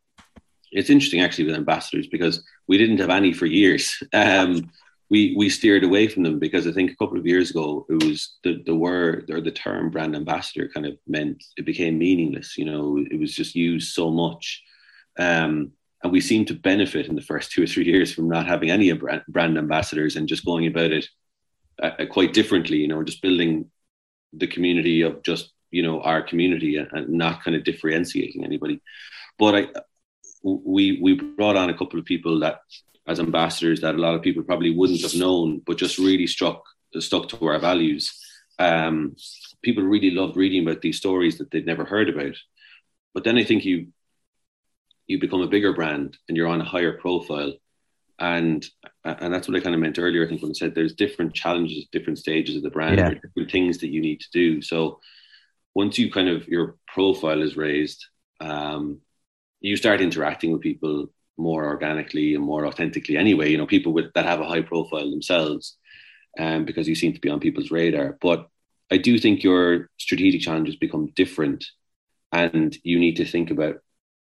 it's 0.72 0.90
interesting 0.90 1.22
actually 1.22 1.46
with 1.46 1.56
ambassadors 1.56 2.08
because 2.08 2.44
we 2.68 2.78
didn't 2.78 3.00
have 3.00 3.10
any 3.10 3.34
for 3.34 3.46
years. 3.46 4.02
Um 4.14 4.70
we 5.10 5.36
we 5.36 5.50
steered 5.50 5.84
away 5.84 6.08
from 6.08 6.24
them 6.24 6.40
because 6.40 6.66
I 6.66 6.72
think 6.72 6.90
a 6.92 6.96
couple 6.96 7.18
of 7.18 7.28
years 7.28 7.50
ago 7.52 7.86
it 7.90 8.02
was 8.04 8.38
the 8.44 8.62
the 8.66 8.76
word 8.76 9.30
or 9.30 9.42
the 9.42 9.52
term 9.52 9.90
brand 9.90 10.16
ambassador 10.16 10.70
kind 10.74 10.86
of 10.86 10.98
meant 11.08 11.44
it 11.58 11.66
became 11.66 11.98
meaningless. 11.98 12.58
You 12.58 12.66
know, 12.66 13.04
it 13.12 13.20
was 13.20 13.34
just 13.34 13.56
used 13.56 13.94
so 13.94 14.10
much. 14.10 14.62
Um 15.18 15.72
and 16.04 16.12
we 16.12 16.20
seemed 16.20 16.48
to 16.48 16.56
benefit 16.56 17.08
in 17.08 17.16
the 17.16 17.22
first 17.22 17.52
two 17.54 17.64
or 17.64 17.68
three 17.68 17.86
years 17.86 18.14
from 18.14 18.28
not 18.28 18.46
having 18.46 18.70
any 18.70 18.92
brand 18.92 19.58
ambassadors 19.58 20.16
and 20.16 20.28
just 20.28 20.46
going 20.46 20.68
about 20.68 20.92
it 20.92 21.08
uh, 21.82 21.92
uh, 22.00 22.06
quite 22.06 22.34
differently 22.34 22.78
you 22.78 22.88
know 22.88 23.04
just 23.04 23.22
building 23.22 23.70
the 24.34 24.48
community 24.48 25.02
of 25.02 25.24
just 25.24 25.52
you 25.72 25.84
know 25.84 26.02
our 26.02 26.22
community 26.22 26.78
and 26.78 27.10
not 27.10 27.44
kind 27.44 27.56
of 27.56 27.64
differentiating 27.64 28.44
anybody. 28.44 28.82
But 29.40 29.56
i 29.56 29.68
we 30.44 31.00
we 31.02 31.14
brought 31.14 31.56
on 31.56 31.70
a 31.70 31.78
couple 31.78 32.00
of 32.00 32.06
people 32.06 32.40
that 32.40 32.62
as 33.08 33.20
ambassadors 33.20 33.82
that 33.82 33.96
a 33.96 34.00
lot 34.00 34.16
of 34.16 34.24
people 34.24 34.44
probably 34.44 34.76
wouldn't 34.76 35.02
have 35.02 35.14
known 35.16 35.60
but 35.66 35.78
just 35.78 36.00
really 36.00 36.28
struck 36.28 36.64
stuck 37.00 37.30
to 37.30 37.48
our 37.48 37.60
values. 37.60 38.20
Um, 38.60 39.16
people 39.62 39.84
really 39.84 40.12
loved 40.12 40.36
reading 40.36 40.64
about 40.64 40.82
these 40.82 40.98
stories 40.98 41.38
that 41.38 41.52
they'd 41.52 41.66
never 41.66 41.86
heard 41.86 42.10
about. 42.10 42.36
But 43.14 43.24
then 43.24 43.38
i 43.38 43.44
think 43.44 43.66
you 43.66 43.88
you 45.08 45.20
become 45.20 45.42
a 45.42 45.54
bigger 45.56 45.74
brand 45.74 46.18
and 46.28 46.38
you're 46.38 46.48
on 46.48 46.62
a 46.62 46.72
higher 46.74 46.98
profile 46.98 47.54
and 48.22 48.64
and 49.04 49.34
that's 49.34 49.48
what 49.48 49.58
I 49.58 49.62
kind 49.62 49.74
of 49.74 49.82
meant 49.82 49.98
earlier. 49.98 50.24
I 50.24 50.30
think 50.30 50.42
when 50.42 50.52
I 50.52 50.54
said 50.54 50.76
there's 50.76 50.94
different 50.94 51.34
challenges, 51.34 51.88
different 51.92 52.20
stages 52.20 52.56
of 52.56 52.62
the 52.62 52.70
brand, 52.70 53.00
yeah. 53.00 53.10
different 53.10 53.52
things 53.52 53.80
that 53.80 53.90
you 53.90 54.00
need 54.00 54.22
to 54.22 54.28
do. 54.32 54.62
So 54.62 55.00
once 55.74 55.98
you 55.98 56.12
kind 56.12 56.30
of 56.30 56.48
your 56.48 56.78
profile 56.88 57.42
is 57.42 57.58
raised, 57.58 58.06
um, 58.40 59.00
you 59.60 59.76
start 59.76 60.02
interacting 60.02 60.52
with 60.52 60.62
people 60.62 61.08
more 61.38 61.66
organically 61.66 62.36
and 62.36 62.44
more 62.44 62.68
authentically. 62.68 63.18
Anyway, 63.18 63.50
you 63.50 63.58
know, 63.58 63.66
people 63.66 63.92
with 63.92 64.14
that 64.14 64.26
have 64.26 64.40
a 64.40 64.48
high 64.48 64.62
profile 64.62 65.10
themselves, 65.10 65.78
um, 66.38 66.66
because 66.66 66.88
you 66.88 66.94
seem 66.94 67.14
to 67.14 67.20
be 67.20 67.30
on 67.30 67.40
people's 67.40 67.72
radar. 67.72 68.20
But 68.22 68.48
I 68.92 68.98
do 68.98 69.18
think 69.18 69.44
your 69.44 69.90
strategic 69.98 70.42
challenges 70.42 70.76
become 70.76 71.12
different, 71.16 71.66
and 72.32 72.78
you 72.84 73.00
need 73.00 73.16
to 73.16 73.26
think 73.26 73.50
about 73.50 73.78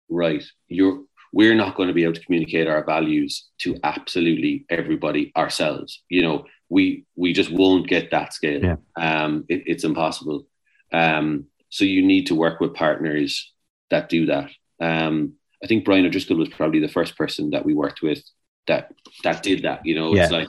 right. 0.10 0.44
You're 0.68 1.04
we're 1.34 1.56
not 1.56 1.76
going 1.76 1.88
to 1.88 1.94
be 1.94 2.04
able 2.04 2.14
to 2.14 2.24
communicate 2.24 2.68
our 2.68 2.86
values 2.86 3.50
to 3.58 3.76
absolutely 3.84 4.66
everybody 4.70 5.34
ourselves. 5.36 6.04
You 6.08 6.22
know, 6.22 6.46
we 6.70 7.06
we 7.16 7.34
just 7.34 7.52
won't 7.52 7.88
get 7.88 8.12
that 8.12 8.34
scale. 8.34 8.62
Yeah. 8.64 8.76
Um, 8.96 9.44
it, 9.50 9.64
it's 9.66 9.84
impossible. 9.84 10.46
Um, 10.94 11.46
so 11.70 11.86
you 11.86 12.06
need 12.06 12.28
to 12.28 12.36
work 12.36 12.60
with 12.60 12.76
partners 12.76 13.52
that 13.90 14.10
do 14.10 14.28
that. 14.28 14.52
Um, 14.80 15.34
I 15.64 15.68
think 15.68 15.86
Brian 15.86 16.06
O'Driscoll 16.06 16.38
was 16.38 16.50
probably 16.50 16.80
the 16.80 16.88
first 16.88 17.18
person 17.18 17.50
that 17.50 17.66
we 17.66 17.74
worked 17.74 18.04
with 18.04 18.24
that 18.68 18.94
that 19.24 19.42
did 19.42 19.64
that. 19.64 19.84
You 19.86 19.96
know, 19.96 20.14
yeah. 20.14 20.24
it's 20.24 20.32
like 20.32 20.48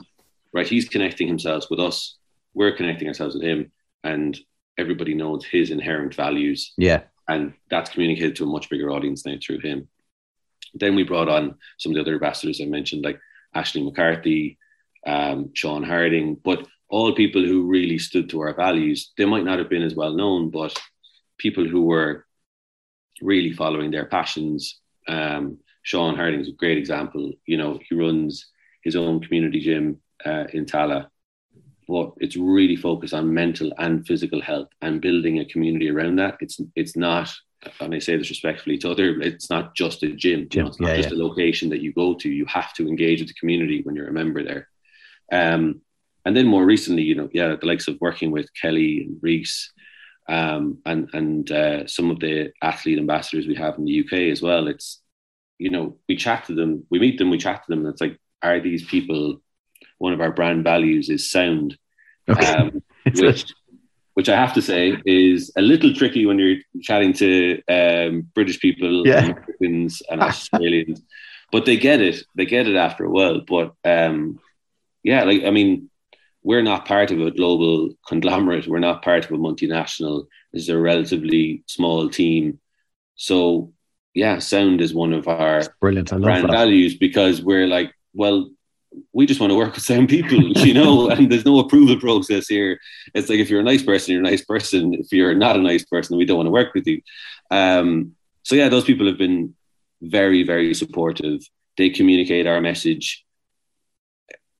right, 0.53 0.67
he's 0.67 0.87
connecting 0.87 1.27
himself 1.27 1.65
with 1.71 1.79
us, 1.79 2.17
we're 2.53 2.75
connecting 2.77 3.07
ourselves 3.07 3.33
with 3.33 3.43
him, 3.43 3.71
and 4.03 4.37
everybody 4.77 5.15
knows 5.15 5.43
his 5.45 5.71
inherent 5.71 6.13
values. 6.13 6.73
Yeah, 6.77 7.03
and 7.27 7.53
that's 7.71 7.89
communicated 7.89 8.35
to 8.35 8.43
a 8.43 8.47
much 8.47 8.69
bigger 8.69 8.91
audience 8.91 9.25
now 9.25 9.35
through 9.43 9.61
him. 9.61 9.87
Then 10.75 10.95
we 10.95 11.03
brought 11.03 11.29
on 11.29 11.55
some 11.77 11.91
of 11.91 11.95
the 11.95 12.01
other 12.01 12.15
ambassadors 12.15 12.61
I 12.61 12.65
mentioned, 12.65 13.03
like 13.03 13.19
Ashley 13.53 13.83
McCarthy, 13.83 14.57
um, 15.05 15.51
Sean 15.53 15.83
Harding, 15.83 16.35
but 16.43 16.67
all 16.89 17.15
people 17.15 17.43
who 17.43 17.63
really 17.63 17.97
stood 17.97 18.29
to 18.29 18.41
our 18.41 18.53
values. 18.53 19.11
They 19.17 19.25
might 19.25 19.43
not 19.45 19.59
have 19.59 19.69
been 19.69 19.81
as 19.81 19.95
well 19.95 20.13
known, 20.13 20.49
but 20.49 20.77
people 21.37 21.67
who 21.67 21.83
were 21.83 22.25
really 23.21 23.53
following 23.53 23.91
their 23.91 24.05
passions. 24.05 24.79
Um, 25.07 25.59
Sean 25.83 26.15
Harding 26.15 26.41
is 26.41 26.49
a 26.49 26.53
great 26.53 26.77
example. 26.77 27.31
You 27.45 27.57
know, 27.57 27.79
he 27.87 27.95
runs 27.95 28.47
his 28.83 28.95
own 28.95 29.19
community 29.21 29.59
gym 29.59 29.99
uh, 30.25 30.45
in 30.53 30.65
Tallaght. 30.65 31.07
but 31.87 32.13
it's 32.17 32.35
really 32.35 32.75
focused 32.75 33.13
on 33.13 33.33
mental 33.33 33.71
and 33.77 34.05
physical 34.07 34.41
health 34.41 34.69
and 34.81 35.01
building 35.01 35.39
a 35.39 35.45
community 35.45 35.89
around 35.89 36.17
that. 36.17 36.37
It's 36.39 36.59
it's 36.75 36.95
not 36.95 37.29
and 37.79 37.93
I 37.93 37.99
say 37.99 38.15
this 38.15 38.29
respectfully 38.29 38.77
to 38.79 38.91
other, 38.91 39.19
it's 39.21 39.49
not 39.49 39.75
just 39.75 40.03
a 40.03 40.09
gym. 40.09 40.47
gym. 40.49 40.67
It's 40.67 40.79
not 40.79 40.89
yeah, 40.89 40.97
just 40.97 41.11
yeah. 41.11 41.17
a 41.17 41.23
location 41.23 41.69
that 41.69 41.81
you 41.81 41.91
go 41.93 42.13
to. 42.15 42.29
You 42.29 42.45
have 42.45 42.73
to 42.73 42.87
engage 42.87 43.19
with 43.19 43.29
the 43.29 43.35
community 43.35 43.81
when 43.81 43.95
you're 43.95 44.07
a 44.07 44.13
member 44.13 44.43
there. 44.43 44.67
Um, 45.31 45.81
and 46.25 46.35
then 46.35 46.47
more 46.47 46.65
recently, 46.65 47.03
you 47.03 47.15
know, 47.15 47.29
yeah, 47.33 47.55
the 47.55 47.65
likes 47.65 47.87
of 47.87 47.97
working 48.01 48.31
with 48.31 48.49
Kellie 48.59 49.03
and 49.03 49.17
Rhys, 49.21 49.71
um, 50.27 50.79
and 50.85 51.09
and 51.13 51.51
uh, 51.51 51.87
some 51.87 52.09
of 52.09 52.19
the 52.19 52.51
athlete 52.61 52.97
ambassadors 52.97 53.45
we 53.45 53.55
have 53.55 53.77
in 53.77 53.85
the 53.85 53.99
UK 53.99 54.31
as 54.31 54.41
well. 54.41 54.67
It's 54.67 55.01
you 55.57 55.69
know, 55.69 55.97
we 56.09 56.15
chat 56.15 56.45
to 56.45 56.55
them, 56.55 56.85
we 56.89 56.99
meet 56.99 57.17
them, 57.17 57.29
we 57.29 57.37
chat 57.37 57.63
to 57.63 57.69
them. 57.69 57.85
And 57.85 57.89
it's 57.89 58.01
like, 58.01 58.19
are 58.41 58.59
these 58.59 58.85
people? 58.85 59.41
One 59.97 60.11
of 60.11 60.19
our 60.19 60.31
brand 60.31 60.63
values 60.65 61.09
is 61.09 61.31
sound, 61.31 61.77
okay. 62.27 62.45
um, 62.45 62.83
which 63.15 63.45
which 64.15 64.29
I 64.29 64.35
have 64.35 64.53
to 64.53 64.61
say 64.61 64.97
is 65.05 65.51
a 65.55 65.61
little 65.61 65.93
tricky 65.93 66.25
when 66.25 66.39
you're 66.39 66.57
chatting 66.81 67.13
to 67.13 67.61
um, 67.67 68.27
British 68.33 68.59
people, 68.59 69.05
yeah. 69.05 69.25
Americans, 69.25 70.01
and 70.09 70.21
Australians. 70.21 71.01
but 71.51 71.65
they 71.65 71.77
get 71.77 72.01
it. 72.01 72.23
They 72.35 72.45
get 72.45 72.67
it 72.67 72.75
after 72.75 73.05
a 73.05 73.09
while. 73.09 73.41
But 73.41 73.73
um, 73.83 74.39
yeah, 75.03 75.23
like 75.23 75.43
I 75.43 75.51
mean, 75.51 75.89
we're 76.43 76.61
not 76.61 76.85
part 76.85 77.11
of 77.11 77.19
a 77.19 77.31
global 77.31 77.93
conglomerate. 78.07 78.67
We're 78.67 78.79
not 78.79 79.03
part 79.03 79.25
of 79.25 79.31
a 79.31 79.37
multinational. 79.37 80.27
This 80.53 80.63
is 80.63 80.69
a 80.69 80.79
relatively 80.79 81.63
small 81.67 82.09
team. 82.09 82.59
So 83.15 83.73
yeah, 84.13 84.39
sound 84.39 84.79
is 84.79 84.93
one 84.93 85.11
of 85.11 85.27
our 85.27 85.61
brilliant 85.81 86.09
brand 86.09 86.47
values 86.47 86.95
because 86.95 87.41
we're 87.41 87.67
like, 87.67 87.93
well, 88.13 88.49
we 89.13 89.25
just 89.25 89.39
want 89.39 89.51
to 89.51 89.57
work 89.57 89.73
with 89.73 89.83
same 89.83 90.07
people, 90.07 90.39
you 90.57 90.73
know, 90.73 91.09
and 91.09 91.31
there's 91.31 91.45
no 91.45 91.59
approval 91.59 91.99
process 91.99 92.47
here. 92.47 92.79
It's 93.13 93.29
like 93.29 93.39
if 93.39 93.49
you're 93.49 93.61
a 93.61 93.63
nice 93.63 93.83
person, 93.83 94.13
you're 94.13 94.25
a 94.25 94.29
nice 94.29 94.43
person. 94.43 94.93
If 94.93 95.11
you're 95.11 95.35
not 95.35 95.55
a 95.55 95.61
nice 95.61 95.85
person, 95.85 96.17
we 96.17 96.25
don't 96.25 96.37
want 96.37 96.47
to 96.47 96.51
work 96.51 96.73
with 96.73 96.87
you. 96.87 97.01
Um, 97.51 98.15
so 98.43 98.55
yeah, 98.55 98.69
those 98.69 98.85
people 98.85 99.07
have 99.07 99.17
been 99.17 99.55
very, 100.01 100.43
very 100.43 100.73
supportive. 100.73 101.41
They 101.77 101.89
communicate 101.89 102.47
our 102.47 102.61
message 102.61 103.25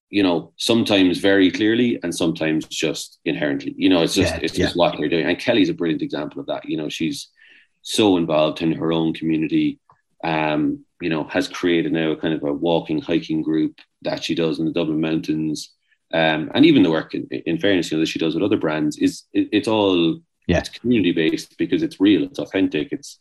you 0.10 0.24
know, 0.24 0.54
sometimes 0.56 1.18
very 1.18 1.52
clearly 1.52 2.00
and 2.04 2.16
sometimes 2.16 2.66
just 2.68 3.20
inherently. 3.26 3.74
You 3.78 3.90
know, 3.90 4.02
it's 4.02 4.14
just 4.14 4.34
Yeah, 4.36 4.40
it's 4.44 4.58
yeah. 4.58 4.66
just 4.66 4.78
what 4.78 4.98
they're 4.98 5.10
doing. 5.10 5.26
And 5.26 5.38
Kellie's 5.38 5.70
a 5.70 5.74
brilliant 5.74 6.02
example 6.02 6.40
of 6.40 6.46
that. 6.48 6.64
You 6.70 6.78
know, 6.78 6.90
she's 6.90 7.28
so 7.82 8.16
involved 8.16 8.62
in 8.62 8.72
her 8.74 8.94
own 8.94 9.14
community. 9.14 9.80
Um, 10.24 10.86
you 11.02 11.10
know, 11.10 11.26
has 11.26 11.48
created 11.48 11.92
now 11.92 12.12
a 12.12 12.16
kind 12.16 12.34
of 12.34 12.44
a 12.44 12.54
walking 12.54 13.02
hiking 13.02 13.42
group 13.42 13.80
that 14.06 14.24
she 14.24 14.34
does 14.36 14.60
in 14.60 14.66
the 14.66 14.72
Dublin 14.72 15.02
Mountains. 15.02 15.72
Um, 16.14 16.50
and 16.54 16.66
even 16.66 16.84
the 16.84 16.92
work 16.92 17.14
in, 17.14 17.24
in 17.46 17.58
fairness, 17.60 17.92
you 17.92 17.98
know, 17.98 18.02
that 18.02 18.08
she 18.08 18.20
does 18.20 18.34
with 18.36 18.44
other 18.44 18.58
brands 18.58 18.98
is 18.98 19.24
it, 19.34 19.50
it's 19.52 19.68
all 19.68 20.20
Yeah. 20.48 20.60
it's 20.60 20.70
community 20.70 21.12
based 21.12 21.58
because 21.58 21.82
it's 21.84 22.00
real, 22.00 22.24
it's 22.24 22.40
authentic, 22.40 22.88
it's 22.92 23.20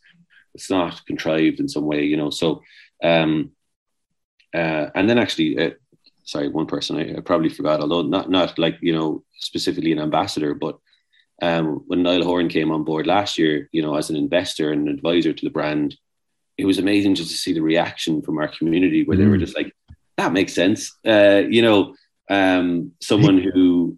it's 0.55 0.69
not 0.69 1.05
contrived 1.05 1.59
in 1.59 1.67
some 1.67 1.85
way, 1.91 2.01
you 2.11 2.17
know. 2.17 2.29
So 2.41 2.47
um 3.03 3.51
uh, 4.53 4.85
and 4.95 5.09
then 5.09 5.17
actually 5.17 5.51
uh, 5.63 5.71
sorry, 6.23 6.47
one 6.47 6.65
person 6.67 6.97
I, 6.97 7.17
I 7.17 7.19
probably 7.19 7.49
forgot, 7.49 7.81
although 7.81 8.03
not 8.03 8.29
not 8.29 8.57
like 8.57 8.77
you 8.81 8.93
know 8.97 9.23
specifically 9.49 9.91
an 9.91 9.99
ambassador, 9.99 10.53
but 10.53 10.75
um, 11.41 11.83
when 11.87 12.01
Niall 12.03 12.23
Horan 12.23 12.47
came 12.47 12.71
on 12.71 12.85
board 12.85 13.05
last 13.07 13.37
year, 13.37 13.67
you 13.73 13.81
know, 13.81 13.95
as 13.95 14.09
an 14.09 14.15
investor 14.15 14.71
and 14.71 14.87
an 14.87 14.93
advisor 14.95 15.33
to 15.33 15.45
the 15.45 15.51
brand, 15.51 15.97
it 16.57 16.63
was 16.65 16.79
amazing 16.79 17.15
just 17.15 17.29
to 17.31 17.35
see 17.43 17.51
the 17.51 17.61
reaction 17.73 18.21
from 18.21 18.37
our 18.37 18.47
community 18.47 19.03
where 19.03 19.17
they 19.17 19.25
were 19.25 19.35
Mm. 19.37 19.45
just 19.45 19.57
like, 19.57 19.69
"That 20.17 20.33
makes 20.33 20.53
sense," 20.53 20.95
uh, 21.05 21.43
you 21.49 21.61
know, 21.61 21.95
um, 22.29 22.91
someone 23.01 23.37
who 23.39 23.97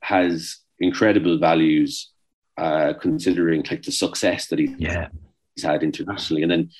has 0.00 0.58
incredible 0.78 1.38
values, 1.38 2.10
uh, 2.56 2.92
considering 3.00 3.64
like 3.70 3.82
the 3.82 3.92
success 3.92 4.48
that 4.48 4.58
he 4.58 4.74
Yeah. 4.78 5.08
he's 5.54 5.64
had 5.64 5.82
internationally. 5.82 6.42
And 6.42 6.50
then, 6.50 6.70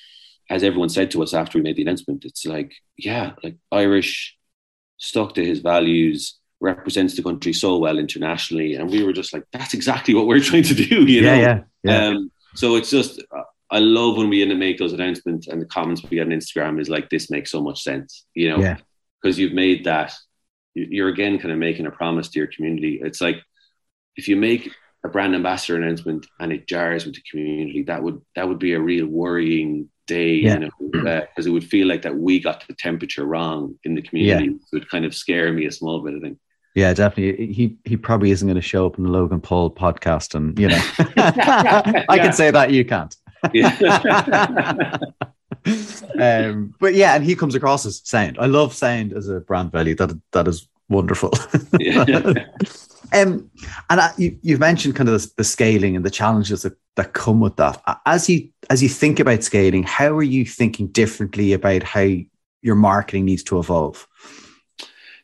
as 0.49 0.63
everyone 0.63 0.89
said 0.89 1.09
to 1.11 1.23
us 1.23 1.33
after 1.33 1.57
we 1.57 1.63
made 1.63 1.75
the 1.77 1.81
announcement, 1.83 2.25
it's 2.25 2.45
like, 2.45 2.73
yeah, 2.97 3.33
like 3.43 3.55
Irish 3.71 4.35
stuck 4.97 5.33
to 5.35 5.43
his 5.45 5.59
values, 5.59 6.37
represents 6.61 7.15
the 7.15 7.23
country 7.23 7.53
so 7.53 7.77
well 7.77 7.97
internationally. 7.97 8.75
And 8.75 8.89
we 8.89 9.03
were 9.03 9.13
just 9.13 9.33
like, 9.33 9.43
that's 9.51 9.73
exactly 9.73 10.13
what 10.13 10.27
we're 10.27 10.39
trying 10.49 10.63
to 10.63 10.73
do, 10.75 11.05
you 11.05 11.21
know? 11.21 11.33
yeah, 11.33 11.39
yeah, 11.41 11.59
yeah. 11.83 12.07
Um, 12.07 12.31
so 12.53 12.75
it's 12.75 12.89
just, 12.89 13.21
uh, 13.35 13.41
I 13.71 13.79
love 13.79 14.17
when 14.17 14.29
we 14.29 14.41
end 14.41 14.51
up 14.51 14.57
make 14.57 14.77
those 14.77 14.93
announcements 14.93 15.47
and 15.47 15.61
the 15.61 15.65
comments 15.65 16.03
we 16.03 16.17
get 16.17 16.27
on 16.27 16.33
Instagram 16.33 16.79
is 16.79 16.89
like, 16.89 17.09
this 17.09 17.31
makes 17.31 17.49
so 17.51 17.61
much 17.61 17.81
sense, 17.83 18.25
you 18.35 18.49
know? 18.49 18.59
Yeah. 18.59 18.77
Because 19.21 19.39
you've 19.39 19.53
made 19.53 19.85
that, 19.85 20.13
you- 20.75 20.87
you're 20.91 21.09
again 21.09 21.39
kind 21.39 21.51
of 21.51 21.57
making 21.57 21.85
a 21.87 21.91
promise 21.91 22.29
to 22.29 22.39
your 22.39 22.47
community. 22.47 22.99
It's 23.03 23.21
like, 23.21 23.37
if 24.15 24.27
you 24.27 24.35
make 24.35 24.71
a 25.03 25.09
brand 25.09 25.35
ambassador 25.35 25.77
announcement 25.81 26.25
and 26.39 26.51
it 26.53 26.67
jars 26.67 27.05
with 27.05 27.15
the 27.15 27.21
community, 27.29 27.83
that 27.83 28.01
would 28.03 28.21
that 28.35 28.47
would 28.47 28.59
be 28.59 28.73
a 28.73 28.79
real 28.79 29.07
worrying 29.07 29.89
day, 30.07 30.35
Yeah. 30.35 30.59
you 30.59 30.69
know, 30.93 31.09
uh, 31.09 31.21
because 31.21 31.47
it 31.47 31.51
would 31.51 31.63
feel 31.63 31.87
like 31.87 32.03
that 32.03 32.15
we 32.15 32.39
got 32.39 32.65
the 32.67 32.73
temperature 32.75 33.25
wrong 33.25 33.75
in 33.83 33.95
the 33.95 34.01
community. 34.01 34.47
It 34.47 34.59
would 34.73 34.89
kind 34.89 35.05
of 35.05 35.15
scare 35.15 35.51
me 35.51 35.65
a 35.65 35.71
small 35.71 36.01
bit. 36.01 36.15
I 36.15 36.19
think. 36.19 36.37
Yeah, 36.75 36.93
definitely. 36.93 37.53
He 37.53 37.77
he 37.85 37.97
probably 37.97 38.31
isn't 38.31 38.47
going 38.47 38.55
to 38.55 38.61
show 38.61 38.85
up 38.85 38.97
in 38.97 39.03
the 39.05 39.09
Logan 39.09 39.41
Paul 39.41 39.69
podcast, 39.73 40.35
and 40.35 40.57
you 40.59 40.67
know, 40.69 40.81
I 41.17 42.03
Yeah. 42.15 42.17
can 42.23 42.33
say 42.33 42.51
that 42.51 42.71
you 42.71 42.83
can't. 42.85 43.15
Yeah. 43.53 44.97
um, 46.19 46.73
but 46.79 46.93
yeah, 46.93 47.15
and 47.15 47.23
he 47.23 47.35
comes 47.35 47.55
across 47.55 47.85
as 47.85 48.01
sound. 48.03 48.37
I 48.39 48.45
love 48.45 48.73
sound 48.73 49.13
as 49.13 49.29
a 49.29 49.39
brand 49.39 49.71
value. 49.71 49.95
That 49.95 50.19
that 50.31 50.47
is 50.47 50.67
wonderful. 50.89 51.31
Um, 53.13 53.49
and 53.89 54.01
I, 54.01 54.11
you, 54.17 54.37
you've 54.41 54.59
mentioned 54.59 54.95
kind 54.95 55.07
of 55.07 55.21
the, 55.21 55.31
the 55.37 55.43
scaling 55.43 55.95
and 55.95 56.03
the 56.03 56.09
challenges 56.09 56.63
that, 56.63 56.77
that 56.95 57.13
come 57.13 57.39
with 57.39 57.55
that. 57.57 57.81
As 58.05 58.29
you 58.29 58.49
as 58.69 58.81
you 58.81 58.89
think 58.89 59.19
about 59.19 59.43
scaling, 59.43 59.83
how 59.83 60.09
are 60.17 60.23
you 60.23 60.43
thinking 60.43 60.87
differently 60.87 61.53
about 61.53 61.83
how 61.83 62.07
your 62.61 62.75
marketing 62.75 63.25
needs 63.25 63.43
to 63.43 63.59
evolve? 63.59 64.07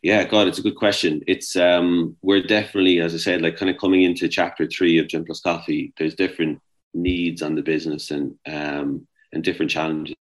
Yeah, 0.03 0.23
God, 0.23 0.47
it's 0.47 0.59
a 0.59 0.63
good 0.63 0.75
question. 0.75 1.21
It's 1.27 1.55
um, 1.55 2.15
we're 2.21 2.43
definitely, 2.43 2.99
as 2.99 3.13
I 3.13 3.17
said, 3.17 3.41
like 3.41 3.57
kind 3.57 3.69
of 3.69 3.77
coming 3.77 4.03
into 4.03 4.27
chapter 4.27 4.67
three 4.67 4.97
of 4.97 5.07
Gym 5.07 5.25
Plus 5.25 5.41
Coffee. 5.41 5.93
There's 5.97 6.15
different 6.15 6.59
needs 6.93 7.41
on 7.41 7.55
the 7.55 7.61
business 7.61 8.11
and 8.11 8.35
um, 8.45 9.07
and 9.33 9.43
different 9.43 9.71
challenges, 9.71 10.15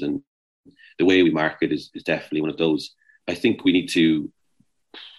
and 0.00 0.22
the 0.98 1.04
way 1.04 1.22
we 1.22 1.30
market 1.30 1.72
is, 1.72 1.90
is 1.94 2.02
definitely 2.02 2.42
one 2.42 2.50
of 2.50 2.58
those. 2.58 2.94
I 3.28 3.34
think 3.34 3.64
we 3.64 3.72
need 3.72 3.88
to, 3.90 4.30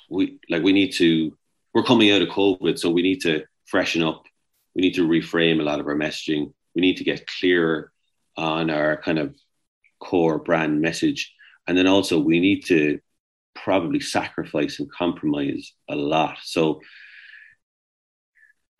we 0.09 0.39
like 0.49 0.63
we 0.63 0.73
need 0.73 0.93
to. 0.93 1.37
We're 1.73 1.83
coming 1.83 2.11
out 2.11 2.21
of 2.21 2.29
COVID, 2.29 2.79
so 2.79 2.89
we 2.89 3.03
need 3.03 3.21
to 3.21 3.43
freshen 3.65 4.01
up. 4.01 4.23
We 4.75 4.81
need 4.81 4.95
to 4.95 5.07
reframe 5.07 5.59
a 5.59 5.63
lot 5.63 5.79
of 5.79 5.87
our 5.87 5.95
messaging. 5.95 6.53
We 6.73 6.81
need 6.81 6.97
to 6.97 7.03
get 7.03 7.27
clearer 7.27 7.91
on 8.35 8.69
our 8.69 8.97
kind 8.97 9.19
of 9.19 9.35
core 9.99 10.39
brand 10.39 10.81
message, 10.81 11.33
and 11.67 11.77
then 11.77 11.87
also 11.87 12.19
we 12.19 12.39
need 12.39 12.65
to 12.65 12.99
probably 13.55 13.99
sacrifice 13.99 14.79
and 14.79 14.91
compromise 14.91 15.73
a 15.89 15.95
lot. 15.95 16.37
So, 16.43 16.81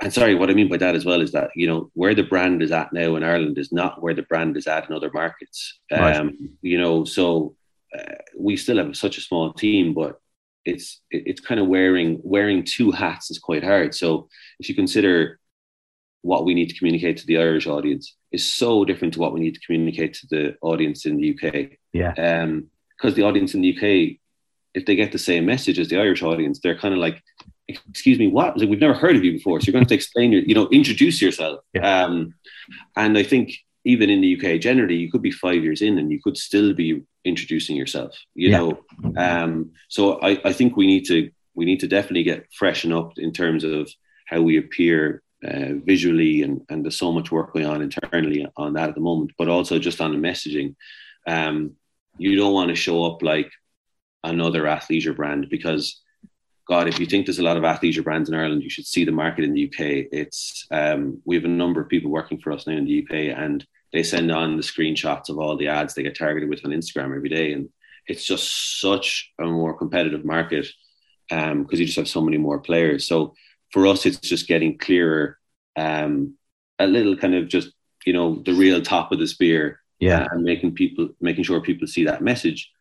and 0.01 0.13
sorry, 0.13 0.35
what 0.35 0.49
I 0.49 0.53
mean 0.53 0.69
by 0.69 0.77
that 0.77 0.95
as 0.95 1.05
well 1.05 1.21
is 1.21 1.31
that 1.31 1.51
you 1.55 1.67
know 1.67 1.89
where 1.93 2.15
the 2.15 2.23
brand 2.23 2.61
is 2.61 2.71
at 2.71 2.93
now 2.93 3.15
in 3.15 3.23
Ireland 3.23 3.57
is 3.57 3.71
not 3.71 4.01
where 4.01 4.13
the 4.13 4.23
brand 4.23 4.55
is 4.57 4.67
at 4.67 4.87
in 4.89 4.95
other 4.95 5.11
markets. 5.13 5.79
Right. 5.91 6.15
Um, 6.15 6.57
you 6.61 6.79
know, 6.79 7.03
so 7.03 7.55
uh, 7.97 8.15
we 8.37 8.57
still 8.57 8.77
have 8.77 8.95
such 8.95 9.17
a 9.17 9.21
small 9.21 9.53
team, 9.53 9.93
but 9.93 10.19
it's 10.65 11.01
it's 11.09 11.41
kind 11.41 11.59
of 11.59 11.67
wearing 11.67 12.19
wearing 12.23 12.63
two 12.63 12.91
hats 12.91 13.31
is 13.31 13.39
quite 13.39 13.63
hard. 13.63 13.95
So 13.95 14.27
if 14.59 14.69
you 14.69 14.75
consider 14.75 15.39
what 16.21 16.45
we 16.45 16.53
need 16.53 16.69
to 16.69 16.77
communicate 16.77 17.17
to 17.17 17.25
the 17.25 17.37
Irish 17.37 17.67
audience 17.67 18.15
is 18.31 18.51
so 18.51 18.83
different 18.83 19.13
to 19.13 19.19
what 19.19 19.33
we 19.33 19.39
need 19.39 19.53
to 19.53 19.65
communicate 19.65 20.13
to 20.13 20.27
the 20.29 20.57
audience 20.61 21.05
in 21.05 21.17
the 21.17 21.33
UK 21.33 21.77
Yeah, 21.93 22.13
um, 22.13 22.69
because 22.97 23.15
the 23.15 23.23
audience 23.23 23.53
in 23.53 23.61
the 23.61 23.75
UK, 23.75 24.17
if 24.73 24.85
they 24.85 24.95
get 24.95 25.11
the 25.11 25.19
same 25.19 25.45
message 25.45 25.79
as 25.79 25.87
the 25.87 25.99
Irish 25.99 26.23
audience, 26.23 26.59
they're 26.59 26.77
kind 26.77 26.93
of 26.93 26.99
like, 26.99 27.21
"Excuse 27.67 28.17
me, 28.19 28.27
what? 28.27 28.57
Like, 28.57 28.69
we've 28.69 28.79
never 28.79 28.93
heard 28.93 29.15
of 29.15 29.23
you 29.23 29.33
before, 29.33 29.59
so 29.59 29.65
you're 29.65 29.73
going 29.73 29.85
to 29.85 29.85
have 29.85 29.89
to 29.89 29.95
explain 29.95 30.31
your, 30.31 30.41
you 30.43 30.55
know, 30.55 30.67
introduce 30.69 31.21
yourself." 31.21 31.61
Yeah. 31.73 32.03
Um, 32.03 32.33
and 32.95 33.17
I 33.17 33.23
think 33.23 33.53
even 33.85 34.09
in 34.09 34.21
the 34.21 34.35
UK, 34.35 34.59
generally, 34.59 34.95
you 34.95 35.09
could 35.11 35.21
be 35.21 35.31
five 35.31 35.63
years 35.63 35.81
in 35.81 35.97
and 35.97 36.11
you 36.11 36.19
could 36.21 36.37
still 36.37 36.73
be 36.73 37.03
introducing 37.23 37.75
yourself. 37.75 38.17
You 38.35 38.49
Yeah. 38.49 38.57
know, 38.57 38.79
um, 39.17 39.71
so 39.89 40.19
I, 40.21 40.39
I 40.43 40.53
think 40.53 40.75
we 40.75 40.87
need 40.87 41.05
to 41.07 41.29
we 41.55 41.65
need 41.65 41.79
to 41.79 41.87
definitely 41.87 42.23
get 42.23 42.45
freshen 42.53 42.91
up 42.93 43.13
in 43.17 43.31
terms 43.33 43.63
of 43.63 43.89
how 44.27 44.41
we 44.41 44.57
appear 44.57 45.23
uh, 45.47 45.73
visually, 45.85 46.41
and 46.43 46.61
and 46.69 46.83
there's 46.83 46.97
so 46.97 47.11
much 47.11 47.31
work 47.31 47.53
going 47.53 47.65
on 47.65 47.81
internally 47.81 48.45
on 48.57 48.73
that 48.73 48.89
at 48.89 48.95
the 48.95 49.01
moment, 49.01 49.31
but 49.37 49.47
also 49.47 49.79
just 49.79 50.01
on 50.01 50.11
the 50.11 50.27
messaging. 50.29 50.75
Um, 51.25 51.73
you 52.17 52.35
don't 52.35 52.53
want 52.53 52.69
to 52.69 52.75
show 52.75 53.03
up 53.05 53.21
like 53.21 53.51
another 54.23 54.63
athleisure 54.63 55.15
brand 55.15 55.47
because 55.49 56.01
God, 56.67 56.87
if 56.87 56.99
you 56.99 57.05
think 57.05 57.25
there's 57.25 57.39
a 57.39 57.43
lot 57.43 57.57
of 57.57 57.63
athleisure 57.63 58.03
brands 58.03 58.29
in 58.29 58.35
Ireland, 58.35 58.61
you 58.61 58.69
should 58.69 58.85
see 58.85 59.05
the 59.05 59.11
market 59.11 59.45
in 59.45 59.53
the 59.53 59.67
UK. 59.67 60.07
It's 60.11 60.67
um, 60.69 61.21
we 61.25 61.35
have 61.35 61.45
a 61.45 61.49
number 61.49 61.79
of 61.79 61.87
people 61.87 62.11
working 62.11 62.39
for 62.39 62.51
us 62.51 62.67
now 62.67 62.73
in 62.73 62.85
the 62.85 63.03
UK, 63.03 63.37
and 63.37 63.65
they 63.93 64.03
send 64.03 64.31
on 64.31 64.57
the 64.57 64.63
screenshots 64.63 65.29
of 65.29 65.37
all 65.37 65.55
the 65.55 65.69
ads 65.69 65.93
they 65.93 66.03
get 66.03 66.17
targeted 66.17 66.49
with 66.49 66.65
on 66.65 66.71
Instagram 66.71 67.15
every 67.15 67.29
day, 67.29 67.53
and 67.53 67.69
it's 68.05 68.25
just 68.25 68.81
such 68.81 69.31
a 69.39 69.45
more 69.45 69.77
competitive 69.77 70.25
market 70.25 70.67
because 71.29 71.51
um, 71.51 71.67
you 71.71 71.85
just 71.85 71.97
have 71.97 72.07
so 72.07 72.21
many 72.21 72.37
more 72.37 72.59
players. 72.59 73.07
So 73.07 73.33
for 73.71 73.87
us, 73.87 74.05
it's 74.05 74.19
just 74.19 74.47
getting 74.47 74.77
clearer, 74.77 75.37
um, 75.77 76.35
a 76.79 76.87
little 76.87 77.15
kind 77.15 77.35
of 77.35 77.47
just 77.47 77.71
you 78.05 78.13
know 78.13 78.41
the 78.45 78.53
real 78.53 78.81
top 78.81 79.13
of 79.13 79.19
the 79.19 79.27
spear 79.27 79.79
yeah, 79.99 80.27
and 80.31 80.43
making 80.43 80.73
people 80.73 81.09
making 81.21 81.45
sure 81.45 81.61
people 81.61 81.87
see 81.87 82.03
that 82.05 82.21
message 82.21 82.71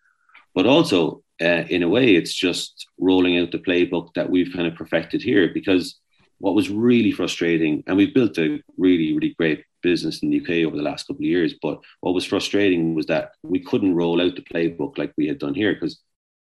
but 0.56 0.66
also 0.66 1.22
uh, 1.40 1.64
in 1.68 1.84
a 1.84 1.88
way 1.88 2.16
it's 2.16 2.34
just 2.34 2.88
rolling 2.98 3.38
out 3.38 3.52
the 3.52 3.58
playbook 3.58 4.12
that 4.14 4.28
we've 4.28 4.52
kind 4.52 4.66
of 4.66 4.74
perfected 4.74 5.22
here 5.22 5.50
because 5.54 6.00
what 6.38 6.56
was 6.56 6.68
really 6.68 7.12
frustrating 7.12 7.84
and 7.86 7.96
we've 7.96 8.14
built 8.14 8.36
a 8.38 8.60
really 8.76 9.12
really 9.14 9.34
great 9.38 9.64
business 9.82 10.20
in 10.22 10.30
the 10.30 10.40
UK 10.40 10.66
over 10.66 10.76
the 10.76 10.82
last 10.82 11.06
couple 11.06 11.20
of 11.20 11.30
years 11.30 11.54
but 11.62 11.78
what 12.00 12.14
was 12.14 12.24
frustrating 12.24 12.94
was 12.96 13.06
that 13.06 13.30
we 13.44 13.60
couldn't 13.60 13.94
roll 13.94 14.20
out 14.20 14.34
the 14.34 14.42
playbook 14.42 14.98
like 14.98 15.12
we 15.16 15.28
had 15.28 15.38
done 15.38 15.54
here 15.54 15.74
because 15.74 16.00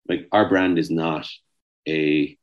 like 0.09 0.27
our 0.33 0.49
brand 0.49 0.77
is 0.77 0.91
not 0.91 1.25
a 1.87 2.37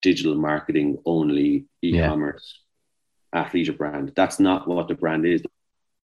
digital 0.00 0.34
marketing 0.34 0.96
only 1.04 1.66
e-commerce 1.82 2.62
athleisure 3.34 3.76
brand. 3.76 4.12
That's 4.14 4.38
not 4.38 4.68
what 4.68 4.88
the 4.88 4.94
brand 4.94 5.26
is. 5.26 5.42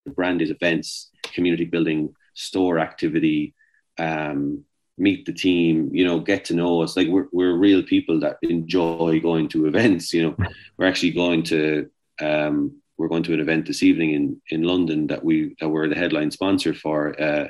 The 0.05 0.13
brand 0.13 0.41
is 0.43 0.51
events, 0.51 1.11
community 1.23 1.65
building, 1.65 2.15
store 2.35 2.79
activity, 2.79 3.55
um, 3.99 4.65
meet 4.99 5.27
the 5.27 5.33
team, 5.33 5.91
you 5.93 6.05
know, 6.05 6.21
get 6.21 6.45
to 6.47 6.55
know 6.55 6.83
us. 6.83 6.97
Like 6.97 7.09
we're, 7.09 7.27
we're 7.33 7.55
real 7.55 7.83
people 7.83 8.21
that 8.21 8.39
enjoy 8.43 9.21
going 9.21 9.49
to 9.51 9.67
events, 9.67 10.13
you 10.13 10.23
know, 10.23 10.37
we're 10.77 10.87
actually 10.87 11.13
going 11.13 11.43
to, 11.45 11.91
um, 12.21 12.81
we're 12.97 13.09
going 13.09 13.23
to 13.25 13.35
an 13.35 13.41
event 13.41 13.67
this 13.67 13.83
evening 13.83 14.13
in, 14.13 14.41
in 14.51 14.63
London 14.63 15.07
that 15.09 15.23
we, 15.23 15.55
that 15.61 15.69
we're 15.69 15.89
the 15.89 15.95
headline 15.95 16.31
sponsor 16.31 16.73
for. 16.73 17.21
Uh, 17.21 17.49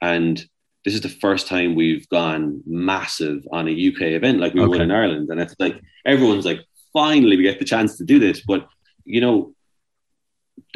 and 0.00 0.44
this 0.84 0.94
is 0.94 1.02
the 1.02 1.08
first 1.08 1.48
time 1.48 1.74
we've 1.74 2.08
gone 2.08 2.62
massive 2.64 3.46
on 3.52 3.68
a 3.68 3.88
UK 3.88 4.02
event 4.02 4.38
like 4.38 4.54
we 4.54 4.60
would 4.60 4.76
Okay. 4.76 4.84
in 4.84 4.90
Ireland. 4.90 5.28
And 5.30 5.40
it's 5.40 5.54
like, 5.58 5.78
everyone's 6.06 6.46
like, 6.46 6.60
finally 6.92 7.36
we 7.36 7.42
get 7.42 7.58
the 7.58 7.64
chance 7.64 7.98
to 7.98 8.04
do 8.04 8.18
this. 8.18 8.40
But, 8.40 8.66
you 9.04 9.20
know, 9.20 9.54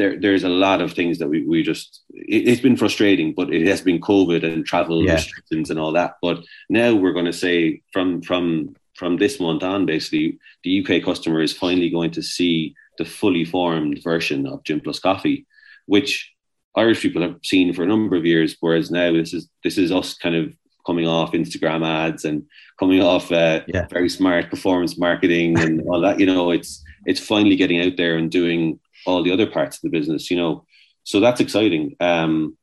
there, 0.00 0.18
there's 0.18 0.44
a 0.44 0.48
lot 0.48 0.80
of 0.80 0.92
things 0.92 1.18
that 1.18 1.28
we, 1.28 1.46
we 1.46 1.62
just 1.62 2.02
it, 2.10 2.48
has 2.48 2.60
been 2.60 2.76
frustrating, 2.76 3.34
but 3.34 3.52
it 3.52 3.66
has 3.66 3.82
been 3.82 4.00
COVID 4.00 4.42
and 4.42 4.64
travel 4.64 5.04
yeah. 5.04 5.14
restrictions 5.14 5.70
and 5.70 5.78
all 5.78 5.92
that. 5.92 6.14
But 6.22 6.42
now 6.68 6.94
we're 6.94 7.12
going 7.12 7.26
to 7.26 7.32
say 7.32 7.82
from 7.92 8.22
from 8.22 8.74
from 8.96 9.16
this 9.16 9.40
month 9.40 9.62
on, 9.62 9.86
basically, 9.86 10.38
the 10.64 10.80
UK 10.80 11.02
customer 11.02 11.40
is 11.40 11.56
finally 11.56 11.90
going 11.90 12.10
to 12.12 12.22
see 12.22 12.74
the 12.98 13.04
fully 13.04 13.44
formed 13.44 14.02
version 14.02 14.46
of 14.46 14.64
Gym 14.64 14.80
Plus 14.80 14.98
Coffee, 14.98 15.46
which 15.86 16.32
Irish 16.76 17.00
people 17.00 17.22
have 17.22 17.36
seen 17.42 17.72
for 17.72 17.82
a 17.82 17.86
number 17.86 18.16
of 18.16 18.26
years. 18.26 18.56
Whereas 18.60 18.90
now 18.90 19.12
this 19.12 19.34
is 19.34 19.48
this 19.64 19.76
is 19.78 19.92
us 19.92 20.14
kind 20.14 20.34
of 20.34 20.54
coming 20.86 21.06
off 21.06 21.32
Instagram 21.32 21.86
ads 21.86 22.24
and 22.24 22.44
coming 22.78 23.02
off 23.02 23.30
uh, 23.30 23.60
yeah. 23.68 23.86
very 23.88 24.08
smart 24.08 24.50
performance 24.50 24.98
marketing 24.98 25.58
and 25.58 25.82
all 25.88 26.00
that. 26.00 26.18
You 26.18 26.26
know, 26.26 26.50
it's 26.50 26.82
it's 27.06 27.20
finally 27.20 27.56
getting 27.56 27.80
out 27.80 27.96
there 27.96 28.16
and 28.16 28.30
doing 28.30 28.80
all 29.06 29.22
the 29.22 29.32
other 29.32 29.46
parts 29.46 29.76
of 29.76 29.82
the 29.82 29.98
business. 29.98 30.30
You 30.30 30.36
know, 30.36 30.66
so 31.04 31.20
that's 31.20 31.40
exciting. 31.40 31.96
Um, 32.00 32.56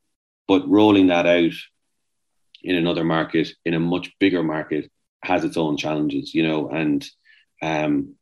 but 0.47 0.67
rolling 0.67 1.07
that 1.07 1.25
out 1.25 1.51
in 2.63 2.75
another 2.75 3.03
market, 3.03 3.49
in 3.65 3.73
a 3.73 3.79
much 3.79 4.11
bigger 4.19 4.43
market, 4.43 4.89
has 5.23 5.43
its 5.43 5.57
own 5.57 5.77
challenges. 5.77 6.33
You 6.33 6.47
know, 6.47 6.69
and 6.69 7.05
um, 7.61 8.15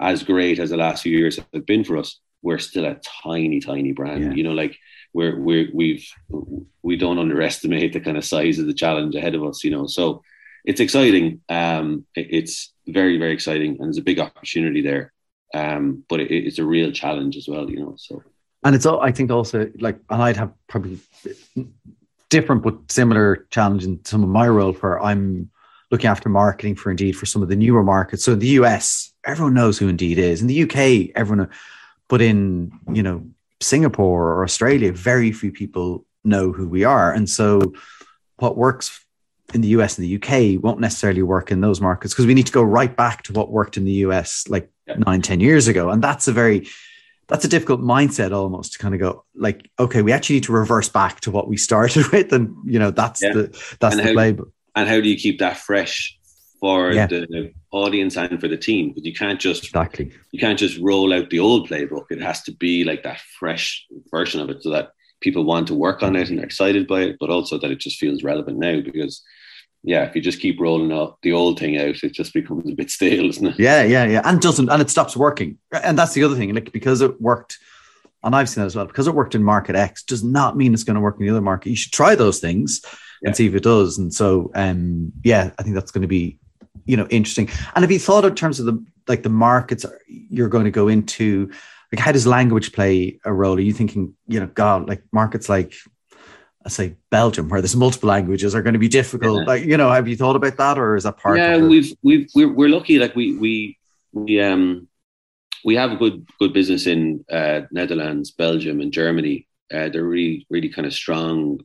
as 0.00 0.22
great 0.22 0.58
as 0.58 0.70
the 0.70 0.76
last 0.76 1.02
few 1.02 1.16
years 1.16 1.38
have 1.52 1.66
been 1.66 1.84
for 1.84 1.96
us, 1.96 2.20
we're 2.42 2.58
still 2.58 2.84
a 2.84 3.00
tiny, 3.22 3.60
tiny 3.60 3.92
brand. 3.92 4.24
Yeah. 4.24 4.32
You 4.32 4.44
know, 4.44 4.52
like 4.52 4.76
we're 5.12 5.38
we're 5.38 5.68
we've 5.72 6.06
we 6.82 6.96
don't 6.96 7.18
underestimate 7.18 7.92
the 7.92 8.00
kind 8.00 8.16
of 8.16 8.24
size 8.24 8.58
of 8.58 8.66
the 8.66 8.74
challenge 8.74 9.14
ahead 9.14 9.34
of 9.34 9.44
us. 9.44 9.64
You 9.64 9.70
know, 9.70 9.86
so 9.86 10.22
it's 10.64 10.80
exciting. 10.80 11.40
Um, 11.48 12.06
it's 12.14 12.72
very 12.86 13.18
very 13.18 13.32
exciting, 13.32 13.72
and 13.72 13.84
there's 13.84 13.98
a 13.98 14.02
big 14.02 14.18
opportunity 14.18 14.82
there. 14.82 15.12
Um, 15.54 16.04
but 16.08 16.20
it, 16.20 16.30
it's 16.30 16.58
a 16.58 16.64
real 16.64 16.92
challenge 16.92 17.36
as 17.36 17.48
well. 17.48 17.68
You 17.68 17.80
know, 17.80 17.94
so 17.96 18.22
and 18.64 18.74
it's 18.74 18.86
all 18.86 19.00
I 19.00 19.12
think 19.12 19.30
also 19.30 19.70
like, 19.78 19.98
and 20.08 20.22
I'd 20.22 20.36
have 20.36 20.52
probably 20.68 20.98
different 22.30 22.62
but 22.62 22.90
similar 22.90 23.46
challenge 23.50 23.84
in 23.84 24.04
some 24.04 24.22
of 24.22 24.28
my 24.28 24.48
role 24.48 24.72
where 24.74 25.00
I'm 25.02 25.50
looking 25.90 26.08
after 26.08 26.28
marketing 26.28 26.76
for 26.76 26.90
Indeed 26.90 27.12
for 27.12 27.26
some 27.26 27.42
of 27.42 27.48
the 27.48 27.56
newer 27.56 27.82
markets. 27.82 28.24
So 28.24 28.32
in 28.32 28.38
the 28.38 28.48
US, 28.60 29.12
everyone 29.26 29.54
knows 29.54 29.78
who 29.78 29.88
Indeed 29.88 30.18
is. 30.18 30.40
In 30.40 30.46
the 30.46 30.62
UK, 30.62 31.10
everyone, 31.14 31.50
but 32.08 32.22
in 32.22 32.72
you 32.92 33.02
know 33.02 33.26
Singapore 33.60 34.32
or 34.32 34.44
Australia, 34.44 34.92
very 34.92 35.32
few 35.32 35.52
people 35.52 36.06
know 36.24 36.52
who 36.52 36.68
we 36.68 36.84
are. 36.84 37.12
And 37.12 37.28
so 37.28 37.74
what 38.36 38.56
works 38.56 39.01
in 39.52 39.60
the 39.60 39.68
US 39.68 39.98
and 39.98 40.06
the 40.06 40.16
UK 40.16 40.62
won't 40.62 40.80
necessarily 40.80 41.22
work 41.22 41.50
in 41.50 41.60
those 41.60 41.80
markets 41.80 42.14
because 42.14 42.26
we 42.26 42.34
need 42.34 42.46
to 42.46 42.52
go 42.52 42.62
right 42.62 42.94
back 42.96 43.22
to 43.24 43.32
what 43.32 43.50
worked 43.50 43.76
in 43.76 43.84
the 43.84 43.92
US 43.92 44.48
like 44.48 44.70
yeah. 44.86 44.96
nine, 44.98 45.22
10 45.22 45.40
years 45.40 45.68
ago. 45.68 45.90
And 45.90 46.02
that's 46.02 46.28
a 46.28 46.32
very, 46.32 46.66
that's 47.28 47.44
a 47.44 47.48
difficult 47.48 47.80
mindset 47.80 48.32
almost 48.32 48.74
to 48.74 48.78
kind 48.78 48.94
of 48.94 49.00
go 49.00 49.24
like, 49.34 49.70
okay, 49.78 50.02
we 50.02 50.12
actually 50.12 50.36
need 50.36 50.44
to 50.44 50.52
reverse 50.52 50.88
back 50.88 51.20
to 51.20 51.30
what 51.30 51.48
we 51.48 51.56
started 51.56 52.06
with. 52.12 52.32
And, 52.32 52.56
you 52.64 52.78
know, 52.78 52.90
that's 52.90 53.22
yeah. 53.22 53.32
the, 53.32 53.76
that's 53.80 53.96
and 53.96 54.16
the 54.16 54.22
how, 54.22 54.44
And 54.74 54.88
how 54.88 55.00
do 55.00 55.08
you 55.08 55.16
keep 55.16 55.38
that 55.38 55.56
fresh 55.56 56.18
for 56.62 56.92
yeah. 56.92 57.08
the 57.08 57.52
audience 57.72 58.16
and 58.16 58.40
for 58.40 58.46
the 58.46 58.56
team 58.56 58.90
because 58.90 59.04
you 59.04 59.12
can't 59.12 59.40
just 59.40 59.64
exactly 59.64 60.12
you 60.30 60.38
can't 60.38 60.60
just 60.60 60.78
roll 60.78 61.12
out 61.12 61.28
the 61.30 61.40
old 61.40 61.68
playbook 61.68 62.04
it 62.10 62.22
has 62.22 62.40
to 62.40 62.52
be 62.52 62.84
like 62.84 63.02
that 63.02 63.20
fresh 63.40 63.84
version 64.12 64.40
of 64.40 64.48
it 64.48 64.62
so 64.62 64.70
that 64.70 64.92
people 65.20 65.44
want 65.44 65.66
to 65.66 65.74
work 65.74 66.04
on 66.04 66.14
it 66.14 66.30
and 66.30 66.38
are 66.38 66.44
excited 66.44 66.86
by 66.86 67.00
it 67.00 67.16
but 67.18 67.30
also 67.30 67.58
that 67.58 67.72
it 67.72 67.80
just 67.80 67.98
feels 67.98 68.22
relevant 68.22 68.58
now 68.58 68.80
because 68.80 69.24
yeah 69.82 70.04
if 70.04 70.14
you 70.14 70.22
just 70.22 70.40
keep 70.40 70.60
rolling 70.60 70.92
out 70.92 71.18
the 71.22 71.32
old 71.32 71.58
thing 71.58 71.78
out 71.78 72.02
it 72.02 72.12
just 72.12 72.32
becomes 72.32 72.70
a 72.70 72.74
bit 72.74 72.90
stale 72.90 73.28
isn't 73.28 73.48
it 73.48 73.58
yeah 73.58 73.82
yeah 73.82 74.04
yeah 74.04 74.22
and 74.24 74.40
doesn't 74.40 74.68
and 74.68 74.82
it 74.82 74.90
stops 74.90 75.16
working 75.16 75.58
and 75.82 75.98
that's 75.98 76.14
the 76.14 76.22
other 76.22 76.36
thing 76.36 76.54
like 76.54 76.72
because 76.72 77.00
it 77.00 77.20
worked 77.20 77.58
and 78.24 78.36
I've 78.36 78.48
seen 78.48 78.62
that 78.62 78.66
as 78.66 78.76
well 78.76 78.86
because 78.86 79.08
it 79.08 79.14
worked 79.14 79.34
in 79.34 79.42
market 79.42 79.74
X 79.74 80.04
does 80.04 80.22
not 80.22 80.56
mean 80.56 80.72
it's 80.72 80.84
going 80.84 80.94
to 80.94 81.00
work 81.00 81.16
in 81.18 81.26
the 81.26 81.30
other 81.30 81.40
market 81.40 81.70
you 81.70 81.76
should 81.76 81.92
try 81.92 82.14
those 82.14 82.38
things 82.38 82.80
and 83.24 83.36
see 83.36 83.46
if 83.46 83.54
it 83.54 83.64
does 83.64 83.98
and 83.98 84.14
so 84.14 84.50
um 84.54 85.12
yeah 85.24 85.50
I 85.58 85.62
think 85.62 85.74
that's 85.74 85.90
going 85.90 86.02
to 86.02 86.08
be 86.08 86.38
you 86.84 86.96
know 86.96 87.06
interesting. 87.10 87.48
And 87.74 87.82
have 87.82 87.90
you 87.90 87.98
thought 87.98 88.24
in 88.24 88.34
terms 88.34 88.60
of 88.60 88.66
the 88.66 88.84
like 89.08 89.22
the 89.22 89.28
markets 89.28 89.84
you're 90.06 90.48
going 90.48 90.64
to 90.64 90.70
go 90.70 90.88
into? 90.88 91.50
Like, 91.92 92.00
how 92.00 92.12
does 92.12 92.26
language 92.26 92.72
play 92.72 93.20
a 93.24 93.32
role? 93.32 93.56
Are 93.56 93.60
you 93.60 93.74
thinking, 93.74 94.14
you 94.26 94.40
know, 94.40 94.46
God, 94.46 94.88
like 94.88 95.02
markets 95.12 95.50
like 95.50 95.74
say 96.68 96.96
Belgium, 97.10 97.48
where 97.48 97.60
there's 97.60 97.76
multiple 97.76 98.08
languages, 98.08 98.54
are 98.54 98.62
going 98.62 98.74
to 98.74 98.78
be 98.78 98.88
difficult. 98.88 99.40
Yeah. 99.40 99.46
Like, 99.46 99.64
you 99.64 99.76
know, 99.76 99.90
have 99.90 100.08
you 100.08 100.16
thought 100.16 100.36
about 100.36 100.56
that, 100.56 100.78
or 100.78 100.96
is 100.96 101.04
that 101.04 101.18
part? 101.18 101.38
Yeah, 101.38 101.58
we've 101.58 101.94
we've 102.02 102.28
we're, 102.34 102.52
we're 102.52 102.68
lucky. 102.68 102.98
Like 102.98 103.14
we 103.16 103.36
we 103.36 103.78
we 104.12 104.40
um 104.40 104.88
we 105.64 105.76
have 105.76 105.92
a 105.92 105.96
good 105.96 106.26
good 106.38 106.52
business 106.52 106.86
in 106.86 107.24
uh, 107.30 107.62
Netherlands, 107.70 108.30
Belgium, 108.30 108.80
and 108.80 108.92
Germany. 108.92 109.46
Uh, 109.72 109.88
they're 109.88 110.04
really 110.04 110.46
really 110.50 110.68
kind 110.68 110.86
of 110.86 110.92
strong 110.92 111.60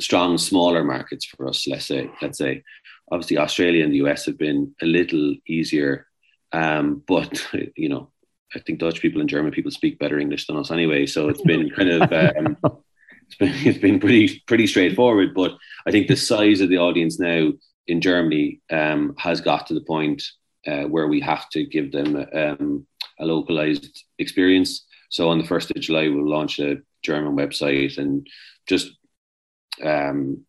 strong 0.00 0.38
smaller 0.38 0.84
markets 0.84 1.24
for 1.24 1.48
us. 1.48 1.66
Let's 1.66 1.86
say 1.86 2.10
let's 2.20 2.38
say 2.38 2.62
obviously 3.10 3.38
Australia 3.38 3.84
and 3.84 3.92
the 3.92 4.02
US 4.04 4.26
have 4.26 4.38
been 4.38 4.74
a 4.82 4.86
little 4.86 5.34
easier, 5.46 6.06
um, 6.52 7.02
but 7.06 7.46
you 7.76 7.88
know, 7.88 8.10
I 8.54 8.60
think 8.60 8.78
Dutch 8.78 9.00
people 9.00 9.20
and 9.20 9.30
German 9.30 9.52
people 9.52 9.70
speak 9.70 9.98
better 9.98 10.18
English 10.18 10.46
than 10.46 10.56
us 10.56 10.70
anyway. 10.70 11.06
So 11.06 11.28
it's 11.28 11.42
been 11.42 11.70
kind 11.70 11.88
of 11.90 12.12
um, 12.36 12.56
it's 13.32 13.36
been 13.36 13.66
it's 13.66 13.78
been 13.78 14.00
pretty 14.00 14.42
pretty 14.46 14.66
straightforward. 14.66 15.34
But 15.34 15.56
I 15.86 15.90
think 15.90 16.08
the 16.08 16.16
size 16.16 16.60
of 16.60 16.68
the 16.68 16.78
audience 16.78 17.18
now 17.18 17.52
in 17.86 18.00
Germany 18.00 18.60
um, 18.70 19.14
has 19.18 19.40
got 19.40 19.66
to 19.66 19.74
the 19.74 19.80
point 19.80 20.22
uh, 20.66 20.84
where 20.84 21.08
we 21.08 21.20
have 21.20 21.48
to 21.50 21.64
give 21.64 21.92
them 21.92 22.26
um, 22.32 22.86
a 23.18 23.24
localized 23.24 24.04
experience. 24.18 24.86
So 25.10 25.28
on 25.28 25.38
the 25.38 25.46
first 25.46 25.70
of 25.70 25.80
July, 25.80 26.08
we'll 26.08 26.28
launch 26.28 26.58
a 26.58 26.76
German 27.02 27.36
website 27.36 27.98
and 27.98 28.26
just 28.66 28.90
um, 29.82 30.44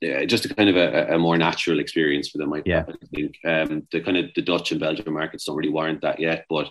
yeah, 0.00 0.24
just 0.24 0.46
a 0.46 0.54
kind 0.54 0.70
of 0.70 0.76
a, 0.76 1.14
a, 1.14 1.18
more 1.18 1.36
natural 1.36 1.78
experience 1.78 2.30
for 2.30 2.38
them. 2.38 2.52
I, 2.54 2.62
yeah. 2.64 2.84
I 2.88 3.06
think 3.14 3.36
um, 3.44 3.86
the 3.92 4.00
kind 4.00 4.16
of 4.16 4.30
the 4.34 4.40
Dutch 4.40 4.70
and 4.70 4.80
Belgian 4.80 5.12
markets 5.12 5.44
don't 5.44 5.56
really 5.56 5.68
warrant 5.68 6.00
that 6.00 6.18
yet, 6.18 6.46
but 6.48 6.70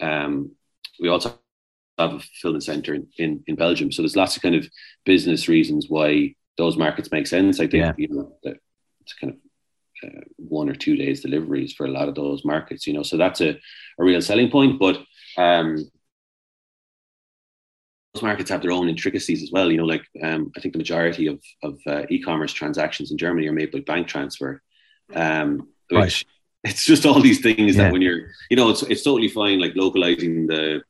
um, 0.00 0.52
we 1.00 1.08
also 1.08 1.36
have 1.98 2.14
a 2.14 2.20
fulfillment 2.20 2.64
center 2.64 2.94
in, 2.94 3.06
in, 3.18 3.42
in, 3.46 3.56
Belgium, 3.56 3.90
so 3.90 4.02
there's 4.02 4.16
lots 4.16 4.36
of 4.36 4.42
kind 4.42 4.54
of 4.54 4.68
business 5.04 5.48
reasons 5.48 5.86
why 5.88 6.34
those 6.56 6.76
markets 6.76 7.12
make 7.12 7.26
sense. 7.26 7.60
I 7.60 7.66
think 7.66 7.84
yeah. 7.84 7.92
you 7.96 8.08
know 8.08 8.36
that 8.42 8.56
it's 9.00 9.14
kind 9.14 9.34
of 9.34 9.38
uh, 10.10 10.20
one 10.36 10.68
or 10.68 10.74
two 10.74 10.96
days 10.96 11.22
deliveries 11.22 11.72
for 11.72 11.86
a 11.86 11.90
lot 11.90 12.08
of 12.08 12.14
those 12.14 12.44
markets, 12.44 12.86
you 12.86 12.92
know, 12.92 13.02
so 13.02 13.16
that's 13.16 13.40
a, 13.40 13.50
a 13.50 14.04
real 14.04 14.20
selling 14.20 14.50
point. 14.50 14.78
But 14.78 14.98
um, 15.36 15.76
those 18.14 18.22
markets 18.22 18.50
have 18.50 18.62
their 18.62 18.72
own 18.72 18.88
intricacies 18.88 19.42
as 19.42 19.50
well. 19.52 19.70
You 19.70 19.78
know, 19.78 19.84
like 19.84 20.04
um, 20.22 20.52
I 20.56 20.60
think 20.60 20.72
the 20.72 20.78
majority 20.78 21.26
of 21.26 21.40
of 21.62 21.78
uh, 21.86 22.02
e-commerce 22.10 22.52
transactions 22.52 23.10
in 23.10 23.18
Germany 23.18 23.48
are 23.48 23.52
made 23.52 23.72
by 23.72 23.80
bank 23.80 24.08
transfer, 24.08 24.62
um, 25.14 25.68
which 25.90 25.98
right. 26.00 26.24
it's 26.64 26.84
just 26.84 27.06
all 27.06 27.20
these 27.20 27.40
things 27.40 27.76
yeah. 27.76 27.84
that 27.84 27.92
when 27.92 28.02
you're, 28.02 28.30
you 28.50 28.56
know, 28.56 28.70
it's 28.70 28.82
it's 28.82 29.02
totally 29.02 29.28
fine 29.28 29.60
like 29.60 29.72
localizing 29.76 30.46
the 30.46 30.82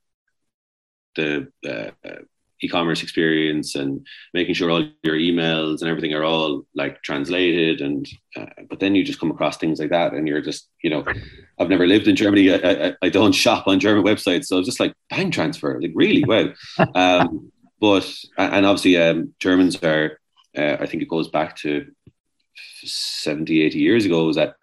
the 1.18 1.92
uh, 2.04 2.20
e-commerce 2.60 3.02
experience 3.02 3.74
and 3.74 4.04
making 4.34 4.54
sure 4.54 4.70
all 4.70 4.84
your 5.02 5.16
emails 5.16 5.80
and 5.80 5.88
everything 5.88 6.12
are 6.12 6.24
all 6.24 6.66
like 6.74 7.00
translated 7.02 7.80
and 7.80 8.08
uh, 8.36 8.46
but 8.68 8.80
then 8.80 8.94
you 8.94 9.04
just 9.04 9.20
come 9.20 9.30
across 9.30 9.56
things 9.56 9.78
like 9.78 9.90
that 9.90 10.12
and 10.12 10.26
you're 10.26 10.40
just 10.40 10.68
you 10.82 10.90
know 10.90 11.04
i've 11.60 11.68
never 11.68 11.86
lived 11.86 12.08
in 12.08 12.16
germany. 12.16 12.52
I, 12.52 12.88
I, 12.88 12.94
I 13.02 13.08
don't 13.08 13.32
shop 13.44 13.66
on 13.66 13.80
german 13.80 14.04
websites. 14.04 14.46
So 14.46 14.58
it's 14.58 14.66
just 14.66 14.80
like 14.80 14.94
bank 15.10 15.32
transfer 15.34 15.80
like 15.80 15.92
really 15.94 16.24
well. 16.24 16.52
Um, 16.94 17.52
but 17.80 18.08
and 18.36 18.66
obviously 18.66 18.96
um, 18.96 19.34
germans 19.38 19.76
are 19.82 20.18
uh, 20.56 20.76
i 20.80 20.86
think 20.86 21.02
it 21.02 21.08
goes 21.08 21.28
back 21.28 21.56
to 21.56 21.86
70 22.82 23.62
80 23.62 23.78
years 23.78 24.04
ago 24.04 24.28
is 24.28 24.36
that 24.36 24.54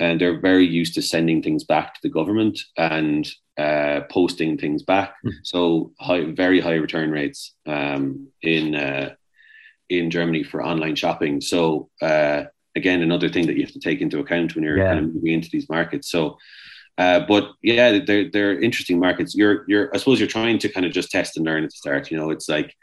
and 0.00 0.20
they're 0.20 0.40
very 0.40 0.66
used 0.66 0.94
to 0.94 1.02
sending 1.02 1.42
things 1.42 1.62
back 1.62 1.94
to 1.94 2.00
the 2.02 2.08
government 2.08 2.58
and 2.76 3.30
uh, 3.58 4.00
posting 4.10 4.56
things 4.56 4.82
back. 4.82 5.14
Mm. 5.24 5.32
So 5.44 5.92
high, 6.00 6.24
very 6.32 6.58
high 6.58 6.76
return 6.76 7.10
rates 7.10 7.54
um, 7.66 8.28
in 8.42 8.74
uh, 8.74 9.14
in 9.90 10.10
Germany 10.10 10.42
for 10.42 10.64
online 10.64 10.96
shopping. 10.96 11.40
So 11.40 11.90
uh, 12.00 12.44
again, 12.74 13.02
another 13.02 13.28
thing 13.28 13.46
that 13.46 13.56
you 13.56 13.62
have 13.62 13.74
to 13.74 13.80
take 13.80 14.00
into 14.00 14.18
account 14.18 14.54
when 14.54 14.64
you're 14.64 14.78
yeah. 14.78 14.86
kind 14.86 14.98
of 15.00 15.14
moving 15.14 15.34
into 15.34 15.50
these 15.52 15.68
markets. 15.68 16.10
So. 16.10 16.38
Uh, 16.98 17.20
but 17.20 17.52
yeah, 17.62 17.98
they're 18.04 18.28
they're 18.30 18.60
interesting 18.60 19.00
markets. 19.00 19.34
You're 19.34 19.64
you're 19.66 19.88
I 19.94 19.96
suppose 19.96 20.20
you're 20.20 20.28
trying 20.28 20.58
to 20.58 20.68
kind 20.68 20.84
of 20.84 20.92
just 20.92 21.10
test 21.10 21.34
and 21.38 21.46
learn 21.46 21.64
at 21.64 21.70
the 21.70 21.76
start. 21.76 22.10
You 22.10 22.18
know, 22.18 22.28
it's 22.28 22.46
like 22.46 22.74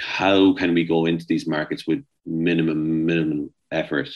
how 0.00 0.52
can 0.54 0.74
we 0.74 0.82
go 0.82 1.06
into 1.06 1.24
these 1.28 1.46
markets 1.46 1.86
with 1.86 2.02
minimum 2.24 3.06
minimum 3.06 3.50
effort 3.70 4.08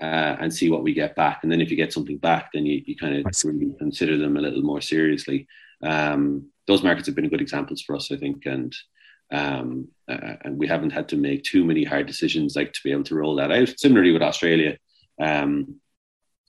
uh, 0.00 0.36
and 0.40 0.52
see 0.52 0.70
what 0.70 0.82
we 0.82 0.94
get 0.94 1.14
back. 1.14 1.40
And 1.42 1.52
then 1.52 1.60
if 1.60 1.70
you 1.70 1.76
get 1.76 1.92
something 1.92 2.18
back, 2.18 2.52
then 2.52 2.66
you, 2.66 2.82
you 2.86 2.96
kind 2.96 3.14
of 3.14 3.26
really 3.44 3.74
consider 3.78 4.16
them 4.16 4.36
a 4.36 4.40
little 4.40 4.62
more 4.62 4.80
seriously. 4.80 5.46
Um, 5.82 6.50
those 6.66 6.82
markets 6.82 7.06
have 7.06 7.16
been 7.16 7.28
good 7.28 7.40
examples 7.40 7.82
for 7.82 7.96
us, 7.96 8.10
I 8.10 8.16
think, 8.16 8.46
and 8.46 8.74
um, 9.32 9.88
uh, 10.08 10.36
and 10.42 10.58
we 10.58 10.66
haven't 10.66 10.90
had 10.90 11.08
to 11.10 11.16
make 11.16 11.44
too 11.44 11.64
many 11.64 11.84
hard 11.84 12.06
decisions 12.06 12.56
like 12.56 12.72
to 12.72 12.80
be 12.82 12.90
able 12.90 13.04
to 13.04 13.14
roll 13.14 13.36
that 13.36 13.52
out. 13.52 13.78
Similarly 13.78 14.12
with 14.12 14.22
Australia, 14.22 14.76
um, 15.20 15.76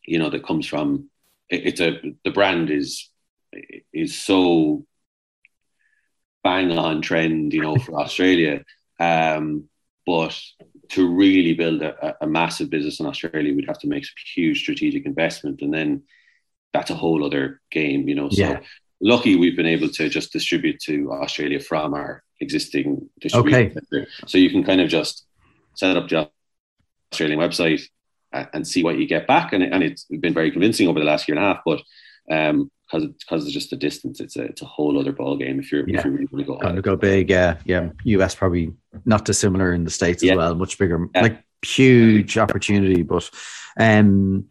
you 0.06 0.18
know, 0.18 0.30
that 0.30 0.46
comes 0.46 0.66
from 0.66 1.10
it, 1.50 1.68
it's 1.68 1.82
a 1.82 2.00
the 2.24 2.32
brand 2.32 2.72
is 2.72 3.10
is 3.94 4.18
so 4.18 4.86
bang 6.44 6.72
on 6.72 7.02
trend, 7.02 7.54
you 7.54 7.62
know, 7.62 7.76
for 7.76 8.00
Australia. 8.02 8.64
Um, 9.00 9.70
but 10.06 10.40
to 10.92 11.08
really 11.08 11.54
build 11.54 11.82
a, 11.82 12.18
a, 12.22 12.28
massive 12.28 12.70
business 12.70 13.00
in 13.00 13.06
Australia, 13.06 13.54
we'd 13.56 13.68
have 13.68 13.80
to 13.80 13.88
make 13.88 14.06
some 14.06 14.14
huge 14.36 14.62
strategic 14.62 15.06
investment, 15.06 15.62
and 15.62 15.74
then 15.74 16.04
that's 16.74 16.90
a 16.90 16.96
whole 16.96 17.26
other 17.26 17.62
game, 17.72 18.10
you 18.10 18.16
know. 18.16 18.30
So 18.30 18.42
yeah. 18.42 18.60
lucky 19.00 19.36
we've 19.36 19.56
been 19.56 19.66
able 19.66 19.88
to 19.90 20.10
just 20.10 20.34
distribute 20.34 20.80
to 20.82 21.12
Australia 21.14 21.62
from 21.62 21.94
our 21.94 22.24
existing 22.42 23.10
distribution. 23.22 23.78
Okay. 23.94 24.06
So 24.28 24.38
you 24.38 24.50
can 24.50 24.64
kind 24.64 24.82
of 24.82 24.90
just 24.90 25.26
set 25.76 25.96
up 25.96 26.10
the 26.10 26.30
Australian 27.14 27.40
website 27.40 27.84
uh, 28.34 28.46
and 28.54 28.68
see 28.68 28.84
what 28.84 28.98
you 28.98 29.08
get 29.08 29.28
back, 29.28 29.54
and, 29.54 29.64
and 29.64 29.84
it's 29.84 30.04
been 30.06 30.34
very 30.34 30.52
convincing 30.52 30.90
over 30.90 31.00
the 31.00 31.06
last 31.06 31.28
year 31.28 31.38
and 31.38 31.46
a 31.46 31.54
half. 31.54 31.62
But 31.66 31.82
um, 32.30 32.70
because 32.92 33.08
because 33.08 33.46
it's 33.46 33.54
just 33.54 33.70
the 33.70 33.78
distance. 33.78 34.20
It's 34.20 34.36
a 34.36 34.44
it's 34.44 34.62
a 34.62 34.66
whole 34.66 35.00
other 35.00 35.12
ball 35.12 35.38
game 35.38 35.60
if 35.60 35.72
you're 35.72 35.88
yeah. 35.88 36.00
if 36.00 36.06
you 36.06 36.12
really 36.12 36.28
want 36.32 36.40
to 36.40 36.44
go. 36.44 36.58
Going 36.58 36.76
to 36.76 36.82
go 36.82 36.96
big, 36.96 37.30
yeah, 37.30 37.58
yeah. 37.66 37.90
US 38.04 38.36
probably 38.36 38.74
not 39.06 39.26
dissimilar 39.26 39.74
in 39.74 39.84
the 39.84 39.92
states 39.92 40.24
yeah. 40.24 40.34
as 40.34 40.38
well. 40.38 40.56
Much 40.56 40.78
bigger, 40.78 41.08
yeah. 41.16 41.22
like 41.22 41.44
huge 41.66 42.38
opportunity. 42.38 43.04
But 43.04 43.30
um, 43.80 44.50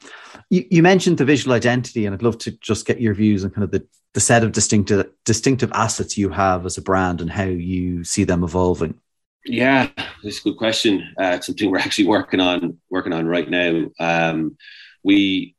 you, 0.49 0.65
you 0.71 0.83
mentioned 0.83 1.19
the 1.19 1.25
visual 1.25 1.55
identity, 1.55 2.07
and 2.07 2.15
I'd 2.15 2.23
love 2.23 2.39
to 2.39 2.53
just 2.53 2.87
get 2.87 3.01
your 3.01 3.15
views 3.15 3.45
on 3.45 3.51
kind 3.51 3.65
of 3.65 3.71
the 3.71 3.87
the 4.13 4.21
set 4.21 4.43
of 4.43 4.53
distinctive 4.53 5.09
distinctive 5.25 5.71
assets 5.73 6.19
you 6.19 6.31
have 6.31 6.67
as 6.67 6.79
a 6.79 6.83
brand 6.83 7.21
and 7.21 7.31
how 7.31 7.45
you 7.45 8.05
see 8.05 8.25
them 8.25 8.43
evolving. 8.43 8.99
Yeah, 9.47 9.89
that's 10.23 10.41
a 10.41 10.43
good 10.43 10.57
question. 10.57 11.15
Uh, 11.19 11.33
it's 11.37 11.47
something 11.47 11.71
we're 11.71 11.79
actually 11.79 12.09
working 12.09 12.41
on 12.41 12.79
working 12.91 13.13
on 13.13 13.27
right 13.27 13.49
now. 13.49 13.87
Um, 13.99 14.57
we 15.03 15.55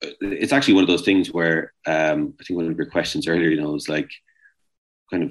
it's 0.00 0.52
actually 0.52 0.74
one 0.74 0.84
of 0.84 0.88
those 0.88 1.02
things 1.02 1.32
where 1.32 1.72
um, 1.86 2.34
I 2.40 2.44
think 2.44 2.56
one 2.56 2.70
of 2.70 2.76
your 2.76 2.86
questions 2.86 3.26
earlier, 3.26 3.48
you 3.48 3.60
know, 3.60 3.72
was 3.72 3.88
like 3.88 4.10
kind 5.10 5.24
of 5.24 5.30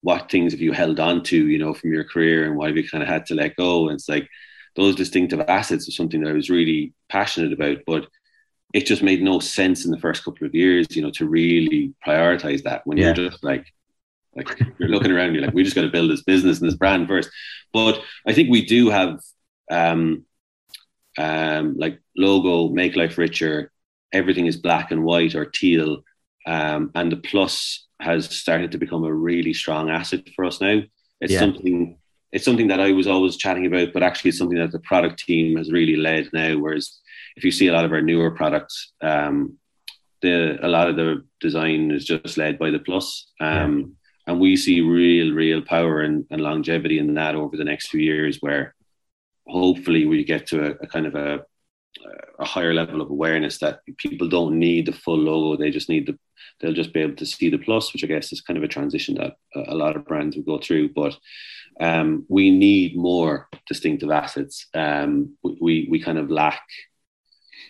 what 0.00 0.30
things 0.30 0.52
have 0.52 0.60
you 0.60 0.72
held 0.72 1.00
on 1.00 1.22
to, 1.24 1.48
you 1.48 1.58
know, 1.58 1.74
from 1.74 1.92
your 1.92 2.04
career 2.04 2.44
and 2.44 2.56
why 2.56 2.68
have 2.68 2.76
you 2.76 2.88
kind 2.88 3.02
of 3.02 3.08
had 3.08 3.26
to 3.26 3.34
let 3.34 3.56
go? 3.56 3.88
And 3.88 3.96
it's 3.96 4.08
like 4.08 4.28
those 4.76 4.94
distinctive 4.94 5.40
assets 5.40 5.88
are 5.88 5.92
something 5.92 6.20
that 6.22 6.30
I 6.30 6.34
was 6.34 6.50
really 6.50 6.94
passionate 7.08 7.52
about, 7.52 7.78
but 7.86 8.06
it 8.74 8.86
just 8.86 9.02
made 9.02 9.22
no 9.22 9.40
sense 9.40 9.84
in 9.84 9.90
the 9.90 9.98
first 9.98 10.24
couple 10.24 10.46
of 10.46 10.54
years, 10.54 10.86
you 10.90 11.02
know, 11.02 11.10
to 11.12 11.28
really 11.28 11.94
prioritize 12.06 12.62
that 12.64 12.86
when 12.86 12.98
yeah. 12.98 13.06
you're 13.06 13.30
just 13.30 13.42
like, 13.42 13.66
like 14.36 14.60
you're 14.78 14.90
looking 14.90 15.10
around, 15.10 15.34
you're 15.34 15.42
like, 15.42 15.54
we 15.54 15.64
just 15.64 15.74
got 15.74 15.82
to 15.82 15.90
build 15.90 16.10
this 16.10 16.22
business 16.22 16.60
and 16.60 16.68
this 16.68 16.76
brand 16.76 17.08
first. 17.08 17.30
But 17.72 18.00
I 18.26 18.32
think 18.34 18.50
we 18.50 18.64
do 18.64 18.90
have, 18.90 19.20
um, 19.70 20.24
um, 21.16 21.76
like 21.76 22.00
logo, 22.16 22.68
make 22.68 22.94
life 22.94 23.18
richer, 23.18 23.72
everything 24.12 24.46
is 24.46 24.56
black 24.56 24.90
and 24.90 25.04
white 25.04 25.34
or 25.34 25.44
teal. 25.44 26.02
Um, 26.46 26.90
and 26.94 27.12
the 27.12 27.16
plus 27.16 27.86
has 28.00 28.26
started 28.26 28.72
to 28.72 28.78
become 28.78 29.04
a 29.04 29.12
really 29.12 29.52
strong 29.52 29.90
asset 29.90 30.28
for 30.34 30.44
us 30.44 30.60
now. 30.60 30.80
It's 31.20 31.32
yeah. 31.32 31.40
something 31.40 31.98
it's 32.30 32.44
something 32.44 32.68
that 32.68 32.80
I 32.80 32.92
was 32.92 33.06
always 33.06 33.36
chatting 33.36 33.64
about, 33.64 33.94
but 33.94 34.02
actually 34.02 34.30
it's 34.30 34.38
something 34.38 34.58
that 34.58 34.72
the 34.72 34.80
product 34.80 35.24
team 35.24 35.56
has 35.56 35.72
really 35.72 35.96
led 35.96 36.28
now. 36.32 36.58
Whereas 36.58 36.98
if 37.36 37.44
you 37.44 37.50
see 37.50 37.68
a 37.68 37.72
lot 37.72 37.86
of 37.86 37.92
our 37.92 38.02
newer 38.02 38.30
products, 38.30 38.92
um, 39.00 39.56
the 40.20 40.58
a 40.62 40.68
lot 40.68 40.88
of 40.88 40.96
the 40.96 41.24
design 41.40 41.90
is 41.90 42.04
just 42.04 42.36
led 42.36 42.58
by 42.58 42.70
the 42.70 42.80
plus. 42.80 43.30
Um, 43.40 43.78
yeah. 43.78 43.84
And 44.32 44.40
we 44.40 44.56
see 44.56 44.82
real, 44.82 45.32
real 45.32 45.62
power 45.62 46.02
and, 46.02 46.26
and, 46.30 46.42
longevity 46.42 46.98
in 46.98 47.14
that 47.14 47.34
over 47.34 47.56
the 47.56 47.64
next 47.64 47.88
few 47.88 48.00
years, 48.02 48.36
where 48.40 48.74
hopefully 49.46 50.04
we 50.04 50.22
get 50.22 50.48
to 50.48 50.66
a, 50.66 50.70
a 50.82 50.86
kind 50.86 51.06
of 51.06 51.14
a 51.14 51.44
a 52.38 52.44
higher 52.44 52.74
level 52.74 53.00
of 53.00 53.10
awareness 53.10 53.58
that 53.58 53.80
people 53.96 54.28
don't 54.28 54.58
need 54.58 54.86
the 54.86 54.92
full 54.92 55.18
logo; 55.18 55.60
they 55.60 55.70
just 55.70 55.88
need 55.88 56.06
the. 56.06 56.18
They'll 56.60 56.72
just 56.72 56.92
be 56.92 57.00
able 57.00 57.16
to 57.16 57.26
see 57.26 57.50
the 57.50 57.58
plus, 57.58 57.92
which 57.92 58.02
I 58.02 58.08
guess 58.08 58.32
is 58.32 58.40
kind 58.40 58.56
of 58.56 58.64
a 58.64 58.68
transition 58.68 59.14
that 59.16 59.36
a 59.54 59.74
lot 59.74 59.96
of 59.96 60.04
brands 60.04 60.36
will 60.36 60.42
go 60.42 60.58
through. 60.58 60.88
But 60.90 61.16
um, 61.80 62.26
we 62.28 62.50
need 62.50 62.96
more 62.96 63.48
distinctive 63.68 64.10
assets. 64.10 64.66
Um, 64.74 65.36
we 65.42 65.86
we 65.90 66.00
kind 66.00 66.18
of 66.18 66.30
lack 66.30 66.62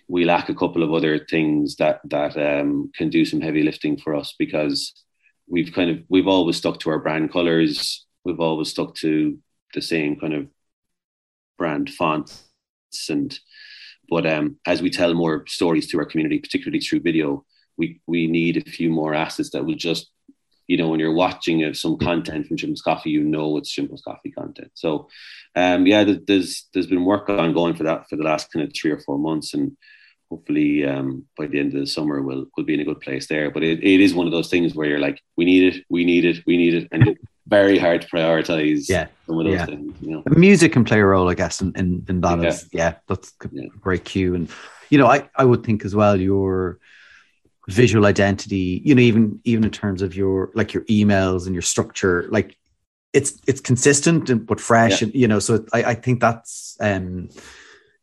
we 0.08 0.24
lack 0.24 0.48
a 0.48 0.54
couple 0.54 0.82
of 0.82 0.92
other 0.92 1.18
things 1.18 1.76
that 1.76 2.00
that 2.04 2.36
um, 2.36 2.90
can 2.94 3.10
do 3.10 3.24
some 3.24 3.40
heavy 3.40 3.62
lifting 3.62 3.98
for 3.98 4.14
us 4.14 4.34
because 4.38 4.92
we've 5.46 5.72
kind 5.72 5.90
of 5.90 5.98
we've 6.08 6.26
always 6.26 6.56
stuck 6.56 6.80
to 6.80 6.90
our 6.90 6.98
brand 6.98 7.30
colors. 7.30 8.06
We've 8.24 8.40
always 8.40 8.70
stuck 8.70 8.94
to 8.96 9.38
the 9.74 9.82
same 9.82 10.18
kind 10.18 10.34
of 10.34 10.48
brand 11.58 11.90
fonts 11.90 12.44
and 13.10 13.38
but 14.08 14.26
um, 14.26 14.58
as 14.66 14.82
we 14.82 14.90
tell 14.90 15.14
more 15.14 15.44
stories 15.46 15.86
to 15.88 15.98
our 15.98 16.06
community, 16.06 16.38
particularly 16.38 16.80
through 16.80 17.00
video, 17.00 17.44
we 17.76 18.00
we 18.06 18.26
need 18.26 18.56
a 18.56 18.70
few 18.70 18.90
more 18.90 19.14
assets 19.14 19.50
that 19.50 19.64
will 19.64 19.74
just, 19.74 20.10
you 20.66 20.76
know, 20.76 20.88
when 20.88 21.00
you're 21.00 21.12
watching 21.12 21.72
some 21.74 21.96
content 21.98 22.46
from 22.46 22.56
Jim's 22.56 22.82
Coffee, 22.82 23.10
you 23.10 23.22
know 23.22 23.56
it's 23.56 23.72
Jim's 23.72 24.02
Coffee 24.02 24.30
content. 24.30 24.70
So, 24.74 25.08
um, 25.54 25.86
yeah, 25.86 26.04
there's 26.04 26.68
there's 26.72 26.86
been 26.86 27.04
work 27.04 27.28
ongoing 27.28 27.74
for 27.74 27.84
that 27.84 28.08
for 28.08 28.16
the 28.16 28.24
last 28.24 28.52
kind 28.52 28.64
of 28.64 28.72
three 28.74 28.90
or 28.90 29.00
four 29.00 29.18
months, 29.18 29.54
and 29.54 29.76
hopefully 30.30 30.86
um, 30.86 31.24
by 31.36 31.46
the 31.46 31.58
end 31.58 31.74
of 31.74 31.80
the 31.80 31.86
summer 31.86 32.20
we'll 32.22 32.46
we'll 32.56 32.66
be 32.66 32.74
in 32.74 32.80
a 32.80 32.84
good 32.84 33.00
place 33.00 33.26
there. 33.28 33.50
But 33.50 33.62
it, 33.62 33.82
it 33.84 34.00
is 34.00 34.14
one 34.14 34.26
of 34.26 34.32
those 34.32 34.50
things 34.50 34.74
where 34.74 34.88
you're 34.88 34.98
like, 34.98 35.22
we 35.36 35.44
need 35.44 35.74
it, 35.74 35.84
we 35.88 36.04
need 36.04 36.24
it, 36.24 36.42
we 36.46 36.56
need 36.56 36.74
it, 36.74 36.88
and 36.92 37.16
very 37.48 37.78
hard 37.78 38.02
to 38.02 38.08
prioritize. 38.08 38.88
Yeah, 38.88 39.08
some 39.26 39.38
of 39.38 39.44
those 39.44 39.54
yeah. 39.54 39.66
things. 39.66 39.94
You 40.00 40.10
know? 40.10 40.22
Music 40.26 40.72
can 40.72 40.84
play 40.84 41.00
a 41.00 41.04
role, 41.04 41.28
I 41.28 41.34
guess, 41.34 41.60
in 41.60 41.72
in, 41.76 42.04
in 42.08 42.20
that. 42.20 42.40
Yeah. 42.40 42.48
Is, 42.48 42.68
yeah, 42.72 42.94
that's 43.06 43.32
a 43.42 43.48
great 43.80 44.04
cue. 44.04 44.34
And 44.34 44.48
you 44.90 44.98
know, 44.98 45.06
I 45.06 45.28
I 45.34 45.44
would 45.44 45.64
think 45.64 45.84
as 45.84 45.94
well 45.94 46.20
your 46.20 46.78
visual 47.68 48.06
identity. 48.06 48.82
You 48.84 48.94
know, 48.94 49.02
even 49.02 49.40
even 49.44 49.64
in 49.64 49.70
terms 49.70 50.02
of 50.02 50.14
your 50.14 50.50
like 50.54 50.74
your 50.74 50.84
emails 50.84 51.46
and 51.46 51.54
your 51.54 51.62
structure, 51.62 52.26
like 52.30 52.56
it's 53.12 53.40
it's 53.46 53.60
consistent 53.60 54.30
and 54.30 54.46
but 54.46 54.60
fresh. 54.60 55.02
And 55.02 55.14
you 55.14 55.28
know, 55.28 55.38
so 55.38 55.64
I 55.72 55.84
I 55.84 55.94
think 55.94 56.20
that's 56.20 56.76
um, 56.80 57.30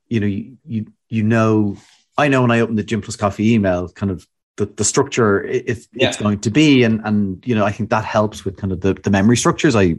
you 0.08 0.20
know, 0.20 0.28
you 0.28 0.58
you 0.66 0.86
you 1.10 1.24
know. 1.24 1.78
I 2.18 2.30
know 2.30 2.42
when 2.42 2.52
I 2.52 2.62
open 2.62 2.76
the 2.76 2.84
Gym 2.84 3.02
Plus 3.02 3.18
Coffee 3.18 3.52
email, 3.52 3.90
kind 3.90 4.10
of 4.10 4.26
the, 4.58 4.66
the 4.66 4.84
structure 4.84 5.44
it, 5.44 5.88
yeah. 5.94 6.08
it's 6.08 6.18
going 6.18 6.40
to 6.40 6.50
be 6.50 6.84
and 6.84 7.02
and 7.04 7.46
you 7.46 7.54
know 7.54 7.66
i 7.66 7.72
think 7.72 7.90
that 7.90 8.06
helps 8.06 8.46
with 8.46 8.58
kind 8.58 8.72
of 8.72 8.82
the, 8.82 8.94
the 8.94 9.10
memory 9.10 9.38
structures 9.38 9.76
i, 9.76 9.96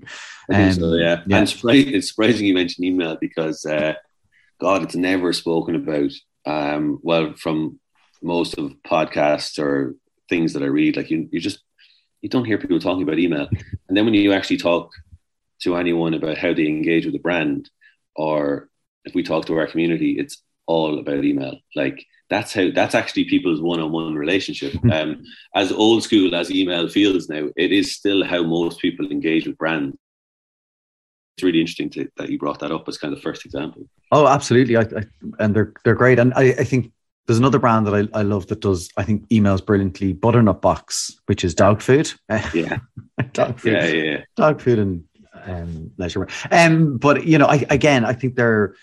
um, 0.53 0.73
so, 0.73 0.95
yeah, 0.95 1.23
yeah. 1.27 1.39
and 1.39 1.49
it's 1.49 2.09
surprising 2.09 2.47
you 2.47 2.55
mentioned 2.55 2.85
email 2.85 3.17
because 3.21 3.65
uh, 3.67 3.95
god 4.61 4.83
it's 4.83 4.97
never 4.97 5.33
spoken 5.33 5.75
about 5.75 6.11
um, 6.47 7.01
well 7.03 7.35
from 7.35 7.79
most 8.23 8.57
of 8.57 8.73
podcasts 8.87 9.59
or 9.59 9.95
things 10.29 10.53
that 10.53 10.63
i 10.63 10.67
read 10.67 10.97
like 10.97 11.11
you, 11.11 11.29
you 11.31 11.41
just 11.41 11.61
you 12.23 12.29
don't 12.29 12.47
hear 12.47 12.59
people 12.59 12.81
talking 12.81 13.03
about 13.03 13.19
email 13.19 13.49
and 13.89 13.97
then 13.97 14.05
when 14.05 14.15
you 14.15 14.33
actually 14.33 14.57
talk 14.57 14.91
to 15.61 15.77
anyone 15.77 16.15
about 16.15 16.39
how 16.39 16.53
they 16.53 16.67
engage 16.67 17.05
with 17.05 17.15
the 17.15 17.21
brand 17.21 17.69
or 18.15 18.69
if 19.05 19.15
we 19.15 19.23
talk 19.23 19.45
to 19.45 19.57
our 19.59 19.67
community 19.67 20.17
it's 20.19 20.43
all 20.67 20.99
about 20.99 21.25
email 21.25 21.59
like 21.75 22.07
that's 22.29 22.53
how 22.53 22.71
that's 22.75 22.95
actually 22.95 23.25
people's 23.25 23.61
one-on-one 23.61 24.15
relationship. 24.15 24.75
Um, 24.93 25.25
as 25.55 25.73
old 25.73 26.03
school 26.05 26.35
as 26.35 26.51
email 26.51 26.89
feels 26.89 27.29
now 27.29 27.49
it 27.57 27.73
is 27.73 27.95
still 27.95 28.25
how 28.25 28.43
most 28.43 28.81
people 28.81 29.11
engage 29.11 29.47
with 29.47 29.59
brands. 29.59 29.97
It's 31.37 31.43
really 31.43 31.61
interesting 31.61 31.91
to, 31.91 32.09
that 32.17 32.31
you 32.31 32.39
brought 32.39 32.61
that 32.61 32.73
up 32.73 32.89
as 32.89 32.97
kind 32.97 33.13
of 33.13 33.19
the 33.19 33.23
first 33.23 33.45
example. 33.45 33.83
Oh 34.13 34.27
absolutely. 34.27 34.77
I, 34.77 34.83
I, 34.83 35.03
and 35.39 35.55
they're 35.55 35.73
they're 35.85 35.95
great. 35.95 36.19
And 36.19 36.33
I, 36.35 36.45
I 36.59 36.65
think 36.65 36.93
there's 37.27 37.39
another 37.39 37.59
brand 37.59 37.87
that 37.87 37.95
I, 37.95 38.19
I 38.19 38.23
love 38.23 38.47
that 38.47 38.61
does 38.61 38.89
I 38.97 39.03
think 39.03 39.29
emails 39.29 39.65
brilliantly 39.65 40.13
butternut 40.13 40.63
box 40.63 41.19
which 41.27 41.45
is 41.45 41.55
dog 41.55 41.83
food. 41.83 42.11
Yeah. 42.55 42.79
Dog 43.33 43.59
food. 43.59 43.73
yeah, 43.73 43.87
yeah, 43.87 44.03
yeah. 44.03 44.21
dog 44.37 44.61
food 44.61 44.79
and 44.79 45.05
um, 45.47 45.91
leisure 45.97 46.29
um 46.51 46.97
but 46.99 47.27
you 47.27 47.39
know 47.39 47.47
I 47.47 47.65
again 47.71 48.05
I 48.05 48.13
think 48.13 48.37
they're 48.37 48.75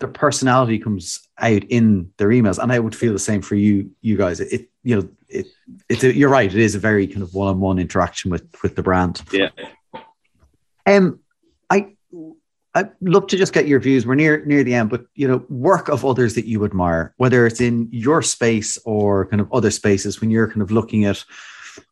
their 0.00 0.08
personality 0.08 0.78
comes 0.78 1.28
out 1.38 1.62
in 1.64 2.10
their 2.16 2.28
emails 2.28 2.58
and 2.58 2.72
i 2.72 2.78
would 2.78 2.94
feel 2.94 3.12
the 3.12 3.18
same 3.18 3.42
for 3.42 3.54
you 3.54 3.90
you 4.00 4.16
guys. 4.16 4.40
It, 4.40 4.68
you 4.82 4.96
know 4.96 5.08
it 5.28 5.46
it's 5.88 6.04
a, 6.04 6.14
you're 6.14 6.28
right 6.28 6.52
it 6.52 6.60
is 6.60 6.74
a 6.74 6.78
very 6.78 7.06
kind 7.06 7.22
of 7.22 7.34
one-on-one 7.34 7.78
interaction 7.78 8.30
with 8.30 8.46
with 8.62 8.76
the 8.76 8.82
brand. 8.82 9.22
Yeah. 9.32 9.50
Um 10.86 11.20
i 11.70 11.88
i'd 12.74 12.90
love 13.00 13.26
to 13.28 13.36
just 13.36 13.52
get 13.52 13.68
your 13.68 13.80
views. 13.80 14.06
We're 14.06 14.14
near 14.14 14.44
near 14.44 14.64
the 14.64 14.74
end 14.74 14.90
but 14.90 15.06
you 15.14 15.28
know 15.28 15.44
work 15.48 15.88
of 15.88 16.04
others 16.04 16.34
that 16.34 16.46
you 16.46 16.64
admire 16.64 17.14
whether 17.16 17.46
it's 17.46 17.60
in 17.60 17.88
your 17.90 18.20
space 18.22 18.78
or 18.84 19.26
kind 19.26 19.40
of 19.40 19.52
other 19.52 19.70
spaces 19.70 20.20
when 20.20 20.30
you're 20.30 20.48
kind 20.48 20.62
of 20.62 20.70
looking 20.70 21.04
at 21.04 21.24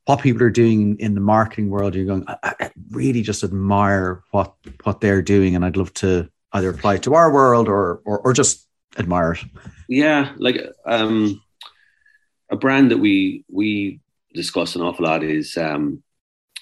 what 0.05 0.21
people 0.21 0.43
are 0.43 0.51
doing 0.51 0.99
in 0.99 1.15
the 1.15 1.21
marketing 1.21 1.71
world 1.71 1.95
you're 1.95 2.05
going 2.05 2.25
I, 2.29 2.55
I 2.61 2.71
really 2.91 3.23
just 3.23 3.43
admire 3.43 4.23
what 4.33 4.55
what 4.85 5.01
they're 5.01 5.23
doing 5.23 5.57
and 5.57 5.65
i'd 5.65 5.77
love 5.77 5.93
to 5.95 6.29
either 6.53 6.71
apply 6.71 6.95
it 6.95 7.03
to 7.05 7.15
our 7.15 7.33
world 7.33 7.69
or, 7.69 8.01
or, 8.05 8.19
or 8.21 8.33
just 8.33 8.67
admire 8.99 9.33
it? 9.33 9.45
Yeah, 9.89 10.33
like 10.37 10.61
um, 10.87 11.43
a 12.51 12.57
brand 12.57 12.91
that 12.91 12.99
we 12.99 13.45
we 13.51 14.01
discuss 14.35 14.77
an 14.77 14.83
awful 14.83 15.05
lot 15.05 15.23
is 15.23 15.57
um, 15.57 16.03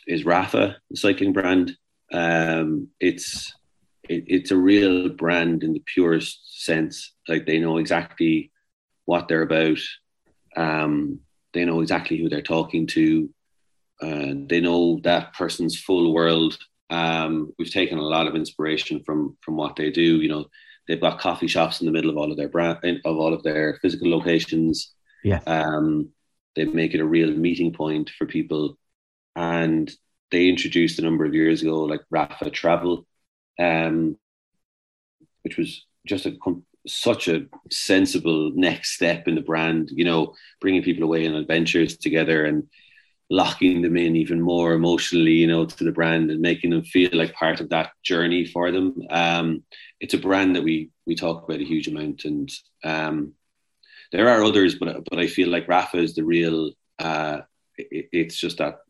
is 0.07 0.25
Rapha, 0.25 0.77
the 0.91 0.97
cycling 0.97 1.33
brand. 1.33 1.77
Um, 2.13 2.89
it's 2.99 3.55
it, 4.09 4.25
it's 4.27 4.51
a 4.51 4.57
real 4.57 5.09
brand 5.09 5.63
in 5.63 5.73
the 5.73 5.83
purest 5.95 6.65
sense. 6.65 7.13
Like 7.29 7.47
they 7.47 7.59
know 7.59 7.79
exactly 7.79 8.51
what 9.05 9.29
they're 9.29 9.43
about. 9.43 9.79
Um, 10.57 11.21
they 11.53 11.65
know 11.65 11.81
exactly 11.81 12.19
who 12.19 12.29
they're 12.29 12.43
talking 12.43 12.87
to. 12.89 13.31
uh, 14.03 14.35
they 14.49 14.61
know 14.61 15.01
that 15.03 15.35
person's 15.35 15.79
full 15.79 16.13
world. 16.15 16.59
Um, 16.91 17.53
we've 17.59 17.71
taken 17.73 17.99
a 17.99 18.03
lot 18.03 18.27
of 18.27 18.35
inspiration 18.35 19.03
from 19.05 19.37
from 19.41 19.57
what 19.57 19.77
they 19.77 19.91
do. 19.91 20.21
You 20.21 20.29
know, 20.29 20.47
they've 20.87 21.01
got 21.01 21.21
coffee 21.21 21.47
shops 21.47 21.81
in 21.81 21.87
the 21.87 21.93
middle 21.93 22.11
of 22.11 22.17
all 22.17 22.31
of 22.31 22.37
their 22.37 22.49
brand 22.49 22.79
of 23.05 23.17
all 23.17 23.33
of 23.33 23.43
their 23.43 23.79
physical 23.81 24.11
locations. 24.11 24.93
Yeah. 25.23 25.41
Um, 25.47 26.11
they 26.57 26.65
make 26.65 26.95
it 26.95 27.01
a 27.01 27.07
real 27.07 27.31
meeting 27.31 27.73
point 27.73 28.11
for 28.11 28.27
people, 28.27 28.77
and 29.37 29.91
they 30.31 30.49
introduced 30.49 30.99
a 30.99 31.03
number 31.03 31.25
of 31.25 31.35
years 31.35 31.63
ago 31.63 31.85
like 31.85 32.01
Rapha 32.13 32.53
Travel, 32.53 33.07
um, 33.59 34.17
which 35.43 35.57
was 35.57 35.87
just 36.07 36.27
a 36.27 36.37
such 36.87 37.29
a 37.29 37.47
sensible 37.71 38.51
next 38.55 38.95
step 38.95 39.29
in 39.29 39.37
the 39.37 39.43
brand. 39.43 39.91
You 39.93 40.05
know, 40.05 40.35
bringing 40.61 40.83
people 40.83 41.05
away 41.05 41.27
on 41.27 41.35
adventures 41.35 41.97
together 41.97 42.45
and 42.45 42.69
locking 43.31 43.81
them 43.81 43.97
in 43.97 44.17
even 44.17 44.41
more 44.41 44.73
emotionally, 44.73 45.33
you 45.33 45.47
know, 45.47 45.65
to 45.65 45.85
the 45.85 45.93
brand 45.93 46.31
and 46.31 46.41
making 46.41 46.71
them 46.71 46.83
feel 46.83 47.11
like 47.13 47.33
part 47.33 47.61
of 47.61 47.69
that 47.69 47.93
journey 48.03 48.45
for 48.45 48.73
them. 48.73 49.01
Um, 49.09 49.63
it's 50.01 50.15
a 50.15 50.19
brand 50.19 50.57
that 50.57 50.65
we 50.65 50.91
we 51.07 51.15
talk 51.15 51.45
about 51.45 51.61
a 51.61 51.65
huge 51.65 51.89
amount, 51.89 52.25
and 52.25 52.51
um, 52.85 53.33
there 54.13 54.29
are 54.29 54.43
others, 54.43 54.75
but 54.75 55.05
but 55.09 55.19
I 55.19 55.29
feel 55.29 55.49
like 55.49 55.69
Rapha 55.69 56.03
is 56.03 56.15
the 56.15 56.25
real. 56.25 56.73
Uh, 56.99 57.43
it, 57.79 58.09
it's 58.13 58.37
just 58.37 58.59
that 58.59 58.81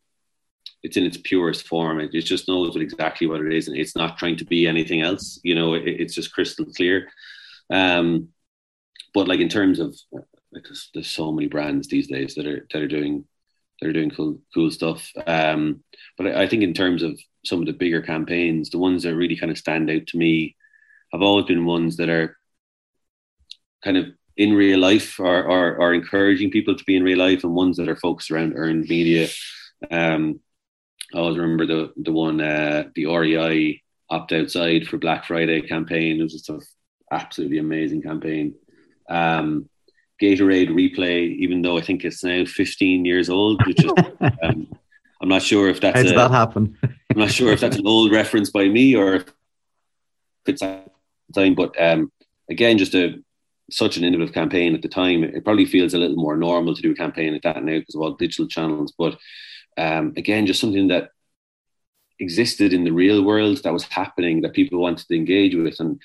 it's 0.83 0.97
in 0.97 1.05
its 1.05 1.17
purest 1.17 1.67
form. 1.67 1.99
It, 1.99 2.13
it 2.13 2.23
just 2.23 2.47
knows 2.47 2.73
what 2.73 2.81
exactly 2.81 3.27
what 3.27 3.41
it 3.41 3.53
is, 3.53 3.67
and 3.67 3.77
it's 3.77 3.95
not 3.95 4.17
trying 4.17 4.37
to 4.37 4.45
be 4.45 4.65
anything 4.67 5.01
else. 5.01 5.39
You 5.43 5.53
know, 5.53 5.75
it, 5.75 5.83
it's 5.85 6.15
just 6.15 6.33
crystal 6.33 6.65
clear. 6.65 7.09
Um, 7.69 8.29
but 9.13 9.27
like 9.27 9.39
in 9.39 9.49
terms 9.49 9.79
of 9.79 9.95
like 10.11 10.25
there's, 10.63 10.89
there's, 10.93 11.09
so 11.09 11.31
many 11.31 11.47
brands 11.47 11.87
these 11.87 12.07
days 12.07 12.35
that 12.35 12.47
are 12.47 12.67
that 12.71 12.81
are 12.81 12.87
doing 12.87 13.25
that 13.81 13.89
are 13.89 13.93
doing 13.93 14.11
cool 14.11 14.39
cool 14.53 14.71
stuff. 14.71 15.11
Um, 15.25 15.83
but 16.17 16.27
I, 16.27 16.43
I 16.43 16.47
think 16.47 16.63
in 16.63 16.73
terms 16.73 17.03
of 17.03 17.19
some 17.45 17.59
of 17.59 17.65
the 17.65 17.73
bigger 17.73 18.01
campaigns, 18.01 18.69
the 18.69 18.77
ones 18.77 19.03
that 19.03 19.15
really 19.15 19.35
kind 19.35 19.51
of 19.51 19.57
stand 19.57 19.89
out 19.89 20.07
to 20.07 20.17
me 20.17 20.55
have 21.11 21.21
always 21.21 21.45
been 21.45 21.65
ones 21.65 21.97
that 21.97 22.09
are 22.09 22.37
kind 23.83 23.97
of 23.97 24.05
in 24.37 24.53
real 24.53 24.79
life 24.79 25.19
or, 25.19 25.43
or, 25.43 25.75
or 25.75 25.93
encouraging 25.93 26.51
people 26.51 26.75
to 26.75 26.83
be 26.85 26.95
in 26.95 27.03
real 27.03 27.17
life 27.17 27.43
and 27.43 27.53
ones 27.53 27.77
that 27.77 27.89
are 27.89 27.95
focused 27.95 28.31
around 28.31 28.53
earned 28.55 28.87
media. 28.87 29.27
Um, 29.89 30.39
I 31.13 31.17
always 31.17 31.37
remember 31.37 31.65
the 31.65 31.91
the 31.97 32.11
one 32.11 32.39
uh, 32.39 32.85
the 32.95 33.07
REI 33.07 33.81
opt 34.09 34.31
outside 34.31 34.87
for 34.87 34.97
Black 34.97 35.25
Friday 35.25 35.61
campaign. 35.61 36.19
It 36.19 36.23
was 36.23 36.33
just 36.33 36.49
an 36.49 36.61
absolutely 37.11 37.57
amazing 37.57 38.01
campaign. 38.01 38.55
Um, 39.09 39.69
Gatorade 40.21 40.69
replay, 40.69 41.35
even 41.37 41.61
though 41.61 41.77
I 41.77 41.81
think 41.81 42.05
it's 42.05 42.23
now 42.23 42.45
15 42.45 43.05
years 43.05 43.29
old, 43.29 43.65
which 43.65 43.83
is, 43.83 43.91
um, 44.43 44.67
I'm 45.21 45.29
not 45.29 45.41
sure 45.41 45.67
if 45.69 45.81
that's 45.81 45.97
how 45.97 46.03
did 46.03 46.13
a, 46.13 46.15
that 46.15 46.31
happen. 46.31 46.77
I'm 46.83 47.19
not 47.19 47.31
sure 47.31 47.51
if 47.51 47.59
that's 47.59 47.77
an 47.77 47.87
old 47.87 48.11
reference 48.11 48.49
by 48.49 48.67
me 48.67 48.95
or 48.95 49.15
if 49.15 49.25
it's 50.45 50.61
time. 50.61 51.55
But 51.55 51.75
um, 51.81 52.11
again, 52.49 52.77
just 52.77 52.95
a 52.95 53.21
such 53.71 53.97
an 53.97 54.03
innovative 54.03 54.33
campaign 54.33 54.75
at 54.75 54.81
the 54.81 54.87
time. 54.87 55.23
It 55.23 55.43
probably 55.43 55.65
feels 55.65 55.93
a 55.93 55.97
little 55.97 56.17
more 56.17 56.35
normal 56.35 56.75
to 56.75 56.81
do 56.81 56.91
a 56.91 56.95
campaign 56.95 57.33
like 57.33 57.43
that 57.43 57.63
now 57.63 57.79
because 57.79 57.95
of 57.95 58.01
all 58.01 58.11
digital 58.11 58.47
channels. 58.47 58.93
But 58.97 59.17
um, 59.77 60.13
again, 60.17 60.45
just 60.45 60.59
something 60.59 60.89
that 60.89 61.11
existed 62.19 62.73
in 62.73 62.83
the 62.83 62.91
real 62.91 63.23
world 63.23 63.63
that 63.63 63.73
was 63.73 63.83
happening 63.85 64.41
that 64.41 64.53
people 64.53 64.79
wanted 64.79 65.07
to 65.07 65.15
engage 65.15 65.55
with 65.55 65.79
and 65.79 65.99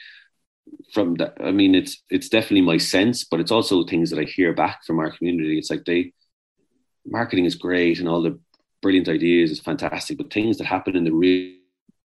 from 0.93 1.15
that 1.15 1.35
i 1.41 1.51
mean 1.51 1.75
it's 1.75 2.03
it's 2.11 2.29
definitely 2.29 2.61
my 2.61 2.77
sense 2.77 3.25
but 3.25 3.41
it's 3.41 3.51
also 3.51 3.85
things 3.85 4.11
that 4.11 4.19
i 4.19 4.25
hear 4.25 4.53
back 4.53 4.85
from 4.85 4.99
our 4.99 5.11
community 5.11 5.59
it's 5.59 5.71
like 5.71 5.85
they 5.85 6.13
marketing 7.07 7.45
is 7.45 7.55
great 7.55 7.99
and 7.99 8.09
all 8.09 8.23
the 8.23 8.39
brilliant 8.83 9.09
ideas 9.09 9.51
is 9.51 9.61
fantastic 9.61 10.19
but 10.19 10.33
things 10.33 10.59
that 10.59 10.67
happen 10.67 10.97
in 10.97 11.05
the 11.05 11.13
real, 11.13 11.55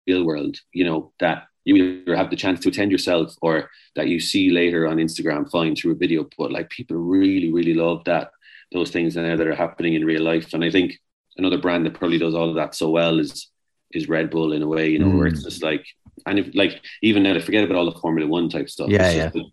real 0.07 0.23
world 0.23 0.57
you 0.73 0.83
know 0.83 1.11
that 1.19 1.43
you 1.63 1.75
either 1.75 2.15
have 2.15 2.29
the 2.29 2.35
chance 2.35 2.59
to 2.59 2.69
attend 2.69 2.91
yourself 2.91 3.35
or 3.41 3.69
that 3.95 4.07
you 4.07 4.19
see 4.19 4.49
later 4.49 4.87
on 4.87 4.97
instagram 4.97 5.49
fine 5.49 5.75
through 5.75 5.91
a 5.91 5.95
video 5.95 6.27
but 6.37 6.51
like 6.51 6.69
people 6.69 6.97
really 6.97 7.51
really 7.51 7.73
love 7.73 8.03
that 8.05 8.31
those 8.71 8.89
things 8.89 9.15
now 9.15 9.35
that 9.35 9.47
are 9.47 9.55
happening 9.55 9.93
in 9.93 10.05
real 10.05 10.23
life 10.23 10.53
and 10.53 10.63
i 10.63 10.71
think 10.71 10.97
another 11.37 11.57
brand 11.57 11.85
that 11.85 11.93
probably 11.93 12.17
does 12.17 12.35
all 12.35 12.49
of 12.49 12.55
that 12.55 12.73
so 12.75 12.89
well 12.89 13.19
is 13.19 13.49
is 13.91 14.09
red 14.09 14.29
bull 14.29 14.53
in 14.53 14.61
a 14.61 14.67
way 14.67 14.89
you 14.89 14.99
know 14.99 15.07
mm. 15.07 15.17
where 15.17 15.27
it's 15.27 15.41
mm. 15.41 15.45
just 15.45 15.63
like 15.63 15.85
and 16.25 16.39
if 16.39 16.53
like 16.53 16.81
even 17.01 17.23
now 17.23 17.33
to 17.33 17.41
forget 17.41 17.63
about 17.63 17.77
all 17.77 17.91
the 17.91 17.99
Formula 17.99 18.27
One 18.27 18.49
type 18.49 18.69
stuff. 18.69 18.89
Yeah, 18.89 19.09
yeah. 19.11 19.29
The, 19.29 19.45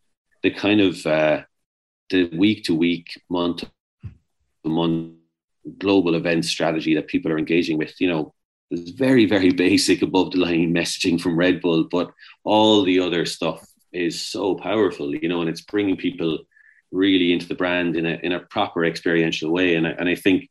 the, 0.42 0.50
kind 0.50 0.80
of 0.80 1.06
uh, 1.06 1.42
the 2.11 2.24
week 2.36 2.64
to 2.64 2.74
week, 2.74 3.20
month 3.28 3.61
to 3.62 4.68
month 4.68 5.14
global 5.78 6.14
event 6.14 6.44
strategy 6.44 6.94
that 6.94 7.09
people 7.09 7.30
are 7.30 7.38
engaging 7.38 7.78
with. 7.78 8.00
You 8.00 8.09
know, 8.09 8.34
there's 8.70 8.90
very 8.90 9.26
very 9.26 9.50
basic 9.66 10.02
above 10.02 10.32
the 10.32 10.38
line 10.38 10.74
messaging 10.74 11.20
from 11.20 11.38
Red 11.38 11.61
Bull, 11.61 11.84
but 11.84 12.11
all 12.44 12.84
the 12.84 13.00
other 13.00 13.24
stuff 13.26 13.66
is 13.92 14.20
so 14.20 14.54
powerful. 14.54 15.14
You 15.14 15.28
know, 15.28 15.40
and 15.40 15.50
it's 15.50 15.62
bringing 15.62 15.96
people 15.96 16.38
really 16.90 17.32
into 17.32 17.46
the 17.46 17.54
brand 17.54 17.96
in 17.96 18.06
a 18.06 18.18
in 18.22 18.32
a 18.32 18.40
proper 18.40 18.84
experiential 18.84 19.50
way. 19.50 19.74
And 19.74 19.86
I, 19.86 19.90
and 19.90 20.09
I 20.09 20.14
think 20.14 20.48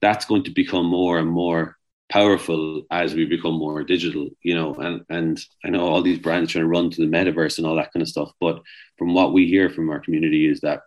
that's 0.00 0.26
going 0.26 0.44
to 0.44 0.50
become 0.50 0.86
more 0.86 1.18
and 1.18 1.28
more 1.28 1.77
powerful 2.08 2.82
as 2.90 3.14
we 3.14 3.26
become 3.26 3.54
more 3.54 3.82
digital, 3.84 4.28
you 4.42 4.54
know, 4.54 4.74
and, 4.74 5.04
and 5.10 5.40
I 5.64 5.70
know 5.70 5.86
all 5.86 6.02
these 6.02 6.18
brands 6.18 6.52
trying 6.52 6.64
to 6.64 6.68
run 6.68 6.90
to 6.90 7.00
the 7.00 7.10
metaverse 7.10 7.58
and 7.58 7.66
all 7.66 7.76
that 7.76 7.92
kind 7.92 8.02
of 8.02 8.08
stuff. 8.08 8.32
But 8.40 8.62
from 8.96 9.14
what 9.14 9.32
we 9.32 9.46
hear 9.46 9.68
from 9.68 9.90
our 9.90 10.00
community 10.00 10.48
is 10.48 10.60
that 10.60 10.82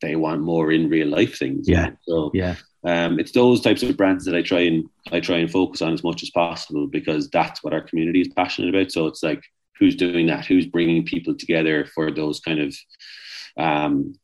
they 0.00 0.16
want 0.16 0.42
more 0.42 0.70
in 0.70 0.90
real 0.90 1.08
life 1.08 1.38
things. 1.38 1.68
Yeah. 1.68 1.90
So 2.02 2.30
yeah. 2.34 2.56
Um, 2.86 3.18
it's 3.18 3.32
those 3.32 3.62
types 3.62 3.82
of 3.82 3.96
brands 3.96 4.26
that 4.26 4.34
I 4.34 4.42
try 4.42 4.60
and 4.60 4.84
I 5.10 5.20
try 5.20 5.38
and 5.38 5.50
focus 5.50 5.80
on 5.80 5.94
as 5.94 6.04
much 6.04 6.22
as 6.22 6.30
possible 6.30 6.86
because 6.86 7.30
that's 7.30 7.64
what 7.64 7.72
our 7.72 7.80
community 7.80 8.20
is 8.20 8.28
passionate 8.28 8.74
about. 8.74 8.92
So 8.92 9.06
it's 9.06 9.22
like 9.22 9.42
who's 9.78 9.96
doing 9.96 10.26
that, 10.26 10.44
who's 10.44 10.66
bringing 10.66 11.06
people 11.06 11.34
together 11.34 11.86
for 11.86 12.10
those 12.10 12.40
kind 12.40 12.60
of 12.60 12.76
um, 13.56 14.14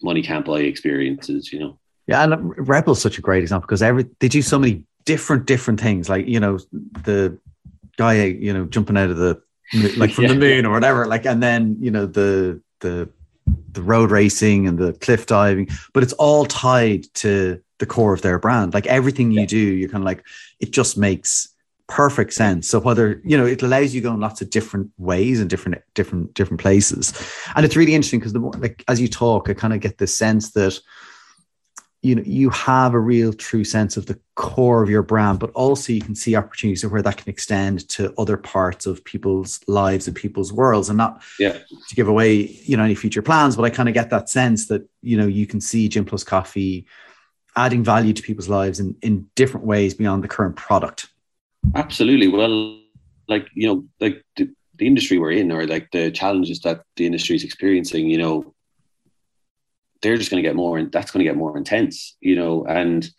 money 0.00 0.22
can't 0.22 0.46
buy 0.46 0.60
experiences, 0.60 1.52
you 1.52 1.58
know. 1.58 1.78
Yeah, 2.06 2.22
and 2.22 2.68
Red 2.68 2.84
Bull's 2.84 3.02
such 3.02 3.18
a 3.18 3.20
great 3.20 3.42
example 3.42 3.66
because 3.66 3.82
every 3.82 4.06
they 4.20 4.28
do 4.28 4.42
so 4.42 4.58
many 4.60 4.84
different 5.08 5.46
different 5.46 5.80
things 5.80 6.06
like 6.10 6.28
you 6.28 6.38
know 6.38 6.58
the 7.04 7.34
guy 7.96 8.26
you 8.26 8.52
know 8.52 8.66
jumping 8.66 8.98
out 8.98 9.08
of 9.08 9.16
the 9.16 9.40
like 9.96 10.10
from 10.10 10.24
yeah. 10.24 10.32
the 10.34 10.38
moon 10.38 10.66
or 10.66 10.70
whatever 10.70 11.06
like 11.06 11.24
and 11.24 11.42
then 11.42 11.78
you 11.80 11.90
know 11.90 12.04
the 12.04 12.60
the 12.80 13.08
the 13.72 13.80
road 13.80 14.10
racing 14.10 14.68
and 14.68 14.76
the 14.76 14.92
cliff 15.04 15.24
diving 15.24 15.66
but 15.94 16.02
it's 16.02 16.12
all 16.14 16.44
tied 16.44 17.04
to 17.14 17.58
the 17.78 17.86
core 17.86 18.12
of 18.12 18.20
their 18.20 18.38
brand 18.38 18.74
like 18.74 18.86
everything 18.86 19.30
you 19.30 19.40
yeah. 19.40 19.46
do 19.46 19.56
you're 19.56 19.88
kind 19.88 20.02
of 20.02 20.06
like 20.06 20.22
it 20.60 20.72
just 20.72 20.98
makes 20.98 21.48
perfect 21.86 22.34
sense 22.34 22.68
so 22.68 22.78
whether 22.78 23.22
you 23.24 23.34
know 23.38 23.46
it 23.46 23.62
allows 23.62 23.94
you 23.94 24.02
to 24.02 24.08
go 24.08 24.12
in 24.12 24.20
lots 24.20 24.42
of 24.42 24.50
different 24.50 24.90
ways 24.98 25.40
and 25.40 25.48
different 25.48 25.80
different 25.94 26.34
different 26.34 26.60
places 26.60 27.14
and 27.56 27.64
it's 27.64 27.76
really 27.76 27.94
interesting 27.94 28.20
because 28.20 28.34
the 28.34 28.38
more 28.38 28.52
like 28.58 28.84
as 28.88 29.00
you 29.00 29.08
talk 29.08 29.48
i 29.48 29.54
kind 29.54 29.72
of 29.72 29.80
get 29.80 29.96
this 29.96 30.14
sense 30.14 30.50
that 30.50 30.78
you 32.02 32.14
know 32.14 32.22
you 32.24 32.48
have 32.50 32.94
a 32.94 32.98
real 32.98 33.32
true 33.32 33.64
sense 33.64 33.96
of 33.96 34.06
the 34.06 34.18
core 34.36 34.82
of 34.82 34.88
your 34.88 35.02
brand 35.02 35.40
but 35.40 35.50
also 35.50 35.92
you 35.92 36.00
can 36.00 36.14
see 36.14 36.36
opportunities 36.36 36.84
of 36.84 36.92
where 36.92 37.02
that 37.02 37.16
can 37.16 37.28
extend 37.28 37.88
to 37.88 38.14
other 38.16 38.36
parts 38.36 38.86
of 38.86 39.04
people's 39.04 39.60
lives 39.66 40.06
and 40.06 40.16
people's 40.16 40.52
worlds. 40.52 40.88
And 40.88 40.96
not 40.96 41.22
yeah. 41.40 41.58
to 41.88 41.94
give 41.94 42.08
away 42.08 42.34
you 42.34 42.76
know 42.76 42.84
any 42.84 42.94
future 42.94 43.22
plans 43.22 43.56
but 43.56 43.64
i 43.64 43.70
kind 43.70 43.88
of 43.88 43.94
get 43.94 44.10
that 44.10 44.28
sense 44.28 44.68
that 44.68 44.88
you 45.02 45.16
know 45.16 45.26
you 45.26 45.46
can 45.46 45.60
see 45.60 45.88
gym 45.88 46.04
plus 46.04 46.22
coffee 46.22 46.86
adding 47.58 47.82
value 47.82 48.12
to 48.12 48.22
people's 48.22 48.48
lives 48.48 48.78
in 48.80 48.96
in 49.02 49.28
different 49.34 49.66
ways 49.66 49.92
beyond 49.92 50.22
the 50.22 50.28
current 50.28 50.56
product. 50.56 51.08
Absolutely. 51.74 52.28
Well 52.28 52.78
like 53.26 53.46
you 53.54 53.66
know 53.66 53.84
like 54.00 54.24
the, 54.36 54.48
the 54.76 54.86
industry 54.86 55.18
we're 55.18 55.32
in 55.32 55.52
or 55.52 55.66
like 55.66 55.90
the 55.90 56.10
challenges 56.10 56.60
that 56.60 56.82
the 56.96 57.04
industry 57.04 57.36
is 57.36 57.44
experiencing 57.44 58.08
you 58.08 58.16
know 58.16 58.54
they're 60.02 60.16
just 60.16 60.30
going 60.30 60.42
to 60.42 60.48
get 60.48 60.56
more 60.56 60.78
and 60.78 60.92
that's 60.92 61.10
going 61.10 61.24
to 61.24 61.28
get 61.28 61.36
more 61.36 61.56
intense 61.56 62.16
you 62.20 62.36
know 62.36 62.64
and 62.66 63.10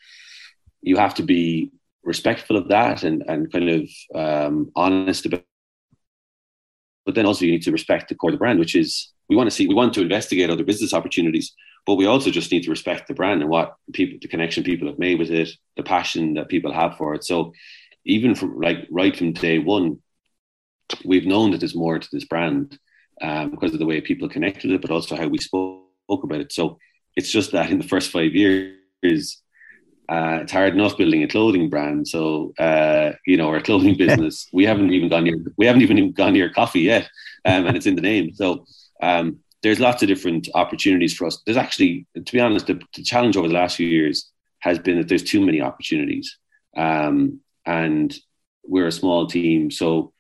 you 0.82 0.98
have 0.98 1.14
to 1.14 1.24
be 1.24 1.72
respectful 2.04 2.56
of 2.56 2.70
that 2.70 3.04
and 3.04 3.24
and 3.28 3.52
kind 3.52 3.70
of 3.70 3.90
um, 4.16 4.72
honest 4.76 5.26
about 5.26 5.44
but 7.06 7.16
then 7.16 7.26
also 7.26 7.46
you 7.46 7.52
need 7.52 7.64
to 7.64 7.72
respect 7.72 8.10
the 8.10 8.16
core 8.16 8.30
of 8.30 8.34
the 8.34 8.38
brand 8.38 8.60
which 8.60 8.76
is 8.76 9.12
we 9.30 9.36
want 9.36 9.50
to 9.50 9.56
see 9.56 9.68
we 9.68 9.76
want 9.76 9.94
to 9.94 10.02
investigate 10.02 10.50
other 10.50 10.64
business 10.64 10.94
opportunities 10.94 11.54
but 11.86 11.96
we 11.96 12.06
also 12.06 12.30
just 12.30 12.52
need 12.52 12.64
to 12.64 12.70
respect 12.70 13.08
the 13.08 13.14
brand 13.14 13.42
and 13.42 13.50
what 13.50 13.76
people 13.94 14.18
the 14.22 14.28
connection 14.28 14.64
people 14.64 14.88
have 14.88 15.00
made 15.00 15.18
with 15.20 15.32
it 15.32 15.50
the 15.76 15.84
passion 15.84 16.34
that 16.36 16.50
people 16.50 16.74
have 16.74 16.96
for 16.98 17.16
it. 17.16 17.24
So 17.24 17.54
even 18.06 18.36
from 18.36 18.60
like 18.60 18.88
right 18.92 19.16
from 19.16 19.34
day 19.34 19.60
one 19.60 19.98
we've 21.06 21.26
known 21.26 21.52
that 21.52 21.60
there's 21.60 21.76
more 21.76 22.00
to 22.00 22.08
this 22.12 22.26
brand 22.26 22.78
um, 23.22 23.52
because 23.52 23.74
of 23.74 23.80
the 23.80 23.86
way 23.86 24.02
people 24.02 24.30
connect 24.30 24.64
with 24.64 24.72
it 24.72 24.82
but 24.82 24.92
also 24.92 25.16
how 25.16 25.28
we 25.28 25.38
spoke 25.38 25.89
spoke 26.10 26.24
about 26.24 26.42
it. 26.42 26.52
So 26.52 26.80
it's 27.16 27.32
just 27.32 27.52
that 27.52 27.70
in 27.70 27.78
the 27.78 27.88
first 27.88 28.12
five 28.12 28.34
years, 28.34 29.42
uh, 30.10 30.40
it's 30.42 30.52
hard 30.52 30.74
enough 30.74 30.98
building 30.98 31.22
a 31.22 31.28
clothing 31.28 31.70
brand. 31.70 32.08
So 32.08 32.54
uh, 32.58 33.12
you 33.28 33.38
know, 33.38 33.50
our 33.50 33.62
clothing 33.62 33.96
business, 34.06 34.48
we 34.52 34.66
haven't 34.66 34.92
even 34.92 35.10
gone 35.10 35.26
near 35.26 35.38
we 35.58 35.68
haven't 35.68 35.84
even 35.84 36.12
gone 36.12 36.34
near 36.34 36.50
coffee 36.50 36.82
yet, 36.82 37.10
um, 37.46 37.68
and 37.68 37.78
it's 37.78 37.86
in 37.86 37.96
the 37.96 38.02
name. 38.02 38.34
So 38.34 38.66
um, 39.04 39.40
there's 39.62 39.80
lots 39.80 40.02
of 40.02 40.08
different 40.08 40.50
opportunities 40.56 41.14
for 41.14 41.28
us. 41.28 41.42
There's 41.46 41.58
actually, 41.58 42.08
to 42.16 42.32
be 42.32 42.40
honest, 42.40 42.68
the, 42.68 42.82
the, 42.96 43.04
challenge 43.04 43.38
over 43.38 43.48
the 43.48 43.54
last 43.54 43.76
few 43.76 43.88
years 43.88 44.32
has 44.60 44.80
been 44.80 44.98
that 44.98 45.08
there's 45.08 45.24
too 45.24 45.46
many 45.46 45.62
opportunities, 45.62 46.38
um, 46.76 47.40
and 47.66 48.18
we're 48.64 48.88
a 48.88 48.92
small 48.92 49.28
team, 49.28 49.70
so 49.70 50.12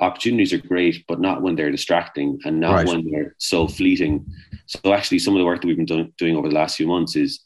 opportunities 0.00 0.52
are 0.52 0.58
great, 0.58 1.04
but 1.06 1.20
not 1.20 1.42
when 1.42 1.56
they're 1.56 1.70
distracting 1.70 2.38
and 2.44 2.60
not 2.60 2.74
right. 2.74 2.86
when 2.86 3.10
they're 3.10 3.34
so 3.38 3.66
fleeting. 3.66 4.26
So 4.66 4.92
actually, 4.92 5.20
some 5.20 5.34
of 5.34 5.38
the 5.38 5.44
work 5.44 5.60
that 5.60 5.66
we've 5.66 5.76
been 5.76 5.86
do- 5.86 6.12
doing 6.18 6.36
over 6.36 6.48
the 6.48 6.54
last 6.54 6.76
few 6.76 6.86
months 6.86 7.16
is 7.16 7.40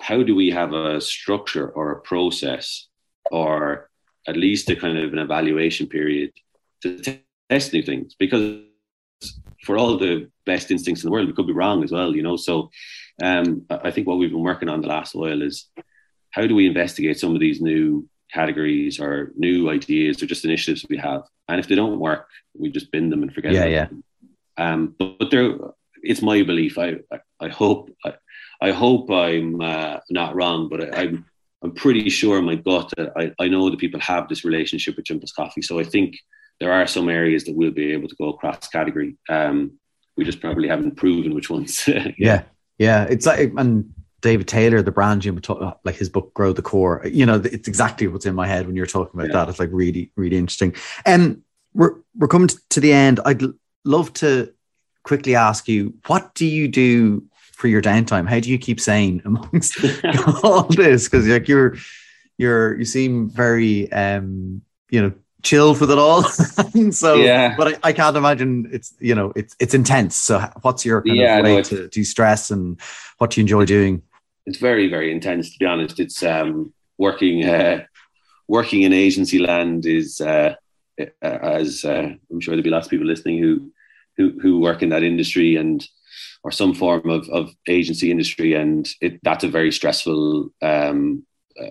how 0.00 0.22
do 0.22 0.34
we 0.34 0.50
have 0.50 0.72
a 0.72 1.00
structure 1.00 1.68
or 1.70 1.92
a 1.92 2.00
process 2.00 2.88
or 3.30 3.90
at 4.26 4.36
least 4.36 4.70
a 4.70 4.76
kind 4.76 4.98
of 4.98 5.12
an 5.12 5.18
evaluation 5.18 5.86
period 5.86 6.32
to 6.82 7.18
test 7.50 7.72
new 7.72 7.82
things 7.82 8.14
because 8.18 8.60
for 9.64 9.78
all 9.78 9.96
the 9.96 10.28
best 10.44 10.70
instincts 10.70 11.02
in 11.02 11.08
the 11.08 11.12
world, 11.12 11.26
we 11.26 11.32
could 11.32 11.46
be 11.46 11.52
wrong 11.52 11.82
as 11.82 11.92
well, 11.92 12.14
you 12.14 12.22
know. 12.22 12.36
So 12.36 12.70
um, 13.22 13.64
I 13.70 13.90
think 13.90 14.06
what 14.06 14.18
we've 14.18 14.30
been 14.30 14.42
working 14.42 14.68
on 14.68 14.80
the 14.80 14.88
last 14.88 15.14
while 15.14 15.40
is 15.40 15.68
how 16.30 16.46
do 16.46 16.54
we 16.54 16.66
investigate 16.66 17.18
some 17.18 17.34
of 17.34 17.40
these 17.40 17.60
new 17.60 18.08
categories 18.34 19.00
or 19.00 19.32
new 19.36 19.70
ideas 19.70 20.22
or 20.22 20.26
just 20.26 20.44
initiatives 20.44 20.84
we 20.88 20.96
have, 20.98 21.22
and 21.48 21.60
if 21.60 21.68
they 21.68 21.74
don't 21.74 21.98
work, 21.98 22.28
we 22.58 22.70
just 22.70 22.90
bin 22.90 23.10
them 23.10 23.22
and 23.22 23.32
forget. 23.32 23.52
Yeah, 23.52 23.66
yeah. 23.66 23.88
Um, 24.56 24.94
but, 24.98 25.18
but 25.18 25.30
there, 25.30 25.54
it's 26.02 26.22
my 26.22 26.42
belief. 26.42 26.78
I, 26.78 26.96
I, 27.12 27.18
I 27.40 27.48
hope, 27.48 27.90
I, 28.04 28.14
I, 28.60 28.72
hope 28.72 29.10
I'm 29.10 29.60
uh, 29.60 29.98
not 30.10 30.34
wrong, 30.34 30.68
but 30.68 30.82
I, 30.82 31.02
I'm, 31.02 31.24
I'm 31.62 31.72
pretty 31.72 32.08
sure 32.10 32.38
in 32.38 32.44
my 32.44 32.56
gut 32.56 32.92
that 32.96 33.12
I, 33.16 33.32
I 33.38 33.48
know 33.48 33.70
that 33.70 33.80
people 33.80 34.00
have 34.00 34.28
this 34.28 34.44
relationship 34.44 34.96
with 34.96 35.06
Gym 35.06 35.18
Plus 35.18 35.32
Coffee. 35.32 35.62
So 35.62 35.78
I 35.78 35.84
think 35.84 36.16
there 36.60 36.72
are 36.72 36.86
some 36.86 37.08
areas 37.08 37.44
that 37.44 37.56
we'll 37.56 37.72
be 37.72 37.92
able 37.92 38.08
to 38.08 38.16
go 38.16 38.28
across 38.28 38.68
category. 38.68 39.16
Um, 39.28 39.78
we 40.16 40.24
just 40.24 40.40
probably 40.40 40.68
haven't 40.68 40.96
proven 40.96 41.34
which 41.34 41.50
ones. 41.50 41.88
yeah. 42.18 42.42
yeah, 42.78 43.04
It's 43.04 43.26
like 43.26 43.52
and 43.56 43.92
David 44.24 44.48
Taylor, 44.48 44.80
the 44.80 44.90
brand 44.90 45.22
you 45.22 45.38
talk, 45.38 45.78
like 45.84 45.96
his 45.96 46.08
book 46.08 46.32
"Grow 46.32 46.54
the 46.54 46.62
Core." 46.62 47.02
You 47.04 47.26
know, 47.26 47.42
it's 47.44 47.68
exactly 47.68 48.06
what's 48.06 48.24
in 48.24 48.34
my 48.34 48.46
head 48.46 48.66
when 48.66 48.74
you're 48.74 48.86
talking 48.86 49.20
about 49.20 49.28
yeah. 49.28 49.34
that. 49.34 49.50
It's 49.50 49.58
like 49.58 49.68
really, 49.70 50.10
really 50.16 50.38
interesting. 50.38 50.74
And 51.04 51.22
um, 51.22 51.42
we're 51.74 51.96
we're 52.16 52.28
coming 52.28 52.48
to 52.70 52.80
the 52.80 52.90
end. 52.90 53.20
I'd 53.26 53.42
love 53.84 54.14
to 54.14 54.50
quickly 55.02 55.36
ask 55.36 55.68
you, 55.68 55.92
what 56.06 56.34
do 56.34 56.46
you 56.46 56.68
do 56.68 57.22
for 57.52 57.68
your 57.68 57.82
downtime? 57.82 58.26
How 58.26 58.40
do 58.40 58.50
you 58.50 58.56
keep 58.56 58.80
sane 58.80 59.20
amongst 59.26 59.76
all 60.42 60.62
this? 60.62 61.06
Because 61.06 61.28
like 61.28 61.46
you're 61.46 61.76
you're 62.38 62.78
you 62.78 62.86
seem 62.86 63.28
very 63.28 63.92
um 63.92 64.62
you 64.88 65.02
know 65.02 65.12
chill 65.42 65.74
with 65.74 65.90
it 65.90 65.98
all. 65.98 66.22
so, 66.92 67.16
yeah. 67.16 67.54
but 67.58 67.74
I, 67.74 67.88
I, 67.88 67.92
can't 67.92 68.16
imagine 68.16 68.70
it's 68.72 68.94
you 69.00 69.14
know 69.14 69.34
it's 69.36 69.54
it's 69.60 69.74
intense. 69.74 70.16
So, 70.16 70.38
what's 70.62 70.86
your 70.86 71.02
kind 71.02 71.14
yeah, 71.14 71.36
of 71.36 71.44
way 71.44 71.56
no, 71.56 71.62
to 71.62 71.88
de 71.88 72.04
stress 72.04 72.50
and 72.50 72.80
what 73.18 73.32
do 73.32 73.40
you 73.40 73.42
enjoy 73.42 73.66
doing? 73.66 74.00
It's 74.46 74.58
very 74.58 74.88
very 74.88 75.10
intense 75.10 75.52
to 75.52 75.58
be 75.58 75.66
honest. 75.66 76.00
It's 76.00 76.22
um, 76.22 76.72
working 76.98 77.44
uh, 77.44 77.84
working 78.48 78.82
in 78.82 78.92
agency 78.92 79.38
land 79.38 79.86
is 79.86 80.20
uh, 80.20 80.54
as 81.22 81.84
uh, 81.84 82.12
I'm 82.30 82.40
sure 82.40 82.52
there'll 82.52 82.62
be 82.62 82.70
lots 82.70 82.86
of 82.86 82.90
people 82.90 83.06
listening 83.06 83.38
who 83.38 83.70
who 84.16 84.38
who 84.40 84.60
work 84.60 84.82
in 84.82 84.90
that 84.90 85.02
industry 85.02 85.56
and 85.56 85.86
or 86.42 86.52
some 86.52 86.74
form 86.74 87.08
of, 87.08 87.28
of 87.30 87.50
agency 87.68 88.10
industry 88.10 88.54
and 88.54 88.88
it 89.00 89.18
that's 89.22 89.44
a 89.44 89.48
very 89.48 89.72
stressful 89.72 90.50
um, 90.62 91.24
uh, 91.60 91.66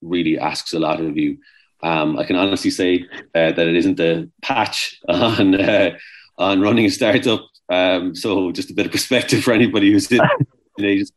really 0.00 0.38
asks 0.38 0.72
a 0.72 0.80
lot 0.80 1.00
of 1.00 1.16
you 1.16 1.38
um, 1.82 2.18
I 2.18 2.24
can 2.24 2.36
honestly 2.36 2.70
say 2.70 3.06
uh, 3.34 3.52
that 3.52 3.66
it 3.66 3.76
isn't 3.76 4.00
a 4.00 4.28
patch 4.40 5.00
on 5.08 5.60
uh, 5.60 5.96
on 6.38 6.60
running 6.60 6.86
a 6.86 6.90
startup. 6.90 7.42
Um, 7.68 8.14
so 8.14 8.52
just 8.52 8.70
a 8.70 8.74
bit 8.74 8.86
of 8.86 8.92
perspective 8.92 9.42
for 9.42 9.52
anybody 9.52 9.92
who's 9.92 10.10
in, 10.10 10.20
in 10.78 10.84
agency. 10.84 11.12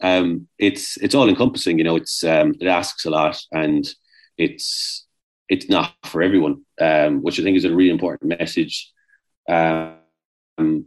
Um, 0.00 0.48
it's 0.58 0.96
it's 0.98 1.14
all 1.14 1.28
encompassing. 1.28 1.78
You 1.78 1.84
know, 1.84 1.96
it's 1.96 2.24
um, 2.24 2.54
it 2.60 2.66
asks 2.66 3.04
a 3.04 3.10
lot, 3.10 3.40
and 3.52 3.88
it's 4.36 5.06
it's 5.48 5.68
not 5.68 5.94
for 6.04 6.22
everyone, 6.22 6.64
um, 6.80 7.22
which 7.22 7.38
I 7.38 7.42
think 7.42 7.56
is 7.56 7.64
a 7.64 7.74
really 7.74 7.90
important 7.90 8.38
message 8.38 8.92
um, 9.48 9.96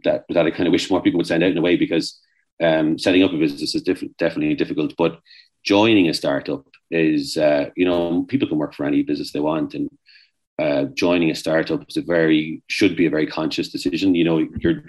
that 0.04 0.24
that 0.28 0.46
I 0.46 0.50
kind 0.50 0.66
of 0.66 0.72
wish 0.72 0.90
more 0.90 1.02
people 1.02 1.18
would 1.18 1.26
send 1.26 1.42
out 1.42 1.50
in 1.50 1.58
a 1.58 1.62
way 1.62 1.76
because 1.76 2.18
um, 2.62 2.98
setting 2.98 3.22
up 3.22 3.32
a 3.32 3.38
business 3.38 3.74
is 3.74 3.82
diff- 3.82 4.16
definitely 4.18 4.54
difficult, 4.54 4.94
but 4.96 5.20
joining 5.64 6.08
a 6.08 6.14
startup 6.14 6.66
is 6.90 7.36
uh, 7.36 7.70
you 7.76 7.84
know 7.84 8.24
people 8.24 8.48
can 8.48 8.58
work 8.58 8.74
for 8.74 8.84
any 8.84 9.02
business 9.02 9.32
they 9.32 9.40
want 9.40 9.74
and 9.74 9.88
uh, 10.58 10.84
joining 10.94 11.30
a 11.30 11.34
startup 11.34 11.82
is 11.88 11.96
a 11.96 12.02
very 12.02 12.62
should 12.66 12.96
be 12.96 13.06
a 13.06 13.10
very 13.10 13.26
conscious 13.26 13.70
decision 13.70 14.14
you 14.14 14.24
know 14.24 14.38
you're 14.58 14.82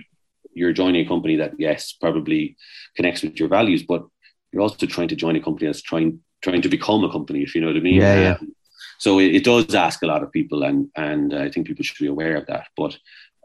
you're 0.53 0.73
joining 0.73 1.05
a 1.05 1.07
company 1.07 1.35
that 1.35 1.53
yes 1.57 1.93
probably 1.93 2.55
connects 2.95 3.21
with 3.21 3.39
your 3.39 3.49
values 3.49 3.83
but 3.83 4.03
you're 4.51 4.61
also 4.61 4.85
trying 4.85 5.07
to 5.07 5.15
join 5.15 5.35
a 5.35 5.41
company 5.41 5.67
that's 5.67 5.81
trying 5.81 6.19
trying 6.41 6.61
to 6.61 6.69
become 6.69 7.03
a 7.03 7.11
company 7.11 7.41
if 7.41 7.55
you 7.55 7.61
know 7.61 7.67
what 7.67 7.75
i 7.75 7.79
mean 7.79 8.01
yeah, 8.01 8.19
yeah. 8.19 8.37
Um, 8.39 8.53
so 8.99 9.19
it, 9.19 9.35
it, 9.35 9.43
does 9.43 9.73
ask 9.73 10.03
a 10.03 10.07
lot 10.07 10.23
of 10.23 10.31
people 10.31 10.63
and 10.63 10.89
and 10.95 11.33
i 11.33 11.49
think 11.49 11.67
people 11.67 11.83
should 11.83 12.03
be 12.03 12.07
aware 12.07 12.35
of 12.35 12.45
that 12.47 12.67
but 12.75 12.97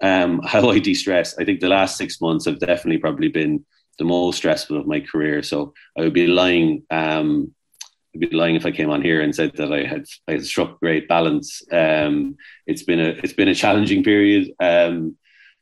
um, 0.03 0.41
how 0.45 0.71
i 0.71 0.79
de-stress 0.79 1.39
i 1.39 1.45
think 1.45 1.61
the 1.61 1.69
last 1.69 1.97
six 1.97 2.21
months 2.21 2.47
have 2.47 2.59
definitely 2.59 2.99
probably 2.99 3.29
been 3.29 3.65
the 3.99 4.05
most 4.05 4.37
stressful 4.37 4.79
of 4.79 4.87
my 4.87 5.01
career 5.01 5.43
so 5.43 5.73
i 5.99 6.03
would 6.03 6.13
be 6.13 6.27
lying 6.27 6.83
um, 6.91 7.55
I'd 8.17 8.31
be 8.31 8.37
lying 8.37 8.57
if 8.57 8.65
I 8.65 8.71
came 8.71 8.91
on 8.91 9.03
here 9.03 9.21
and 9.21 9.35
said 9.35 9.57
that 9.57 9.73
I 9.73 9.85
had 9.85 10.05
I 10.27 10.33
had 10.33 10.47
struck 10.47 10.81
great 10.81 11.09
balance. 11.09 11.63
Um, 11.71 12.37
it's 12.67 12.83
been 12.83 13.01
a 13.01 13.09
it's 13.23 13.35
been 13.35 13.49
a 13.49 13.55
challenging 13.55 14.03
period. 14.03 14.53
Um, 14.61 15.17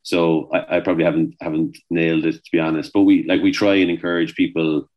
so 0.04 0.50
I, 0.52 0.76
I, 0.76 0.80
probably 0.80 1.04
haven't 1.04 1.34
haven't 1.40 1.78
nailed 1.88 2.26
it 2.26 2.34
to 2.34 2.50
be 2.52 2.60
honest. 2.60 2.92
But 2.92 3.02
we 3.02 3.24
like 3.24 3.42
we 3.42 3.50
try 3.50 3.76
and 3.76 3.90
encourage 3.90 4.34
people 4.34 4.88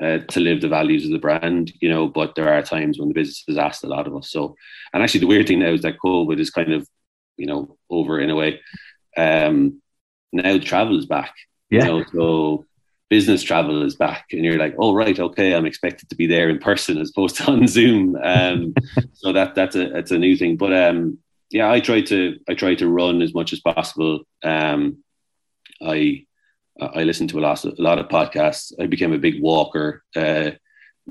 uh, 0.00 0.18
to 0.18 0.40
live 0.40 0.60
the 0.60 0.68
values 0.68 1.04
of 1.04 1.10
the 1.10 1.18
brand, 1.18 1.72
you 1.80 1.88
know. 1.88 2.06
But 2.06 2.36
there 2.36 2.52
are 2.52 2.62
times 2.62 2.98
when 2.98 3.08
the 3.08 3.14
business 3.14 3.42
has 3.48 3.58
asked 3.58 3.82
a 3.82 3.88
lot 3.88 4.06
of 4.06 4.16
us. 4.16 4.30
So, 4.30 4.54
and 4.92 5.02
actually, 5.02 5.20
the 5.20 5.26
weird 5.26 5.48
thing 5.48 5.58
now 5.58 5.72
is 5.72 5.82
that 5.82 5.98
COVID 5.98 6.38
is 6.38 6.50
kind 6.50 6.72
of 6.72 6.88
you 7.36 7.46
know 7.46 7.76
over 7.90 8.20
in 8.20 8.30
a 8.30 8.36
way. 8.36 8.60
Um, 9.16 9.82
now 10.32 10.56
travel 10.58 10.96
is 10.98 11.06
back. 11.06 11.34
Yeah. 11.68 11.80
You 11.80 11.86
know, 11.86 12.04
so 12.12 12.66
business 13.10 13.42
travel 13.42 13.82
is 13.84 13.96
back 13.96 14.26
and 14.32 14.44
you're 14.44 14.58
like 14.58 14.74
oh 14.78 14.94
right 14.94 15.20
okay 15.20 15.54
i'm 15.54 15.66
expected 15.66 16.08
to 16.08 16.16
be 16.16 16.26
there 16.26 16.48
in 16.48 16.58
person 16.58 16.96
as 16.98 17.10
opposed 17.10 17.36
to 17.36 17.44
on 17.44 17.66
zoom 17.68 18.16
um, 18.22 18.74
so 19.12 19.32
that 19.32 19.54
that's 19.54 19.76
a 19.76 19.90
that's 19.90 20.10
a 20.10 20.18
new 20.18 20.36
thing 20.36 20.56
but 20.56 20.72
um, 20.72 21.18
yeah 21.50 21.70
i 21.70 21.80
try 21.80 22.00
to 22.00 22.38
i 22.48 22.54
try 22.54 22.74
to 22.74 22.88
run 22.88 23.22
as 23.22 23.34
much 23.34 23.52
as 23.52 23.60
possible 23.60 24.20
um, 24.42 25.02
i 25.82 26.24
i 26.80 27.02
listen 27.02 27.28
to 27.28 27.38
a 27.38 27.42
lot 27.42 27.64
of, 27.64 27.78
a 27.78 27.82
lot 27.82 27.98
of 27.98 28.08
podcasts 28.08 28.72
i 28.80 28.86
became 28.86 29.12
a 29.12 29.18
big 29.18 29.40
walker 29.40 30.02
uh, 30.16 30.50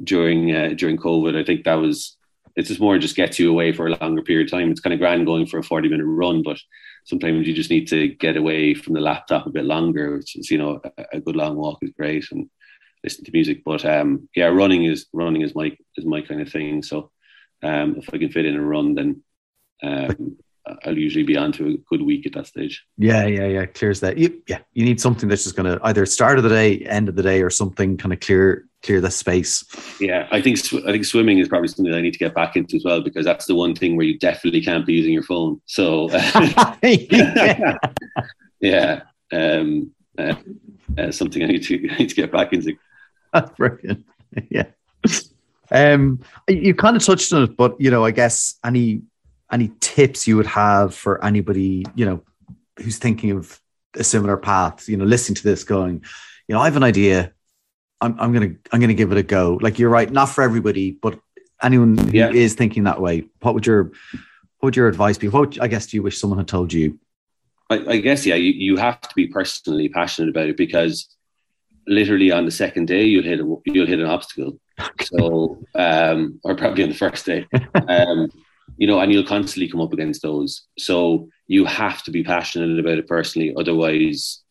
during 0.03 0.55
uh, 0.55 0.69
during 0.75 0.97
covid 0.97 1.39
i 1.39 1.43
think 1.43 1.63
that 1.63 1.75
was 1.75 2.17
it's 2.55 2.67
just 2.67 2.81
more 2.81 2.99
just 2.99 3.15
gets 3.15 3.39
you 3.39 3.49
away 3.49 3.71
for 3.71 3.87
a 3.87 3.97
longer 3.97 4.21
period 4.21 4.47
of 4.47 4.51
time 4.51 4.71
it's 4.71 4.81
kind 4.81 4.93
of 4.93 4.99
grand 4.99 5.25
going 5.25 5.45
for 5.45 5.59
a 5.59 5.63
40 5.63 5.89
minute 5.89 6.05
run 6.05 6.43
but 6.43 6.57
sometimes 7.05 7.47
you 7.47 7.53
just 7.53 7.69
need 7.69 7.87
to 7.87 8.07
get 8.07 8.37
away 8.37 8.73
from 8.73 8.93
the 8.93 9.01
laptop 9.01 9.45
a 9.45 9.51
bit 9.51 9.65
longer, 9.65 10.17
which 10.17 10.35
is, 10.35 10.49
you 10.49 10.57
know, 10.57 10.81
a, 10.97 11.05
a 11.13 11.19
good 11.19 11.35
long 11.35 11.55
walk 11.55 11.79
is 11.81 11.91
great 11.91 12.25
and 12.31 12.49
listen 13.03 13.25
to 13.25 13.31
music. 13.31 13.63
But 13.65 13.85
um, 13.85 14.29
yeah, 14.35 14.47
running 14.47 14.85
is 14.85 15.07
running 15.13 15.41
is 15.41 15.55
my 15.55 15.75
is 15.97 16.05
my 16.05 16.21
kind 16.21 16.41
of 16.41 16.51
thing. 16.51 16.83
So 16.83 17.11
um, 17.61 17.97
if 17.97 18.09
I 18.13 18.17
can 18.17 18.31
fit 18.31 18.45
in 18.45 18.55
a 18.55 18.61
run, 18.61 18.95
then 18.95 19.23
um, 19.83 20.37
I'll 20.85 20.97
usually 20.97 21.25
be 21.25 21.35
on 21.35 21.51
to 21.53 21.67
a 21.67 21.77
good 21.89 22.01
week 22.01 22.25
at 22.25 22.33
that 22.33 22.47
stage. 22.47 22.85
Yeah, 22.97 23.25
yeah, 23.25 23.47
yeah. 23.47 23.65
Clears 23.65 23.99
that. 23.99 24.17
You, 24.17 24.41
yeah, 24.47 24.59
you 24.73 24.85
need 24.85 25.01
something 25.01 25.27
that's 25.27 25.43
just 25.43 25.57
going 25.57 25.71
to 25.71 25.85
either 25.85 26.05
start 26.05 26.37
of 26.37 26.43
the 26.43 26.49
day, 26.49 26.77
end 26.79 27.09
of 27.09 27.15
the 27.15 27.23
day, 27.23 27.41
or 27.41 27.49
something 27.49 27.97
kind 27.97 28.13
of 28.13 28.21
clear 28.21 28.65
clear 28.81 29.01
the 29.01 29.11
space. 29.11 29.65
Yeah, 29.99 30.27
I 30.31 30.41
think 30.41 30.59
I 30.85 30.91
think 30.91 31.03
swimming 31.05 31.39
is 31.39 31.49
probably 31.49 31.67
something 31.67 31.93
I 31.93 32.01
need 32.01 32.13
to 32.13 32.19
get 32.19 32.33
back 32.33 32.55
into 32.55 32.77
as 32.77 32.83
well 32.85 33.01
because 33.01 33.25
that's 33.25 33.45
the 33.45 33.55
one 33.55 33.75
thing 33.75 33.97
where 33.97 34.05
you 34.05 34.17
definitely 34.17 34.61
can't 34.61 34.85
be 34.85 34.93
using 34.93 35.13
your 35.13 35.23
phone. 35.23 35.61
So 35.65 36.09
yeah, 36.81 37.77
yeah 38.61 39.01
um, 39.33 39.91
uh, 40.17 40.35
uh, 40.97 41.11
something 41.11 41.43
I 41.43 41.47
need 41.47 41.63
to 41.63 41.89
I 41.91 41.97
need 41.97 42.09
to 42.09 42.15
get 42.15 42.31
back 42.31 42.53
into. 42.53 42.77
That's 43.33 43.51
brilliant. 43.57 44.05
Yeah. 44.49 44.67
Um, 45.71 46.19
you 46.47 46.75
kind 46.75 46.95
of 46.95 47.03
touched 47.03 47.33
on 47.33 47.43
it, 47.43 47.57
but 47.57 47.79
you 47.81 47.89
know, 47.89 48.05
I 48.05 48.11
guess 48.11 48.59
any 48.63 49.01
any 49.51 49.71
tips 49.79 50.27
you 50.27 50.37
would 50.37 50.47
have 50.47 50.95
for 50.95 51.23
anybody 51.23 51.85
you 51.95 52.05
know 52.05 52.21
who's 52.79 52.97
thinking 52.97 53.31
of 53.31 53.59
a 53.95 54.03
similar 54.03 54.37
path, 54.37 54.89
you 54.89 54.97
know, 54.97 55.05
listening 55.05 55.35
to 55.35 55.43
this, 55.43 55.63
going, 55.63 56.03
you 56.47 56.55
know, 56.55 56.59
I 56.59 56.65
have 56.65 56.75
an 56.75 56.83
idea 56.83 57.31
I'm, 58.03 58.19
I'm 58.19 58.33
gonna 58.33 58.53
I'm 58.71 58.81
gonna 58.81 58.93
give 58.93 59.11
it 59.11 59.17
a 59.17 59.23
go. 59.23 59.57
Like 59.61 59.79
you're 59.79 59.89
right, 59.89 60.11
not 60.11 60.25
for 60.25 60.43
everybody, 60.43 60.91
but 60.91 61.17
anyone 61.61 61.97
who 61.97 62.11
yeah. 62.11 62.29
is 62.29 62.53
thinking 62.53 62.83
that 62.83 62.99
way, 62.99 63.23
what 63.39 63.53
would 63.53 63.65
your 63.65 63.83
what 63.83 64.67
would 64.67 64.75
your 64.75 64.89
advice 64.89 65.17
be? 65.17 65.29
What 65.29 65.39
would, 65.39 65.59
I 65.59 65.67
guess 65.67 65.87
do 65.87 65.97
you 65.97 66.03
wish 66.03 66.19
someone 66.19 66.37
had 66.37 66.47
told 66.47 66.73
you? 66.73 66.99
I, 67.69 67.75
I 67.87 67.97
guess 67.97 68.25
yeah, 68.25 68.35
you, 68.35 68.51
you 68.51 68.75
have 68.75 68.99
to 68.99 69.09
be 69.15 69.27
personally 69.27 69.87
passionate 69.87 70.29
about 70.29 70.49
it 70.49 70.57
because 70.57 71.15
literally 71.87 72.31
on 72.31 72.43
the 72.43 72.51
second 72.51 72.87
day 72.87 73.05
you'll 73.05 73.23
hit 73.23 73.39
a, 73.39 73.55
you'll 73.65 73.87
hit 73.87 73.99
an 73.99 74.05
obstacle. 74.05 74.59
So 75.03 75.63
um, 75.75 76.39
or 76.43 76.55
probably 76.55 76.83
on 76.83 76.89
the 76.89 76.95
first 76.95 77.25
day. 77.25 77.47
Um, 77.87 78.31
you 78.77 78.87
know, 78.87 78.99
and 78.99 79.11
you'll 79.11 79.25
constantly 79.25 79.69
come 79.69 79.81
up 79.81 79.93
against 79.93 80.21
those. 80.21 80.65
So 80.77 81.29
you 81.47 81.65
have 81.65 82.03
to 82.03 82.11
be 82.11 82.23
passionate 82.23 82.79
about 82.79 82.97
it 82.97 83.07
personally, 83.07 83.53
otherwise 83.57 84.41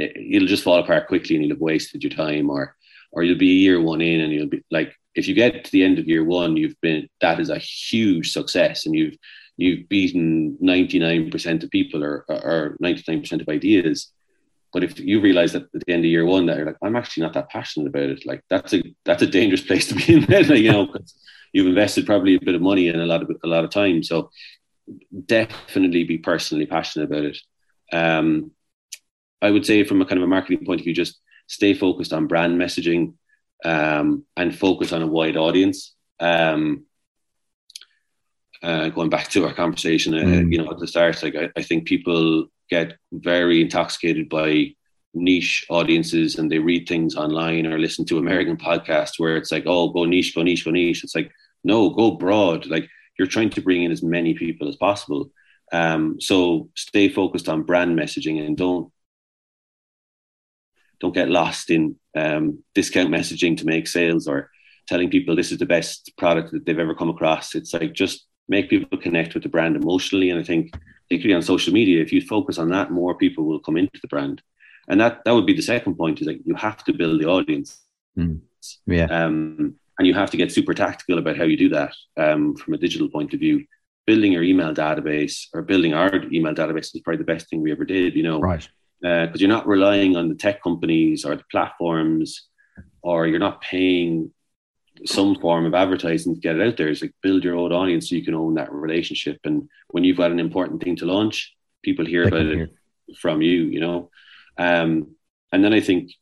eh, 0.00 0.08
it'll 0.16 0.48
just 0.48 0.64
fall 0.64 0.78
apart 0.78 1.08
quickly 1.08 1.36
and 1.36 1.44
you'll 1.44 1.54
have 1.54 1.60
wasted 1.60 2.02
your 2.02 2.12
time 2.12 2.50
or 2.50 2.76
or 3.12 3.22
you'll 3.22 3.38
be 3.38 3.46
year 3.46 3.80
one 3.80 4.00
in 4.00 4.20
and 4.20 4.32
you'll 4.32 4.48
be 4.48 4.62
like 4.70 4.94
if 5.14 5.28
you 5.28 5.34
get 5.34 5.64
to 5.64 5.70
the 5.70 5.84
end 5.84 5.98
of 5.98 6.08
year 6.08 6.24
one 6.24 6.56
you've 6.56 6.80
been 6.80 7.06
that 7.20 7.38
is 7.38 7.50
a 7.50 7.58
huge 7.58 8.32
success 8.32 8.86
and 8.86 8.94
you've 8.94 9.16
you've 9.58 9.86
beaten 9.90 10.56
99% 10.62 11.62
of 11.62 11.70
people 11.70 12.02
or, 12.02 12.24
or 12.28 12.76
99% 12.82 13.40
of 13.40 13.48
ideas 13.48 14.10
but 14.72 14.82
if 14.82 14.98
you 14.98 15.20
realize 15.20 15.52
that 15.52 15.64
at 15.74 15.84
the 15.86 15.92
end 15.92 16.04
of 16.04 16.10
year 16.10 16.24
one 16.24 16.46
that 16.46 16.56
you're 16.56 16.66
like 16.66 16.76
i'm 16.82 16.96
actually 16.96 17.22
not 17.22 17.34
that 17.34 17.50
passionate 17.50 17.88
about 17.88 18.04
it 18.04 18.24
like 18.24 18.42
that's 18.48 18.72
a 18.72 18.82
that's 19.04 19.22
a 19.22 19.26
dangerous 19.26 19.60
place 19.60 19.88
to 19.88 19.94
be 19.94 20.14
in 20.14 20.22
you 20.56 20.72
know 20.72 20.88
you've 21.52 21.66
invested 21.66 22.06
probably 22.06 22.34
a 22.34 22.40
bit 22.40 22.54
of 22.54 22.62
money 22.62 22.88
and 22.88 23.00
a 23.00 23.06
lot 23.06 23.22
of 23.22 23.30
a 23.44 23.46
lot 23.46 23.64
of 23.64 23.70
time 23.70 24.02
so 24.02 24.30
definitely 25.26 26.04
be 26.04 26.18
personally 26.18 26.66
passionate 26.66 27.04
about 27.04 27.24
it 27.24 27.38
um, 27.92 28.50
i 29.40 29.50
would 29.50 29.64
say 29.64 29.84
from 29.84 30.00
a 30.00 30.06
kind 30.06 30.18
of 30.18 30.24
a 30.24 30.28
marketing 30.28 30.64
point 30.64 30.80
of 30.80 30.84
view 30.84 30.94
just 30.94 31.20
stay 31.46 31.74
focused 31.74 32.12
on 32.12 32.26
brand 32.26 32.60
messaging 32.60 33.14
um, 33.64 34.24
and 34.36 34.56
focus 34.56 34.92
on 34.92 35.02
a 35.02 35.06
wide 35.06 35.36
audience. 35.36 35.94
Um, 36.20 36.86
uh, 38.62 38.88
going 38.90 39.10
back 39.10 39.28
to 39.28 39.44
our 39.44 39.52
conversation, 39.52 40.14
uh, 40.14 40.18
mm. 40.18 40.52
you 40.52 40.58
know, 40.58 40.70
at 40.70 40.78
the 40.78 40.86
start, 40.86 41.20
like 41.22 41.34
I, 41.34 41.50
I, 41.56 41.62
think 41.62 41.84
people 41.84 42.46
get 42.70 42.96
very 43.10 43.60
intoxicated 43.60 44.28
by 44.28 44.74
niche 45.14 45.66
audiences 45.68 46.38
and 46.38 46.50
they 46.50 46.60
read 46.60 46.86
things 46.86 47.16
online 47.16 47.66
or 47.66 47.76
listen 47.76 48.04
to 48.04 48.18
American 48.18 48.56
podcasts 48.56 49.18
where 49.18 49.36
it's 49.36 49.50
like, 49.50 49.64
oh, 49.66 49.88
go 49.88 50.04
niche, 50.04 50.34
go 50.34 50.42
niche, 50.42 50.64
go 50.64 50.70
niche. 50.70 51.02
It's 51.02 51.16
like, 51.16 51.32
no, 51.64 51.90
go 51.90 52.12
broad. 52.12 52.66
Like 52.66 52.88
you're 53.18 53.28
trying 53.28 53.50
to 53.50 53.62
bring 53.62 53.82
in 53.84 53.92
as 53.92 54.02
many 54.02 54.34
people 54.34 54.68
as 54.68 54.76
possible. 54.76 55.30
Um, 55.72 56.20
so 56.20 56.70
stay 56.74 57.08
focused 57.08 57.48
on 57.48 57.62
brand 57.62 57.98
messaging 57.98 58.44
and 58.44 58.56
don't 58.56 58.92
don't 61.00 61.14
get 61.14 61.28
lost 61.28 61.70
in 61.70 61.96
um, 62.16 62.62
discount 62.74 63.10
messaging 63.10 63.56
to 63.56 63.66
make 63.66 63.88
sales 63.88 64.28
or 64.28 64.50
telling 64.86 65.10
people 65.10 65.34
this 65.34 65.50
is 65.50 65.58
the 65.58 65.66
best 65.66 66.12
product 66.16 66.52
that 66.52 66.64
they've 66.64 66.78
ever 66.78 66.94
come 66.94 67.08
across. 67.08 67.54
It's 67.54 67.74
like 67.74 67.92
just 67.92 68.26
make 68.48 68.70
people 68.70 68.98
connect 68.98 69.34
with 69.34 69.42
the 69.42 69.48
brand 69.48 69.74
emotionally. 69.76 70.30
And 70.30 70.38
I 70.38 70.44
think 70.44 70.72
particularly 71.08 71.34
on 71.34 71.42
social 71.42 71.72
media, 71.72 72.02
if 72.02 72.12
you 72.12 72.20
focus 72.20 72.58
on 72.58 72.68
that, 72.70 72.90
more 72.90 73.16
people 73.16 73.44
will 73.44 73.60
come 73.60 73.76
into 73.76 73.98
the 74.00 74.08
brand. 74.08 74.42
And 74.88 75.00
that 75.00 75.24
that 75.24 75.32
would 75.32 75.46
be 75.46 75.54
the 75.54 75.62
second 75.62 75.96
point 75.96 76.20
is 76.20 76.26
like 76.26 76.40
you 76.44 76.54
have 76.54 76.84
to 76.84 76.92
build 76.92 77.20
the 77.20 77.28
audience. 77.28 77.80
Mm. 78.16 78.40
Yeah. 78.86 79.06
Um, 79.06 79.76
and 80.02 80.06
you 80.08 80.14
have 80.14 80.30
to 80.32 80.36
get 80.36 80.50
super 80.50 80.74
tactical 80.74 81.18
about 81.18 81.36
how 81.36 81.44
you 81.44 81.56
do 81.56 81.68
that 81.68 81.94
um, 82.16 82.56
from 82.56 82.74
a 82.74 82.78
digital 82.78 83.08
point 83.08 83.32
of 83.34 83.40
view. 83.40 83.64
Building 84.04 84.32
your 84.32 84.42
email 84.42 84.74
database 84.74 85.46
or 85.54 85.62
building 85.62 85.94
our 85.94 86.12
email 86.32 86.52
database 86.52 86.92
is 86.92 87.00
probably 87.04 87.18
the 87.18 87.32
best 87.32 87.48
thing 87.48 87.62
we 87.62 87.70
ever 87.70 87.84
did. 87.84 88.16
You 88.16 88.24
know, 88.24 88.40
right 88.40 88.68
because 89.02 89.34
uh, 89.34 89.38
you're 89.38 89.48
not 89.48 89.66
relying 89.66 90.16
on 90.16 90.28
the 90.28 90.34
tech 90.34 90.62
companies 90.62 91.24
or 91.24 91.34
the 91.34 91.42
platforms, 91.50 92.48
or 93.02 93.26
you're 93.26 93.40
not 93.40 93.60
paying 93.60 94.30
some 95.04 95.34
form 95.40 95.66
of 95.66 95.74
advertising 95.74 96.34
to 96.34 96.40
get 96.40 96.56
it 96.56 96.66
out 96.66 96.76
there. 96.76 96.88
It's 96.88 97.02
like 97.02 97.14
build 97.20 97.42
your 97.42 97.56
own 97.56 97.72
audience 97.72 98.08
so 98.08 98.14
you 98.14 98.24
can 98.24 98.34
own 98.34 98.54
that 98.54 98.72
relationship. 98.72 99.40
And 99.42 99.68
when 99.88 100.04
you've 100.04 100.18
got 100.18 100.30
an 100.30 100.38
important 100.38 100.82
thing 100.82 100.94
to 100.96 101.06
launch, 101.06 101.52
people 101.82 102.06
hear 102.06 102.22
they 102.22 102.28
about 102.28 102.46
it 102.46 102.56
hear. 102.56 102.70
from 103.18 103.42
you, 103.42 103.62
you 103.64 103.80
know. 103.80 104.10
Um, 104.56 105.16
and 105.50 105.64
then 105.64 105.72
I 105.72 105.80
think 105.80 106.12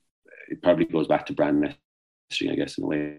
it 0.49 0.63
probably 0.63 0.87
goes 0.87 1.07
back 1.07 1.27
to 1.27 1.35
brand 1.35 1.63
messaging, 1.63 2.51
I 2.51 2.55
guess, 2.55 2.79
in 2.79 2.85
a 2.85 2.87
way. 2.87 3.19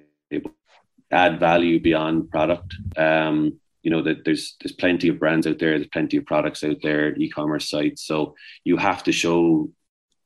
Add 1.12 1.40
value 1.40 1.80
beyond 1.80 2.30
product. 2.30 2.76
Um, 2.98 3.60
you 3.84 3.90
know 3.90 4.02
that 4.04 4.24
there's 4.26 4.56
there's 4.62 4.74
plenty 4.74 5.08
of 5.08 5.20
brands 5.20 5.48
out 5.48 5.58
there 5.58 5.72
there's 5.72 5.88
plenty 5.88 6.18
of 6.18 6.26
products 6.26 6.64
out 6.64 6.78
there 6.84 7.16
e-commerce 7.16 7.70
sites. 7.70 8.04
So 8.06 8.36
you 8.64 8.78
have 8.78 9.04
to 9.04 9.12
show 9.12 9.70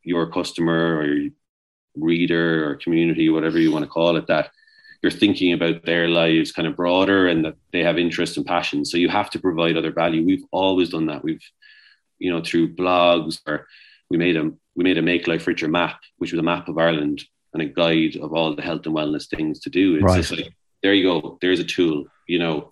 your 0.04 0.30
customer 0.30 0.98
or 0.98 1.06
your 1.06 1.32
reader 1.96 2.70
or 2.70 2.76
community 2.76 3.30
whatever 3.30 3.58
you 3.58 3.72
want 3.72 3.86
to 3.86 3.90
call 3.90 4.18
it 4.18 4.28
that 4.28 4.52
you're 5.02 5.12
thinking 5.12 5.54
about 5.54 5.86
their 5.86 6.10
lives 6.10 6.52
kind 6.52 6.68
of 6.68 6.76
broader 6.76 7.28
and 7.28 7.46
that 7.46 7.56
they 7.72 7.84
have 7.84 7.98
interest 7.98 8.38
and 8.38 8.46
passion. 8.46 8.84
So 8.84 8.98
you 8.98 9.08
have 9.08 9.30
to 9.32 9.40
provide 9.40 9.78
other 9.78 9.92
value. 9.92 10.26
We've 10.26 10.46
always 10.52 10.90
done 10.90 11.06
that. 11.08 11.24
We've 11.24 11.42
you 12.20 12.32
know 12.32 12.42
through 12.42 12.76
blogs 12.76 13.40
or 13.48 13.68
we 14.10 14.18
made 14.18 14.38
a 14.38 14.52
we 14.76 14.84
made 14.84 14.98
a 14.98 15.02
make 15.02 15.28
life 15.28 15.48
richer 15.48 15.68
map 15.68 16.00
which 16.18 16.32
was 16.32 16.40
a 16.40 16.44
map 16.44 16.68
of 16.68 16.78
ireland 16.78 17.24
and 17.56 17.64
a 17.64 17.66
guide 17.66 18.16
of 18.18 18.34
all 18.34 18.56
the 18.56 18.62
health 18.62 18.86
and 18.86 18.96
wellness 18.96 19.28
things 19.28 19.60
to 19.60 19.72
do 19.72 19.96
it's 19.96 20.04
right. 20.04 20.18
just 20.18 20.32
like 20.32 20.54
there 20.84 20.94
you 20.94 21.04
go 21.04 21.38
there's 21.42 21.60
a 21.60 21.64
tool 21.64 22.06
you 22.28 22.38
know 22.38 22.72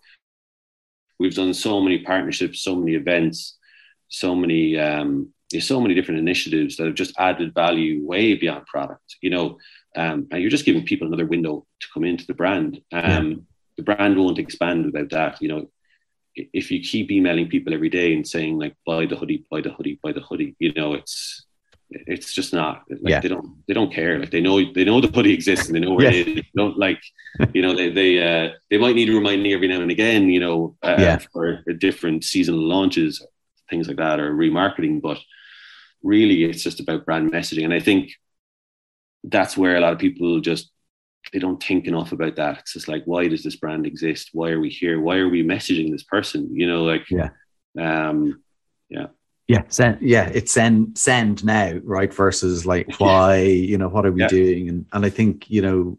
we've 1.24 1.36
done 1.36 1.54
so 1.54 1.80
many 1.80 2.00
partnerships, 2.00 2.62
so 2.62 2.76
many 2.76 2.96
events, 2.96 3.58
so 4.10 4.36
many 4.36 4.78
um, 4.78 5.34
there's 5.50 5.68
so 5.68 5.80
many 5.80 5.94
different 5.94 6.20
initiatives 6.20 6.78
that 6.78 6.86
have 6.88 6.96
just 6.96 7.14
added 7.18 7.54
value 7.54 8.06
way 8.06 8.36
beyond 8.36 8.66
product. 8.66 9.16
You 9.22 9.30
know, 9.30 9.58
um, 9.96 10.28
and 10.32 10.42
you're 10.42 10.50
just 10.50 10.66
giving 10.66 10.86
people 10.86 11.08
another 11.08 11.26
window 11.26 11.66
to 11.80 11.88
come 11.94 12.04
into 12.04 12.28
the 12.28 12.34
brand. 12.34 12.82
Um, 12.92 13.30
yeah. 13.32 13.36
The 13.78 13.84
brand 13.84 14.18
won't 14.18 14.38
expand 14.38 14.86
without 14.86 15.10
that. 15.12 15.42
You 15.42 15.48
know, 15.48 15.68
if 16.36 16.72
you 16.72 16.82
keep 16.82 17.10
emailing 17.12 17.50
people 17.50 17.74
every 17.74 17.90
day 17.90 18.14
and 18.14 18.28
saying 18.28 18.60
like 18.60 18.76
buy 18.86 19.06
the 19.06 19.16
hoodie, 19.16 19.46
buy 19.50 19.62
the 19.62 19.72
hoodie, 19.72 20.00
buy 20.04 20.12
the 20.12 20.22
hoodie, 20.22 20.56
you 20.60 20.74
know, 20.74 20.94
it's 20.94 21.46
it's 21.90 22.34
just 22.34 22.54
not 22.54 22.84
like 22.90 23.00
yeah. 23.04 23.20
they 23.20 23.28
don't 23.28 23.66
they 23.68 23.74
don't 23.74 23.94
care. 23.94 24.20
Like 24.20 24.32
they 24.32 24.42
know 24.42 24.60
they 24.74 24.84
know 24.84 25.02
the 25.02 25.08
hoodie 25.08 25.34
exists 25.34 25.68
and 25.68 25.76
they 25.76 25.80
know 25.80 25.94
where 25.94 26.08
it 26.08 26.28
is. 26.28 26.36
They 26.36 26.52
don't 26.56 26.78
like 26.78 27.02
you 27.54 27.62
know 27.62 27.76
they 27.76 27.90
they 27.90 28.12
uh, 28.22 28.54
they 28.70 28.78
might 28.78 28.96
need 28.96 29.06
to 29.06 29.16
remind 29.16 29.44
me 29.44 29.54
every 29.54 29.68
now 29.68 29.82
and 29.82 29.92
again 29.92 30.30
you 30.30 30.40
know 30.40 30.76
uh, 30.84 30.96
yeah. 30.98 31.18
for 31.32 31.64
different 31.78 32.24
seasonal 32.24 32.62
launches 32.62 33.26
things 33.70 33.88
like 33.88 33.98
that 33.98 34.20
or 34.20 34.34
remarketing 34.34 35.02
but 35.02 35.18
really 36.04 36.44
it's 36.44 36.62
just 36.62 36.80
about 36.80 37.06
brand 37.06 37.32
messaging. 37.32 37.64
And 37.64 37.74
I 37.74 37.80
think 37.80 38.12
that's 39.24 39.58
where 39.58 39.78
a 39.78 39.80
lot 39.80 39.94
of 39.94 40.00
people 40.00 40.40
just 40.42 40.70
they 41.32 41.40
don't 41.40 41.64
think 41.64 41.88
enough 41.88 42.12
about 42.12 42.36
that. 42.36 42.60
It's 42.60 42.74
just 42.74 42.90
like 42.90 43.04
why 43.06 43.28
does 43.28 43.44
this 43.44 43.56
brand 43.56 43.88
exist? 43.88 44.30
Why 44.34 44.50
are 44.50 44.60
we 44.60 44.70
here? 44.70 45.00
Why 45.00 45.18
are 45.18 45.30
we 45.30 45.44
messaging 45.44 45.92
this 45.92 46.04
person? 46.04 46.50
You 46.54 46.68
know 46.68 46.84
like 46.84 47.10
yeah. 47.10 47.30
um 47.80 48.44
yeah 48.90 49.08
yeah 49.48 49.64
send. 49.68 50.00
Yeah 50.02 50.30
it's 50.34 50.52
send 50.52 50.98
send 50.98 51.44
now 51.44 51.80
right 51.84 52.14
versus 52.14 52.66
like 52.66 52.96
why 53.00 53.38
you 53.38 53.78
know 53.78 53.89
what 53.89 54.06
are 54.06 54.12
we 54.12 54.22
yeah. 54.22 54.28
doing? 54.28 54.70
And 54.70 54.86
and 54.94 55.06
i 55.06 55.10
think 55.10 55.50
you 55.50 55.62
know 55.62 55.98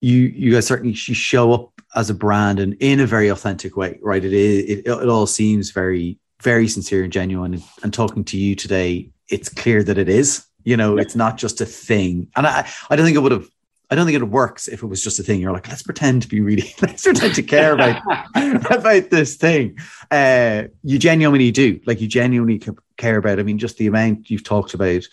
you 0.00 0.16
you 0.16 0.52
guys 0.52 0.66
certainly 0.66 0.94
show 0.94 1.52
up 1.52 1.72
as 1.94 2.10
a 2.10 2.14
brand 2.14 2.60
and 2.60 2.74
in 2.80 3.00
a 3.00 3.06
very 3.06 3.28
authentic 3.28 3.76
way 3.76 3.98
right? 4.02 4.24
It 4.24 4.32
is 4.32 4.64
it, 4.64 4.86
it 4.86 5.08
all 5.08 5.26
seems 5.26 5.70
very 5.70 6.18
very 6.42 6.68
sincere 6.68 7.02
and 7.02 7.12
genuine. 7.12 7.54
And, 7.54 7.62
and 7.82 7.92
talking 7.92 8.24
to 8.24 8.36
you 8.36 8.54
today 8.54 9.10
it's 9.28 9.48
clear 9.48 9.82
that 9.82 9.98
it 9.98 10.08
is. 10.08 10.44
You 10.64 10.76
know 10.76 10.96
yeah. 10.96 11.02
it's 11.02 11.16
not 11.16 11.38
just 11.38 11.60
a 11.60 11.66
thing. 11.66 12.28
And 12.36 12.46
i 12.46 12.68
i 12.90 12.96
don't 12.96 13.04
think 13.04 13.16
it 13.16 13.20
would 13.20 13.32
have 13.32 13.48
I 13.90 13.94
don't 13.94 14.04
think 14.04 14.20
it 14.20 14.24
works 14.24 14.68
if 14.68 14.82
it 14.82 14.86
was 14.86 15.02
just 15.02 15.18
a 15.18 15.22
thing. 15.22 15.40
You're 15.40 15.52
like, 15.52 15.68
let's 15.68 15.82
pretend 15.82 16.22
to 16.22 16.28
be 16.28 16.40
really, 16.40 16.74
let's 16.82 17.02
pretend 17.02 17.34
to 17.36 17.42
care 17.42 17.72
about 17.72 18.02
about 18.34 19.10
this 19.10 19.36
thing. 19.36 19.78
Uh, 20.10 20.64
you 20.82 20.98
genuinely 20.98 21.50
do, 21.50 21.80
like 21.86 22.00
you 22.00 22.08
genuinely 22.08 22.60
care 22.96 23.16
about. 23.16 23.40
I 23.40 23.42
mean, 23.42 23.58
just 23.58 23.78
the 23.78 23.86
amount 23.86 24.30
you've 24.30 24.44
talked 24.44 24.74
about 24.74 25.08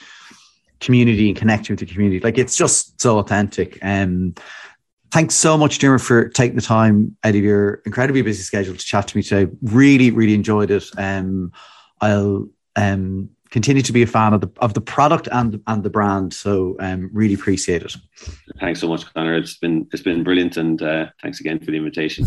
community 0.82 1.30
and 1.30 1.38
connecting 1.38 1.74
with 1.74 1.80
the 1.80 1.94
community, 1.94 2.20
like 2.20 2.38
it's 2.38 2.58
just 2.58 3.00
so 3.00 3.20
authentic. 3.20 3.80
Um, 3.82 4.36
thanks 5.12 5.36
so 5.36 5.58
much, 5.58 5.80
Jim, 5.80 5.98
for 5.98 6.28
taking 6.28 6.58
the 6.58 6.62
time 6.62 7.16
out 7.24 7.36
of 7.36 7.42
your 7.42 7.76
incredibly 7.86 8.22
busy 8.22 8.44
schedule 8.44 8.76
to 8.76 8.86
chat 8.86 9.08
to 9.08 9.18
me 9.18 9.24
today. 9.24 9.52
Really, 9.62 10.12
really 10.12 10.34
enjoyed 10.34 10.72
it. 10.72 10.84
Um, 10.98 11.54
I'll 12.02 12.50
um 12.76 13.30
continue 13.56 13.82
to 13.82 13.94
be 13.94 14.02
a 14.02 14.08
fan 14.08 14.34
of 14.34 14.42
the 14.42 14.52
of 14.58 14.74
the 14.74 14.82
product 14.82 15.30
and 15.32 15.62
and 15.68 15.82
the 15.82 15.90
brand. 15.90 16.34
So 16.34 16.76
um, 16.82 17.10
really 17.14 17.36
appreciate 17.36 17.84
it. 17.84 17.96
Thanks 18.60 18.82
so 18.82 18.90
much, 18.90 19.06
Conor. 19.14 19.38
It's 19.38 19.56
been 19.58 19.88
it's 19.94 20.04
been 20.04 20.26
brilliant, 20.26 20.58
and 20.58 20.82
uh, 20.82 21.06
thanks 21.22 21.40
again 21.40 21.60
for 21.60 21.72
the 21.72 21.78
invitation. 21.78 22.26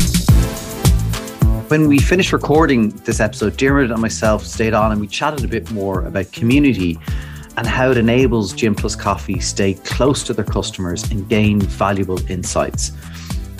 When 1.67 1.87
we 1.87 1.99
finished 1.99 2.33
recording 2.33 2.89
this 3.05 3.19
episode, 3.19 3.57
Diarmuid 3.57 3.91
and 3.91 4.01
myself 4.01 4.43
stayed 4.43 4.73
on 4.73 4.91
and 4.91 4.99
we 4.99 5.05
chatted 5.05 5.45
a 5.45 5.47
bit 5.47 5.69
more 5.69 6.03
about 6.07 6.31
community 6.31 6.97
and 7.57 7.67
how 7.67 7.91
it 7.91 7.97
enables 7.97 8.51
Gym 8.53 8.73
Plus 8.73 8.95
Coffee 8.95 9.39
stay 9.39 9.75
close 9.75 10.23
to 10.23 10.33
their 10.33 10.49
customers 10.57 11.03
and 11.11 11.29
gain 11.29 11.61
valuable 11.61 12.19
insights. 12.27 12.91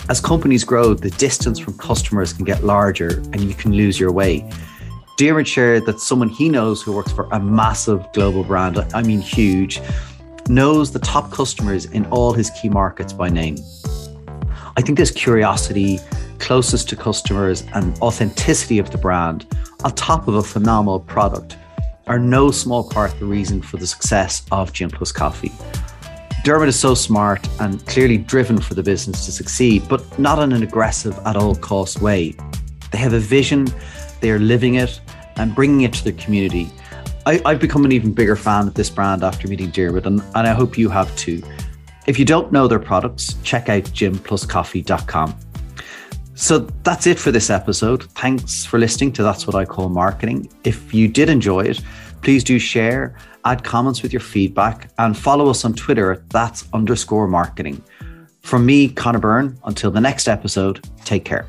As 0.10 0.20
companies 0.20 0.64
grow, 0.64 0.96
the 0.96 1.12
distance 1.12 1.60
from 1.60 1.78
customers 1.78 2.34
can 2.34 2.46
get 2.46 2.64
larger 2.64 3.20
and 3.32 3.42
you 3.42 3.54
can 3.54 3.74
lose 3.74 4.00
your 4.00 4.12
way. 4.12 4.50
Diarmuid 5.20 5.50
shared 5.50 5.86
that 5.86 6.00
someone 6.00 6.30
he 6.30 6.48
knows 6.48 6.82
who 6.82 6.94
works 6.94 7.12
for 7.12 7.28
a 7.34 7.42
massive 7.42 8.10
global 8.14 8.42
brand, 8.42 8.78
I 8.94 9.02
mean 9.02 9.20
huge, 9.20 9.82
knows 10.48 10.94
the 10.94 11.00
top 11.00 11.30
customers 11.30 11.84
in 11.84 12.06
all 12.06 12.32
his 12.32 12.50
key 12.52 12.70
markets 12.70 13.12
by 13.12 13.28
name. 13.28 13.58
I 14.78 14.82
think 14.82 14.98
this 14.98 15.12
curiosity, 15.12 16.00
closest 16.38 16.88
to 16.88 16.96
customers, 16.96 17.66
and 17.74 18.00
authenticity 18.00 18.80
of 18.80 18.92
the 18.92 18.98
brand, 18.98 19.46
on 19.84 19.92
top 19.92 20.30
of 20.30 20.36
a 20.36 20.42
phenomenal 20.42 21.02
product, 21.02 21.58
are 22.08 22.18
no 22.18 22.50
small 22.50 22.88
part 22.88 23.12
the 23.20 23.26
reason 23.26 23.62
for 23.62 23.76
the 23.76 23.88
success 23.88 24.44
of 24.54 24.72
Gym 24.72 24.90
Plus 24.90 25.12
Coffee. 25.12 25.52
Diarmuid 26.46 26.70
is 26.70 26.80
so 26.80 26.94
smart 26.94 27.46
and 27.60 27.86
clearly 27.88 28.18
driven 28.18 28.62
for 28.62 28.74
the 28.74 28.84
business 28.84 29.26
to 29.26 29.34
succeed, 29.34 29.84
but 29.90 30.18
not 30.18 30.40
in 30.40 30.54
an 30.54 30.64
aggressive 30.64 31.20
at 31.26 31.36
all 31.36 31.56
cost 31.56 32.02
way. 32.02 32.36
They 32.94 33.00
have 33.00 33.12
a 33.12 33.20
vision, 33.20 33.68
they 34.22 34.32
are 34.32 34.40
living 34.40 34.76
it, 34.76 35.02
and 35.40 35.56
bringing 35.56 35.82
it 35.82 35.94
to 35.94 36.04
the 36.04 36.14
community. 36.14 36.70
I, 37.26 37.42
have 37.46 37.60
become 37.60 37.86
an 37.86 37.92
even 37.92 38.14
bigger 38.14 38.36
fan 38.36 38.68
of 38.68 38.74
this 38.74 38.90
brand 38.90 39.24
after 39.24 39.48
meeting 39.48 39.70
Diarmuid, 39.70 40.06
and, 40.06 40.22
and 40.36 40.48
I 40.48 40.54
hope 40.54 40.78
you 40.78 40.90
have 40.90 41.16
too. 41.16 41.42
If 42.08 42.18
you 42.18 42.26
don't 42.26 42.52
know 42.52 42.68
their 42.68 42.80
products, 42.80 43.36
check 43.44 43.70
out 43.70 43.84
gympluscoffee.com. 43.84 45.40
So 46.34 46.60
that's 46.84 47.06
it 47.06 47.20
for 47.20 47.32
this 47.32 47.50
episode. 47.50 48.04
Thanks 48.12 48.66
for 48.66 48.80
listening 48.80 49.12
to 49.14 49.24
That's 49.24 49.46
What 49.46 49.56
I 49.56 49.66
Call 49.66 49.90
Marketing. 49.90 50.50
If 50.64 50.94
you 50.94 51.08
did 51.08 51.30
enjoy 51.30 51.62
it, 51.66 51.82
please 52.22 52.44
do 52.44 52.58
share, 52.58 53.18
add 53.46 53.64
comments 53.64 54.02
with 54.02 54.14
your 54.14 54.22
feedback, 54.22 54.90
and 54.98 55.18
follow 55.18 55.50
us 55.50 55.66
on 55.66 55.74
Twitter 55.74 56.14
at 56.14 56.30
that's 56.30 56.66
underscore 56.74 57.28
marketing. 57.28 57.84
From 58.42 58.66
me, 58.66 58.88
Conor 58.90 59.20
Byrne, 59.20 59.60
until 59.66 59.92
the 59.92 60.02
next 60.02 60.28
episode, 60.28 60.84
take 61.04 61.26
care. 61.26 61.46